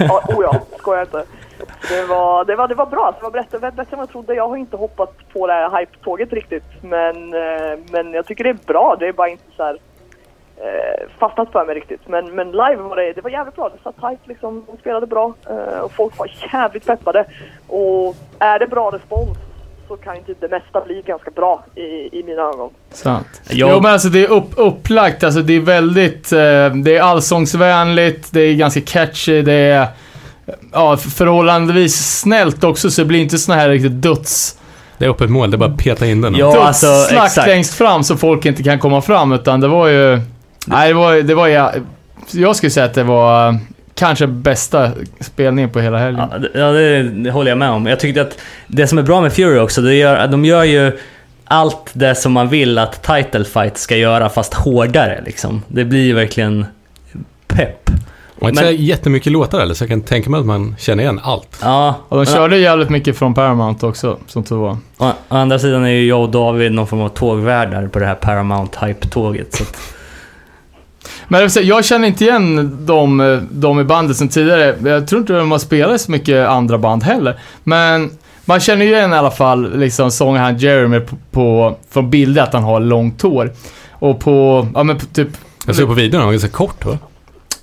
Ja, 0.08 0.22
oh 0.28 0.42
ja, 0.42 0.60
skojar 0.78 1.02
inte. 1.02 1.24
Det 1.90 2.04
var, 2.06 2.44
det 2.44 2.56
var, 2.56 2.68
det 2.68 2.74
var 2.74 2.86
bra, 2.86 3.14
det 3.18 3.22
var 3.24 3.30
bättre, 3.30 3.58
bättre 3.58 3.82
än 3.82 3.86
vad 3.90 3.98
jag 4.00 4.08
trodde. 4.10 4.34
Jag 4.34 4.48
har 4.48 4.56
inte 4.56 4.76
hoppat 4.76 5.14
på 5.32 5.46
det 5.46 5.52
här 5.52 5.80
hype-tåget 5.80 6.32
riktigt. 6.32 6.64
Men, 6.82 7.34
eh, 7.34 7.78
men 7.90 8.12
jag 8.12 8.26
tycker 8.26 8.44
det 8.44 8.50
är 8.50 8.58
bra, 8.66 8.96
det 9.00 9.08
är 9.08 9.12
bara 9.12 9.28
inte 9.28 9.44
så 9.56 9.62
här 9.64 9.78
eh, 10.56 11.08
fastnat 11.18 11.52
för 11.52 11.64
mig 11.66 11.74
riktigt. 11.74 12.00
Men, 12.08 12.34
men 12.34 12.50
live 12.50 12.76
var 12.76 12.96
det, 12.96 13.12
det 13.12 13.20
var 13.20 13.30
jävligt 13.30 13.56
bra. 13.56 13.68
Det 13.68 13.82
satt 13.82 14.00
tight 14.00 14.20
liksom, 14.24 14.64
de 14.70 14.76
spelade 14.78 15.06
bra 15.06 15.34
eh, 15.50 15.78
och 15.80 15.92
folk 15.92 16.18
var 16.18 16.30
jävligt 16.52 16.86
peppade. 16.86 17.24
Och 17.66 18.16
är 18.38 18.58
det 18.58 18.66
bra 18.66 18.90
respons 18.90 19.38
så 19.88 19.96
kan 19.96 20.16
ju 20.16 20.22
typ 20.22 20.40
det 20.40 20.48
mesta 20.48 20.80
bli 20.80 21.02
ganska 21.06 21.30
bra 21.30 21.64
i, 21.74 22.18
i 22.18 22.22
mina 22.26 22.42
ögon. 22.42 22.70
Sant. 22.90 23.42
Jag- 23.50 23.70
Jo 23.70 23.80
men 23.80 23.92
alltså 23.92 24.08
det 24.08 24.24
är 24.24 24.30
upp, 24.30 24.50
upplagt, 24.56 25.24
alltså 25.24 25.40
det 25.40 25.52
är 25.56 25.60
väldigt, 25.60 26.32
eh, 26.32 26.38
det 26.84 26.96
är 26.96 27.00
allsångsvänligt, 27.02 28.32
det 28.32 28.40
är 28.40 28.54
ganska 28.54 28.80
catchy, 28.80 29.42
det 29.42 29.52
är 29.52 29.86
ja, 30.72 30.96
förhållandevis 30.96 32.20
snällt 32.20 32.64
också 32.64 32.90
så 32.90 33.00
det 33.00 33.04
blir 33.04 33.20
inte 33.20 33.38
såna 33.38 33.58
här 33.58 33.68
riktigt 33.68 34.02
döds, 34.02 34.58
Det 34.98 35.04
är 35.04 35.08
öppet 35.10 35.30
mål, 35.30 35.50
det 35.50 35.54
är 35.54 35.58
bara 35.58 35.70
att 35.70 35.78
peta 35.78 36.06
in 36.06 36.20
den. 36.20 36.34
Ja, 36.34 36.66
alltså, 36.66 36.86
exakt. 37.10 37.46
längst 37.46 37.74
fram 37.74 38.04
så 38.04 38.16
folk 38.16 38.46
inte 38.46 38.62
kan 38.62 38.78
komma 38.78 39.00
fram 39.00 39.32
utan 39.32 39.60
det 39.60 39.68
var 39.68 39.88
ju, 39.88 40.20
nej 40.66 40.88
det 40.88 40.94
var, 40.94 41.14
det 41.14 41.34
var 41.34 41.48
ja, 41.48 41.72
jag 42.30 42.56
skulle 42.56 42.70
säga 42.70 42.86
att 42.86 42.94
det 42.94 43.02
var 43.02 43.48
eh, 43.48 43.54
kanske 43.94 44.26
bästa 44.26 44.90
spelningen 45.20 45.70
på 45.70 45.80
hela 45.80 45.98
helgen. 45.98 46.28
Ja, 46.32 46.38
det, 46.38 46.50
ja 46.54 46.72
det, 46.72 47.02
det 47.02 47.30
håller 47.30 47.50
jag 47.50 47.58
med 47.58 47.70
om. 47.70 47.86
Jag 47.86 48.00
tyckte 48.00 48.22
att 48.22 48.38
det 48.66 48.86
som 48.86 48.98
är 48.98 49.02
bra 49.02 49.20
med 49.20 49.32
Fury 49.32 49.58
också, 49.58 49.80
det 49.80 49.94
gör, 49.94 50.28
de 50.28 50.44
gör 50.44 50.64
ju 50.64 50.98
allt 51.44 51.90
det 51.92 52.14
som 52.14 52.32
man 52.32 52.48
vill 52.48 52.78
att 52.78 53.02
Title 53.02 53.44
Fight 53.44 53.78
ska 53.78 53.96
göra, 53.96 54.28
fast 54.28 54.54
hårdare 54.54 55.22
liksom. 55.26 55.62
Det 55.68 55.84
blir 55.84 56.04
ju 56.04 56.14
verkligen 56.14 56.66
pepp. 57.46 57.90
Man 58.40 58.50
inte 58.50 58.62
Men- 58.62 58.76
så 58.76 58.82
jättemycket 58.82 59.32
låtar 59.32 59.60
eller 59.60 59.74
så 59.74 59.82
jag 59.84 59.88
kan 59.88 60.02
tänka 60.02 60.30
mig 60.30 60.40
att 60.40 60.46
man 60.46 60.74
känner 60.78 61.02
igen 61.02 61.20
allt. 61.22 61.58
Ja, 61.62 61.94
Och 62.08 62.16
de 62.16 62.24
men 62.24 62.34
körde 62.34 62.58
jävligt 62.58 62.88
mycket 62.90 63.18
från 63.18 63.34
Paramount 63.34 63.86
också, 63.86 64.18
som 64.26 64.44
tur 64.44 64.56
var. 64.56 64.76
å, 64.98 65.06
å 65.28 65.36
andra 65.36 65.58
sidan 65.58 65.84
är 65.84 65.88
ju 65.88 66.06
jag 66.06 66.22
och 66.22 66.30
David 66.30 66.72
någon 66.72 66.86
form 66.86 67.00
av 67.00 67.08
tågvärdar 67.08 67.88
på 67.88 67.98
det 67.98 68.06
här 68.06 68.14
Paramount 68.14 68.78
Hype-tåget. 68.86 69.54
Så 69.54 69.62
att, 69.62 69.76
Men 71.28 71.48
jag 71.62 71.84
känner 71.84 72.08
inte 72.08 72.24
igen 72.24 72.76
de, 72.86 73.40
de 73.50 73.80
i 73.80 73.84
bandet 73.84 74.16
som 74.16 74.28
tidigare. 74.28 74.76
Jag 74.90 75.08
tror 75.08 75.20
inte 75.20 75.32
de 75.32 75.50
har 75.50 75.58
spelat 75.58 76.00
så 76.00 76.10
mycket 76.10 76.48
andra 76.48 76.78
band 76.78 77.02
heller. 77.02 77.40
Men 77.64 78.10
man 78.44 78.60
känner 78.60 78.84
ju 78.86 78.92
igen 78.92 79.12
i 79.12 79.16
alla 79.16 79.30
fall 79.30 79.78
liksom 79.78 80.10
sångaren 80.10 80.58
Jeremy 80.58 81.00
på, 81.00 81.16
på, 81.30 81.76
från 81.90 82.10
bilder 82.10 82.42
att 82.42 82.52
han 82.52 82.62
har 82.64 82.80
långt 82.80 83.22
hår. 83.22 83.52
Och 83.92 84.20
på, 84.20 84.66
ja 84.74 84.82
men 84.82 84.98
på 84.98 85.06
typ 85.06 85.28
Jag 85.66 85.76
såg 85.76 85.88
på 85.88 85.94
videon, 85.94 86.18
han 86.20 86.26
var 86.26 86.32
ganska 86.32 86.48
kort 86.48 86.84
va? 86.84 86.98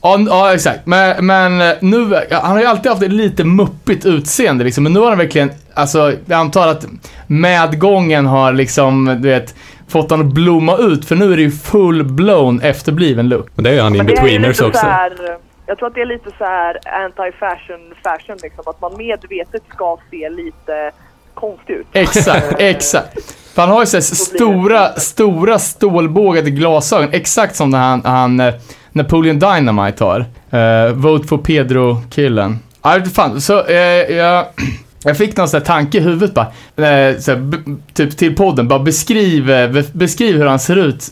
Ja, 0.05 0.19
ja 0.27 0.53
exakt. 0.53 0.85
Men, 0.85 1.25
men 1.25 1.61
eh, 1.61 1.75
nu, 1.81 2.15
han 2.31 2.51
har 2.51 2.59
ju 2.59 2.65
alltid 2.65 2.91
haft 2.91 3.03
ett 3.03 3.11
lite 3.11 3.43
muppigt 3.43 4.05
utseende 4.05 4.63
liksom. 4.63 4.83
Men 4.83 4.93
nu 4.93 4.99
har 4.99 5.09
han 5.09 5.17
verkligen, 5.17 5.51
alltså 5.73 6.13
jag 6.25 6.39
antar 6.39 6.67
att 6.67 6.85
medgången 7.27 8.25
har 8.25 8.53
liksom, 8.53 9.05
du 9.05 9.29
vet, 9.29 9.55
fått 9.87 10.11
honom 10.11 10.27
att 10.27 10.33
blomma 10.33 10.77
ut. 10.77 11.05
För 11.05 11.15
nu 11.15 11.33
är 11.33 11.37
det 11.37 11.43
ju 11.43 11.51
full-blown 11.51 12.61
efterbliven 12.61 13.29
look. 13.29 13.47
Men 13.55 13.63
det 13.63 13.69
är 13.69 13.73
ju 13.73 13.79
han 13.79 13.95
in-betweeners 13.95 14.47
lite 14.47 14.65
också. 14.65 14.79
så 14.79 14.87
här, 14.87 15.37
jag 15.65 15.77
tror 15.77 15.87
att 15.87 15.95
det 15.95 16.01
är 16.01 16.05
lite 16.05 16.29
så 16.37 16.43
här 16.43 16.79
anti-fashion 16.83 17.93
fashion 18.03 18.37
liksom. 18.43 18.63
Att 18.67 18.81
man 18.81 18.97
medvetet 18.97 19.63
ska 19.73 19.97
se 20.11 20.29
lite 20.29 20.91
konstig 21.33 21.73
ut. 21.73 21.87
Exakt, 21.93 22.55
exakt. 22.59 23.35
För 23.53 23.61
han 23.61 23.71
har 23.71 23.79
ju 23.79 23.85
så 23.85 23.97
här 23.97 24.01
stora, 24.01 24.93
stora 24.93 25.59
stålbågade 25.59 26.49
glasögon. 26.49 27.09
Exakt 27.13 27.55
som 27.55 27.69
när 27.69 27.79
han, 27.79 28.01
han 28.05 28.39
eh, 28.39 28.53
Napoleon 28.95 29.39
Dynamite 29.39 30.03
har. 30.03 30.25
Uh, 30.53 30.93
Vote 30.93 31.27
for 31.27 31.37
Pedro-killen. 31.37 32.59
Ja, 32.81 32.99
fan. 33.13 33.41
Så 33.41 33.65
eh, 33.65 33.77
jag, 34.15 34.45
jag 35.03 35.17
fick 35.17 35.37
någon 35.37 35.47
sån 35.49 35.57
här 35.59 35.65
tanke 35.65 35.97
i 35.97 36.01
huvudet 36.01 36.33
bara. 36.33 36.45
Eh, 36.87 37.17
så 37.17 37.31
här, 37.31 37.37
b- 37.39 37.57
typ 37.93 38.17
till 38.17 38.35
podden. 38.35 38.67
Bara 38.67 38.79
beskriv, 38.79 39.49
eh, 39.51 39.71
be- 39.71 39.83
beskriv 39.93 40.37
hur 40.37 40.45
han 40.45 40.59
ser 40.59 40.75
ut 40.75 41.11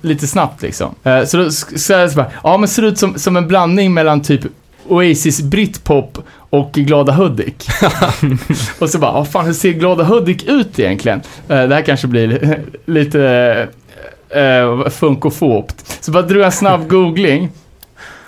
lite 0.00 0.26
snabbt 0.26 0.62
liksom. 0.62 0.94
Eh, 1.04 1.24
så 1.24 1.36
då 1.36 1.50
så 1.50 1.92
jag 1.92 2.10
så 2.10 2.16
bara, 2.16 2.30
ja 2.44 2.56
men 2.58 2.68
ser 2.68 2.82
ut 2.82 2.98
som, 2.98 3.18
som 3.18 3.36
en 3.36 3.48
blandning 3.48 3.94
mellan 3.94 4.22
typ 4.22 4.40
Oasis 4.88 5.42
Britpop 5.42 6.18
och 6.50 6.72
Glada 6.72 7.12
Hudik. 7.12 7.68
och 8.78 8.90
så 8.90 8.98
bara, 8.98 9.12
vad 9.12 9.28
fan 9.28 9.46
hur 9.46 9.52
ser 9.52 9.72
Glada 9.72 10.04
Hudik 10.04 10.44
ut 10.48 10.78
egentligen? 10.78 11.20
Eh, 11.48 11.62
det 11.68 11.74
här 11.74 11.82
kanske 11.82 12.06
blir 12.06 12.58
lite 12.86 13.68
eh, 14.30 14.88
funkofobt. 14.88 15.98
Så 16.00 16.10
bara 16.10 16.22
drog 16.22 16.40
jag 16.40 16.46
en 16.46 16.52
snabb 16.52 16.88
googling. 16.88 17.50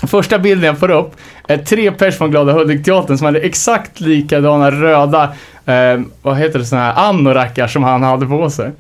Första 0.06 0.38
bilden 0.38 0.66
jag 0.66 0.78
får 0.78 0.90
upp 0.90 1.16
är 1.48 1.58
tre 1.58 1.92
pers 1.92 2.18
från 2.18 2.30
Glada 2.30 2.52
Hudik-teatern 2.52 3.18
som 3.18 3.24
hade 3.24 3.40
exakt 3.40 4.00
likadana 4.00 4.70
röda, 4.70 5.22
eh, 5.66 6.00
vad 6.22 6.36
heter 6.36 6.58
det, 6.58 6.64
såna 6.64 6.82
här 6.82 7.08
anorakar 7.08 7.68
som 7.68 7.82
han 7.82 8.02
hade 8.02 8.26
på 8.26 8.50
sig. 8.50 8.70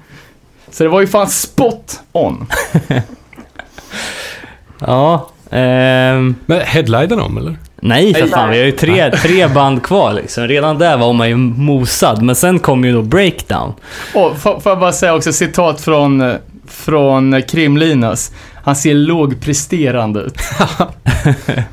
Så 0.70 0.82
det 0.82 0.88
var 0.88 1.00
ju 1.00 1.06
fan 1.06 1.28
spot 1.28 2.00
on. 2.12 2.46
ja, 4.78 5.30
ehm, 5.50 6.34
Men 6.46 6.60
headliner 6.60 7.16
de 7.16 7.38
eller? 7.38 7.56
nej 7.80 8.14
för 8.14 8.20
Nej. 8.20 8.30
fan, 8.30 8.50
vi 8.50 8.58
har 8.58 8.64
ju 8.64 8.72
tre, 8.72 9.10
tre 9.10 9.48
band 9.48 9.82
kvar 9.82 10.12
liksom. 10.12 10.48
Redan 10.48 10.78
där 10.78 10.96
var 10.96 11.12
man 11.12 11.28
ju 11.28 11.36
mosad, 11.36 12.22
men 12.22 12.34
sen 12.34 12.58
kom 12.58 12.84
ju 12.84 12.92
då 12.92 13.02
Breakdown. 13.02 13.72
Och 14.14 14.38
får 14.38 14.60
får 14.60 14.72
jag 14.72 14.78
bara 14.78 14.92
säga 14.92 15.14
också 15.14 15.32
citat 15.32 15.80
från, 15.80 16.20
eh, 16.20 16.34
från 16.78 17.34
Krim-Linus. 17.42 18.32
Han 18.64 18.76
ser 18.76 18.94
lågpresterande 18.94 20.20
ut. 20.20 20.34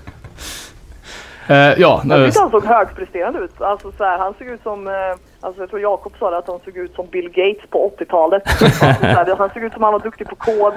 Eh, 1.47 1.55
ja, 1.57 2.01
Jag 2.05 2.25
tyckte 2.25 2.39
han 2.41 2.51
såg 2.51 2.65
högpresterande 2.65 3.39
ut. 3.39 3.61
Alltså, 3.61 3.91
så 3.97 4.03
här, 4.03 4.17
han 4.17 4.33
såg 4.37 4.47
ut 4.47 4.63
som, 4.63 4.87
eh, 4.87 4.93
alltså, 5.41 5.61
jag 5.61 5.69
tror 5.69 5.81
Jakob 5.81 6.13
sa 6.19 6.29
det, 6.31 6.37
att 6.37 6.47
han 6.47 6.59
såg 6.65 6.77
ut 6.77 6.95
som 6.95 7.07
Bill 7.11 7.29
Gates 7.29 7.69
på 7.69 7.91
80-talet. 7.99 8.43
Alltså, 8.47 8.65
så 8.79 8.85
här, 9.05 9.35
han 9.37 9.49
såg 9.53 9.63
ut 9.63 9.73
som 9.73 9.83
han 9.83 9.93
var 9.93 9.99
duktig 9.99 10.27
på 10.27 10.35
kod. 10.35 10.73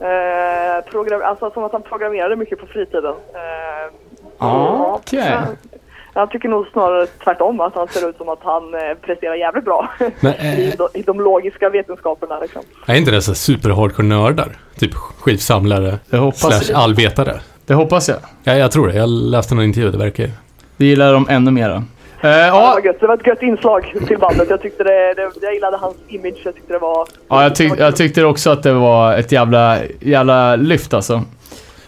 Eh, 0.00 0.84
program, 0.90 1.20
alltså 1.24 1.50
som 1.50 1.64
att 1.64 1.72
han 1.72 1.82
programmerade 1.82 2.36
mycket 2.36 2.58
på 2.60 2.66
fritiden. 2.66 3.14
Eh, 3.34 3.94
Ah, 4.38 4.92
okej. 4.94 5.22
så- 5.46 5.78
Jag 6.14 6.30
tycker 6.30 6.48
nog 6.48 6.66
snarare 6.72 7.06
tvärtom, 7.24 7.60
att 7.60 7.74
han 7.74 7.88
ser 7.88 8.08
ut 8.08 8.16
som 8.16 8.28
att 8.28 8.38
han 8.42 8.74
eh, 8.74 8.80
presterar 9.00 9.34
jävligt 9.34 9.64
bra 9.64 9.88
Men 10.20 10.32
i, 10.40 10.68
eh, 10.68 10.74
de, 10.78 10.98
i 10.98 11.02
de 11.02 11.20
logiska 11.20 11.68
vetenskaperna. 11.70 12.40
Liksom. 12.40 12.62
är 12.86 12.94
inte 12.94 13.10
det 13.10 13.22
så 13.22 13.34
super 13.34 13.70
hardcore 13.70 14.06
nördar? 14.06 14.48
Typ 14.78 14.94
skivsamlare 14.94 15.98
det 16.10 16.16
hoppas, 16.16 16.66
slash 16.66 16.78
allvetare. 16.82 17.40
det 17.66 17.74
hoppas 17.74 18.08
jag. 18.08 18.18
Ja, 18.44 18.54
jag 18.54 18.70
tror 18.72 18.88
det. 18.88 18.94
Jag 18.94 19.08
läste 19.08 19.54
någon 19.54 19.64
intervju, 19.64 19.90
det 19.90 19.98
verkar 19.98 20.24
ju. 20.24 20.30
Det 20.76 20.84
gillar 20.84 21.12
de 21.12 21.26
ännu 21.28 21.50
mera. 21.50 21.74
Eh, 21.74 22.30
Ja, 22.30 22.44
det, 22.44 22.50
var 22.50 22.80
gött. 22.84 23.00
det 23.00 23.06
var 23.06 23.14
ett 23.14 23.26
gött 23.26 23.42
inslag 23.42 23.94
till 24.06 24.18
bandet. 24.18 24.50
Jag, 24.50 24.62
tyckte 24.62 24.84
det, 24.84 25.14
det, 25.14 25.30
jag 25.42 25.54
gillade 25.54 25.76
hans 25.76 25.96
image. 26.08 26.40
Jag 26.44 26.54
tyckte 26.54 26.72
det 26.72 26.78
var... 26.78 27.06
ja 27.28 27.42
jag, 27.42 27.54
tyck, 27.54 27.72
jag 27.78 27.96
tyckte 27.96 28.24
också 28.24 28.50
att 28.50 28.62
det 28.62 28.72
var 28.72 29.14
ett 29.14 29.32
jävla, 29.32 29.78
jävla 30.00 30.56
lyft 30.56 30.94
alltså. 30.94 31.22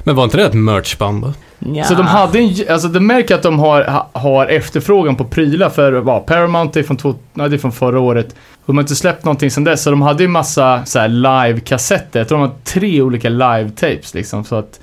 Men 0.04 0.14
var 0.14 0.24
inte 0.24 0.36
det 0.36 0.44
ett 0.46 0.54
merchband 0.54 1.22
då? 1.22 1.32
Ja. 1.74 1.84
Så 1.84 1.94
de 1.94 2.06
hade 2.06 2.38
en, 2.38 2.54
alltså 2.70 2.88
det 2.88 3.00
märker 3.00 3.34
att 3.34 3.42
de 3.42 3.58
har, 3.58 3.84
ha- 3.84 4.10
har 4.12 4.46
efterfrågan 4.46 5.16
på 5.16 5.24
prylar 5.24 5.70
för, 5.70 5.92
vad, 5.92 6.26
Paramount 6.26 6.78
är 6.78 6.82
från, 6.82 6.96
två, 6.96 7.14
nej, 7.32 7.48
det 7.48 7.56
är 7.56 7.58
från 7.58 7.72
förra 7.72 8.00
året. 8.00 8.34
De 8.66 8.76
har 8.76 8.82
inte 8.82 8.94
släppt 8.94 9.24
någonting 9.24 9.50
sedan 9.50 9.64
dess, 9.64 9.82
så 9.82 9.90
de 9.90 10.02
hade 10.02 10.22
ju 10.22 10.28
massa 10.28 10.84
så 10.84 10.98
här 10.98 11.08
live-kassetter. 11.08 12.20
Jag 12.20 12.28
tror 12.28 12.38
de 12.38 12.48
har 12.48 12.54
tre 12.64 13.02
olika 13.02 13.28
live-tapes 13.28 14.14
liksom, 14.14 14.44
så 14.44 14.56
att 14.56 14.80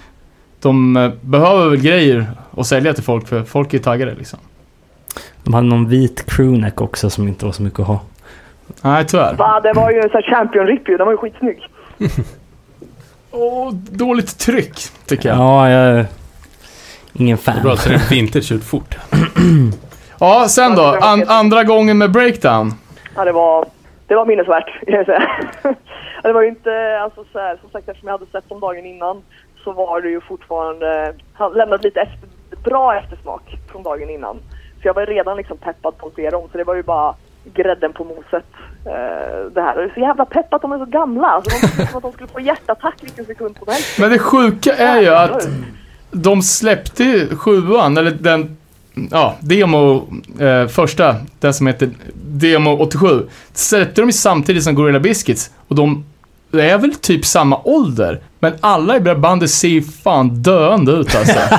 de 0.61 0.97
eh, 0.97 1.11
behöver 1.21 1.69
väl 1.69 1.81
grejer 1.81 2.31
att 2.57 2.67
sälja 2.67 2.93
till 2.93 3.03
folk, 3.03 3.27
för 3.27 3.43
folk 3.43 3.73
är 3.73 3.79
taggade 3.79 4.15
liksom. 4.17 4.39
De 5.43 5.53
hade 5.53 5.67
någon 5.67 5.89
vit 5.89 6.25
crewneck 6.27 6.81
också 6.81 7.09
som 7.09 7.27
inte 7.27 7.45
var 7.45 7.51
så 7.51 7.61
mycket 7.63 7.79
att 7.79 7.87
ha. 7.87 7.99
Nej, 8.81 9.05
tyvärr. 9.05 9.35
Va, 9.35 9.59
det 9.59 9.73
var 9.73 9.91
ju 9.91 9.97
en 9.97 10.09
sån 10.09 10.21
här 10.23 10.35
champion-rip 10.35 10.89
ju. 10.89 10.97
Den 10.97 11.05
var 11.05 11.13
ju 11.13 11.17
skitsnygg. 11.17 11.57
Åh, 13.31 13.71
dåligt 13.73 14.39
tryck, 14.39 14.79
tycker 15.05 15.29
jag. 15.29 15.37
Ja, 15.37 15.69
jag 15.69 15.81
är 15.81 16.05
ingen 17.13 17.37
Det 17.45 17.51
är 17.51 17.61
bra 17.61 17.61
fan. 17.61 17.71
att 17.73 17.83
det 17.83 17.93
är 17.93 18.09
vintage 18.09 18.51
ut 18.51 18.63
fort. 18.63 18.95
Ja, 20.21 20.47
sen 20.49 20.75
då. 20.75 20.97
An, 21.01 21.23
andra 21.27 21.63
gången 21.63 21.97
med 21.97 22.11
breakdown. 22.11 22.73
Ja, 23.15 23.25
det 23.25 23.31
var, 23.31 23.65
det 24.07 24.15
var 24.15 24.25
minnesvärt, 24.25 24.65
kan 24.87 24.93
jag 24.95 25.05
säga. 25.05 25.29
Det 26.23 26.33
var 26.33 26.41
ju 26.41 26.47
inte, 26.47 26.99
alltså 27.03 27.23
så 27.31 27.39
här, 27.39 27.57
som 27.61 27.69
sagt 27.69 27.89
eftersom 27.89 28.07
jag 28.07 28.13
hade 28.17 28.31
sett 28.31 28.49
dem 28.49 28.59
dagen 28.59 28.85
innan 28.85 29.21
så 29.63 29.71
var 29.71 30.01
det 30.01 30.09
ju 30.09 30.21
fortfarande, 30.21 31.13
han 31.33 31.53
lämnade 31.53 31.83
lite 31.83 31.99
efter, 32.01 32.27
bra 32.63 32.95
eftersmak 32.99 33.41
från 33.71 33.83
dagen 33.83 34.09
innan. 34.09 34.35
Så 34.81 34.87
jag 34.87 34.93
var 34.93 35.05
redan 35.05 35.37
liksom 35.37 35.57
peppad 35.57 35.97
på 35.97 36.07
att 36.07 36.15
se 36.15 36.29
dem, 36.29 36.47
så 36.51 36.57
det 36.57 36.63
var 36.63 36.75
ju 36.75 36.83
bara 36.83 37.15
grädden 37.53 37.93
på 37.93 38.03
moset. 38.03 38.45
eh, 38.85 39.51
det 39.53 39.61
här. 39.61 39.75
Och 39.75 39.81
det 39.81 39.89
är 39.89 39.93
så 39.93 39.99
jävla 39.99 40.25
pepp 40.25 40.53
att 40.53 40.61
de 40.61 40.71
är 40.71 40.77
så 40.77 40.85
gamla. 40.85 41.27
Alltså, 41.27 41.67
de 41.77 41.87
som 41.87 41.97
att 41.97 42.03
de 42.03 42.11
skulle 42.11 42.27
få 42.27 42.39
hjärtattack 42.39 42.95
vilken 43.01 43.25
sekund 43.25 43.57
som 43.57 43.67
helst. 43.67 43.99
Men 43.99 44.11
det 44.11 44.19
sjuka 44.19 44.73
är 44.73 45.01
ju 45.01 45.09
att 45.09 45.47
de 46.11 46.41
släppte 46.41 47.03
ju 47.03 47.35
sjuan, 47.35 47.97
eller 47.97 48.11
den, 48.11 48.57
ja, 49.11 49.35
demo, 49.39 50.07
eh, 50.39 50.67
första, 50.67 51.15
den 51.39 51.53
som 51.53 51.67
heter 51.67 51.89
Demo 52.13 52.77
87. 52.77 53.27
Släppte 53.53 54.01
de 54.01 54.05
ju 54.07 54.13
samtidigt 54.13 54.63
som 54.63 54.75
Gorilla 54.75 54.99
Biscuits 54.99 55.51
och 55.67 55.75
de 55.75 56.05
det 56.51 56.69
är 56.69 56.77
väl 56.77 56.95
typ 56.95 57.25
samma 57.25 57.61
ålder. 57.63 58.19
Men 58.39 58.53
alla 58.61 58.95
i 58.95 58.99
det 58.99 59.15
bandet 59.15 59.49
ser 59.49 59.81
fan 60.03 60.29
döende 60.29 60.91
ut 60.91 61.15
alltså. 61.15 61.39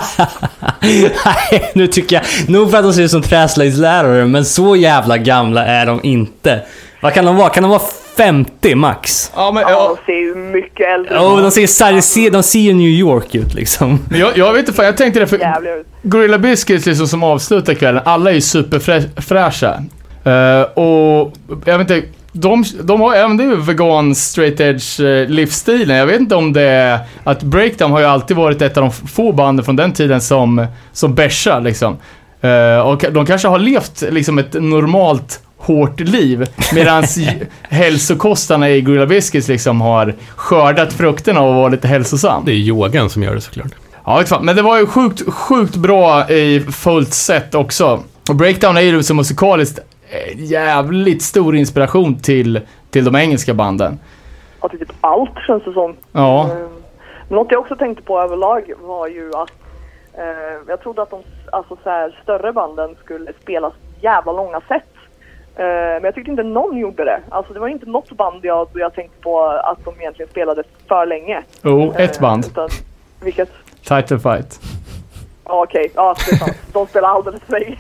Nej, 0.81 1.71
nu 1.75 1.87
tycker 1.87 2.17
jag... 2.17 2.51
Nog 2.51 2.71
för 2.71 2.79
att 2.79 2.85
de 2.85 2.93
ser 2.93 3.03
ut 3.03 3.11
som 3.11 3.23
träslöjdslärare, 3.23 4.27
men 4.27 4.45
så 4.45 4.77
jävla 4.77 5.19
gamla 5.19 5.65
är 5.67 5.87
de 5.87 6.01
inte. 6.03 6.61
Vad 7.01 7.15
kan 7.15 7.25
de 7.25 7.37
vara? 7.37 7.49
Kan 7.49 7.63
de 7.63 7.71
vara 7.71 7.83
50 8.17 8.75
max? 8.75 9.33
ja, 9.37 9.53
men, 9.53 9.63
Ja, 9.63 9.71
ja, 9.71 9.97
de 9.97 10.13
ser 10.13 10.21
ju 10.21 10.35
mycket 10.35 10.87
äldre 10.95 11.15
Ja, 11.15 11.21
och 11.21 11.43
de 11.43 11.51
ser, 11.51 11.93
de 11.93 12.03
ser, 12.03 12.31
de 12.31 12.43
ser 12.43 12.59
ju 12.59 12.75
New 12.75 12.89
York 12.91 13.35
ut 13.35 13.55
liksom. 13.55 13.99
men 14.11 14.21
jag, 14.21 14.39
jag 14.39 14.53
vet 14.53 14.61
inte, 14.61 14.73
fan, 14.73 14.85
jag 14.85 14.97
tänkte 14.97 15.21
det 15.21 15.27
för 15.27 15.39
jävliga 15.39 15.75
ut. 15.75 15.87
Gorilla 16.03 16.39
Biscuits 16.39 16.87
liksom 16.87 17.09
som 17.09 17.23
avslutar 17.23 17.75
kvällen, 17.75 18.03
alla 18.05 18.31
är 18.31 18.35
ju 18.35 18.41
superfräscha. 18.41 19.83
Uh, 20.27 20.63
och 20.63 21.33
jag 21.65 21.79
vet 21.79 21.91
inte, 21.91 22.03
de, 22.33 22.65
de 22.83 23.01
har 23.01 23.15
även 23.15 23.37
det 23.37 23.45
är 23.45 23.57
vegan 23.57 24.15
straight 24.15 24.61
edge 24.61 25.01
eh, 25.01 25.29
livsstilen. 25.29 25.97
Jag 25.97 26.07
vet 26.07 26.21
inte 26.21 26.35
om 26.35 26.53
det 26.53 26.63
är 26.63 26.99
att 27.25 27.43
Breakdown 27.43 27.91
har 27.91 28.01
ju 28.01 28.07
alltid 28.07 28.37
varit 28.37 28.63
ett 28.63 28.77
av 28.77 28.83
de 28.83 28.93
få 29.09 29.33
banden 29.33 29.65
från 29.65 29.77
den 29.77 29.93
tiden 29.93 30.21
som, 30.21 30.67
som 30.93 31.15
bärsar 31.15 31.61
liksom. 31.61 31.97
Eh, 32.41 32.81
och 32.81 33.05
de 33.13 33.27
kanske 33.27 33.49
har 33.49 33.59
levt 33.59 34.03
liksom 34.11 34.39
ett 34.39 34.53
normalt 34.53 35.41
hårt 35.57 36.01
liv 36.01 36.47
medan 36.75 37.05
hälsokostarna 37.63 38.71
i 38.71 38.81
Gorilla 38.81 39.07
Biscuits 39.07 39.49
liksom 39.49 39.81
har 39.81 40.15
skördat 40.37 40.93
frukterna 40.93 41.41
och 41.41 41.55
varit 41.55 41.73
lite 41.73 41.89
hälsosam. 41.89 42.43
Det 42.47 42.53
är 42.53 42.57
yogan 42.57 43.11
som 43.11 43.23
gör 43.23 43.35
det 43.35 43.41
såklart. 43.41 43.73
Ja. 44.05 44.41
Men 44.43 44.57
det 44.57 44.63
var 44.63 44.79
ju 44.79 44.87
sjukt, 44.87 45.33
sjukt 45.33 45.77
bra 45.77 46.31
i 46.31 46.61
fullt 46.61 47.15
sätt 47.15 47.55
också. 47.55 48.03
Och 48.29 48.37
Breakdown 48.37 48.77
är 48.77 48.81
ju 48.81 49.03
så 49.03 49.15
musikaliskt 49.15 49.79
jävligt 50.37 51.23
stor 51.23 51.57
inspiration 51.57 52.19
till, 52.21 52.61
till 52.91 53.05
de 53.05 53.17
engelska 53.17 53.55
banden. 53.55 53.99
Ja, 54.61 54.69
till 54.69 54.79
typ 54.79 54.93
allt 55.01 55.39
känns 55.47 55.65
det 55.65 55.73
som. 55.73 55.97
Ja. 56.13 56.43
Eh, 56.51 56.57
Men 57.29 57.37
något 57.39 57.47
jag 57.51 57.61
också 57.61 57.77
tänkte 57.77 58.03
på 58.05 58.21
överlag 58.21 58.73
var 58.83 59.07
ju 59.09 59.29
att 59.35 59.53
eh, 60.15 60.25
jag 60.69 60.81
trodde 60.81 61.03
att 61.03 61.11
de 61.11 61.23
alltså, 61.53 61.77
så 61.83 61.91
här, 61.91 62.21
större 62.23 62.53
banden 62.53 62.97
skulle 63.05 63.33
spelas 63.43 63.73
jävla 64.01 64.33
långa 64.33 64.61
set. 64.69 64.83
Eh, 65.57 65.65
men 65.65 66.05
jag 66.05 66.15
tyckte 66.15 66.31
inte 66.31 66.43
någon 66.43 66.79
gjorde 66.79 67.05
det. 67.05 67.21
Alltså 67.29 67.53
det 67.53 67.61
var 67.61 67.69
inte 67.69 67.87
något 67.87 68.13
band 68.13 68.41
jag, 68.45 68.69
jag 68.75 68.95
tänkte 68.95 69.21
på 69.23 69.41
att 69.47 69.85
de 69.85 69.95
egentligen 70.01 70.31
spelade 70.31 70.63
för 70.89 71.07
länge. 71.07 71.43
Jo, 71.63 71.93
ett 71.97 72.17
Eh, 72.17 72.23
band. 72.23 72.47
Utan, 72.47 72.69
vilket? 73.23 73.51
Title 73.83 74.19
Fight. 74.19 74.61
Ja 75.51 75.63
okej, 75.63 75.93
ja 75.95 76.15
det 76.27 76.33
är 76.33 76.37
sant. 76.37 76.57
De 76.73 76.87
spelar 76.87 77.09
alldeles 77.09 77.41
för 77.47 77.53
länge. 77.53 77.79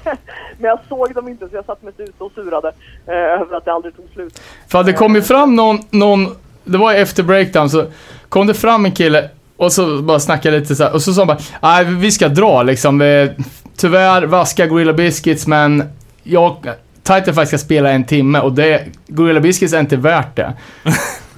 Men 0.58 0.68
jag 0.68 0.78
såg 0.88 1.14
dem 1.14 1.28
inte 1.28 1.48
så 1.48 1.56
jag 1.56 1.64
satt 1.64 1.82
mest 1.82 2.00
ute 2.00 2.24
och 2.24 2.32
surade 2.34 2.68
eh, 3.06 3.14
över 3.14 3.56
att 3.56 3.64
det 3.64 3.72
aldrig 3.72 3.96
tog 3.96 4.04
slut. 4.14 4.40
För 4.68 4.82
det 4.82 4.92
kom 4.92 5.14
ju 5.14 5.22
fram 5.22 5.56
någon, 5.56 5.78
någon, 5.90 6.36
det 6.64 6.78
var 6.78 6.94
efter 6.94 7.22
Breakdown 7.22 7.70
så 7.70 7.84
kom 8.28 8.46
det 8.46 8.54
fram 8.54 8.84
en 8.84 8.92
kille 8.92 9.28
och 9.56 9.72
så 9.72 10.02
bara 10.02 10.20
snackade 10.20 10.58
lite 10.58 10.74
så 10.76 10.84
här, 10.84 10.94
och 10.94 11.02
så 11.02 11.12
sa 11.12 11.20
han 11.20 11.26
bara 11.26 11.38
nej 11.62 11.84
vi 11.84 12.12
ska 12.12 12.28
dra 12.28 12.62
liksom. 12.62 13.28
Tyvärr 13.76 14.22
vaska 14.22 14.66
Gorilla 14.66 14.92
Biscuits 14.92 15.46
men 15.46 15.82
jag, 16.22 16.70
Title 17.02 17.34
Fight 17.34 17.48
ska 17.48 17.58
spela 17.58 17.90
en 17.90 18.04
timme 18.04 18.40
och 18.40 18.52
det, 18.52 18.84
Gorilla 19.06 19.40
Biscuits 19.40 19.74
är 19.74 19.80
inte 19.80 19.96
värt 19.96 20.36
det. 20.36 20.52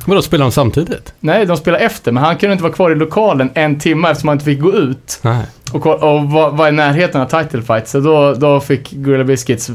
Vadå, 0.07 0.23
spelar 0.23 0.45
de 0.45 0.53
samtidigt? 0.53 1.15
Nej, 1.21 1.47
de 1.47 1.57
spelar 1.57 1.79
efter, 1.79 2.13
men 2.13 2.23
han 2.23 2.37
kunde 2.37 2.53
inte 2.53 2.63
vara 2.63 2.73
kvar 2.73 2.91
i 2.91 2.95
lokalen 2.95 3.51
en 3.55 3.79
timme 3.79 4.11
eftersom 4.11 4.29
han 4.29 4.35
inte 4.35 4.45
fick 4.45 4.61
gå 4.61 4.73
ut 4.73 5.21
Nej. 5.25 5.47
och, 5.75 5.87
och 5.87 6.31
var, 6.31 6.51
var 6.51 6.69
i 6.69 6.73
närheten 6.73 7.21
av 7.21 7.27
title 7.27 7.63
fight. 7.63 7.89
Så 7.89 8.01
då, 8.01 8.35
då 8.35 8.61
fick 8.61 8.93
Gorilla 8.93 9.25
Biscuits, 9.25 9.71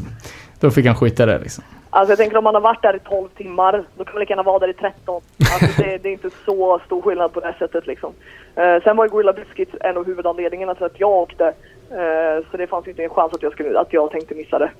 då 0.59 0.71
fick 0.71 0.85
han 0.85 0.95
skita 0.95 1.25
det 1.25 1.39
liksom. 1.39 1.63
Alltså 1.89 2.11
jag 2.11 2.17
tänker 2.17 2.37
om 2.37 2.43
man 2.43 2.53
har 2.53 2.61
varit 2.61 2.81
där 2.81 2.95
i 2.95 2.99
12 2.99 3.27
timmar, 3.27 3.83
då 3.97 4.03
kan 4.03 4.13
man 4.13 4.19
lika 4.19 4.31
gärna 4.31 4.43
vara 4.43 4.59
där 4.59 4.69
i 4.69 4.73
13. 4.73 5.21
Alltså 5.39 5.81
det, 5.83 5.97
det 5.97 6.09
är 6.09 6.13
inte 6.13 6.29
så 6.45 6.79
stor 6.85 7.01
skillnad 7.01 7.33
på 7.33 7.39
det 7.39 7.55
sättet 7.59 7.87
liksom. 7.87 8.13
Eh, 8.55 8.83
sen 8.83 8.97
var 8.97 9.05
ju 9.05 9.09
Gorilla 9.09 9.33
Biscuits 9.33 9.75
en 9.79 9.97
av 9.97 10.05
huvudanledningarna 10.05 10.75
till 10.75 10.85
att 10.85 10.99
jag 10.99 11.09
åkte. 11.09 11.45
Eh, 11.91 12.45
så 12.51 12.57
det 12.57 12.67
fanns 12.67 12.87
inte 12.87 13.03
en 13.03 13.09
chans 13.09 13.33
att 13.33 13.43
jag, 13.43 13.51
skulle, 13.51 13.79
att 13.79 13.93
jag 13.93 14.11
tänkte 14.11 14.35
missa 14.35 14.59
det. 14.59 14.71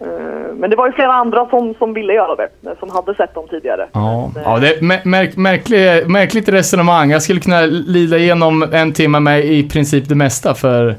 Eh, 0.00 0.54
men 0.54 0.70
det 0.70 0.76
var 0.76 0.86
ju 0.86 0.92
flera 0.92 1.12
andra 1.12 1.48
som, 1.48 1.74
som 1.74 1.94
ville 1.94 2.12
göra 2.12 2.36
det, 2.36 2.70
eh, 2.70 2.78
som 2.78 2.90
hade 2.90 3.14
sett 3.14 3.34
dem 3.34 3.46
tidigare. 3.50 3.88
Ja, 3.92 4.30
Men, 4.34 4.42
eh, 4.44 4.50
ja 4.50 4.58
det 4.58 4.74
är 4.74 4.82
mär, 4.82 5.00
märk, 5.04 5.36
märklig, 5.36 6.08
märkligt 6.10 6.48
resonemang. 6.48 7.10
Jag 7.10 7.22
skulle 7.22 7.40
kunna 7.40 7.60
lida 7.66 8.18
igenom 8.18 8.62
en 8.72 8.92
timme 8.92 9.20
med 9.20 9.44
i 9.44 9.68
princip 9.68 10.08
det 10.08 10.14
mesta 10.14 10.54
för, 10.54 10.96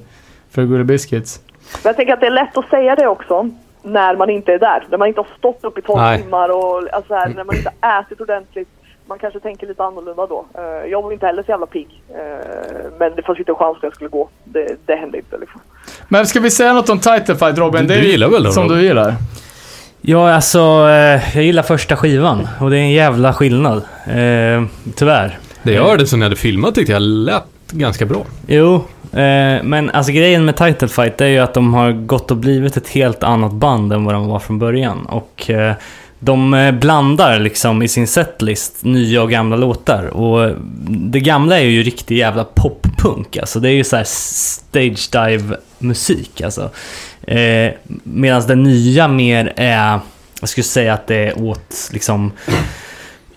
för 0.52 0.64
Gorilla 0.64 0.84
Biscuits. 0.84 1.40
Men 1.84 1.90
jag 1.90 1.96
tänker 1.96 2.14
att 2.14 2.20
det 2.20 2.28
är 2.28 2.32
lätt 2.32 2.58
att 2.58 2.70
säga 2.70 2.96
det 2.96 3.08
också 3.08 3.50
när 3.84 4.16
man 4.16 4.30
inte 4.30 4.54
är 4.54 4.60
där. 4.60 4.84
När 4.90 4.98
man 4.98 5.08
inte 5.08 5.20
har 5.20 5.28
stått 5.38 5.64
upp 5.64 5.78
i 5.78 5.82
12 5.82 6.00
Nej. 6.02 6.22
timmar 6.22 6.50
och 6.50 6.94
alltså 6.94 7.14
här, 7.14 7.30
när 7.36 7.44
man 7.44 7.56
inte 7.56 7.72
har 7.80 8.02
ätit 8.02 8.22
ordentligt. 8.22 8.70
Man 9.08 9.20
kanske 9.20 9.40
tänker 9.40 9.68
lite 9.68 9.84
annorlunda 9.84 10.26
då. 10.26 10.46
Eh, 10.58 10.92
jag 10.92 11.02
var 11.02 11.12
inte 11.12 11.26
heller 11.26 11.44
så 11.44 11.52
jävla 11.52 11.66
pigg. 11.66 12.02
Eh, 12.10 12.16
men 13.00 13.16
det 13.16 13.24
fanns 13.24 13.40
inte 13.40 13.52
en 13.52 13.56
chans 13.56 13.78
att 13.78 13.84
jag 13.84 13.96
skulle 13.96 14.10
gå. 14.10 14.30
Det, 14.44 14.76
det 14.86 14.96
hände 14.96 15.18
inte 15.18 15.38
liksom. 15.38 15.62
Men 16.08 16.28
ska 16.28 16.40
vi 16.40 16.52
säga 16.52 16.74
något 16.74 16.90
om 16.90 17.00
title 17.00 17.36
fight 17.36 17.58
Robin? 17.58 17.82
Du- 17.82 17.88
Det 17.88 17.94
är 17.96 18.02
du 18.02 18.08
gillar 18.08 18.30
väl 18.30 18.44
den, 18.44 18.54
Som 18.54 18.64
Robin? 18.64 18.78
du 18.78 18.84
gillar. 18.84 19.16
Ja, 20.02 20.34
alltså, 20.34 20.60
eh, 20.60 21.36
jag 21.38 21.44
gillar 21.44 21.64
första 21.64 21.96
skivan 21.96 22.48
och 22.62 22.70
det 22.70 22.78
är 22.78 22.82
en 22.82 22.92
jävla 22.92 23.34
skillnad. 23.34 23.78
Eh, 24.08 24.64
tyvärr. 24.96 25.38
Det 25.64 25.74
jag 25.74 25.84
hörde 25.84 26.08
som 26.08 26.20
ni 26.20 26.26
hade 26.26 26.36
filmat 26.36 26.76
tyckte 26.76 26.92
jag 26.94 27.02
lät 27.02 27.44
ganska 27.72 28.06
bra. 28.06 28.22
Jo, 28.48 28.76
eh, 29.12 29.64
men 29.64 29.90
alltså 29.94 30.12
grejen 30.12 30.46
med 30.46 30.56
Title 30.58 30.88
Fight 30.88 31.22
är 31.22 31.26
ju 31.28 31.40
att 31.40 31.54
de 31.54 31.74
har 31.74 31.92
gått 31.92 32.32
och 32.32 32.38
blivit 32.38 32.78
ett 32.78 32.88
helt 32.90 33.24
annat 33.24 33.52
band 33.52 33.94
än 33.94 34.06
vad 34.06 34.14
de 34.16 34.28
var 34.28 34.40
från 34.40 34.60
början. 34.60 35.06
Och 35.06 35.50
eh, 35.50 35.74
de 36.26 36.54
eh, 36.54 36.72
blandar 36.72 37.40
liksom 37.40 37.82
i 37.82 37.88
sin 37.88 38.08
setlist 38.08 38.84
nya 38.84 39.22
och 39.22 39.32
gamla 39.32 39.56
låtar. 39.56 40.06
Och 40.06 40.56
det 40.88 41.20
gamla 41.20 41.60
är 41.60 41.64
ju 41.64 41.84
riktig 41.84 42.18
jävla 42.18 42.44
poppunk. 42.44 43.38
Alltså 43.38 43.60
det 43.60 43.70
är 43.70 43.74
ju 43.74 43.84
så 43.84 43.96
här 43.96 44.04
stage 44.08 45.10
dive 45.12 45.58
musik 45.80 46.42
alltså. 46.42 46.70
Eh, 47.28 47.72
Medan 48.04 48.48
det 48.48 48.56
nya 48.56 49.08
mer 49.08 49.54
är, 49.56 50.00
jag 50.40 50.50
skulle 50.50 50.64
säga 50.64 50.94
att 50.94 51.08
det 51.08 51.16
är 51.16 51.42
åt 51.42 51.90
liksom 51.94 52.32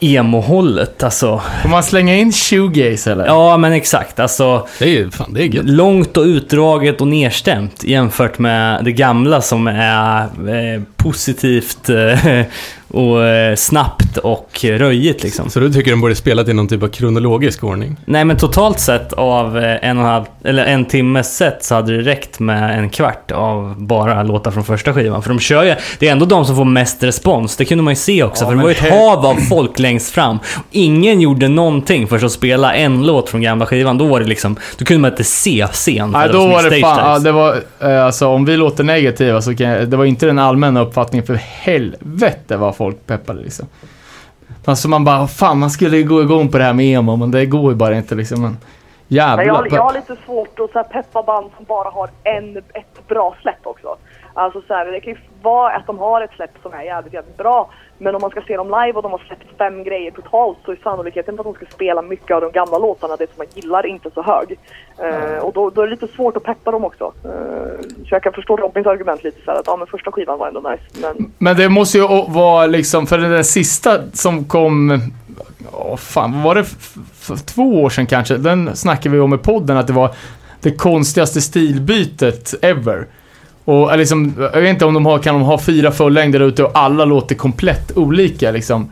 emo-hållet. 0.01 1.03
Alltså, 1.03 1.43
Får 1.63 1.69
man 1.69 1.83
slänga 1.83 2.17
in 2.17 2.33
shoegaze 2.33 3.13
eller? 3.13 3.27
ja 3.27 3.57
men 3.57 3.73
exakt. 3.73 4.21
Alltså, 4.21 4.67
Det 4.79 4.99
är, 4.99 5.11
fan, 5.11 5.33
det 5.35 5.43
är 5.43 5.47
gött. 5.47 5.65
långt 5.65 6.17
och 6.17 6.25
utdraget 6.25 7.01
och 7.01 7.09
nedstämt 7.09 7.85
jämfört 7.85 8.39
med 8.39 8.85
det 8.85 8.93
gamla 8.93 9.41
som 9.41 9.67
är 9.67 10.23
eh, 10.23 10.83
positivt 10.97 11.89
eh, 11.89 12.43
och 12.91 13.25
eh, 13.25 13.55
snabbt 13.57 14.17
och 14.17 14.61
röjigt 14.63 15.23
liksom. 15.23 15.51
Så 15.51 15.61
du 15.61 15.73
tycker 15.73 15.91
de 15.91 16.01
borde 16.01 16.15
spelat 16.15 16.49
i 16.49 16.53
någon 16.53 16.69
typ 16.69 16.83
av 16.83 16.89
kronologisk 16.89 17.65
ordning? 17.65 17.97
Nej 18.05 18.25
men 18.25 18.37
totalt 18.37 18.81
sett 18.81 19.13
av 19.13 19.59
eh, 19.59 19.89
en 19.89 19.99
och 19.99 20.05
en 20.05 20.11
halv, 20.11 20.25
eller 20.45 20.65
en 20.65 20.85
timmes 20.85 21.37
set 21.37 21.65
så 21.65 21.75
hade 21.75 21.97
det 21.97 22.03
räckt 22.03 22.41
med 22.41 22.79
en 22.79 22.91
kvart 22.91 23.31
av 23.31 23.75
bara 23.79 24.23
låtar 24.23 24.51
från 24.51 24.65
första 24.65 24.95
skivan. 24.95 25.23
För 25.23 25.29
de 25.29 25.39
kör 25.39 25.65
ju, 25.65 25.75
det 25.99 26.09
är 26.09 26.13
ändå 26.13 26.27
de 26.27 26.45
som 26.45 26.57
får 26.57 26.65
mest 26.65 27.03
respons. 27.03 27.57
Det 27.57 27.65
kunde 27.65 27.85
man 27.85 27.93
ju 27.93 27.97
se 27.97 28.23
också. 28.23 28.45
Ja, 28.45 28.49
för 28.49 28.57
det 28.57 28.63
var 28.63 28.69
ju 28.69 28.75
ett 28.75 28.91
hav 28.91 29.27
av 29.27 29.35
folk 29.35 29.79
längst 29.79 30.11
fram. 30.11 30.39
Ingen 30.71 31.21
gjorde 31.21 31.49
någonting 31.49 32.07
för 32.07 32.25
att 32.25 32.33
spela 32.33 32.75
en 32.75 33.07
låt 33.07 33.29
från 33.31 33.41
gamla 33.41 33.67
skivan. 33.67 33.99
Då 33.99 34.05
var 34.05 34.21
det 34.21 34.27
liksom, 34.27 34.57
då 34.79 34.85
kunde 34.85 35.01
man 35.01 35.11
inte 35.11 35.25
se 35.25 35.67
scen. 35.73 36.13
för 36.13 36.19
Nej, 36.19 36.29
då 36.33 36.47
var 36.47 36.71
det 36.71 36.81
fan, 36.81 37.13
ja, 37.13 37.19
det 37.19 37.33
var, 37.33 37.57
eh, 37.81 38.05
alltså 38.05 38.27
om 38.27 38.45
vi 38.45 38.57
låter 38.57 38.85
negativa 38.85 39.43
så 39.43 39.57
kan 39.57 39.67
jag, 39.67 39.89
det 39.89 39.97
var 39.97 40.05
inte 40.05 40.27
den 40.27 40.39
allmänna 40.39 40.81
uppfattningen 40.81 41.27
för 41.27 41.35
helvete 41.35 42.57
vad 42.57 42.77
folk 42.79 43.07
peppade 43.07 43.43
liksom. 43.43 43.67
Alltså 44.65 44.89
man 44.89 45.05
bara, 45.05 45.27
fan 45.27 45.59
man 45.59 45.71
skulle 45.71 46.03
gå 46.03 46.23
igång 46.23 46.49
på 46.49 46.59
det 46.59 46.65
här 46.65 46.73
med 46.73 46.87
emo, 46.87 47.17
men 47.17 47.31
det 47.31 47.47
går 47.47 47.71
ju 47.73 47.77
bara 47.77 47.95
inte 47.95 48.15
liksom. 48.15 48.43
Men, 48.43 48.57
jävlar. 49.09 49.45
jag, 49.45 49.73
jag 49.73 49.83
har 49.83 49.93
lite 49.93 50.17
svårt 50.27 50.61
att 50.61 50.71
så 50.73 50.79
här, 50.79 50.85
peppa 50.85 51.23
band 51.23 51.51
som 51.57 51.65
bara 51.65 51.91
har 51.91 52.11
en, 52.25 52.57
ett 52.57 53.09
bra 53.09 53.35
släpp 53.43 53.67
också. 53.67 53.97
Alltså 54.35 54.63
så 54.67 54.75
här, 54.75 54.87
det 54.87 55.01
kan 55.01 55.13
ju 55.13 55.19
vara 55.43 55.77
att 55.77 55.87
de 55.87 55.99
har 55.99 56.21
ett 56.21 56.31
släpp 56.37 56.51
som 56.63 56.73
är 56.73 56.83
jävligt, 56.83 57.15
jävligt 57.15 57.37
bra. 57.37 57.71
Men 57.99 58.15
om 58.15 58.21
man 58.21 58.31
ska 58.31 58.41
se 58.41 58.57
dem 58.57 58.67
live 58.67 58.93
och 58.93 59.03
de 59.03 59.13
har 59.13 59.19
släppt 59.27 59.59
fem 59.59 59.85
grejer 59.85 60.11
totalt 60.11 60.59
så 60.65 60.73
är 60.73 60.79
sannolikheten 60.83 61.37
för 61.37 61.41
att 61.41 61.55
de 61.55 61.55
ska 61.55 61.75
spela 61.75 62.03
mycket 62.03 62.35
av 62.35 62.41
de 62.41 62.53
gamla 62.53 62.79
låtarna, 62.79 63.17
det 63.17 63.27
som 63.27 63.39
man 63.39 63.47
gillar, 63.55 63.87
inte 63.87 64.11
så 64.15 64.23
hög. 64.23 64.59
Eh, 64.99 65.39
och 65.39 65.53
då, 65.53 65.71
då 65.71 65.83
är 65.83 65.87
det 65.87 65.91
lite 65.91 66.09
svårt 66.09 66.37
att 66.37 66.43
peppa 66.43 66.71
dem 66.71 66.85
också. 66.85 67.13
Eh, 67.25 67.81
så 67.81 68.15
jag 68.15 68.23
kan 68.23 68.33
förstå 68.33 68.57
Robins 68.57 68.87
argument 68.87 69.25
lite 69.25 69.45
så 69.45 69.51
här 69.51 69.59
att 69.59 69.67
ja 69.67 69.77
men 69.77 69.87
första 69.87 70.13
skivan 70.13 70.39
var 70.39 70.49
ändå 70.49 70.61
nice. 70.61 70.83
Men 71.03 71.33
Men 71.39 71.57
det 71.57 71.69
måste 71.69 71.99
ju 71.99 72.07
vara 72.29 72.67
liksom, 72.67 73.07
för 73.07 73.19
den 73.19 73.31
där 73.31 73.43
sista 73.43 74.11
som 74.13 74.45
kom, 74.45 75.01
åh 75.73 75.97
fan, 75.97 76.33
vad 76.33 76.43
var 76.43 76.55
det 76.55 76.65
för 77.15 77.37
två 77.37 77.83
år 77.83 77.91
sedan 77.91 78.07
kanske? 78.07 78.37
Den 78.37 78.77
snackade 78.77 79.15
vi 79.15 79.21
om 79.21 79.35
i 79.35 79.39
podden, 79.39 79.77
att 79.77 79.87
det 79.87 79.93
var 79.93 80.11
det 80.61 80.71
konstigaste 80.71 81.41
stilbytet 81.41 82.55
ever. 82.63 83.07
Och 83.69 83.93
eh, 83.93 83.99
liksom, 83.99 84.35
jag 84.39 84.61
vet 84.61 84.71
inte 84.71 84.85
om 84.85 84.95
de 84.95 85.07
har, 85.07 85.19
kan 85.19 85.35
de 85.35 85.43
ha 85.43 85.59
fyra 85.59 85.91
fullängder 85.91 86.41
ute 86.41 86.65
och 86.65 86.71
alla 86.75 87.05
låter 87.05 87.35
komplett 87.35 87.97
olika 87.97 88.51
liksom. 88.51 88.91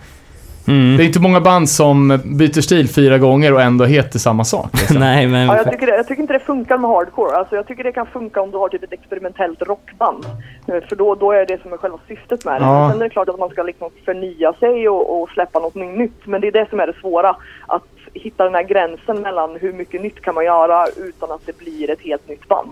Mm. 0.69 0.97
Det 0.97 1.03
är 1.03 1.07
inte 1.07 1.20
många 1.20 1.40
band 1.40 1.69
som 1.69 2.20
byter 2.24 2.61
stil 2.61 2.89
fyra 2.89 3.19
gånger 3.19 3.53
och 3.53 3.62
ändå 3.62 3.85
heter 3.85 4.19
samma 4.19 4.44
sak. 4.44 4.70
Liksom. 4.81 4.97
Nej, 4.97 5.27
men... 5.27 5.47
Ja, 5.47 5.57
jag, 5.57 5.70
tycker 5.70 5.86
det, 5.86 5.97
jag 5.97 6.09
tycker 6.09 6.23
inte 6.23 6.32
det 6.32 6.40
funkar 6.40 6.78
med 6.78 6.90
hardcore. 6.90 7.36
Alltså, 7.36 7.57
jag 7.57 7.66
tycker 7.66 7.85
det 7.85 7.93
kan 7.93 8.07
funka 8.07 8.40
om 8.40 8.51
du 8.51 8.59
har 8.59 8.69
typ 8.69 8.82
ett 8.82 8.93
experimentellt 8.93 9.62
rockband. 9.62 10.24
Eh, 10.66 10.89
För 10.89 10.97
då, 10.97 11.15
då 11.15 11.32
är 11.32 11.47
det 11.47 11.62
som 11.62 11.73
är 11.73 11.77
själva 11.77 11.98
syftet 12.09 12.44
med 12.44 12.61
det. 12.61 12.65
Ja. 12.65 12.89
Sen 12.90 13.01
är 13.01 13.05
det 13.05 13.11
klart 13.11 13.28
att 13.28 13.39
man 13.39 13.51
ska 13.51 13.62
liksom 13.62 13.90
förnya 14.05 14.53
sig 14.53 14.89
och, 14.89 15.23
och 15.23 15.28
släppa 15.28 15.59
något 15.59 15.74
nytt. 15.74 16.27
Men 16.27 16.40
det 16.40 16.47
är 16.47 16.53
det 16.53 16.66
som 16.70 16.81
är 16.81 16.86
det 16.86 16.97
svåra. 17.01 17.36
Att 17.66 17.82
hitta 18.15 18.44
den 18.44 18.55
här 18.55 18.62
gränsen 18.62 19.20
mellan 19.20 19.57
hur 19.61 19.73
mycket 19.73 20.03
nytt 20.03 20.20
kan 20.20 20.35
man 20.35 20.44
göra 20.44 20.86
utan 20.97 21.31
att 21.31 21.47
det 21.47 21.59
blir 21.59 21.90
ett 21.90 22.01
helt 22.01 22.28
nytt 22.28 22.48
band. 22.48 22.70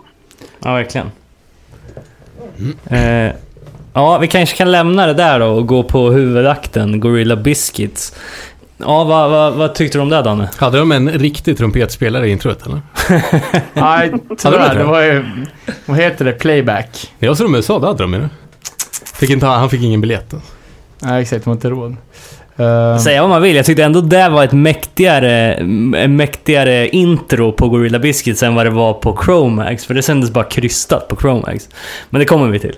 Ja, 0.64 0.72
verkligen. 0.72 1.10
Eh, 2.86 3.32
ja, 3.92 4.18
vi 4.18 4.28
kanske 4.28 4.56
kan 4.56 4.72
lämna 4.72 5.06
det 5.06 5.14
där 5.14 5.40
då 5.40 5.46
och 5.46 5.66
gå 5.66 5.82
på 5.82 6.10
huvudakten, 6.10 7.00
Gorilla 7.00 7.36
Biscuits. 7.36 8.14
Ja, 8.76 9.04
vad, 9.04 9.30
vad, 9.30 9.52
vad 9.52 9.74
tyckte 9.74 9.98
du 9.98 10.02
om 10.02 10.08
det 10.08 10.22
Danne? 10.22 10.50
Hade 10.56 10.78
de 10.78 10.92
en 10.92 11.10
riktig 11.10 11.58
trumpetspelare 11.58 12.28
i 12.28 12.30
introt 12.30 12.66
eller? 12.66 12.80
Nej, 13.74 14.12
tyvärr. 14.38 14.74
det? 14.74 14.78
Det 14.78 14.84
var 14.84 15.02
ju, 15.02 15.24
vad 15.86 15.96
heter 15.98 16.24
det, 16.24 16.32
playback. 16.32 17.12
Jag 17.18 17.36
som 17.36 17.52
de 17.52 17.62
sa, 17.62 17.78
det 17.78 17.86
hade 17.86 18.02
de 18.02 18.14
ju. 18.14 18.28
Fick 19.14 19.30
inte, 19.30 19.46
han 19.46 19.70
fick 19.70 19.82
ingen 19.82 20.00
biljett. 20.00 20.34
Nej, 21.02 21.22
exakt. 21.22 21.44
De 21.44 21.50
har 21.50 21.54
inte 21.54 21.70
råd. 21.70 21.96
Uh, 22.60 22.96
Säga 22.98 23.20
vad 23.20 23.30
man 23.30 23.42
vill, 23.42 23.56
jag 23.56 23.66
tyckte 23.66 23.84
ändå 23.84 24.00
det 24.00 24.28
var 24.28 24.44
ett 24.44 24.52
mäktigare, 24.52 25.54
en 25.96 26.16
mäktigare 26.16 26.88
intro 26.88 27.52
på 27.52 27.68
Gorilla 27.68 27.98
Biscuits 27.98 28.42
än 28.42 28.54
vad 28.54 28.66
det 28.66 28.70
var 28.70 28.92
på 28.92 29.18
Chromax. 29.24 29.86
För 29.86 29.94
det 29.94 30.02
kändes 30.02 30.30
bara 30.30 30.44
krystat 30.44 31.08
på 31.08 31.16
Chromax. 31.16 31.68
Men 32.10 32.18
det 32.18 32.24
kommer 32.24 32.48
vi 32.48 32.58
till. 32.58 32.76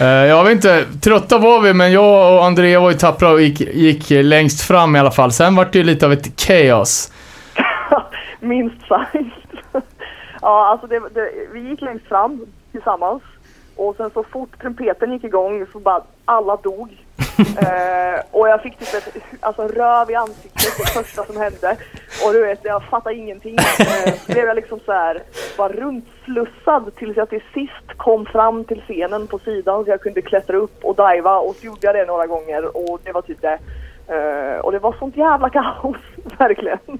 uh, 0.00 0.06
jag 0.06 0.44
vet 0.44 0.52
inte, 0.52 0.84
trötta 1.00 1.38
var 1.38 1.60
vi, 1.60 1.74
men 1.74 1.92
jag 1.92 2.36
och 2.36 2.44
Andrea 2.44 2.80
var 2.80 2.90
ju 2.90 2.96
tappra 2.96 3.30
och 3.30 3.42
gick, 3.42 3.60
gick 3.60 4.10
längst 4.10 4.60
fram 4.60 4.96
i 4.96 4.98
alla 4.98 5.10
fall. 5.10 5.32
Sen 5.32 5.56
var 5.56 5.68
det 5.72 5.78
ju 5.78 5.84
lite 5.84 6.06
av 6.06 6.12
ett 6.12 6.40
chaos. 6.40 7.12
Minst 8.40 8.86
sagt. 8.88 9.14
ja, 10.40 10.66
alltså 10.66 10.86
det, 10.86 11.00
det, 11.14 11.30
vi 11.52 11.68
gick 11.68 11.80
längst 11.80 12.08
fram 12.08 12.46
tillsammans. 12.72 13.22
Och 13.76 13.96
sen 13.96 14.10
så 14.10 14.22
fort 14.22 14.60
trumpeten 14.60 15.12
gick 15.12 15.24
igång 15.24 15.66
så 15.72 15.78
bara 15.78 16.02
alla 16.24 16.56
dog. 16.56 17.04
eh, 17.38 18.20
och 18.30 18.48
jag 18.48 18.62
fick 18.62 18.78
typ 18.78 18.94
ett, 18.94 19.22
alltså 19.40 19.68
röv 19.68 20.10
i 20.10 20.14
ansiktet 20.14 20.76
det 20.78 20.90
första 20.90 21.24
som 21.24 21.36
hände. 21.36 21.76
Och 22.26 22.32
du 22.32 22.46
vet, 22.46 22.60
jag 22.62 22.82
fattade 22.82 23.16
ingenting. 23.16 23.56
Eh, 23.58 24.14
så 24.14 24.32
blev 24.32 24.46
jag 24.46 24.56
liksom 24.56 24.80
så 24.80 24.92
här, 24.92 25.22
bara 25.56 25.72
runtslussad 25.72 26.96
tills 26.96 27.16
jag 27.16 27.30
till 27.30 27.42
sist 27.54 27.96
kom 27.96 28.26
fram 28.26 28.64
till 28.64 28.80
scenen 28.80 29.26
på 29.26 29.38
sidan 29.38 29.84
så 29.84 29.90
jag 29.90 30.00
kunde 30.00 30.22
klättra 30.22 30.56
upp 30.56 30.84
och 30.84 30.96
diva. 30.96 31.38
Och 31.38 31.54
så 31.54 31.66
gjorde 31.66 31.86
jag 31.86 31.94
det 31.94 32.04
några 32.06 32.26
gånger 32.26 32.76
och 32.76 33.00
det 33.04 33.12
var 33.12 33.22
typ 33.22 33.40
det. 33.40 33.58
Eh, 34.06 34.58
och 34.58 34.72
det 34.72 34.78
var 34.78 34.92
sånt 34.98 35.16
jävla 35.16 35.50
kaos, 35.50 35.96
verkligen. 36.38 36.98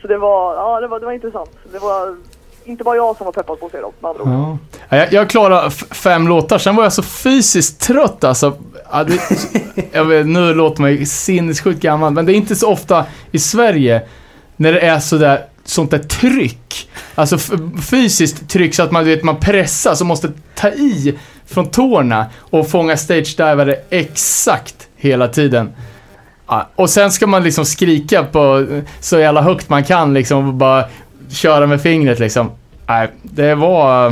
Så 0.00 0.06
det 0.06 0.18
var, 0.18 0.54
ja 0.54 0.80
det 0.80 0.86
var, 0.86 1.00
det 1.00 1.06
var 1.06 1.12
intressant. 1.12 1.58
Det 1.72 1.78
var 1.78 2.16
inte 2.64 2.84
bara 2.84 2.96
jag 2.96 3.16
som 3.16 3.24
var 3.24 3.32
peppad 3.32 3.60
på 3.60 3.66
att 3.66 3.72
se 3.72 3.80
dem, 3.80 3.92
med 4.00 4.08
andra 4.10 4.22
ord. 4.22 4.28
Ja. 4.28 4.58
Ja, 4.88 4.96
Jag, 4.96 5.12
jag 5.12 5.30
klarade 5.30 5.70
fem 5.90 6.28
låtar, 6.28 6.58
sen 6.58 6.76
var 6.76 6.82
jag 6.82 6.92
så 6.92 7.02
fysiskt 7.02 7.80
trött 7.80 8.24
alltså. 8.24 8.56
Ja, 8.92 9.04
det, 9.04 9.20
jag 9.92 10.04
vet, 10.04 10.26
nu 10.26 10.54
låter 10.54 10.80
man 10.80 10.90
ju 10.90 11.06
sinnessjukt 11.06 11.80
gammal, 11.80 12.12
men 12.12 12.26
det 12.26 12.32
är 12.32 12.34
inte 12.34 12.56
så 12.56 12.68
ofta 12.68 13.06
i 13.32 13.38
Sverige 13.38 14.02
när 14.56 14.72
det 14.72 14.80
är 14.80 14.98
sådär, 15.00 15.44
sånt 15.64 15.90
där 15.90 15.98
tryck. 15.98 16.90
Alltså 17.14 17.38
fysiskt 17.90 18.48
tryck 18.48 18.74
så 18.74 18.82
att 18.82 18.90
man, 18.90 19.04
du 19.04 19.10
vet, 19.14 19.24
man 19.24 19.36
pressas 19.36 20.00
och 20.00 20.06
måste 20.06 20.32
ta 20.54 20.68
i 20.68 21.18
från 21.46 21.66
tårna 21.66 22.26
och 22.40 22.70
fånga 22.70 22.96
stage-divare 22.96 23.76
exakt 23.90 24.88
hela 24.96 25.28
tiden. 25.28 25.72
Ja, 26.46 26.68
och 26.76 26.90
sen 26.90 27.10
ska 27.12 27.26
man 27.26 27.42
liksom 27.42 27.64
skrika 27.64 28.24
på 28.24 28.66
så 29.00 29.18
jävla 29.18 29.42
högt 29.42 29.68
man 29.68 29.84
kan 29.84 30.14
liksom 30.14 30.48
och 30.48 30.54
bara 30.54 30.84
köra 31.32 31.66
med 31.66 31.82
fingret 31.82 32.18
liksom. 32.18 32.50
Nej, 32.86 33.08
det 33.22 33.54
var... 33.54 34.10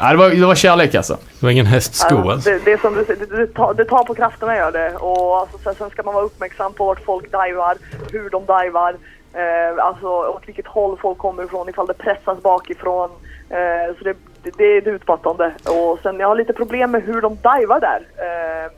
Nej, 0.00 0.12
det 0.12 0.16
var, 0.16 0.30
det 0.30 0.46
var 0.46 0.54
kärlek 0.54 0.94
alltså. 0.94 1.14
Det 1.40 1.46
var 1.46 1.50
ingen 1.50 1.66
hästsko 1.66 2.30
alltså. 2.30 2.50
det, 2.50 2.64
det, 2.64 2.72
är 2.72 2.78
som 2.78 2.94
du 2.94 3.04
säger, 3.04 3.26
det, 3.26 3.36
det, 3.36 3.46
tar, 3.46 3.74
det 3.74 3.84
tar 3.84 4.04
på 4.04 4.14
krafterna 4.14 4.56
gör 4.56 4.72
det. 4.72 4.94
Och 4.96 5.38
alltså, 5.38 5.58
sen, 5.58 5.74
sen 5.74 5.90
ska 5.90 6.02
man 6.02 6.14
vara 6.14 6.24
uppmärksam 6.24 6.72
på 6.72 6.84
vart 6.84 7.04
folk 7.04 7.24
divar, 7.24 7.76
hur 8.12 8.30
de 8.30 8.42
divar, 8.42 8.96
eh, 9.34 9.84
alltså 9.84 10.06
åt 10.06 10.42
vilket 10.46 10.66
håll 10.66 10.98
folk 10.98 11.18
kommer 11.18 11.44
ifrån, 11.44 11.68
ifall 11.68 11.86
det 11.86 11.94
pressas 11.94 12.42
bakifrån. 12.42 13.10
Eh, 13.50 13.96
så 13.98 14.04
det, 14.04 14.16
det, 14.42 14.50
det 14.56 14.64
är 14.64 14.88
utmattande. 14.88 15.52
Och 15.64 15.98
sen 16.02 16.20
jag 16.20 16.28
har 16.28 16.36
lite 16.36 16.52
problem 16.52 16.90
med 16.90 17.02
hur 17.02 17.20
de 17.20 17.34
divar 17.34 17.80
där. 17.80 18.00
Eh, 18.16 18.70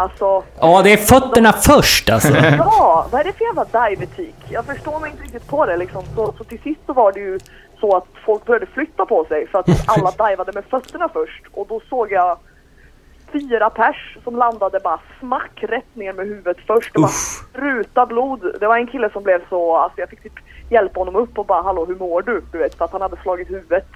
alltså, 0.00 0.42
Ja, 0.60 0.82
det 0.82 0.92
är 0.92 0.96
fötterna 0.96 1.52
först 1.52 2.10
alltså. 2.10 2.28
ja, 2.58 3.06
vad 3.10 3.20
är 3.20 3.24
det 3.24 3.32
för 3.32 3.44
jävla 3.44 3.64
dive-etik? 3.64 4.36
Jag 4.48 4.64
förstår 4.64 5.00
mig 5.00 5.10
inte 5.10 5.22
riktigt 5.22 5.48
på 5.48 5.66
det 5.66 5.76
liksom. 5.76 6.02
Så, 6.14 6.34
så 6.38 6.44
till 6.44 6.60
sist 6.60 6.80
så 6.86 6.92
var 6.92 7.12
det 7.12 7.20
ju 7.20 7.38
så 7.80 7.96
att 7.96 8.06
folk 8.26 8.44
började 8.44 8.66
flytta 8.66 9.06
på 9.06 9.24
sig 9.24 9.46
för 9.46 9.58
att 9.58 9.68
alla 9.86 10.10
divade 10.10 10.52
med 10.52 10.64
fötterna 10.64 11.08
först. 11.08 11.42
Och 11.52 11.66
då 11.68 11.80
såg 11.88 12.12
jag 12.12 12.38
fyra 13.32 13.70
pers 13.70 14.18
som 14.24 14.36
landade 14.36 14.80
bara 14.80 15.00
smack 15.20 15.62
rätt 15.62 15.96
ner 15.96 16.12
med 16.12 16.26
huvudet 16.26 16.56
först. 16.66 16.94
Det 16.94 17.00
bara 17.00 17.08
spruta 17.08 18.06
blod. 18.06 18.56
Det 18.60 18.66
var 18.66 18.76
en 18.76 18.86
kille 18.86 19.10
som 19.10 19.22
blev 19.22 19.48
så, 19.48 19.76
alltså 19.76 20.00
jag 20.00 20.08
fick 20.08 20.22
typ 20.22 20.38
hjälpa 20.70 21.00
honom 21.00 21.16
upp 21.16 21.38
och 21.38 21.46
bara 21.46 21.62
hallå 21.62 21.84
hur 21.84 21.96
mår 21.96 22.22
du? 22.22 22.42
Du 22.52 22.58
vet, 22.58 22.74
för 22.74 22.84
att 22.84 22.92
han 22.92 23.02
hade 23.02 23.16
slagit 23.16 23.50
huvudet. 23.50 23.86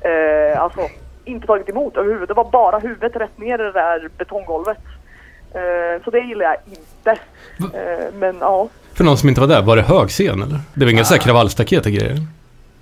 Eh, 0.00 0.62
alltså 0.62 0.80
inte 1.24 1.46
tagit 1.46 1.68
emot 1.68 1.96
överhuvudtaget. 1.96 2.28
Det 2.28 2.34
var 2.34 2.50
bara 2.50 2.78
huvudet 2.78 3.16
rätt 3.16 3.38
ner 3.38 3.54
i 3.54 3.62
det 3.62 3.72
där 3.72 4.08
betonggolvet. 4.18 4.78
Eh, 5.54 6.02
så 6.04 6.10
det 6.10 6.18
gillar 6.20 6.44
jag 6.44 6.56
inte. 6.70 7.10
Eh, 7.78 8.12
men 8.14 8.36
ja. 8.40 8.68
För 8.94 9.04
någon 9.04 9.16
som 9.18 9.28
inte 9.28 9.40
var 9.40 9.48
där, 9.48 9.62
var 9.62 9.76
det 9.76 9.82
hög 9.82 10.08
scen 10.08 10.42
eller? 10.42 10.60
Det 10.74 10.84
var 10.84 10.92
inga 10.92 11.04
så 11.04 11.14
här 11.14 11.20
kravallstaket 11.20 11.86
och 11.86 11.92
grejer? 11.92 12.16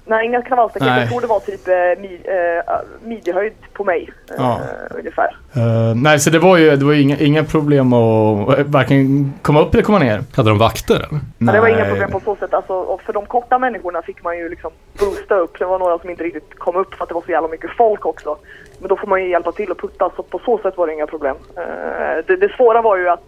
Nej, 0.09 0.26
inga 0.26 0.43
kravallstaket. 0.43 0.86
Nej. 0.88 1.01
Jag 1.01 1.09
tror 1.10 1.20
det 1.20 1.26
var 1.26 1.40
typ 1.40 1.68
eh, 1.68 2.34
eh, 2.34 2.80
midjehöjd 3.05 3.52
på 3.72 3.84
mig. 3.84 4.10
Eh, 4.30 4.34
Ja. 4.38 4.60
Ungefär. 4.90 5.36
Eh, 5.56 5.94
nej, 5.94 6.18
så 6.20 6.30
det 6.30 6.38
var 6.38 6.56
ju, 6.56 6.76
det 6.76 6.84
var 6.84 6.93
ju 6.93 7.01
inga, 7.02 7.16
inga 7.18 7.44
problem 7.44 7.93
att 7.93 8.59
eh, 8.59 8.64
varken 8.64 9.32
komma 9.43 9.60
upp 9.60 9.74
eller 9.74 9.82
komma 9.82 9.98
ner. 9.98 10.22
Hade 10.36 10.48
de 10.51 10.59
vakter 10.59 10.94
eller? 10.94 11.20
Men 11.38 11.55
det 11.55 11.60
var 11.60 11.68
inga 11.68 11.84
problem 11.84 12.10
på 12.10 12.20
så 12.24 12.36
sätt. 12.36 12.55
Alltså, 12.55 12.72
och 12.72 13.02
för 13.02 13.12
de 13.12 13.26
korta 13.26 13.59
människorna 13.59 14.02
fick 14.02 14.22
man 14.24 14.38
ju 14.38 14.48
liksom 14.48 14.70
boosta 14.98 15.34
upp. 15.34 15.59
Det 15.59 15.64
var 15.64 15.78
några 15.78 15.98
som 15.98 16.10
inte 16.10 16.22
riktigt 16.24 16.59
kom 16.59 16.76
upp 16.76 16.94
för 16.94 17.02
att 17.02 17.09
det 17.09 17.14
var 17.14 17.22
så 17.22 17.30
jävla 17.30 17.48
mycket 17.48 17.70
folk 17.76 18.06
också. 18.06 18.36
Men 18.78 18.89
då 18.89 18.97
får 18.97 19.07
man 19.07 19.23
ju 19.23 19.31
hjälpa 19.31 19.53
till 19.53 19.70
och 19.70 19.78
putta. 19.78 20.11
Så 20.16 20.23
på 20.23 20.40
så 20.44 20.59
sätt 20.59 20.77
var 20.77 20.86
det 20.86 20.93
inga 20.93 21.07
problem. 21.07 21.36
Eh, 21.57 22.24
det, 22.27 22.36
det 22.36 22.57
svåra 22.57 22.82
var 22.82 22.97
ju 22.97 23.09
att 23.09 23.24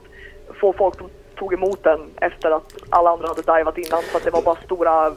få 0.61 0.73
folk 0.73 0.97
som 0.97 1.09
tog 1.39 1.55
emot 1.55 1.85
den 1.85 2.01
efter 2.21 2.51
att 2.51 2.73
alla 2.91 3.11
andra 3.11 3.29
hade 3.29 3.43
divat 3.43 3.79
innan. 3.79 4.03
Så 4.13 4.17
att 4.17 4.25
det 4.25 4.31
var 4.31 4.43
bara 4.43 4.57
stora 4.65 5.13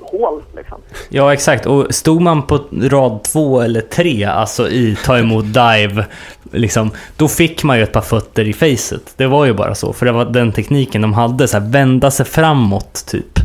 hål 0.00 0.42
liksom. 0.56 0.78
Ja, 1.08 1.32
exakt. 1.32 1.66
Och 1.66 1.94
stod 1.94 2.20
man 2.20 2.42
på 2.42 2.60
rad 2.82 3.22
två 3.32 3.60
eller 3.60 3.80
tre, 3.80 4.24
alltså 4.24 4.68
i 4.68 4.96
ta 5.04 5.18
emot 5.18 5.44
dive, 5.44 6.06
liksom, 6.52 6.90
då 7.16 7.28
fick 7.28 7.64
man 7.64 7.76
ju 7.76 7.82
ett 7.82 7.92
par 7.92 8.00
fötter 8.00 8.48
i 8.48 8.52
facet. 8.52 9.14
Det 9.16 9.26
var 9.26 9.44
ju 9.44 9.52
bara 9.52 9.74
så, 9.74 9.92
för 9.92 10.06
det 10.06 10.12
var 10.12 10.24
den 10.24 10.52
tekniken 10.52 11.02
de 11.02 11.12
hade, 11.12 11.48
så 11.48 11.58
här, 11.58 11.70
vända 11.70 12.10
sig 12.10 12.26
framåt 12.26 13.06
typ. 13.06 13.38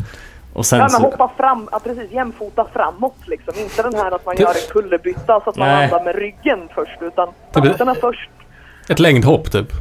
Och 0.59 0.65
sen 0.65 0.79
Ja, 0.79 0.83
men 0.83 1.01
så... 1.01 1.01
hoppa 1.01 1.31
fram, 1.37 1.69
ja, 1.71 1.79
precis 1.79 2.11
jämfota 2.11 2.65
framåt 2.73 3.17
liksom. 3.25 3.53
Inte 3.57 3.83
den 3.83 3.93
här 3.93 4.11
att 4.11 4.25
man 4.25 4.35
gör 4.37 4.47
en 4.49 4.69
kullerbytta 4.69 5.41
så 5.43 5.49
att 5.49 5.55
man 5.55 5.67
Nej. 5.67 5.89
landar 5.89 6.05
med 6.05 6.15
ryggen 6.15 6.59
först. 6.75 7.01
Utan 7.01 7.27
fötterna 7.53 7.95
först. 7.95 8.29
Ett 8.89 8.99
längdhopp 8.99 9.51
typ. 9.51 9.71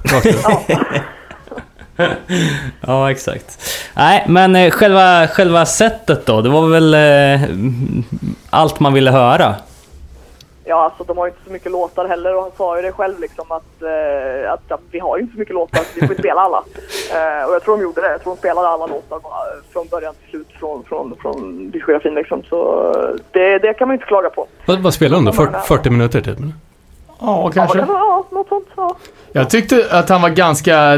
Ja, 2.80 3.10
exakt. 3.10 3.60
Nej, 3.94 4.24
men 4.28 4.56
eh, 4.56 4.70
själva, 4.70 5.26
själva 5.28 5.66
sättet 5.66 6.26
då, 6.26 6.40
det 6.40 6.48
var 6.48 6.68
väl 6.68 6.94
eh, 6.94 7.48
allt 8.50 8.80
man 8.80 8.92
ville 8.92 9.10
höra. 9.10 9.54
Ja, 10.68 10.84
alltså 10.84 11.04
de 11.04 11.18
har 11.18 11.26
ju 11.26 11.30
inte 11.32 11.44
så 11.46 11.52
mycket 11.52 11.72
låtar 11.72 12.08
heller 12.08 12.36
och 12.36 12.42
han 12.42 12.50
sa 12.56 12.76
ju 12.76 12.82
det 12.82 12.92
själv 12.92 13.20
liksom 13.20 13.44
att, 13.52 13.82
eh, 13.82 14.52
att 14.52 14.62
ja, 14.68 14.78
vi 14.90 14.98
har 14.98 15.16
ju 15.16 15.22
inte 15.22 15.34
så 15.34 15.38
mycket 15.38 15.54
låtar, 15.54 15.78
så 15.78 16.00
vi 16.00 16.06
får 16.06 16.14
spela 16.14 16.40
alla. 16.40 16.64
Eh, 17.12 17.48
och 17.48 17.54
jag 17.54 17.62
tror 17.64 17.76
de 17.76 17.82
gjorde 17.82 18.00
det. 18.00 18.10
Jag 18.10 18.22
tror 18.22 18.34
de 18.34 18.38
spelade 18.38 18.68
alla 18.68 18.86
låtar 18.86 19.20
bara 19.20 19.40
från 19.72 19.88
början 19.88 20.14
till 20.20 20.30
slut 20.30 20.46
från, 20.60 20.84
från, 20.84 21.16
från 21.22 21.70
diskografin 21.70 22.14
liksom. 22.14 22.42
Så 22.42 22.90
eh, 22.90 23.16
det, 23.32 23.58
det 23.58 23.74
kan 23.74 23.88
man 23.88 23.94
ju 23.94 23.96
inte 23.96 24.06
klaga 24.06 24.30
på. 24.30 24.46
Vad, 24.66 24.78
vad 24.78 24.94
spelar 24.94 25.16
de 25.16 25.24
då? 25.24 25.32
40, 25.32 25.52
40 25.66 25.90
minuter 25.90 26.20
typ? 26.20 26.38
Ja, 26.40 26.46
Ja, 27.20 27.50
kanske. 27.54 27.78
ja 27.78 28.24
något 28.30 28.48
sånt. 28.48 28.66
Ja. 28.76 28.96
Jag 29.32 29.50
tyckte 29.50 29.86
att 29.90 30.08
han 30.08 30.22
var 30.22 30.30
ganska, 30.30 30.94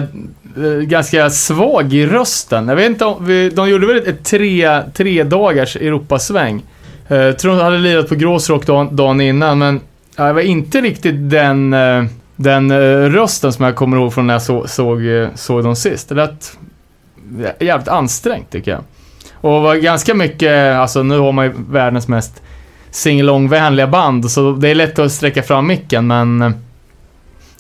eh, 0.57 0.81
ganska 0.83 1.31
svag 1.31 1.93
i 1.93 2.07
rösten. 2.07 2.69
Jag 2.69 2.77
vet 2.77 2.87
inte 2.87 3.05
om, 3.05 3.27
vi, 3.27 3.51
de 3.51 3.69
gjorde 3.69 3.87
väl 3.87 4.09
ett 4.09 4.25
tre, 4.25 4.83
tre 4.95 5.23
dagars 5.23 5.77
Europasväng. 5.77 6.63
Eh, 7.11 7.17
Jag 7.17 7.39
tror 7.39 7.57
de 7.57 7.63
hade 7.63 7.79
lirat 7.79 8.09
på 8.09 8.15
Gråsrock 8.15 8.67
dagen, 8.67 8.97
dagen 8.97 9.21
innan, 9.21 9.59
men 9.59 9.81
det 10.17 10.33
var 10.33 10.41
inte 10.41 10.81
riktigt 10.81 11.31
den, 11.31 11.73
eh, 11.75 12.05
den 12.37 12.71
eh, 12.71 12.77
rösten 13.11 13.53
som 13.53 13.65
jag 13.65 13.77
kommer 13.77 13.97
ihåg 13.97 14.15
från 14.15 14.27
när 14.27 14.35
jag 14.35 14.43
så, 14.43 14.67
såg, 14.67 15.01
såg 15.35 15.65
dem 15.65 15.77
sist. 15.77 16.09
Det 16.09 16.15
lät 16.15 16.59
jävligt 17.61 17.89
ansträngt 17.89 18.51
tycker 18.51 18.71
jag. 18.71 18.81
Och 19.35 19.63
var 19.63 19.75
ganska 19.77 20.15
mycket, 20.15 20.77
alltså 20.77 21.03
nu 21.03 21.19
har 21.19 21.33
man 21.33 21.45
ju 21.45 21.53
världens 21.71 22.09
mest 22.09 22.43
singalong-vänliga 22.91 23.87
band, 23.87 24.31
så 24.31 24.53
det 24.53 24.69
är 24.69 24.75
lätt 24.75 24.99
att 24.99 25.13
sträcka 25.13 25.43
fram 25.43 25.67
micken, 25.67 26.07
men 26.07 26.55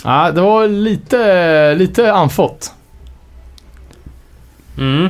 Ja, 0.04 0.30
det 0.32 0.40
var 0.40 0.68
lite, 0.68 1.74
lite 1.74 2.12
anfått. 2.12 2.72
Mm. 4.78 5.08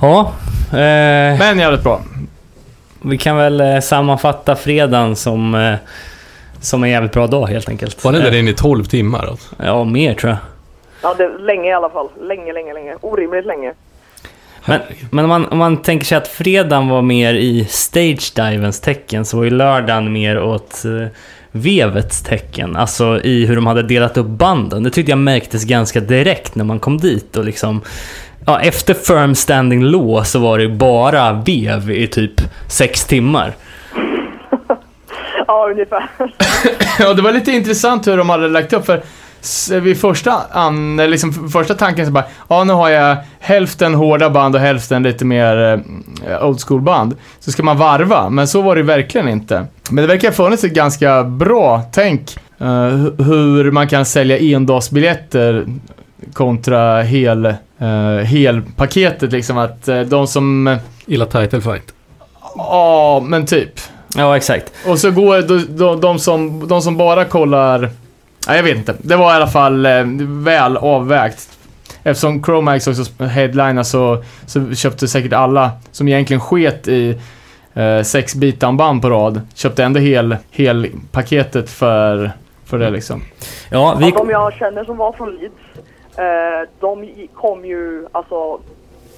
Ja, 0.00 0.32
eh, 0.70 1.38
Men 1.38 1.58
jävligt 1.58 1.82
bra. 1.82 2.00
Vi 3.02 3.18
kan 3.18 3.36
väl 3.36 3.60
eh, 3.60 3.80
sammanfatta 3.80 4.56
fredagen 4.56 5.16
som, 5.16 5.54
eh, 5.54 5.74
som 6.60 6.84
en 6.84 6.90
jävligt 6.90 7.12
bra 7.12 7.26
dag 7.26 7.46
helt 7.46 7.68
enkelt. 7.68 8.04
Var 8.04 8.12
den 8.12 8.22
där 8.22 8.32
Eh, 8.32 8.38
inne 8.38 8.50
i 8.50 8.54
12 8.54 8.84
timmar 8.84 9.26
alltså? 9.26 9.54
Ja, 9.58 9.84
mer 9.84 10.14
tror 10.14 10.30
jag. 10.30 10.38
Ja, 11.02 11.14
det, 11.14 11.38
länge 11.38 11.70
i 11.70 11.72
alla 11.72 11.90
fall. 11.90 12.08
Länge, 12.20 12.52
länge, 12.52 12.74
länge. 12.74 12.96
Orimligt 13.00 13.46
länge. 13.46 13.72
Men, 14.64 14.80
men 15.10 15.24
om, 15.24 15.28
man, 15.28 15.46
om 15.46 15.58
man 15.58 15.76
tänker 15.76 16.06
sig 16.06 16.18
att 16.18 16.28
fredagen 16.28 16.88
var 16.88 17.02
mer 17.02 17.34
i 17.34 17.64
stage-divens 17.64 18.80
tecken 18.80 19.24
så 19.24 19.36
var 19.36 19.44
ju 19.44 19.50
lördagen 19.50 20.12
mer 20.12 20.42
åt 20.42 20.84
eh, 20.84 21.08
vevets 21.52 22.22
tecken. 22.22 22.76
Alltså 22.76 23.20
i 23.24 23.46
hur 23.46 23.56
de 23.56 23.66
hade 23.66 23.82
delat 23.82 24.16
upp 24.16 24.26
banden. 24.26 24.82
Det 24.82 24.90
tyckte 24.90 25.12
jag 25.12 25.18
märktes 25.18 25.64
ganska 25.64 26.00
direkt 26.00 26.54
när 26.54 26.64
man 26.64 26.78
kom 26.78 26.98
dit 26.98 27.36
och 27.36 27.44
liksom... 27.44 27.82
Ja, 28.46 28.60
efter 28.60 28.94
firm 28.94 29.34
standing 29.34 29.82
law 29.84 30.22
så 30.24 30.38
var 30.38 30.58
det 30.58 30.64
ju 30.64 30.76
bara 30.76 31.32
vev 31.32 31.90
i 31.90 32.06
typ 32.06 32.40
sex 32.68 33.04
timmar. 33.04 33.52
Ja, 35.46 35.68
ungefär. 35.70 36.10
Ja, 36.98 37.14
det 37.14 37.22
var 37.22 37.32
lite 37.32 37.50
intressant 37.52 38.06
hur 38.06 38.16
de 38.16 38.28
hade 38.30 38.48
lagt 38.48 38.72
upp 38.72 38.86
för 38.86 39.02
vid 39.80 40.00
första, 40.00 40.32
an, 40.50 40.96
liksom 40.96 41.48
första 41.50 41.74
tanken 41.74 42.06
så 42.06 42.12
bara, 42.12 42.24
ja 42.48 42.64
nu 42.64 42.72
har 42.72 42.88
jag 42.90 43.16
hälften 43.40 43.94
hårda 43.94 44.30
band 44.30 44.54
och 44.54 44.60
hälften 44.60 45.02
lite 45.02 45.24
mer 45.24 45.82
eh, 46.28 46.46
old 46.46 46.60
school 46.60 46.80
band. 46.80 47.16
Så 47.40 47.52
ska 47.52 47.62
man 47.62 47.78
varva, 47.78 48.28
men 48.30 48.48
så 48.48 48.62
var 48.62 48.76
det 48.76 48.82
verkligen 48.82 49.28
inte. 49.28 49.66
Men 49.90 50.02
det 50.02 50.06
verkar 50.08 50.28
ha 50.28 50.34
funnits 50.34 50.64
ett 50.64 50.74
ganska 50.74 51.24
bra 51.24 51.82
tänk 51.92 52.36
eh, 52.58 52.64
hu- 52.66 53.22
hur 53.24 53.70
man 53.70 53.88
kan 53.88 54.04
sälja 54.04 54.38
endagsbiljetter 54.38 55.66
kontra 56.32 57.02
hel, 57.02 57.46
eh, 57.78 58.16
helpaketet 58.24 59.32
liksom 59.32 59.58
att 59.58 59.88
eh, 59.88 60.00
de 60.00 60.26
som, 60.26 60.78
Illa 61.06 61.26
title 61.26 61.60
fight. 61.60 61.94
ja 62.56 63.20
men 63.26 63.46
typ. 63.46 63.80
Ja, 64.16 64.36
exakt. 64.36 64.72
Och 64.86 64.98
så 64.98 65.10
går 65.10 65.42
de, 65.42 65.76
de, 65.76 66.00
de, 66.00 66.18
som, 66.18 66.68
de 66.68 66.82
som 66.82 66.96
bara 66.96 67.24
kollar... 67.24 67.80
Nej, 68.48 68.56
jag 68.56 68.62
vet 68.62 68.76
inte. 68.76 68.94
Det 68.98 69.16
var 69.16 69.32
i 69.32 69.36
alla 69.36 69.46
fall 69.46 69.86
eh, 69.86 70.04
väl 70.20 70.76
avvägt. 70.76 71.48
Eftersom 72.02 72.42
Chromax 72.42 72.86
också 72.86 73.24
headliner 73.24 73.82
så, 73.82 74.24
så 74.46 74.74
köpte 74.74 75.08
säkert 75.08 75.32
alla 75.32 75.70
som 75.90 76.08
egentligen 76.08 76.40
sket 76.40 76.88
i 76.88 77.18
eh, 77.74 78.02
sex 78.02 78.34
bitan 78.34 79.00
på 79.00 79.10
rad, 79.10 79.40
köpte 79.54 79.84
ändå 79.84 80.00
hel, 80.00 80.36
hel 80.50 80.86
paketet 81.12 81.70
för, 81.70 82.32
för 82.64 82.78
det 82.78 82.90
liksom. 82.90 83.22
Ja, 83.70 83.96
vi... 83.98 84.08
Ja, 84.08 84.18
de 84.18 84.30
jag 84.30 84.52
känner 84.52 84.84
som 84.84 84.96
var 84.96 85.12
från 85.12 85.34
Leeds, 85.34 85.54
eh, 86.20 86.68
de 86.80 87.28
kom 87.34 87.64
ju 87.64 88.06
alltså 88.12 88.60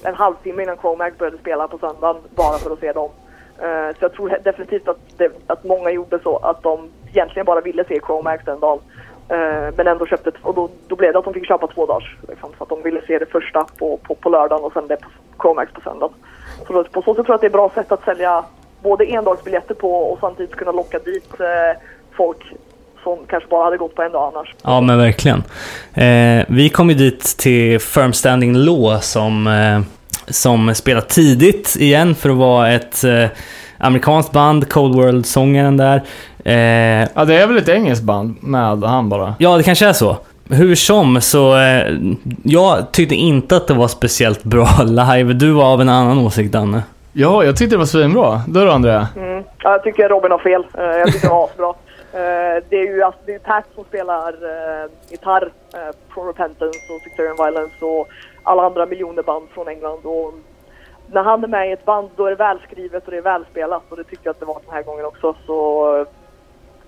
en 0.03 0.15
halvtimme 0.15 0.63
innan 0.63 0.77
Chromax 0.77 1.17
började 1.17 1.37
spela 1.37 1.67
på 1.67 1.77
söndagen 1.77 2.21
bara 2.35 2.57
för 2.57 2.71
att 2.71 2.79
se 2.79 2.91
dem. 2.91 3.09
Eh, 3.57 3.89
så 3.89 3.97
jag 3.99 4.13
tror 4.13 4.37
definitivt 4.43 4.87
att, 4.87 5.17
det, 5.17 5.31
att 5.47 5.63
många 5.63 5.91
gjorde 5.91 6.19
så 6.19 6.37
att 6.37 6.63
de 6.63 6.89
egentligen 7.11 7.45
bara 7.45 7.61
ville 7.61 7.83
se 7.83 7.99
Chromax 7.99 8.45
den 8.45 8.59
dagen. 8.59 8.79
Eh, 9.29 9.73
men 9.77 9.87
ändå 9.87 10.05
köpte, 10.05 10.31
och 10.41 10.55
då, 10.55 10.69
då 10.87 10.95
blev 10.95 11.13
det 11.13 11.19
att 11.19 11.25
de 11.25 11.33
fick 11.33 11.47
köpa 11.47 11.67
två 11.67 11.85
dagars. 11.85 12.17
Liksom, 12.27 12.49
så 12.57 12.63
att 12.63 12.69
de 12.69 12.81
ville 12.81 13.01
se 13.07 13.19
det 13.19 13.25
första 13.25 13.65
på, 13.79 13.97
på, 13.97 14.15
på 14.15 14.29
lördagen 14.29 14.65
och 14.65 14.73
sen 14.73 14.87
det 14.87 14.97
på 14.97 15.09
Chromax 15.41 15.73
på 15.73 15.81
söndagen. 15.81 16.15
Så 16.67 16.73
då, 16.73 16.83
på 16.83 17.01
så 17.01 17.15
sätt 17.15 17.25
tror 17.25 17.29
jag 17.29 17.35
att 17.35 17.41
det 17.41 17.45
är 17.45 17.49
ett 17.49 17.53
bra 17.53 17.69
sätt 17.69 17.91
att 17.91 18.05
sälja 18.05 18.45
både 18.81 19.05
endagsbiljetter 19.05 19.75
på 19.75 19.93
och 19.93 20.19
samtidigt 20.19 20.55
kunna 20.55 20.71
locka 20.71 20.99
dit 20.99 21.39
eh, 21.39 21.81
folk 22.11 22.53
som 23.03 23.17
kanske 23.29 23.49
bara 23.49 23.63
hade 23.63 23.77
gått 23.77 23.95
på 23.95 24.01
en 24.03 24.11
dag 24.11 24.31
annars. 24.35 24.53
Ja, 24.63 24.81
men 24.81 24.97
verkligen. 24.97 25.43
Eh, 25.93 26.45
vi 26.47 26.69
kom 26.69 26.89
ju 26.89 26.95
dit 26.95 27.37
till 27.37 27.79
Firm 27.79 28.13
Standing 28.13 28.55
Law 28.55 28.99
som, 28.99 29.47
eh, 29.47 29.79
som 30.27 30.75
spelar 30.75 31.01
tidigt 31.01 31.75
igen 31.79 32.15
för 32.15 32.29
att 32.29 32.35
vara 32.35 32.71
ett 32.71 33.03
eh, 33.03 33.25
amerikanskt 33.77 34.31
band, 34.31 34.69
Cold 34.69 34.95
World-sångaren 34.95 35.77
där. 35.77 35.95
Eh, 36.45 37.07
Ja, 37.15 37.25
det 37.25 37.35
är 37.41 37.47
väl 37.47 37.57
ett 37.57 37.69
engelskt 37.69 38.03
band 38.05 38.35
med 38.43 38.81
han 38.83 39.09
bara. 39.09 39.35
ja, 39.39 39.57
det 39.57 39.63
kanske 39.63 39.87
är 39.87 39.93
så. 39.93 40.17
Hur 40.49 40.75
som, 40.75 41.21
så 41.21 41.57
eh, 41.57 41.93
jag 42.43 42.91
tyckte 42.91 43.15
inte 43.15 43.55
att 43.57 43.67
det 43.67 43.73
var 43.73 43.87
speciellt 43.87 44.43
bra 44.43 44.67
live. 44.85 45.33
Du 45.33 45.51
var 45.51 45.65
av 45.65 45.81
en 45.81 45.89
annan 45.89 46.17
åsikt, 46.19 46.51
Danne. 46.53 46.83
Ja, 47.13 47.43
jag 47.43 47.57
tyckte 47.57 47.75
det 47.75 47.79
var 47.79 47.85
svinbra. 47.85 48.41
Du 48.47 48.65
då, 48.65 48.71
Andrea? 48.71 49.07
Mm. 49.15 49.43
Ja, 49.63 49.71
jag 49.71 49.83
tycker 49.83 50.09
Robin 50.09 50.31
har 50.31 50.39
fel. 50.39 50.63
Eh, 50.77 50.83
jag 50.83 51.07
tycker 51.13 51.27
det 51.27 51.33
var 51.33 51.45
asbra. 51.45 51.73
Eh, 52.13 52.63
det 52.69 52.77
är 52.77 52.83
ju 52.83 53.03
alltså, 53.03 53.21
det 53.25 53.33
är 53.33 53.39
Pat 53.39 53.65
som 53.75 53.83
spelar 53.83 54.33
uh, 54.33 54.91
gitarr 55.09 55.45
uh, 55.45 56.13
från 56.13 56.27
Repentance 56.27 56.79
och 56.93 57.01
Sectarian 57.03 57.35
Violence 57.35 57.85
och 57.85 58.07
alla 58.43 58.63
andra 58.63 58.85
miljoner 58.85 59.23
band 59.23 59.49
från 59.49 59.67
England. 59.67 60.05
Och 60.05 60.33
när 61.11 61.23
han 61.23 61.43
är 61.43 61.47
med 61.47 61.69
i 61.69 61.71
ett 61.71 61.85
band 61.85 62.09
då 62.15 62.25
är 62.25 62.29
det 62.29 62.35
välskrivet 62.35 63.05
och 63.05 63.11
det 63.11 63.17
är 63.17 63.21
välspelat 63.21 63.83
och 63.89 63.97
det 63.97 64.03
tycker 64.03 64.21
jag 64.23 64.31
att 64.31 64.39
det 64.39 64.45
var 64.45 64.61
den 64.65 64.73
här 64.73 64.83
gången 64.83 65.05
också. 65.05 65.35
Så 65.45 66.05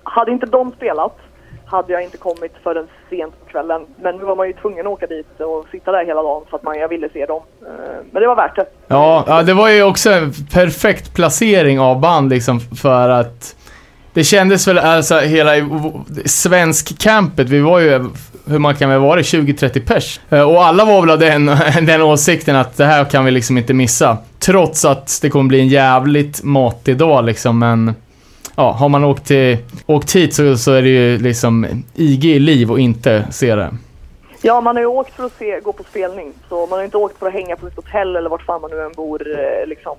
hade 0.03 0.31
inte 0.31 0.45
de 0.45 0.71
spelat 0.71 1.17
hade 1.65 1.93
jag 1.93 2.03
inte 2.03 2.17
kommit 2.17 2.51
förrän 2.63 2.87
sent 3.09 3.39
på 3.39 3.45
kvällen. 3.45 3.85
Men 4.01 4.15
nu 4.15 4.23
var 4.23 4.35
man 4.35 4.47
ju 4.47 4.53
tvungen 4.53 4.87
att 4.87 4.93
åka 4.93 5.07
dit 5.07 5.39
och 5.39 5.65
sitta 5.71 5.91
där 5.91 6.05
hela 6.05 6.23
dagen 6.23 6.43
för 6.49 6.57
att 6.57 6.63
man, 6.63 6.79
jag 6.79 6.87
ville 6.87 7.09
se 7.09 7.25
dem. 7.25 7.41
Men 8.11 8.21
det 8.21 8.27
var 8.27 8.35
värt 8.35 8.55
det. 8.55 8.65
Ja, 8.87 9.23
ja, 9.27 9.43
det 9.43 9.53
var 9.53 9.69
ju 9.69 9.83
också 9.83 10.09
en 10.09 10.31
perfekt 10.53 11.15
placering 11.15 11.79
av 11.79 11.99
band 11.99 12.29
liksom 12.29 12.59
för 12.59 13.09
att 13.09 13.55
det 14.15 14.23
kändes 14.23 14.67
väl 14.67 14.77
alltså 14.77 15.19
hela 15.19 15.51
svensk 16.25 16.99
campet, 16.99 17.49
vi 17.49 17.59
var 17.59 17.79
ju, 17.79 18.09
hur 18.45 18.59
man 18.59 18.75
kan 18.75 18.89
väl 18.89 18.99
vara 18.99 19.21
20-30 19.21 19.85
pers. 19.85 20.19
Eh, 20.29 20.41
och 20.41 20.65
alla 20.65 20.85
var 20.85 21.01
väl 21.01 21.09
av 21.09 21.19
den, 21.19 21.45
den 21.85 22.01
åsikten 22.01 22.55
att 22.55 22.77
det 22.77 22.85
här 22.85 23.05
kan 23.05 23.25
vi 23.25 23.31
liksom 23.31 23.57
inte 23.57 23.73
missa. 23.73 24.17
Trots 24.39 24.85
att 24.85 25.19
det 25.21 25.29
kommer 25.29 25.47
bli 25.47 25.59
en 25.59 25.67
jävligt 25.67 26.43
matig 26.43 26.97
dag 26.97 27.25
liksom, 27.25 27.59
men 27.59 27.93
ja, 28.55 28.71
har 28.71 28.89
man 28.89 29.03
åkt, 29.03 29.25
till, 29.25 29.57
åkt 29.85 30.15
hit 30.15 30.33
så, 30.33 30.57
så 30.57 30.71
är 30.71 30.81
det 30.81 30.89
ju 30.89 31.17
liksom 31.17 31.83
IG 31.93 32.25
i 32.25 32.39
liv 32.39 32.71
och 32.71 32.79
inte 32.79 33.25
se 33.31 33.55
det. 33.55 33.69
Ja, 34.41 34.61
man 34.61 34.75
har 34.75 34.81
ju 34.81 34.87
åkt 34.87 35.13
för 35.13 35.25
att 35.25 35.37
se, 35.39 35.59
gå 35.59 35.73
på 35.73 35.83
spelning. 35.83 36.33
Så 36.49 36.59
man 36.59 36.71
har 36.71 36.79
ju 36.79 36.85
inte 36.85 36.97
åkt 36.97 37.19
för 37.19 37.27
att 37.27 37.33
hänga 37.33 37.55
på 37.55 37.67
ett 37.67 37.75
hotell 37.75 38.15
eller 38.15 38.29
vart 38.29 38.41
fan 38.41 38.61
man 38.61 38.71
nu 38.71 38.81
än 38.81 38.93
bor 38.93 39.39
eh, 39.39 39.67
liksom, 39.67 39.95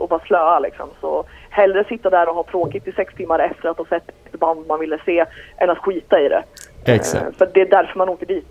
och 0.00 0.08
bara 0.08 0.20
slöa 0.20 0.58
liksom. 0.58 0.88
Så 1.00 1.24
hellre 1.50 1.84
sitta 1.84 2.10
där 2.10 2.28
och 2.28 2.34
ha 2.34 2.44
tråkigt 2.50 2.88
i 2.88 2.92
sex 2.92 3.14
timmar 3.14 3.38
efter 3.38 3.68
att 3.68 3.78
ha 3.78 3.84
sett 3.84 4.08
ett 4.32 4.40
band 4.40 4.66
man 4.66 4.80
ville 4.80 4.98
se 5.04 5.24
än 5.58 5.70
att 5.70 5.78
skita 5.78 6.20
i 6.20 6.28
det. 6.28 6.42
Exakt. 6.84 7.22
Eh, 7.24 7.32
för 7.38 7.48
det 7.54 7.60
är 7.60 7.70
därför 7.70 7.98
man 7.98 8.08
åker 8.08 8.26
dit. 8.26 8.48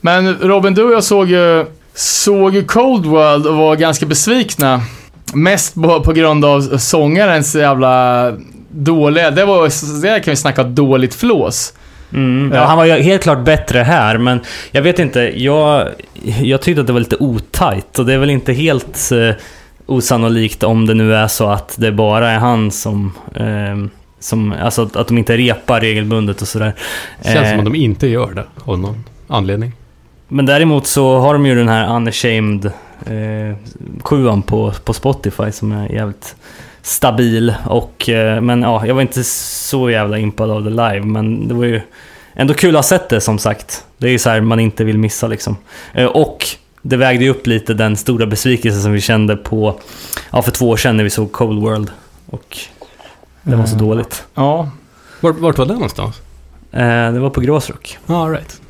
Men 0.00 0.34
Robin, 0.34 0.74
du 0.74 0.84
och 0.84 0.92
jag 0.92 1.04
såg 1.04 1.26
ju, 1.26 1.66
såg 1.94 2.54
ju 2.54 2.64
Cold 2.64 3.06
World 3.06 3.46
och 3.46 3.54
var 3.56 3.76
ganska 3.76 4.06
besvikna. 4.06 4.80
Mest 5.34 5.74
på, 5.74 6.00
på 6.00 6.12
grund 6.12 6.44
av 6.44 6.60
sångarens 6.60 7.54
jävla 7.54 8.32
dåliga, 8.68 9.30
det 9.30 9.44
var, 9.44 10.02
det 10.02 10.20
kan 10.20 10.32
vi 10.32 10.36
snacka 10.36 10.62
dåligt 10.62 11.14
flås. 11.14 11.74
Mm, 12.12 12.50
Ja. 12.52 12.58
ja, 12.60 12.64
han 12.64 12.78
var 12.78 12.84
ju 12.84 12.92
helt 12.92 13.22
klart 13.22 13.44
bättre 13.44 13.78
här, 13.78 14.18
men 14.18 14.40
jag 14.70 14.82
vet 14.82 14.98
inte. 14.98 15.42
Jag, 15.44 15.88
jag 16.42 16.60
tyckte 16.62 16.80
att 16.80 16.86
det 16.86 16.92
var 16.92 17.00
lite 17.00 17.16
otajt 17.20 17.98
och 17.98 18.06
det 18.06 18.14
är 18.14 18.18
väl 18.18 18.30
inte 18.30 18.52
helt 18.52 19.12
eh, 19.12 19.34
osannolikt 19.90 20.62
om 20.62 20.86
det 20.86 20.94
nu 20.94 21.14
är 21.14 21.28
så 21.28 21.48
att 21.48 21.74
det 21.78 21.92
bara 21.92 22.30
är 22.30 22.38
han 22.38 22.70
som... 22.70 23.12
Eh, 23.34 23.90
som 24.22 24.54
alltså 24.62 24.82
att, 24.82 24.96
att 24.96 25.08
de 25.08 25.18
inte 25.18 25.36
repar 25.36 25.80
regelbundet 25.80 26.42
och 26.42 26.48
sådär. 26.48 26.74
Känns 27.22 27.36
Eh, 27.36 27.50
som 27.50 27.58
att 27.58 27.64
de 27.64 27.74
inte 27.74 28.06
gör 28.06 28.34
det 28.34 28.44
av 28.64 28.78
någon 28.78 29.04
anledning. 29.26 29.72
Men 30.28 30.46
däremot 30.46 30.86
så 30.86 31.18
har 31.18 31.32
de 31.32 31.46
ju 31.46 31.54
den 31.54 31.68
här 31.68 31.96
Unashamed 31.96 32.64
eh, 33.06 33.56
sjuan 34.02 34.42
på, 34.42 34.72
på 34.84 34.92
Spotify 34.92 35.52
som 35.52 35.72
är 35.72 35.92
jävligt 35.92 36.36
stabil. 36.82 37.54
Och, 37.66 38.08
eh, 38.08 38.40
men 38.40 38.62
ja, 38.62 38.86
jag 38.86 38.94
var 38.94 39.02
inte 39.02 39.24
så 39.24 39.90
jävla 39.90 40.18
impad 40.18 40.50
av 40.50 40.64
det 40.64 40.70
live, 40.70 41.00
men 41.00 41.48
det 41.48 41.54
var 41.54 41.64
ju 41.64 41.80
ändå 42.34 42.54
kul 42.54 42.70
att 42.70 42.78
ha 42.78 42.82
sett 42.82 43.08
det 43.08 43.20
som 43.20 43.38
sagt. 43.38 43.84
Det 43.98 44.06
är 44.06 44.10
ju 44.12 44.18
så 44.18 44.30
här 44.30 44.40
man 44.40 44.60
inte 44.60 44.84
vill 44.84 44.98
missa 44.98 45.26
liksom. 45.26 45.56
Eh, 45.92 46.06
och 46.06 46.46
det 46.82 46.96
vägde 46.96 47.24
ju 47.24 47.30
upp 47.30 47.46
lite 47.46 47.74
den 47.74 47.96
stora 47.96 48.26
besvikelse 48.26 48.80
som 48.80 48.92
vi 48.92 49.00
kände 49.00 49.36
på, 49.36 49.80
ja 50.30 50.42
för 50.42 50.50
två 50.50 50.68
år 50.68 50.76
sedan 50.76 50.96
när 50.96 51.04
vi 51.04 51.10
såg 51.10 51.32
Cold 51.32 51.62
World. 51.62 51.90
Och 52.26 52.58
det 53.42 53.56
var 53.56 53.66
så 53.66 53.74
Mm. 53.74 53.86
dåligt. 53.88 54.24
Ja. 54.34 54.70
Vart, 55.20 55.38
vart 55.38 55.58
var 55.58 55.66
det 55.66 55.72
någonstans? 55.74 56.16
Eh, 56.72 57.12
det 57.12 57.18
var 57.20 57.30
på 57.30 57.40
Gråsrock. 57.40 57.98
All 58.06 58.30
right. 58.30 58.60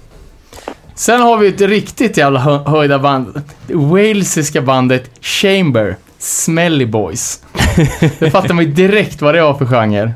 Sen 0.95 1.21
har 1.21 1.39
vi 1.39 1.49
ett 1.49 1.61
riktigt 1.61 2.17
jävla 2.17 2.41
hö 2.41 2.59
höjda 2.59 2.99
band. 2.99 3.43
Det 3.67 3.75
walesiska 3.75 4.63
bandet 4.63 5.11
Chamber. 5.21 5.97
Smelly 6.19 6.87
Boys. 6.87 7.43
Det 8.19 8.31
fattar 8.31 8.55
man 8.55 8.65
ju 8.65 8.71
direkt 8.73 9.23
vad 9.23 9.35
det 9.35 9.43
var 9.43 9.55
för 9.55 9.67
genre. 9.67 10.13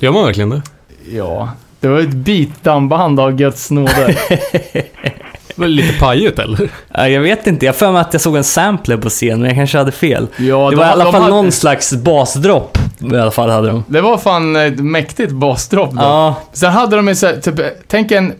Gör 0.00 0.12
man 0.12 0.24
verkligen 0.24 0.50
det? 0.50 0.62
Ja. 1.10 1.48
Det 1.80 1.88
var 1.88 2.00
ett 2.00 2.08
beatdown-band 2.14 3.20
av 3.20 3.32
Guds 3.36 3.70
nåde. 3.70 4.16
Var 5.54 5.66
lite 5.66 5.98
pajigt 6.00 6.38
eller? 6.38 6.68
Jag 7.08 7.20
vet 7.20 7.46
inte, 7.46 7.66
jag 7.66 7.76
för 7.76 7.92
mig 7.92 8.00
att 8.00 8.12
jag 8.12 8.20
såg 8.22 8.36
en 8.36 8.44
sampler 8.44 8.96
på 8.96 9.08
scen, 9.08 9.38
men 9.40 9.48
jag 9.48 9.56
kanske 9.56 9.78
hade 9.78 9.92
fel. 9.92 10.26
Ja, 10.36 10.42
det 10.70 10.70
de- 10.70 10.76
var 10.76 10.86
i 10.86 10.88
alla 10.88 11.04
fall 11.04 11.14
hade- 11.14 11.28
någon 11.34 11.52
slags 11.52 11.92
basdropp. 11.92 12.78
I 13.12 13.16
alla 13.16 13.30
fall 13.30 13.50
hade 13.50 13.68
de. 13.68 13.84
Det 13.88 14.00
var 14.00 14.18
fan 14.18 14.56
ett 14.56 14.78
mäktigt 14.80 15.32
basdropp 15.32 15.90
då. 15.92 16.02
Ja, 16.02 16.34
Sen 16.52 16.72
hade 16.72 16.96
de 16.96 17.08
ju 17.08 17.14
så 17.14 17.26
här, 17.26 17.36
typ, 17.36 17.60
tänk 17.88 18.10
en 18.10 18.32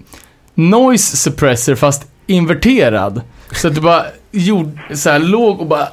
noise 0.55 1.17
suppressor 1.17 1.75
fast 1.75 2.03
inverterad. 2.27 3.21
Så 3.53 3.69
att 3.69 3.75
du 3.75 3.81
bara 3.81 4.03
gjorde, 4.31 4.71
så 4.95 5.11
här, 5.11 5.19
låg 5.19 5.61
och 5.61 5.67
bara 5.67 5.89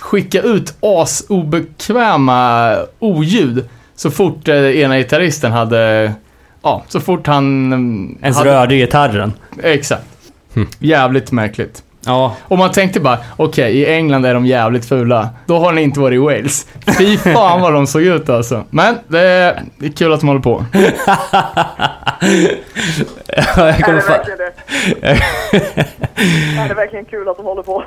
skicka 0.00 0.40
ut 0.42 0.74
asobekväma 1.64 2.76
oljud 2.98 3.68
så 3.96 4.10
fort 4.10 4.48
eh, 4.48 4.54
ena 4.56 4.98
gitarristen 4.98 5.52
hade, 5.52 6.12
ja, 6.62 6.84
så 6.88 7.00
fort 7.00 7.26
han... 7.26 7.44
mm, 7.72 8.18
Ens 8.22 8.36
hade, 8.36 8.50
rörde 8.50 8.76
gitarren. 8.76 9.32
Exakt. 9.62 10.04
Jävligt 10.78 11.32
märkligt. 11.32 11.82
Ja, 12.06 12.36
Och 12.42 12.58
man 12.58 12.72
tänkte 12.72 13.00
bara, 13.00 13.18
okej, 13.36 13.76
i 13.78 13.86
England 13.94 14.26
är 14.26 14.34
de 14.34 14.46
jävligt 14.46 14.88
fula. 14.88 15.28
Då 15.46 15.58
har 15.58 15.72
ni 15.72 15.82
inte 15.82 16.00
varit 16.00 16.14
i 16.16 16.18
Wales. 16.18 16.66
Fy 16.98 17.16
fan 17.18 17.60
vad 17.60 17.72
de 17.72 17.86
såg 17.86 18.02
ut 18.02 18.28
alltså. 18.28 18.64
Men 18.70 18.98
det 19.08 19.20
är, 19.20 19.62
det 19.78 19.86
är 19.86 19.90
kul 19.92 20.12
att 20.12 20.20
de 20.20 20.26
håller 20.28 20.40
på. 20.40 20.64
jag 23.26 23.68
Är 23.68 23.80
kommer 23.82 23.94
det 23.94 24.00
fa- 24.00 24.08
verkligen 24.08 24.38
det? 24.38 24.52
är 26.60 26.68
det 26.68 26.74
verkligen 26.74 27.04
kul 27.04 27.28
att 27.28 27.36
de 27.36 27.46
håller 27.46 27.62
på? 27.62 27.84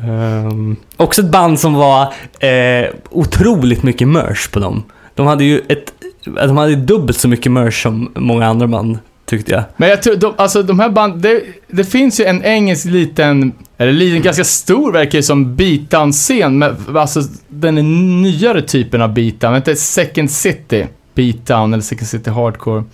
Ehm, 0.00 0.76
också 0.96 1.20
ett 1.22 1.30
band 1.30 1.60
som 1.60 1.74
var 1.74 2.02
eh, 2.40 2.86
otroligt 3.10 3.82
mycket 3.82 4.08
merch 4.08 4.48
på 4.50 4.58
dem. 4.58 4.84
De 5.14 5.26
hade 5.26 5.44
ju 5.44 5.62
ett, 5.68 5.92
de 6.24 6.56
hade 6.56 6.76
dubbelt 6.76 7.18
så 7.18 7.28
mycket 7.28 7.52
merch 7.52 7.82
som 7.82 8.12
många 8.16 8.46
andra 8.46 8.66
band, 8.66 8.98
tyckte 9.26 9.52
jag. 9.52 9.62
Men 9.76 9.88
jag 9.88 10.02
tror, 10.02 10.16
de, 10.16 10.34
alltså 10.36 10.62
de 10.62 10.80
här 10.80 10.88
band, 10.88 11.22
det, 11.22 11.42
det 11.68 11.84
finns 11.84 12.20
ju 12.20 12.24
en 12.24 12.44
engelsk 12.44 12.84
liten, 12.84 13.52
eller 13.78 13.92
liten, 13.92 14.22
ganska 14.22 14.44
stor 14.44 14.92
verkar 14.92 15.18
det 15.18 15.22
som, 15.22 15.56
beatdown-scen. 15.56 16.58
med- 16.58 16.76
Alltså 16.96 17.20
den 17.48 17.74
nyare 18.22 18.62
typen 18.62 19.02
av 19.02 19.14
beatdown, 19.14 19.56
inte 19.56 19.76
Second 19.76 20.30
City 20.30 20.86
beatdown 21.14 21.72
eller 21.74 21.82
Second 21.82 22.08
City 22.08 22.30
hardcore. 22.30 22.84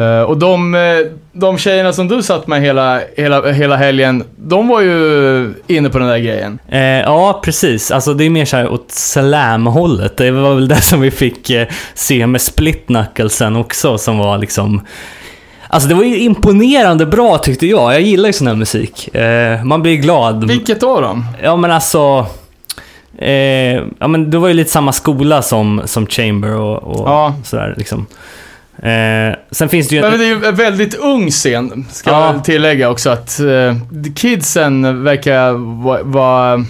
Eh, 0.00 0.20
och 0.22 0.38
de, 0.38 0.74
eh, 0.74 0.80
de 1.32 1.58
tjejerna 1.58 1.92
som 1.92 2.08
du 2.08 2.22
satt 2.22 2.46
med 2.46 2.60
hela, 2.62 3.00
hela, 3.16 3.52
hela 3.52 3.76
helgen, 3.76 4.24
de 4.36 4.68
var 4.68 4.80
ju 4.80 5.54
inne 5.66 5.88
på 5.90 5.98
den 5.98 6.08
där 6.08 6.18
grejen. 6.18 6.58
Eh, 6.68 6.80
ja, 6.80 7.40
precis. 7.44 7.90
Alltså 7.90 8.14
det 8.14 8.24
är 8.24 8.30
mer 8.30 8.44
såhär 8.44 8.68
åt 8.72 8.90
slam-hållet. 8.90 10.16
Det 10.16 10.30
var 10.30 10.54
väl 10.54 10.68
det 10.68 10.80
som 10.80 11.00
vi 11.00 11.10
fick 11.10 11.50
eh, 11.50 11.68
se 11.94 12.26
med 12.26 12.40
Split 12.40 12.86
Knuckle 12.86 13.28
sen 13.30 13.56
också, 13.56 13.98
som 13.98 14.18
var 14.18 14.38
liksom... 14.38 14.80
Alltså 15.70 15.88
det 15.88 15.94
var 15.94 16.04
ju 16.04 16.18
imponerande 16.18 17.06
bra 17.06 17.38
tyckte 17.38 17.66
jag. 17.66 17.94
Jag 17.94 18.00
gillar 18.00 18.26
ju 18.28 18.32
sån 18.32 18.46
här 18.46 18.54
musik. 18.54 19.14
Eh, 19.14 19.64
man 19.64 19.82
blir 19.82 19.96
glad. 19.96 20.48
Vilket 20.48 20.82
av 20.82 21.02
dem? 21.02 21.24
Ja 21.42 21.56
men 21.56 21.70
alltså... 21.70 22.26
Eh, 23.18 23.82
ja 23.98 24.08
men 24.08 24.30
det 24.30 24.38
var 24.38 24.48
ju 24.48 24.54
lite 24.54 24.70
samma 24.70 24.92
skola 24.92 25.42
som, 25.42 25.82
som 25.84 26.06
Chamber 26.06 26.54
och, 26.56 26.82
och 26.82 27.08
Ja. 27.08 27.34
sådär 27.44 27.74
liksom. 27.76 28.06
Eh, 28.82 29.36
sen 29.50 29.68
finns 29.68 29.88
det 29.88 29.94
ju... 29.94 30.00
Men 30.02 30.18
det 30.18 30.24
är 30.24 30.28
ju 30.40 30.44
en 30.44 30.54
väldigt 30.54 30.94
ung 30.94 31.30
scen, 31.30 31.86
ska 31.90 32.10
Ja. 32.10 32.32
jag 32.32 32.44
tillägga 32.44 32.90
också 32.90 33.10
att 33.10 33.40
eh, 33.40 33.76
kidsen 34.14 35.04
verkar 35.04 35.52
vara 35.82 36.02
va 36.02 36.64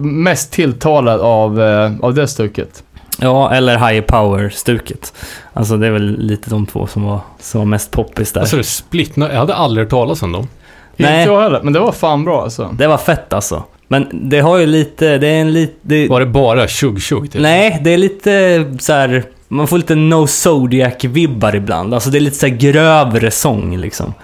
mest 0.00 0.52
tilltalad 0.52 1.20
av, 1.20 1.62
eh, 1.62 1.92
av 2.02 2.14
det 2.14 2.28
stuket. 2.28 2.82
Ja, 3.20 3.52
eller 3.54 3.78
High 3.88 4.00
Power-stuket. 4.00 5.12
Alltså 5.52 5.76
det 5.76 5.86
är 5.86 5.90
väl 5.90 6.18
lite 6.18 6.50
de 6.50 6.66
två 6.66 6.86
som 6.86 7.04
var, 7.04 7.20
som 7.40 7.58
var 7.60 7.66
mest 7.66 7.90
poppis 7.90 8.32
där. 8.32 8.40
Alltså 8.40 8.56
det 8.56 8.64
split, 8.64 9.12
jag 9.16 9.28
hade 9.28 9.54
aldrig 9.54 9.84
hört 9.86 9.90
talas 9.90 10.22
om 10.22 10.32
dem. 10.32 10.48
Nej. 10.96 11.20
Inte 11.20 11.32
jag 11.32 11.40
heller, 11.42 11.60
men 11.62 11.72
det 11.72 11.80
var 11.80 11.92
fan 11.92 12.24
bra 12.24 12.42
alltså. 12.42 12.74
Det 12.78 12.86
var 12.86 12.98
fett 12.98 13.32
alltså. 13.32 13.62
Men 13.88 14.08
det 14.30 14.40
har 14.40 14.58
ju 14.58 14.66
lite, 14.66 15.18
det 15.18 15.26
är 15.28 15.40
en 15.40 15.52
lite... 15.52 16.06
Var 16.08 16.20
det 16.20 16.26
bara 16.26 16.68
tjugg-tjugg 16.68 17.32
typ? 17.32 17.40
Nej, 17.42 17.80
det 17.84 17.90
är 17.90 17.98
lite 17.98 18.64
så 18.78 18.92
här. 18.92 19.24
Man 19.48 19.66
får 19.66 19.76
lite 19.76 19.94
No 19.94 20.26
Zodiac-vibbar 20.26 21.56
ibland. 21.56 21.94
Alltså 21.94 22.10
det 22.10 22.18
är 22.18 22.20
lite 22.20 22.36
så 22.36 22.46
här 22.46 22.54
grövre 22.54 23.30
sång 23.30 23.76
liksom. 23.76 24.14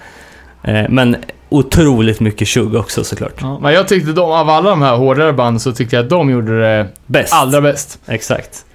Eh, 0.63 0.83
men 0.89 1.15
otroligt 1.49 2.19
mycket 2.19 2.47
tjugg 2.47 2.75
också 2.75 3.03
såklart. 3.03 3.33
Ja, 3.41 3.59
men 3.61 3.73
jag 3.73 3.87
tyckte 3.87 4.11
de, 4.11 4.31
av 4.31 4.49
alla 4.49 4.69
de 4.69 4.81
här 4.81 4.95
hårdare 4.95 5.33
banden 5.33 5.59
så 5.59 5.71
tyckte 5.71 5.95
jag 5.95 6.03
att 6.03 6.09
de 6.09 6.29
gjorde 6.29 6.59
det 6.61 6.87
Bäst. 7.05 7.33
allra 7.33 7.61
bäst. 7.61 7.99
Exakt. 8.07 8.65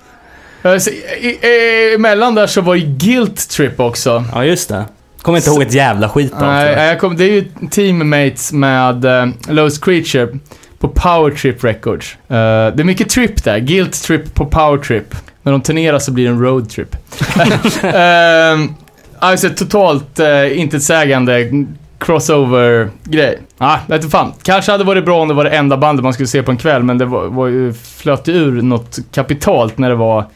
Eh, 0.62 0.78
så 0.78 0.90
i- 0.90 1.94
Emellan 1.94 2.34
där 2.34 2.46
så 2.46 2.60
var 2.60 2.74
ju 2.74 2.86
Guilt 2.86 3.48
Trip 3.48 3.80
också. 3.80 4.24
Ja, 4.32 4.44
just 4.44 4.68
det. 4.68 4.84
Kommer 5.22 5.38
inte 5.38 5.50
ihåg 5.50 5.62
ett 5.62 5.72
jävla 5.74 6.08
skit 6.08 6.32
av 6.32 6.40
Nej, 6.40 6.72
jag. 6.72 6.86
jag 6.86 7.00
kom, 7.00 7.16
det 7.16 7.24
är 7.24 7.30
ju 7.30 7.44
teammates 7.70 8.52
med 8.52 9.04
uh, 9.04 9.26
Lost 9.48 9.84
Creature 9.84 10.28
på 10.78 10.88
Power 10.88 11.30
Trip 11.30 11.64
Records. 11.64 12.16
Eh, 12.28 12.36
det 12.74 12.80
är 12.80 12.84
mycket 12.84 13.10
trip 13.10 13.44
där. 13.44 13.58
Guilt 13.58 14.02
Trip 14.02 14.34
på 14.34 14.46
Power 14.46 14.78
Trip. 14.78 15.14
När 15.42 15.52
de 15.52 15.60
turnerar 15.60 15.98
så 15.98 16.12
blir 16.12 16.24
det 16.24 16.30
en 16.30 16.40
road 16.42 16.70
trip. 16.70 16.96
uh, 17.84 18.70
alltså 19.18 19.48
totalt 19.48 20.20
uh, 20.20 20.58
intetsägande 20.58 21.50
crossover-grej. 21.98 23.38
Ah, 23.58 23.76
vet 23.86 24.10
fan. 24.10 24.32
Kanske 24.42 24.72
hade 24.72 24.84
varit 24.84 25.04
bra 25.04 25.22
om 25.22 25.28
det 25.28 25.34
var 25.34 25.44
det 25.44 25.50
enda 25.50 25.76
bandet 25.76 26.02
man 26.02 26.12
skulle 26.12 26.26
se 26.26 26.42
på 26.42 26.50
en 26.50 26.56
kväll, 26.56 26.82
men 26.82 26.98
det 26.98 27.04
var, 27.04 27.26
var 27.26 27.46
ju, 27.46 27.72
flöt 27.72 28.28
ur 28.28 28.62
något 28.62 28.98
kapitalt 29.12 29.78
när 29.78 29.88
det 29.88 29.94
var 29.94 30.26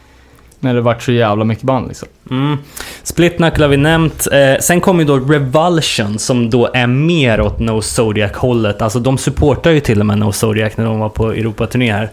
när 0.60 0.74
det 0.74 0.80
vart 0.80 1.02
så 1.02 1.12
jävla 1.12 1.44
mycket 1.44 1.64
band 1.64 1.88
liksom. 1.88 2.08
Mm. 2.30 2.56
Split 3.02 3.36
Knuckle 3.36 3.64
har 3.64 3.68
vi 3.68 3.76
nämnt. 3.76 4.26
Eh, 4.32 4.54
sen 4.60 4.80
kommer 4.80 5.00
ju 5.00 5.06
då 5.06 5.16
Revulsion 5.18 6.18
som 6.18 6.50
då 6.50 6.70
är 6.74 6.86
mer 6.86 7.40
åt 7.40 7.58
No 7.58 7.82
Zodiac-hållet. 7.82 8.82
Alltså 8.82 8.98
de 8.98 9.18
supportar 9.18 9.70
ju 9.70 9.80
till 9.80 10.00
och 10.00 10.06
med 10.06 10.18
No 10.18 10.32
Zodiac 10.32 10.76
när 10.76 10.84
de 10.84 10.98
var 10.98 11.08
på 11.08 11.32
Europaturné 11.32 11.92
här 11.92 12.10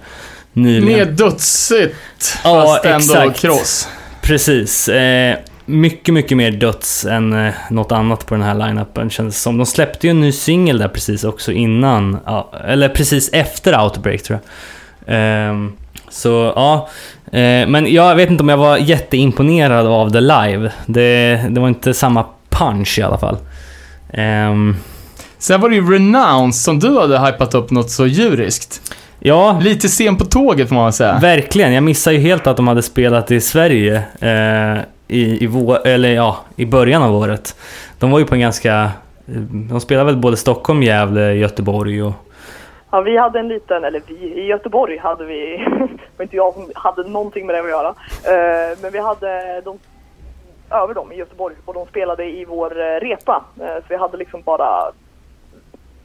nyligen. 0.53 0.97
Mer 0.97 1.05
dödsigt, 1.05 1.95
Ja, 2.43 2.65
fast 2.65 2.85
ändå 2.85 3.29
exakt. 3.29 3.39
cross. 3.41 3.87
Precis. 4.21 4.89
Eh, 4.89 5.37
mycket, 5.65 6.13
mycket 6.13 6.37
mer 6.37 6.51
döds 6.51 7.05
än 7.05 7.33
eh, 7.33 7.53
något 7.69 7.91
annat 7.91 8.25
på 8.25 8.35
den 8.35 8.43
här 8.43 8.53
line-upen 8.55 9.09
kändes 9.09 9.41
som. 9.41 9.57
De 9.57 9.65
släppte 9.65 10.07
ju 10.07 10.11
en 10.11 10.21
ny 10.21 10.31
singel 10.31 10.77
där 10.77 10.87
precis 10.87 11.23
också 11.23 11.51
innan, 11.51 12.17
ja, 12.25 12.51
eller 12.67 12.89
precis 12.89 13.29
efter 13.33 13.83
Outbreak 13.83 14.23
tror 14.23 14.39
jag. 14.39 14.49
Ehm, 15.15 15.73
så 16.09 16.53
ja, 16.55 16.89
eh, 17.22 17.22
men 17.67 17.93
jag 17.93 18.15
vet 18.15 18.29
inte 18.29 18.43
om 18.43 18.49
jag 18.49 18.57
var 18.57 18.77
jätteimponerad 18.77 19.87
av 19.87 20.11
det 20.11 20.21
live. 20.21 20.71
Det, 20.85 21.41
det 21.49 21.59
var 21.61 21.67
inte 21.67 21.93
samma 21.93 22.25
punch 22.49 22.99
i 22.99 23.01
alla 23.01 23.17
fall. 23.17 23.37
Ehm, 24.13 24.75
Sen 25.37 25.61
var 25.61 25.69
det 25.69 25.75
ju 25.75 25.93
Renounce 25.93 26.59
som 26.63 26.79
du 26.79 26.99
hade 26.99 27.19
hypat 27.25 27.55
upp 27.55 27.71
något 27.71 27.89
så 27.91 28.07
djuriskt. 28.07 28.93
ja, 29.19 29.59
Lite 29.63 29.89
sen 29.89 30.15
på 30.17 30.25
tåget 30.25 30.67
får 30.69 30.75
man 30.75 30.93
säga. 30.93 31.19
Verkligen, 31.21 31.73
jag 31.73 31.83
missade 31.83 32.15
ju 32.15 32.21
helt 32.21 32.47
att 32.47 32.57
de 32.57 32.67
hade 32.67 32.81
spelat 32.81 33.31
i 33.31 33.41
Sverige 33.41 33.95
eh, 34.19 34.81
i, 35.07 35.43
i, 35.43 35.47
vår, 35.47 35.87
eller, 35.87 36.09
ja, 36.13 36.37
i 36.55 36.65
början 36.65 37.03
av 37.03 37.15
året. 37.15 37.55
De 37.99 38.11
var 38.11 38.19
ju 38.19 38.25
på 38.25 38.35
en 38.35 38.41
ganska... 38.41 38.81
eh, 39.27 39.41
De 39.51 39.79
spelade 39.81 40.05
väl 40.05 40.17
både 40.17 40.37
Stockholm, 40.37 40.83
Gävle, 40.83 41.33
Göteborg 41.33 42.03
och... 42.03 42.13
Ja, 42.93 43.01
vi 43.01 43.17
hade 43.17 43.39
en 43.39 43.47
liten, 43.47 43.83
eller 43.83 44.01
vi, 44.07 44.13
i 44.13 44.45
Göteborg 44.45 44.97
hade 44.97 45.25
vi, 45.25 45.57
det 45.57 45.97
var 46.17 46.23
inte 46.23 46.35
jag 46.35 46.53
som 46.53 46.71
hade 46.75 47.03
någonting 47.03 47.45
med 47.45 47.55
det 47.55 47.61
att 47.61 47.69
göra, 47.69 47.89
eh, 47.89 48.77
men 48.81 48.91
vi 48.91 48.99
hade 48.99 49.61
de 49.61 49.79
över 50.71 50.93
dem 50.93 51.11
i 51.11 51.15
Göteborg 51.15 51.55
och 51.65 51.73
de 51.73 51.85
spelade 51.87 52.25
i 52.25 52.45
vår 52.45 52.81
eh, 52.81 52.99
repa. 52.99 53.43
Eh, 53.59 53.75
så 53.75 53.83
vi 53.89 53.95
hade 53.95 54.17
liksom 54.17 54.41
bara 54.41 54.91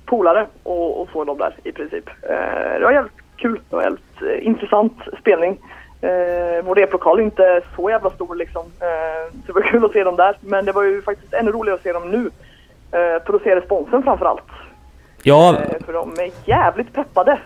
polare 0.05 0.47
och, 0.63 1.01
och 1.01 1.09
så 1.13 1.25
dem 1.25 1.39
där 1.39 1.57
i 1.65 1.73
princip. 1.73 2.09
Eh, 2.23 2.79
det 2.79 2.85
var 2.85 2.93
jävligt 2.93 3.23
kul, 3.37 3.61
det 3.71 3.77
var 3.77 3.83
jävligt 3.83 4.23
eh, 4.23 4.47
intressant 4.47 4.99
spelning. 5.21 5.59
Eh, 6.01 6.65
vår 6.65 6.75
replokal 6.75 7.19
är 7.19 7.23
inte 7.23 7.63
så 7.77 7.91
jävla 7.91 8.11
stor 8.11 8.35
liksom, 8.35 8.63
eh, 8.81 9.33
så 9.47 9.47
det 9.47 9.53
var 9.53 9.63
kul 9.63 9.85
att 9.85 9.93
se 9.93 10.05
dem 10.05 10.17
där. 10.17 10.37
Men 10.41 10.65
det 10.65 10.73
var 10.73 10.83
ju 10.83 11.03
faktiskt 11.03 11.35
ännu 11.35 11.53
roligare 11.53 11.77
att 11.77 11.83
se 11.83 11.93
dem 11.93 12.11
nu. 12.11 12.31
Eh, 12.93 13.23
för 13.25 13.35
att 13.35 13.43
se 13.43 13.57
responsen 13.57 14.03
framförallt. 14.03 14.43
Ja, 15.29 15.57
eh, 15.57 15.85
För 15.87 15.93
de 15.93 16.11
är 16.13 16.31
jävligt 16.45 16.93
peppade 16.93 17.39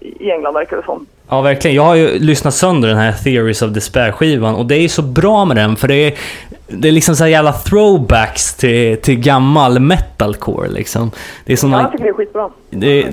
i 0.00 0.30
England 0.30 0.54
verkar 0.54 0.76
det 0.76 0.82
som. 0.84 1.06
ja, 1.28 1.40
verkligen. 1.40 1.74
Jag 1.76 1.82
har 1.84 1.94
ju 1.94 2.18
lyssnat 2.18 2.54
sönder 2.54 2.88
den 2.88 2.98
här 2.98 3.12
Theories 3.12 3.62
of 3.62 3.70
Despair-skivan 3.70 4.54
och 4.54 4.66
det 4.66 4.74
är 4.74 4.80
ju 4.80 4.88
så 4.88 5.02
bra 5.02 5.44
med 5.44 5.56
den 5.56 5.76
för 5.76 5.88
det 5.88 5.94
är, 5.94 6.14
det 6.68 6.88
är 6.88 6.92
liksom 6.92 7.16
så 7.16 7.24
här 7.24 7.30
jävla 7.30 7.52
throwbacks 7.52 8.54
till, 8.54 8.96
till 9.02 9.18
gammal 9.20 9.78
metalcore 9.80 10.68
liksom. 10.68 11.10
Det 11.44 11.52
är 11.52 11.56
Ja, 11.56 11.60
såna 11.60 11.80
jag 11.82 11.92
tycker 11.92 12.04
det 12.04 12.10
är 12.10 12.14
skitbra. 12.14 12.48
Det 12.70 13.02
är 13.02 13.12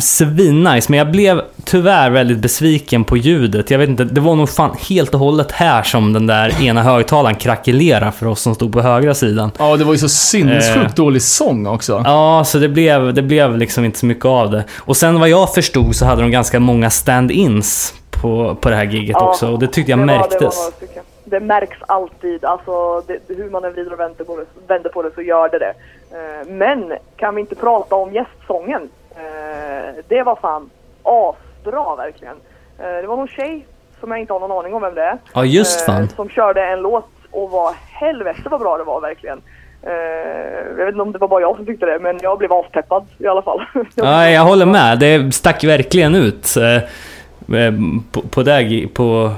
svinnice, 0.00 0.86
men 0.90 0.98
jag 0.98 1.10
blev 1.10 1.40
tyvärr 1.64 2.10
väldigt 2.10 2.38
besviken 2.38 3.04
på 3.04 3.16
ljudet. 3.16 3.70
Jag 3.70 3.78
vet 3.78 3.88
inte, 3.88 4.04
det 4.04 4.20
var 4.20 4.34
nog 4.34 4.48
fan 4.48 4.76
helt 4.88 5.14
och 5.14 5.20
hållet 5.20 5.52
här 5.52 5.82
som 5.82 6.12
den 6.12 6.26
där 6.26 6.62
ena 6.62 6.82
högtalaren 6.82 7.36
krackelerade 7.36 8.12
för 8.12 8.26
oss 8.26 8.40
som 8.40 8.54
stod 8.54 8.72
på 8.72 8.80
högra 8.80 9.14
sidan. 9.14 9.50
Ja, 9.58 9.76
det 9.76 9.84
var 9.84 9.92
ju 9.92 9.98
så 9.98 10.08
sinnessjukt 10.08 10.76
Eh. 10.86 10.94
dålig 10.94 11.22
sång 11.22 11.66
också. 11.66 12.02
Ja, 12.04 12.42
så 12.46 12.58
det 12.58 12.68
blev, 12.68 13.14
det 13.14 13.22
blev 13.22 13.56
liksom 13.58 13.84
inte 13.84 13.98
så 13.98 14.06
mycket 14.06 14.24
av 14.24 14.50
det. 14.50 14.64
Och 14.76 14.96
sen 14.96 15.20
vad 15.26 15.30
jag 15.30 15.54
förstod 15.54 15.96
så 15.96 16.04
hade 16.04 16.22
de 16.22 16.30
ganska 16.30 16.60
många 16.60 16.88
stand-ins 16.88 17.94
på, 18.10 18.54
på 18.60 18.68
det 18.70 18.76
här 18.76 18.84
giget 18.84 19.16
Ja, 19.20 19.28
också. 19.28 19.52
Och 19.52 19.58
det 19.58 19.66
tyckte 19.68 19.90
jag 19.90 19.98
det 19.98 20.06
var- 20.06 20.18
märktes. 20.18 20.38
Det, 20.38 20.44
var 20.44 20.52
några 20.62 20.70
stycken. 20.76 21.04
det 21.24 21.40
märks 21.40 21.76
alltid. 21.88 22.44
Alltså, 22.44 23.02
det, 23.06 23.18
hur 23.34 23.50
man 23.50 23.64
än 23.64 23.72
vrider 23.72 23.92
och 23.92 24.00
vänder 24.00 24.24
på, 24.24 24.36
det, 24.36 24.44
vänder 24.66 24.90
på 24.90 25.02
det 25.02 25.10
så 25.14 25.22
gör 25.22 25.48
det 25.48 25.58
det. 25.58 25.74
Eh, 26.10 26.48
men 26.48 26.92
kan 27.16 27.34
vi 27.34 27.40
inte 27.40 27.54
prata 27.54 27.94
om 27.94 28.12
gästsången? 28.12 28.88
Eh, 29.10 29.94
det 30.08 30.22
var 30.22 30.36
fan 30.36 30.70
asbra 31.02 31.96
verkligen. 31.96 32.36
Eh, 32.78 32.84
det 33.02 33.06
var 33.06 33.16
någon 33.16 33.28
tjej 33.28 33.66
som 34.00 34.10
jag 34.10 34.20
inte 34.20 34.32
har 34.32 34.40
någon 34.40 34.58
aning 34.58 34.74
om 34.74 34.82
vem 34.82 34.94
det 34.94 35.02
är. 35.02 35.18
Ja, 35.34 35.44
just 35.44 35.80
fan. 35.86 36.08
Som 36.16 36.28
körde 36.28 36.64
en 36.66 36.80
låt 36.80 37.08
och 37.30 37.50
var 37.50 37.74
helvete 37.90 38.42
vad 38.50 38.60
bra 38.60 38.78
det 38.78 38.84
var 38.84 39.00
verkligen. 39.00 39.40
Eh, 39.86 40.78
jag 40.78 40.84
vet 40.84 40.88
inte 40.88 41.02
om 41.02 41.12
det 41.12 41.18
var 41.18 41.28
bara 41.28 41.40
jag 41.40 41.56
som 41.56 41.66
tyckte 41.66 41.86
det, 41.86 41.98
men 41.98 42.18
jag 42.22 42.38
blev 42.38 42.52
aspeppad 42.52 43.06
i 43.18 43.26
alla 43.26 43.42
fall. 43.42 43.60
Ja, 43.94 44.28
jag 44.28 44.42
håller 44.42 44.66
med. 44.66 44.98
Det 44.98 45.34
stack 45.34 45.64
verkligen 45.64 46.14
ut 46.14 46.56
eh, 46.56 46.76
eh, 47.58 47.74
på, 48.12 48.20
på, 48.20 48.42
där, 48.42 48.86
på, 48.88 49.30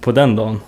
på 0.00 0.12
den 0.12 0.36
dagen. 0.36 0.60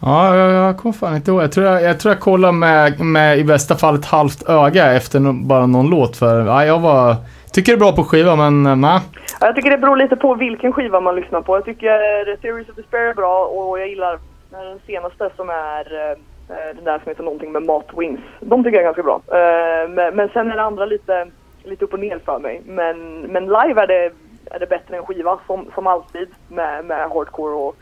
Ja, 0.00 0.36
jag, 0.36 0.52
jag 0.52 0.78
kommer 0.78 0.92
fan 0.92 1.16
inte 1.16 1.30
ihåg. 1.30 1.42
Jag 1.42 1.52
tror 1.52 1.66
jag, 1.66 1.82
jag, 1.82 2.00
tror 2.00 2.14
jag 2.14 2.20
kollade 2.20 2.52
med, 2.52 3.00
med 3.00 3.38
i 3.38 3.44
bästa 3.44 3.76
fall 3.76 3.94
ett 3.94 4.06
halvt 4.06 4.48
öga 4.48 4.92
efter 4.92 5.20
no, 5.20 5.32
bara 5.32 5.66
någon 5.66 5.90
låt. 5.90 6.16
För 6.16 6.46
ja, 6.46 6.64
jag 6.64 6.80
var... 6.80 7.16
Tycker 7.52 7.72
det 7.72 7.76
är 7.76 7.80
bra 7.80 7.92
på 7.92 8.04
skiva, 8.04 8.36
men 8.36 8.80
nej. 8.80 9.00
Ja, 9.40 9.46
Jag 9.46 9.54
tycker 9.54 9.70
det 9.70 9.78
beror 9.78 9.96
lite 9.96 10.16
på 10.16 10.34
vilken 10.34 10.72
skiva 10.72 11.00
man 11.00 11.16
lyssnar 11.16 11.40
på. 11.42 11.56
Jag 11.56 11.64
tycker 11.64 12.24
The 12.24 12.42
Theories 12.42 12.68
of 12.68 12.76
Despair 12.76 13.10
är 13.10 13.14
bra 13.14 13.44
och 13.44 13.80
jag 13.80 13.88
gillar 13.88 14.18
den 14.50 14.78
senaste 14.86 15.30
som 15.36 15.50
är 15.50 16.16
Eh, 16.48 16.76
den 16.76 16.84
där 16.84 16.98
som 16.98 17.08
heter 17.08 17.22
någonting 17.22 17.52
med 17.52 17.62
Matt 17.62 17.88
Wings. 17.96 18.20
De 18.40 18.64
tycker 18.64 18.76
jag 18.76 18.80
är 18.80 18.92
ganska 18.92 19.02
bra. 19.02 19.20
Eh, 19.26 19.88
men, 19.88 20.16
men 20.16 20.28
sen 20.28 20.50
är 20.50 20.56
det 20.56 20.62
andra 20.62 20.86
lite, 20.86 21.26
lite 21.62 21.84
upp 21.84 21.92
och 21.92 22.00
ner 22.00 22.18
för 22.24 22.38
mig. 22.38 22.62
Men, 22.66 23.20
men 23.20 23.44
live 23.44 23.82
är 23.82 23.86
det, 23.86 24.12
är 24.50 24.58
det 24.58 24.66
bättre 24.66 24.96
än 24.96 25.06
skiva 25.06 25.38
som, 25.46 25.70
som 25.74 25.86
alltid 25.86 26.28
med, 26.48 26.84
med 26.84 27.10
hardcore 27.10 27.54
och 27.54 27.76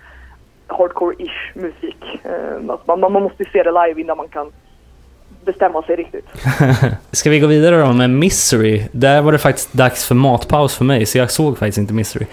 hardcore-ish 0.66 1.54
musik. 1.54 2.20
Eh, 2.24 2.70
alltså, 2.70 2.96
man, 2.96 3.12
man 3.12 3.22
måste 3.22 3.42
ju 3.42 3.50
se 3.50 3.62
det 3.62 3.86
live 3.86 4.00
innan 4.00 4.16
man 4.16 4.28
kan 4.28 4.52
bestämma 5.44 5.82
sig 5.82 5.96
riktigt. 5.96 6.26
Ska 7.12 7.30
vi 7.30 7.40
gå 7.40 7.46
vidare 7.46 7.80
då 7.80 7.92
med 7.92 8.10
Misery? 8.10 8.86
Där 8.92 9.22
var 9.22 9.32
det 9.32 9.38
faktiskt 9.38 9.72
dags 9.72 10.08
för 10.08 10.14
matpaus 10.14 10.76
för 10.76 10.84
mig, 10.84 11.06
så 11.06 11.18
jag 11.18 11.30
såg 11.30 11.58
faktiskt 11.58 11.78
inte 11.78 11.94
Misery. 11.94 12.26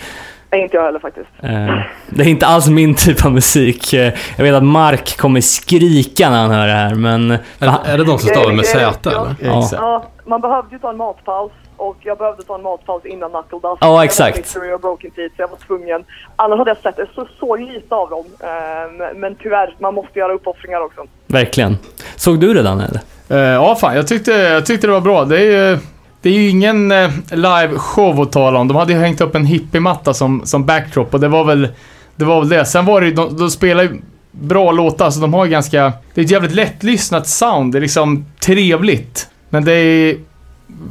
Nej, 0.52 0.62
inte 0.62 0.78
jag 0.78 0.84
heller 0.84 1.00
faktiskt. 1.00 1.28
Eh, 1.44 1.80
det 2.10 2.24
är 2.24 2.28
inte 2.28 2.46
alls 2.48 2.68
min 2.68 2.96
typ 2.96 3.26
av 3.26 3.32
musik. 3.34 3.94
Eh, 3.94 4.14
Jag 4.38 4.44
vet 4.44 4.54
att 4.56 4.64
Mark 4.64 5.18
kommer 5.18 5.42
skrika 5.42 6.30
när 6.30 6.38
han 6.42 6.52
hör 6.52 6.68
det 6.68 6.74
här, 6.74 6.96
men... 6.96 7.32
Är, 7.32 7.40
är 7.86 7.98
det 7.98 8.04
de 8.04 8.20
som 8.20 8.30
stavar 8.30 8.52
med 8.54 8.66
Z 8.66 9.10
eller? 9.10 9.36
Ja. 9.42 9.70
Ja, 9.72 10.06
man 10.26 10.42
behövde 10.42 10.76
ju 10.76 10.80
ta 10.80 10.90
en 10.90 10.98
matpaus 10.98 11.52
och 11.78 11.98
jag 12.02 12.18
behövde 12.18 12.44
ta 12.44 12.56
en 12.56 12.62
matpaus 12.64 13.06
innan 13.06 13.30
Knuckle 13.30 13.52
Dust. 13.52 13.64
Ja, 13.64 13.78
Jag 13.88 13.92
var 13.94 14.04
exakt. 14.04 14.38
Mystery 14.38 14.72
och 14.74 14.80
Broken 14.82 15.12
Teeth 15.12 15.36
så 15.36 15.42
jag 15.42 15.48
var 15.48 15.58
tvungen. 15.58 16.04
Annars 16.36 16.58
hade 16.58 16.70
jag 16.70 16.78
sett 16.78 16.96
det 16.96 17.08
så, 17.16 17.28
så 17.40 17.56
lite 17.56 17.96
av 17.96 18.10
dem. 18.10 18.26
Ehm, 18.40 19.20
men 19.20 19.36
tyvärr, 19.36 19.76
man 19.80 19.94
måste 19.94 20.20
göra 20.20 20.34
uppoffringar 20.34 20.82
också. 20.86 21.02
Verkligen. 21.28 21.78
Såg 22.16 22.40
du 22.40 22.54
det 22.54 22.62
Daniel? 22.64 23.00
Eh, 23.30 23.38
ja, 23.38 23.76
fan. 23.76 23.96
Jag 23.96 24.08
tyckte, 24.08 24.32
jag 24.32 24.66
tyckte 24.66 24.88
det 24.88 24.94
var 24.94 25.02
bra. 25.02 25.26
Det 25.26 25.38
är 25.38 25.70
ju, 25.72 25.80
det 26.22 26.30
är 26.30 26.34
ju 26.34 26.50
ingen 26.50 26.92
eh, 26.92 27.10
live-show 27.30 28.22
att 28.22 28.32
tala 28.32 28.60
om. 28.60 28.68
De 28.68 28.78
hade 28.78 28.94
ju 28.94 29.00
hängt 29.00 29.22
upp 29.22 29.36
en 29.36 29.46
hippiematta 29.46 30.14
som, 30.14 30.42
som 30.46 30.66
backdrop 30.66 31.14
och 31.14 31.20
det 31.20 31.28
var 31.28 31.44
väl 31.44 31.68
det. 32.16 32.26
Var 32.26 32.40
väl 32.40 32.50
det. 32.50 32.66
Sen 32.66 32.86
var 32.86 33.02
det 33.02 33.08
ju, 33.08 33.14
de, 33.14 33.38
de 33.38 33.50
spelar 33.50 33.84
ju 33.84 34.02
bra 34.32 34.72
låtar, 34.72 35.10
så 35.10 35.20
de 35.20 35.34
har 35.34 35.46
ju 35.46 35.52
ganska... 35.52 35.94
Det 36.14 36.22
är 36.22 36.26
ett 36.26 36.32
jävligt 36.32 36.54
lättlyssnat 36.54 37.28
sound. 37.28 37.74
Det 37.74 37.80
är 37.80 37.82
liksom 37.82 38.26
trevligt. 38.40 39.28
Men 39.50 39.66
det 39.66 39.74
är, 39.74 40.18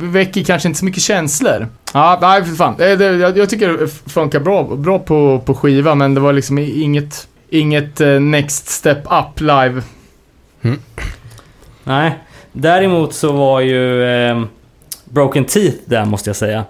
väcker 0.01 0.45
kanske 0.45 0.69
inte 0.69 0.79
så 0.79 0.85
mycket 0.85 1.03
känslor. 1.03 1.69
Ja, 1.95 2.19
nej 2.21 2.45
för 2.45 2.55
fan. 2.55 2.75
Det, 2.79 2.97
det, 2.97 3.05
jag, 3.05 3.39
jag 3.39 3.51
tycker 3.51 3.69
det 3.69 3.89
funkar 3.89 4.41
bra, 4.41 4.65
bra 4.65 4.99
på, 4.99 5.43
på 5.45 5.55
skiva, 5.55 5.95
men 5.95 6.15
det 6.15 6.21
var 6.21 6.33
liksom 6.33 6.59
inget, 6.59 7.29
inget 7.51 8.01
eh, 8.01 8.21
next 8.21 8.69
step 8.69 8.99
up 9.11 9.41
live. 9.41 9.83
Nej. 11.85 12.19
Däremot 12.53 13.15
så 13.15 13.33
var 13.33 13.61
ju 13.61 14.05
eh, 14.05 14.43
Broken 15.17 15.45
Teeth 15.45 15.77
där 15.85 16.05
måste 16.05 16.31
jag 16.31 16.37
säga. 16.37 16.65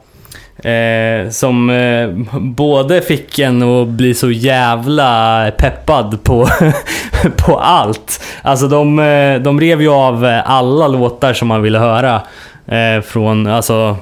Eh, 0.56 1.30
som 1.30 1.70
eh, 1.70 2.38
både 2.40 3.00
fick 3.00 3.38
en 3.38 3.62
att 3.62 3.88
bli 3.88 4.14
så 4.14 4.30
jävla 4.30 5.50
peppad 5.58 6.22
på, 6.22 6.48
på 7.36 7.58
allt. 7.58 8.24
Alltså 8.42 8.68
de, 8.68 8.98
eh, 8.98 9.40
de 9.40 9.60
rev 9.60 9.82
ju 9.82 9.88
av 9.88 10.40
alla 10.44 10.88
låtar 10.88 11.32
som 11.32 11.48
man 11.48 11.62
ville 11.62 11.78
höra 11.78 12.22
eh, 12.66 13.00
från, 13.00 13.46
alltså, 13.46 13.96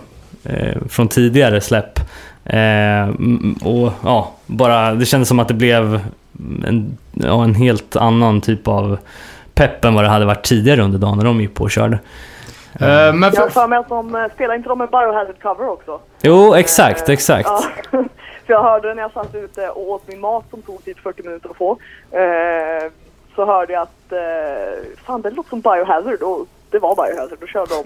eh, 0.44 0.82
från 0.88 1.08
tidigare 1.08 1.60
släpp. 1.60 2.00
Eh, 2.44 3.08
och 3.62 3.92
ja, 4.04 4.32
bara 4.46 4.94
det 4.94 5.06
kändes 5.06 5.28
som 5.28 5.38
att 5.38 5.48
det 5.48 5.54
blev 5.54 6.00
en, 6.66 6.96
ja, 7.12 7.44
en 7.44 7.54
helt 7.54 7.96
annan 7.96 8.40
typ 8.40 8.68
av 8.68 8.98
pepp 9.54 9.84
än 9.84 9.94
vad 9.94 10.04
det 10.04 10.08
hade 10.08 10.24
varit 10.24 10.44
tidigare 10.44 10.82
under 10.82 10.98
dagen 10.98 11.18
när 11.18 11.24
de 11.24 11.40
gick 11.40 11.54
på 11.54 11.64
och 11.64 11.70
körde. 11.70 11.98
Eh, 12.80 12.86
men 13.12 13.22
Jag 13.22 13.34
för, 13.34 13.42
har 13.42 13.48
för 13.48 13.66
mig 13.66 13.78
att 13.78 13.88
de 13.88 14.14
eh, 14.14 14.26
spelar 14.34 14.54
inte 14.54 14.68
de 14.68 14.78
med 14.78 14.88
Biohazard 14.88 15.42
cover 15.42 15.68
också? 15.68 16.00
Jo, 16.22 16.54
exakt, 16.54 17.08
exakt. 17.08 17.48
Ja. 17.48 17.64
För 18.46 18.52
jag 18.52 18.62
hörde 18.62 18.94
när 18.94 19.02
jag 19.02 19.12
satt 19.12 19.34
ute 19.34 19.68
och 19.68 19.90
åt 19.90 20.08
min 20.08 20.20
mat 20.20 20.44
som 20.50 20.62
tog 20.62 20.84
typ 20.84 20.98
40 20.98 21.22
minuter 21.22 21.50
att 21.50 21.56
få. 21.56 21.78
Så 23.36 23.46
hörde 23.46 23.72
jag 23.72 23.82
att 23.82 24.12
fan 25.06 25.22
det 25.22 25.30
låter 25.30 25.50
som 25.50 25.60
Biohazard 25.60 26.22
och 26.22 26.46
det 26.70 26.78
var 26.78 26.94
Biohazard. 26.94 27.38
Då 27.40 27.46
körde 27.46 27.70
de 27.74 27.84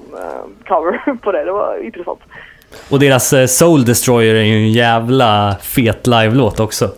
cover 0.69 1.16
på 1.23 1.32
det. 1.32 1.44
Det 1.44 1.52
var 1.52 1.85
intressant. 1.85 2.20
Och 2.90 3.01
deras 3.01 3.56
Soul 3.59 3.85
Destroyer 3.85 4.35
är 4.35 4.43
ju 4.43 4.56
en 4.56 4.73
jävla 4.73 5.56
fet 5.60 6.06
live-låt 6.06 6.60
också. 6.60 6.90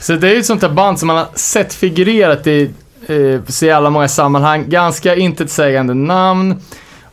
Så 0.00 0.12
det 0.12 0.28
är 0.28 0.32
ju 0.32 0.38
ett 0.38 0.46
sånt 0.46 0.60
där 0.60 0.68
band 0.68 0.98
som 0.98 1.06
man 1.06 1.16
har 1.16 1.26
sett 1.34 1.74
figurerat 1.74 2.46
i 2.46 2.70
eh, 3.08 3.42
så 3.48 3.66
jävla 3.66 3.90
många 3.90 4.08
sammanhang. 4.08 4.64
Ganska 4.68 5.14
intetsägande 5.14 5.94
namn. 5.94 6.60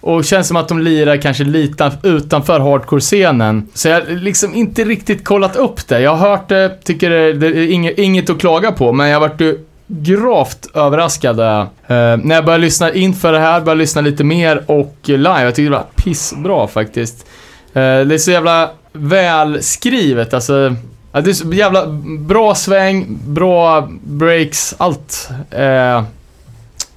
Och 0.05 0.25
känns 0.25 0.47
som 0.47 0.57
att 0.57 0.67
de 0.67 0.79
lirar 0.79 1.17
kanske 1.17 1.43
lite 1.43 1.91
utanför 2.03 2.59
hardcore-scenen. 2.59 3.67
Så 3.73 3.87
jag 3.87 4.01
har 4.01 4.15
liksom 4.15 4.55
inte 4.55 4.83
riktigt 4.83 5.23
kollat 5.23 5.55
upp 5.55 5.87
det. 5.87 5.99
Jag 5.99 6.15
har 6.15 6.29
hört 6.29 6.49
det, 6.49 6.77
tycker 6.83 7.09
det, 7.09 7.33
det 7.33 7.47
är 7.47 7.71
inget, 7.71 7.97
inget 7.97 8.29
att 8.29 8.39
klaga 8.39 8.71
på, 8.71 8.91
men 8.91 9.09
jag 9.09 9.19
vart 9.19 9.41
ju 9.41 9.59
gravt 9.87 10.67
överraskad. 10.73 11.39
Eh, 11.39 11.67
när 11.87 12.35
jag 12.35 12.45
började 12.45 12.63
lyssna 12.63 12.93
inför 12.93 13.33
det 13.33 13.39
här, 13.39 13.61
började 13.61 13.79
lyssna 13.79 14.01
lite 14.01 14.23
mer 14.23 14.63
och 14.65 14.95
live. 15.03 15.43
Jag 15.43 15.55
tyckte 15.55 15.69
det 15.69 15.77
var 15.77 15.85
pissbra 15.95 16.67
faktiskt. 16.67 17.25
Eh, 17.73 17.81
det 17.81 18.13
är 18.13 18.17
så 18.17 18.31
jävla 18.31 18.71
välskrivet, 18.93 20.33
alltså. 20.33 20.75
Ja, 21.11 21.21
det 21.21 21.29
är 21.29 21.33
så 21.33 21.53
jävla 21.53 21.87
bra 22.19 22.55
sväng, 22.55 23.19
bra 23.27 23.89
breaks, 24.03 24.75
allt 24.77 25.29
eh, 25.51 26.03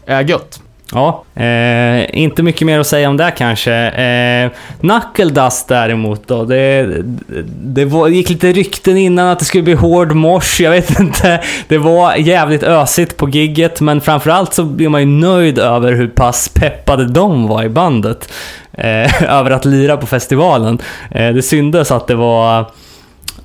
är 0.06 0.22
gött. 0.28 0.60
Ja, 0.92 1.24
eh, 1.34 2.18
inte 2.18 2.42
mycket 2.42 2.66
mer 2.66 2.80
att 2.80 2.86
säga 2.86 3.08
om 3.08 3.16
det 3.16 3.32
kanske. 3.36 3.72
Eh, 3.74 4.50
Knuckle 4.80 5.42
Dust 5.42 5.68
däremot 5.68 6.28
då. 6.28 6.44
Det, 6.44 6.88
det 7.48 7.84
var, 7.84 8.08
gick 8.08 8.30
lite 8.30 8.52
rykten 8.52 8.96
innan 8.96 9.28
att 9.28 9.38
det 9.38 9.44
skulle 9.44 9.62
bli 9.62 9.74
hård 9.74 10.12
mosh. 10.12 10.60
Jag 10.60 10.70
vet 10.70 11.00
inte. 11.00 11.42
Det 11.68 11.78
var 11.78 12.14
jävligt 12.14 12.62
ösigt 12.62 13.16
på 13.16 13.28
gigget 13.28 13.80
men 13.80 14.00
framförallt 14.00 14.54
så 14.54 14.64
blir 14.64 14.88
man 14.88 15.00
ju 15.00 15.06
nöjd 15.06 15.58
över 15.58 15.92
hur 15.92 16.08
pass 16.08 16.48
peppade 16.48 17.04
de 17.04 17.48
var 17.48 17.64
i 17.64 17.68
bandet. 17.68 18.32
Eh, 18.72 19.22
över 19.38 19.50
att 19.50 19.64
lira 19.64 19.96
på 19.96 20.06
festivalen. 20.06 20.78
Eh, 21.10 21.32
det 21.32 21.42
syndes 21.42 21.90
att 21.90 22.06
det 22.06 22.14
var 22.14 22.66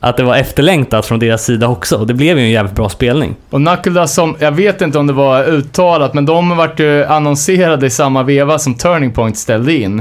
att 0.04 0.18
det 0.18 0.24
var 0.24 0.36
efterlängtat 0.36 1.06
från 1.06 1.20
deras 1.20 1.44
sida 1.46 1.68
också. 1.68 1.98
Och 1.98 2.08
det 2.08 2.14
blev 2.14 2.40
ju 2.40 2.44
en 2.44 2.52
jävligt 2.52 2.76
bra 2.76 2.90
spelning. 2.90 3.36
Och 3.50 3.60
Knuckle 3.60 4.08
som, 4.08 4.36
jag 4.40 4.52
vet 4.52 4.82
inte 4.82 5.00
om 5.00 5.08
det 5.08 5.14
var 5.14 5.44
uttalat, 5.44 6.14
men 6.14 6.26
de 6.26 6.58
vart 6.58 6.80
ju 6.80 7.06
annonserade 7.06 7.88
i 7.88 7.90
samma 7.90 8.24
veva 8.24 8.60
som 8.60 8.76
Turning 8.76 9.12
Point 9.12 9.38
ställde 9.38 9.74
in. 9.74 10.00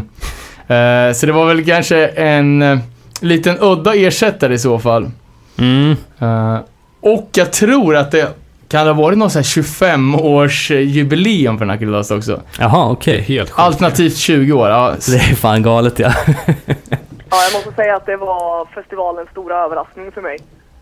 Eh, 0.69 1.13
så 1.15 1.27
det 1.27 1.33
var 1.33 1.47
väl 1.47 1.65
kanske 1.65 2.07
en 2.07 2.63
eh, 2.63 2.79
liten 3.21 3.57
udda 3.61 3.95
ersättare 3.95 4.55
i 4.55 4.59
så 4.59 4.79
fall. 4.79 5.11
Mm. 5.59 5.97
Eh, 6.19 6.59
och 7.01 7.29
jag 7.35 7.53
tror 7.53 7.97
att 7.97 8.11
det 8.11 8.29
kan 8.69 8.87
ha 8.87 8.95
varit 8.95 9.19
någon 9.19 9.31
sån 9.31 9.39
här 9.39 9.63
25-års 9.63 10.71
jubileum 10.71 11.59
för 11.59 11.65
Knuckle 11.65 11.87
Dust 11.87 12.11
också. 12.11 12.41
Jaha, 12.59 12.91
okej. 12.91 13.21
Helt 13.21 13.51
sjukt. 13.51 13.59
Alternativt 13.61 14.17
20 14.17 14.53
år. 14.53 14.69
Ja, 14.69 14.95
Det 15.09 15.17
är 15.17 15.35
fan 15.35 15.63
galet 15.63 15.99
ja. 15.99 16.13
Ja, 17.31 17.37
jag 17.45 17.53
måste 17.53 17.83
säga 17.83 17.97
att 17.97 18.07
det 18.07 18.17
var 18.17 18.65
festivalens 18.65 19.31
stora 19.31 19.65
överraskning 19.65 20.13
för 20.13 20.23
mig. 20.23 20.39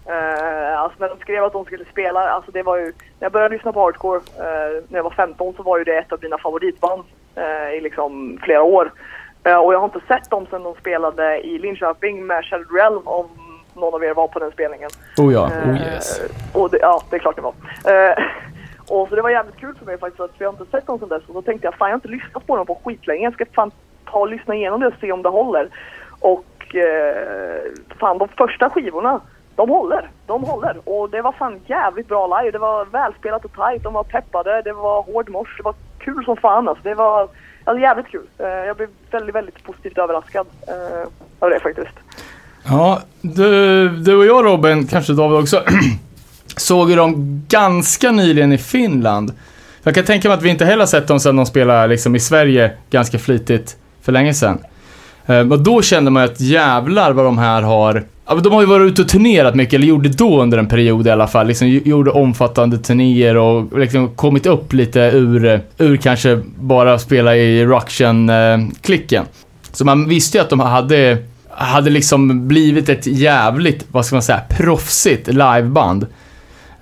Eh, 0.07 0.81
alltså 0.81 0.97
när 0.99 1.09
de 1.09 1.19
skrev 1.19 1.45
att 1.45 1.53
de 1.53 1.65
skulle 1.65 1.85
spela, 1.85 2.29
alltså 2.29 2.51
det 2.51 2.63
var 2.63 2.77
ju, 2.77 2.85
när 2.85 2.93
jag 3.19 3.33
började 3.33 3.55
lyssna 3.55 3.73
på 3.73 3.81
hardcore 3.81 4.21
eh, 4.37 4.83
när 4.89 4.99
jag 4.99 5.03
var 5.03 5.11
15 5.11 5.55
så 5.57 5.63
var 5.63 5.79
ju 5.79 5.85
det 5.85 5.99
ett 5.99 6.13
av 6.13 6.19
mina 6.23 6.39
favoritband 6.39 7.03
eh, 7.35 7.79
i 7.79 7.81
liksom 7.81 8.39
flera 8.43 8.63
år. 8.63 8.93
Och 9.43 9.75
jag 9.75 9.79
har 9.79 9.85
inte 9.85 10.07
sett 10.09 10.31
dem 10.31 10.47
sedan 10.51 10.63
de 10.63 10.75
spelade 10.75 11.41
i 11.41 11.59
Linköping 11.59 12.27
med 12.27 12.45
Shattered 12.45 12.75
Realm 12.75 13.03
om 13.05 13.27
någon 13.75 13.95
av 13.95 14.05
er 14.05 14.15
var 14.15 14.29
på 14.29 14.39
den 14.39 14.51
spelningen. 14.51 14.91
oh 15.19 15.33
ja. 15.33 15.51
Oh, 15.67 15.77
yes. 15.77 16.21
och 16.53 16.71
det, 16.71 16.79
ja, 16.81 17.03
det 17.11 17.17
är 17.17 17.21
klart 17.21 17.37
det 17.37 17.43
var. 17.43 17.55
Och 18.89 19.09
så 19.09 19.15
det 19.15 19.23
var 19.23 19.31
jävligt 19.31 19.57
kul 19.57 19.75
för 19.79 19.87
mig 19.87 19.99
faktiskt, 19.99 20.37
för 20.37 20.45
jag 20.45 20.53
har 20.53 20.61
inte 20.61 20.71
sett 20.71 20.87
dem 20.87 20.99
sedan 20.99 21.09
dess. 21.09 21.23
Och 21.27 21.35
då 21.35 21.43
tänkte 21.43 21.67
jag, 21.67 21.75
fan 21.75 21.89
jag 21.89 21.93
har 21.93 21.99
inte 21.99 22.09
lyssnat 22.09 22.47
på 22.47 22.57
dem 22.57 22.67
på 22.67 22.81
skitlänge. 22.85 23.25
Jag 23.25 23.33
ska 23.33 23.47
fan 23.53 23.71
ta 24.05 24.19
och 24.19 24.29
lyssna 24.29 24.55
igenom 24.55 24.81
det 24.81 24.87
och 24.87 24.95
se 25.01 25.13
om 25.13 25.23
det 25.23 25.29
håller. 25.29 25.69
Och 26.21 26.75
eh, 26.75 27.63
fan 28.01 28.19
de 28.19 28.29
första 28.29 28.71
skivorna, 28.71 29.21
de 29.57 29.69
håller. 29.69 30.11
De 30.27 30.43
håller. 30.45 30.77
Och 30.85 31.11
det 31.11 31.23
var 31.23 31.33
fan 31.33 31.61
jävligt 31.67 32.09
bra 32.09 32.41
live. 32.41 32.51
Det 32.51 32.59
var 32.59 32.85
välspelat 32.85 33.45
och 33.45 33.53
tight. 33.53 33.83
De 33.83 33.95
var 33.95 34.05
peppade. 34.05 34.63
Det 34.63 34.73
var 34.73 35.03
hård 35.03 35.31
mors. 35.31 35.57
Det 35.57 35.63
var 35.63 35.75
kul 35.99 36.25
som 36.25 36.37
fan 36.37 36.69
alltså. 36.69 36.85
Det 36.85 36.95
var 36.95 37.29
alltså, 37.65 37.83
jävligt 37.83 38.07
kul. 38.07 38.27
Eh, 38.39 38.47
jag 38.47 38.77
blev 38.77 38.89
väldigt, 39.11 39.35
väldigt 39.35 39.65
positivt 39.65 39.99
överraskad 39.99 40.47
eh, 40.69 41.09
av 41.39 41.51
det 41.51 41.61
faktiskt. 41.61 41.95
Ja, 42.65 43.03
du, 43.21 43.89
du 43.89 44.17
och 44.17 44.27
jag 44.27 44.45
Robin, 44.45 44.87
kanske 44.87 45.13
David 45.13 45.39
också, 45.39 45.63
såg 46.57 46.91
ju 46.91 46.97
dem 46.97 47.43
ganska 47.49 48.11
nyligen 48.11 48.53
i 48.53 48.59
Finland. 48.59 49.33
Jag 49.83 49.95
kan 49.95 50.05
tänka 50.05 50.29
mig 50.29 50.37
att 50.37 50.43
vi 50.43 50.49
inte 50.49 50.65
heller 50.65 50.79
har 50.79 50.87
sett 50.87 51.09
dem 51.09 51.21
sedan 51.21 51.37
de 51.37 51.47
spelade 51.47 51.87
liksom 51.87 52.17
i 52.17 52.21
Sverige 52.21 52.73
ganska 52.91 53.19
flitigt 53.19 53.77
för 54.03 54.13
länge 54.13 54.35
sedan. 54.35 54.59
Eh, 55.29 55.53
Och 55.53 55.61
då 55.63 55.83
kände 55.83 56.11
man 56.11 56.25
att 56.25 56.41
jävlar 56.41 57.13
vad 57.13 57.25
de 57.25 57.39
här 57.39 57.63
har 57.63 58.05
de 58.43 58.53
har 58.53 58.61
ju 58.61 58.67
varit 58.67 58.93
ute 58.93 59.03
och 59.03 59.09
turnerat 59.09 59.55
mycket, 59.55 59.75
eller 59.75 59.87
gjorde 59.87 60.09
då 60.09 60.43
under 60.43 60.59
en 60.59 60.67
period 60.69 61.07
i 61.07 61.11
alla 61.11 61.27
fall. 61.27 61.47
Liksom 61.47 61.69
gjorde 61.69 62.11
omfattande 62.11 62.79
turnéer 62.79 63.37
och 63.37 63.79
liksom 63.79 64.09
kommit 64.09 64.47
upp 64.47 64.73
lite 64.73 65.01
ur, 65.01 65.45
eh, 65.45 65.61
ur 65.79 65.97
kanske 65.97 66.41
bara 66.61 66.99
spela 66.99 67.37
i 67.37 67.67
Ruction-klicken. 67.67 69.25
Så 69.73 69.85
man 69.85 70.09
visste 70.09 70.39
ju 70.39 70.43
att 70.43 70.51
de 70.51 70.61
hade, 70.61 71.19
hade 71.51 71.91
liksom 71.91 72.49
blivit 72.49 72.89
ett 72.89 73.07
jävligt, 73.07 73.87
vad 73.93 74.07
ska 74.07 74.15
man 74.17 74.23
säga, 74.23 74.41
proffsigt 74.49 75.27
liveband. 75.27 76.07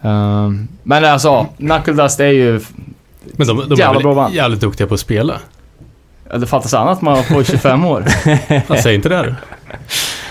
Um, 0.01 0.69
men 0.83 1.05
alltså, 1.05 1.47
Knuckle 1.59 1.93
Dust 1.93 2.21
är 2.21 2.27
ju... 2.27 2.61
Men 3.25 3.47
de, 3.47 3.69
de 3.69 3.75
Jävla 3.75 4.01
bra 4.01 4.15
band. 4.15 4.35
jävligt 4.35 4.61
duktiga 4.61 4.87
på 4.87 4.95
att 4.95 5.01
spela. 5.01 5.35
Ja, 6.31 6.39
Det 6.39 6.47
fattas 6.47 6.75
annat 6.75 7.03
man 7.03 7.25
får 7.25 7.45
25 7.45 7.85
år. 7.85 8.05
Jag 8.69 8.81
säger 8.81 8.97
inte 8.97 9.09
det 9.09 9.17
här. 9.17 9.35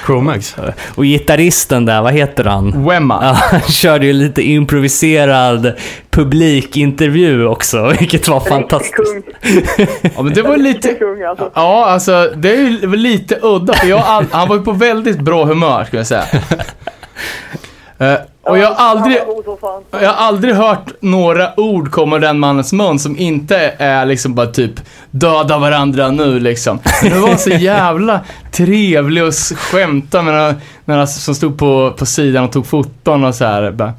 Chromax. 0.05 0.55
Och 0.95 1.03
gitarristen 1.03 1.85
där, 1.85 2.01
vad 2.01 2.13
heter 2.13 2.43
han? 2.43 2.85
Wemma. 2.85 3.19
Ja, 3.21 3.31
han 3.51 3.61
körde 3.61 4.05
ju 4.05 4.13
lite 4.13 4.41
improviserad 4.41 5.73
publikintervju 6.09 7.45
också, 7.47 7.93
vilket 7.99 8.27
var 8.27 8.39
fantastiskt. 8.39 9.15
Ja, 10.15 10.21
men 10.21 10.33
det 10.33 10.41
var 10.41 10.57
lite... 10.57 10.93
Kung 10.93 11.23
alltså. 11.23 11.51
Ja, 11.53 11.85
alltså 11.85 12.31
det 12.35 12.49
är 12.49 12.57
ju 12.57 12.95
lite 12.95 13.39
udda, 13.41 13.73
för 13.73 13.87
jag, 13.87 13.99
han 14.31 14.47
var 14.47 14.55
ju 14.55 14.61
på 14.61 14.71
väldigt 14.71 15.19
bra 15.19 15.45
humör, 15.45 15.83
skulle 15.83 15.99
jag 15.99 16.07
säga. 16.07 16.25
Och 18.45 18.57
jag 18.57 18.67
har 18.67 18.75
aldrig... 18.89 19.17
Jag 19.91 20.09
har 20.09 20.27
aldrig 20.27 20.55
hört 20.55 20.85
några 20.99 21.59
ord 21.59 21.91
komma 21.91 22.15
ur 22.15 22.19
den 22.19 22.39
mannens 22.39 22.73
mun 22.73 22.99
som 22.99 23.17
inte 23.17 23.73
är 23.77 24.05
liksom 24.05 24.35
bara 24.35 24.47
typ 24.47 24.71
döda 25.11 25.57
varandra 25.57 26.11
nu 26.11 26.39
liksom. 26.39 26.79
Men 27.03 27.11
det 27.11 27.19
var 27.19 27.35
så 27.35 27.49
jävla 27.59 28.19
trevlig 28.51 29.23
och 29.23 29.33
skämta 29.57 30.21
med 30.21 30.33
några, 30.33 30.55
några 30.85 31.07
som 31.07 31.35
stod 31.35 31.57
på, 31.57 31.93
på 31.97 32.05
sidan 32.05 32.43
och 32.43 32.51
tog 32.51 32.65
foton 32.67 33.23
och 33.25 33.35
så 33.35 33.45
här. 33.45 33.71
Bara, 33.71 33.93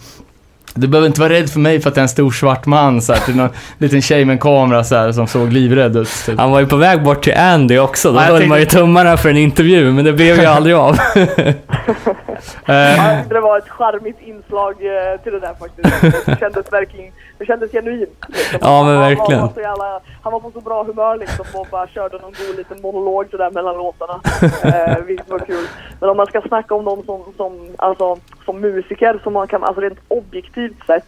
du 0.75 0.87
behöver 0.87 1.07
inte 1.07 1.21
vara 1.21 1.33
rädd 1.33 1.51
för 1.51 1.61
mig 1.61 1.81
för 1.81 1.91
att 1.91 1.97
jag 1.97 2.01
är 2.03 2.05
en 2.05 2.09
stor 2.09 2.31
svart 2.31 2.67
man 2.67 3.03
så 3.03 3.13
här, 3.13 3.21
till 3.21 3.37
någon 3.37 3.49
liten 3.79 4.03
tjej 4.03 4.25
med 4.25 4.33
en 4.33 4.39
kamera 4.39 4.85
så 4.85 4.97
här, 4.97 5.13
som 5.13 5.27
såg 5.27 5.53
livrädd 5.53 5.97
ut. 5.97 6.09
Typ. 6.27 6.39
Han 6.39 6.51
var 6.51 6.61
ju 6.61 6.67
på 6.67 6.77
väg 6.77 7.03
bort 7.03 7.25
till 7.25 7.35
Andy 7.37 7.79
också. 7.79 8.13
Då 8.13 8.19
höll 8.19 8.29
tänkte- 8.29 8.49
man 8.49 8.59
ju 8.61 8.65
tummarna 8.67 9.17
för 9.17 9.29
en 9.29 9.37
intervju, 9.37 9.93
men 9.93 10.05
det 10.05 10.13
blev 10.13 10.41
ju 10.41 10.47
aldrig 10.47 10.75
av. 10.77 10.99
Eh, 12.69 12.97
Ja, 12.97 13.23
det 13.29 13.41
var 13.41 13.59
ett 13.59 13.69
charmigt 13.69 14.21
inslag 14.21 14.73
eh, 14.73 15.21
till 15.21 15.33
det 15.33 15.41
där 15.41 15.55
faktiskt. 15.55 16.27
Det 16.27 16.39
kändes 16.41 16.73
verkligen, 16.73 17.13
det 17.39 17.47
kändes 17.47 17.73
genuint. 17.73 18.25
Liksom. 18.29 18.59
Ja, 18.63 18.85
men 18.85 19.01
verkligen. 19.01 19.41
Han 19.41 19.51
var, 19.55 19.63
jävla, 19.63 20.01
han 20.23 20.33
var 20.33 20.41
på 20.41 20.51
så 20.51 20.61
bra 20.61 20.83
humör 20.85 21.17
liksom 21.17 21.45
och 21.55 21.67
bara 21.71 21.87
körde 21.87 22.19
någon 22.19 22.33
god 22.47 22.57
liten 22.57 22.83
monolog 22.83 23.27
sådär 23.31 23.51
mellan 23.51 23.77
låtarna. 23.77 24.21
Eh, 24.65 24.99
vilket 25.05 25.31
var 25.31 25.39
kul. 25.39 25.67
Men 26.01 26.11
om 26.11 26.17
man 26.17 26.27
ska 26.27 26.41
snacka 26.41 26.75
om 26.75 26.85
dem 26.85 27.03
som, 27.07 27.23
som, 27.37 27.69
alltså, 27.79 28.17
som 28.45 28.61
musiker, 28.61 29.21
som 29.23 29.33
man 29.33 29.47
kan, 29.49 29.65
alltså 29.65 29.81
rent 29.81 29.99
objektivt 30.09 30.87
sett, 30.87 31.07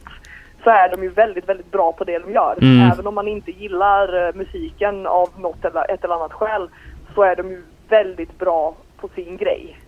så 0.64 0.70
är 0.70 0.88
de 0.88 1.02
ju 1.02 1.08
väldigt, 1.08 1.48
väldigt 1.48 1.70
bra 1.70 1.92
på 1.92 2.04
det 2.04 2.18
de 2.18 2.32
gör. 2.32 2.54
Mm. 2.62 2.90
Även 2.92 3.06
om 3.06 3.14
man 3.14 3.28
inte 3.28 3.50
gillar 3.50 4.26
eh, 4.28 4.34
musiken 4.34 5.06
av 5.06 5.28
något 5.38 5.64
eller 5.64 5.90
ett 5.94 6.04
eller 6.04 6.14
annat 6.14 6.32
skäl, 6.32 6.68
så 7.14 7.22
är 7.22 7.36
de 7.36 7.50
ju 7.50 7.62
väldigt 7.88 8.38
bra 8.38 8.74
på 9.00 9.08
sin 9.14 9.36
grej. 9.36 9.78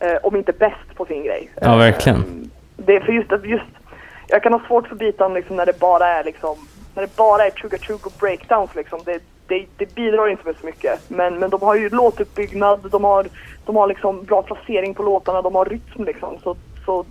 Eh, 0.00 0.16
om 0.22 0.36
inte 0.36 0.52
bäst 0.52 0.94
på 0.94 1.04
sin 1.06 1.24
grej. 1.24 1.50
Ja, 1.60 1.76
verkligen. 1.76 2.50
Det 2.76 2.96
är 2.96 3.00
för 3.00 3.12
just 3.12 3.32
att 3.32 3.44
just, 3.44 3.64
jag 4.28 4.42
kan 4.42 4.52
ha 4.52 4.60
svårt 4.66 4.88
för 4.88 4.94
bitan 4.94 5.34
liksom 5.34 5.56
när 5.56 5.66
det 5.66 5.78
bara 5.78 6.08
är 6.08 6.24
liksom, 6.24 6.56
när 6.94 7.02
det 7.02 7.16
bara 7.16 7.46
är 7.46 7.50
chugga 7.50 7.78
chugga 7.78 8.00
och 8.04 8.12
breakdowns 8.20 8.74
liksom. 8.74 9.00
Det, 9.04 9.22
det, 9.46 9.66
det 9.76 9.94
bidrar 9.94 10.28
inte 10.28 10.46
med 10.46 10.54
så 10.60 10.66
mycket. 10.66 11.00
Men, 11.08 11.38
men 11.38 11.50
de 11.50 11.62
har 11.62 11.74
ju 11.74 11.88
låtuppbyggnad, 11.88 12.90
de 12.90 13.04
har, 13.04 13.26
de 13.66 13.76
har 13.76 13.86
liksom 13.86 14.24
bra 14.24 14.42
placering 14.42 14.94
på 14.94 15.02
låtarna, 15.02 15.42
de 15.42 15.54
har 15.54 15.64
rytm 15.64 16.04
liksom. 16.04 16.38
Så, 16.42 16.56
så 16.86 17.04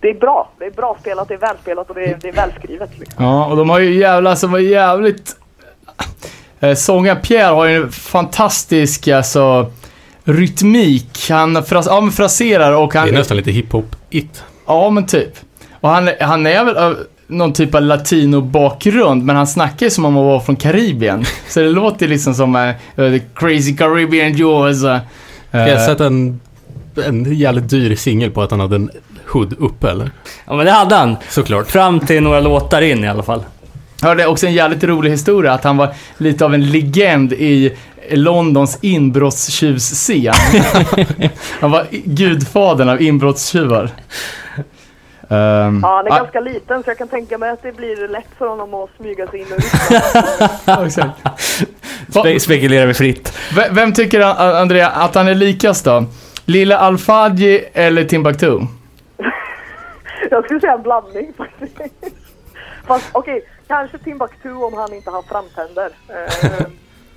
det 0.00 0.10
är 0.10 0.14
bra. 0.14 0.50
Det 0.58 0.64
är 0.64 0.70
bra 0.70 0.96
spelat, 1.00 1.28
det 1.28 1.34
är 1.34 1.38
välspelat 1.38 1.88
och 1.88 1.94
det 1.94 2.04
är, 2.04 2.18
det 2.20 2.28
är 2.28 2.32
välskrivet 2.32 2.98
liksom. 2.98 3.24
Ja, 3.24 3.46
och 3.46 3.56
de 3.56 3.70
har 3.70 3.78
ju 3.78 3.94
jävla, 3.94 4.30
alltså 4.30 4.46
var 4.46 4.58
jävligt... 4.58 5.36
Eh, 6.60 6.74
sångaren 6.74 7.20
Pierre 7.22 7.54
har 7.54 7.66
ju 7.66 7.76
en 7.76 7.90
fantastisk, 7.90 9.08
alltså, 9.08 9.70
rytmik. 10.24 11.30
Han 11.30 11.64
fras, 11.64 11.86
ja, 11.86 12.10
fraserar 12.10 12.72
och 12.72 12.92
Det 12.92 12.98
han... 12.98 13.08
är 13.08 13.12
nästan 13.12 13.36
lite 13.36 13.50
hiphop-it. 13.50 14.42
Ja, 14.66 14.90
men 14.90 15.06
typ. 15.06 15.32
Och 15.80 15.88
han, 15.88 16.10
han 16.20 16.46
är 16.46 16.64
väl 16.64 16.76
av 16.76 16.96
någon 17.26 17.52
typ 17.52 17.74
av 17.74 17.82
latino-bakgrund, 17.82 19.24
men 19.24 19.36
han 19.36 19.46
snackar 19.46 19.86
ju 19.86 19.90
som 19.90 20.04
om 20.04 20.16
han 20.16 20.24
var 20.24 20.40
från 20.40 20.56
Karibien. 20.56 21.24
Så 21.48 21.60
det 21.60 21.68
låter 21.68 22.08
liksom 22.08 22.34
som 22.34 22.56
uh, 22.56 23.18
crazy 23.34 23.76
Caribbean 23.76 24.32
Jaws. 24.32 24.84
Uh, 24.84 24.98
Jag 25.50 25.78
har 25.78 25.86
sett 25.86 26.00
en, 26.00 26.40
en 27.06 27.34
jävligt 27.34 27.70
dyr 27.70 27.96
singel 27.96 28.30
på 28.30 28.42
att 28.42 28.50
han 28.50 28.60
hade 28.60 28.76
en 28.76 28.90
hood 29.26 29.54
uppe 29.58 29.90
eller? 29.90 30.10
Ja, 30.46 30.56
men 30.56 30.66
det 30.66 30.72
hade 30.72 30.94
han. 30.94 31.16
Såklart. 31.28 31.70
Fram 31.70 32.00
till 32.00 32.22
några 32.22 32.40
låtar 32.40 32.82
in 32.82 33.04
i 33.04 33.08
alla 33.08 33.22
fall. 33.22 33.42
Hörde 34.04 34.26
också 34.26 34.46
en 34.46 34.52
jävligt 34.52 34.84
rolig 34.84 35.10
historia, 35.10 35.52
att 35.52 35.64
han 35.64 35.76
var 35.76 35.94
lite 36.18 36.44
av 36.44 36.54
en 36.54 36.70
legend 36.70 37.32
i 37.32 37.76
Londons 38.10 38.78
inbrottstjuvscen. 38.82 40.32
han 41.60 41.70
var 41.70 41.86
gudfadern 41.90 42.88
av 42.88 43.02
inbrottstjuvar. 43.02 43.90
Ehm, 45.30 45.80
Ja, 45.82 45.96
han 45.96 46.06
är 46.06 46.12
ah, 46.12 46.16
ganska 46.18 46.40
liten 46.40 46.82
så 46.82 46.90
jag 46.90 46.98
kan 46.98 47.08
tänka 47.08 47.38
mig 47.38 47.50
att 47.50 47.62
det 47.62 47.72
blir 47.72 48.08
lätt 48.08 48.28
för 48.38 48.46
honom 48.46 48.74
att 48.74 48.90
smyga 48.96 49.26
sig 49.26 49.40
in 49.40 49.46
och. 49.56 49.62
Spe 52.20 52.40
spekulerar 52.40 52.86
vi 52.86 52.94
fritt. 52.94 53.38
V- 53.56 53.68
Vem 53.70 53.92
tycker 53.92 54.20
A- 54.20 54.58
Andrea 54.60 54.88
att 54.88 55.14
han 55.14 55.28
är 55.28 55.34
likast 55.34 55.84
då? 55.84 56.04
Lilla 56.44 56.78
Alfadji 56.78 57.64
eller 57.72 58.04
Timbuktu? 58.04 58.58
Jag 60.30 60.44
skulle 60.44 60.60
säga 60.60 60.72
en 60.72 60.82
blandning 60.82 61.32
faktiskt. 61.36 61.76
Fast 62.86 63.08
okej, 63.12 63.44
kanske 63.68 63.98
Timbuktu 63.98 64.52
om 64.52 64.74
han 64.74 64.92
inte 64.92 65.10
har 65.10 65.22
framtänder. 65.22 65.90
Eh, 66.08 66.66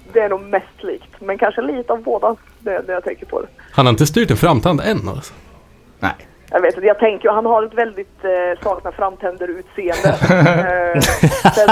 det 0.13 0.19
är 0.19 0.29
nog 0.29 0.41
mest 0.41 0.83
likt. 0.83 1.21
Men 1.21 1.37
kanske 1.37 1.61
lite 1.61 1.93
av 1.93 2.03
båda, 2.03 2.35
det, 2.59 2.81
det 2.87 2.93
jag 2.93 3.03
tänker 3.03 3.25
på 3.25 3.41
det. 3.41 3.47
Han 3.71 3.85
har 3.85 3.91
inte 3.91 4.07
styrt 4.07 4.31
en 4.31 4.37
framtand 4.37 4.81
än 4.81 5.09
alltså. 5.09 5.33
Nej. 5.99 6.13
Jag 6.51 6.61
vet 6.61 6.75
inte, 6.75 6.87
jag 6.87 6.99
tänker 6.99 7.29
han 7.29 7.45
har 7.45 7.63
ett 7.63 7.73
väldigt 7.73 8.23
eh, 8.23 8.63
saknar 8.63 8.91
framtänder 8.91 9.47
utseende. 9.47 10.15
Eh, 10.95 11.01
sen, 11.55 11.69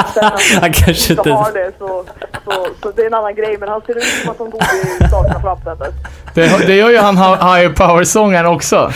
Han 0.62 0.74
kanske 0.74 1.14
inte 1.14 1.32
har 1.32 1.54
det 1.54 1.72
så, 1.80 2.06
så, 2.46 2.68
så 2.82 2.92
det 2.92 3.02
är 3.02 3.08
en 3.08 3.14
annan 3.14 3.36
grej. 3.36 3.58
Men 3.60 3.70
han 3.70 3.82
ser 3.82 3.98
ut 3.98 4.04
som 4.04 4.32
att 4.32 4.40
han 4.40 4.50
borde 4.50 4.66
sakna 5.10 5.42
framtänder. 5.42 5.88
Det, 6.34 6.68
det 6.68 6.76
gör 6.76 6.90
ju 6.90 6.98
han 6.98 7.18
ha- 7.18 7.56
Higher 7.56 7.70
Power-sångaren 7.74 8.46
också. 8.46 8.92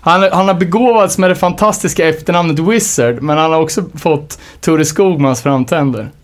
Han, 0.00 0.22
han 0.32 0.48
har 0.48 0.54
begåvats 0.54 1.18
med 1.18 1.30
det 1.30 1.34
fantastiska 1.34 2.08
efternamnet 2.08 2.58
Wizard, 2.58 3.22
men 3.22 3.38
han 3.38 3.52
har 3.52 3.60
också 3.60 3.82
fått 4.02 4.38
Tore 4.60 4.84
Skogmans 4.84 5.42
framtänder. 5.42 6.08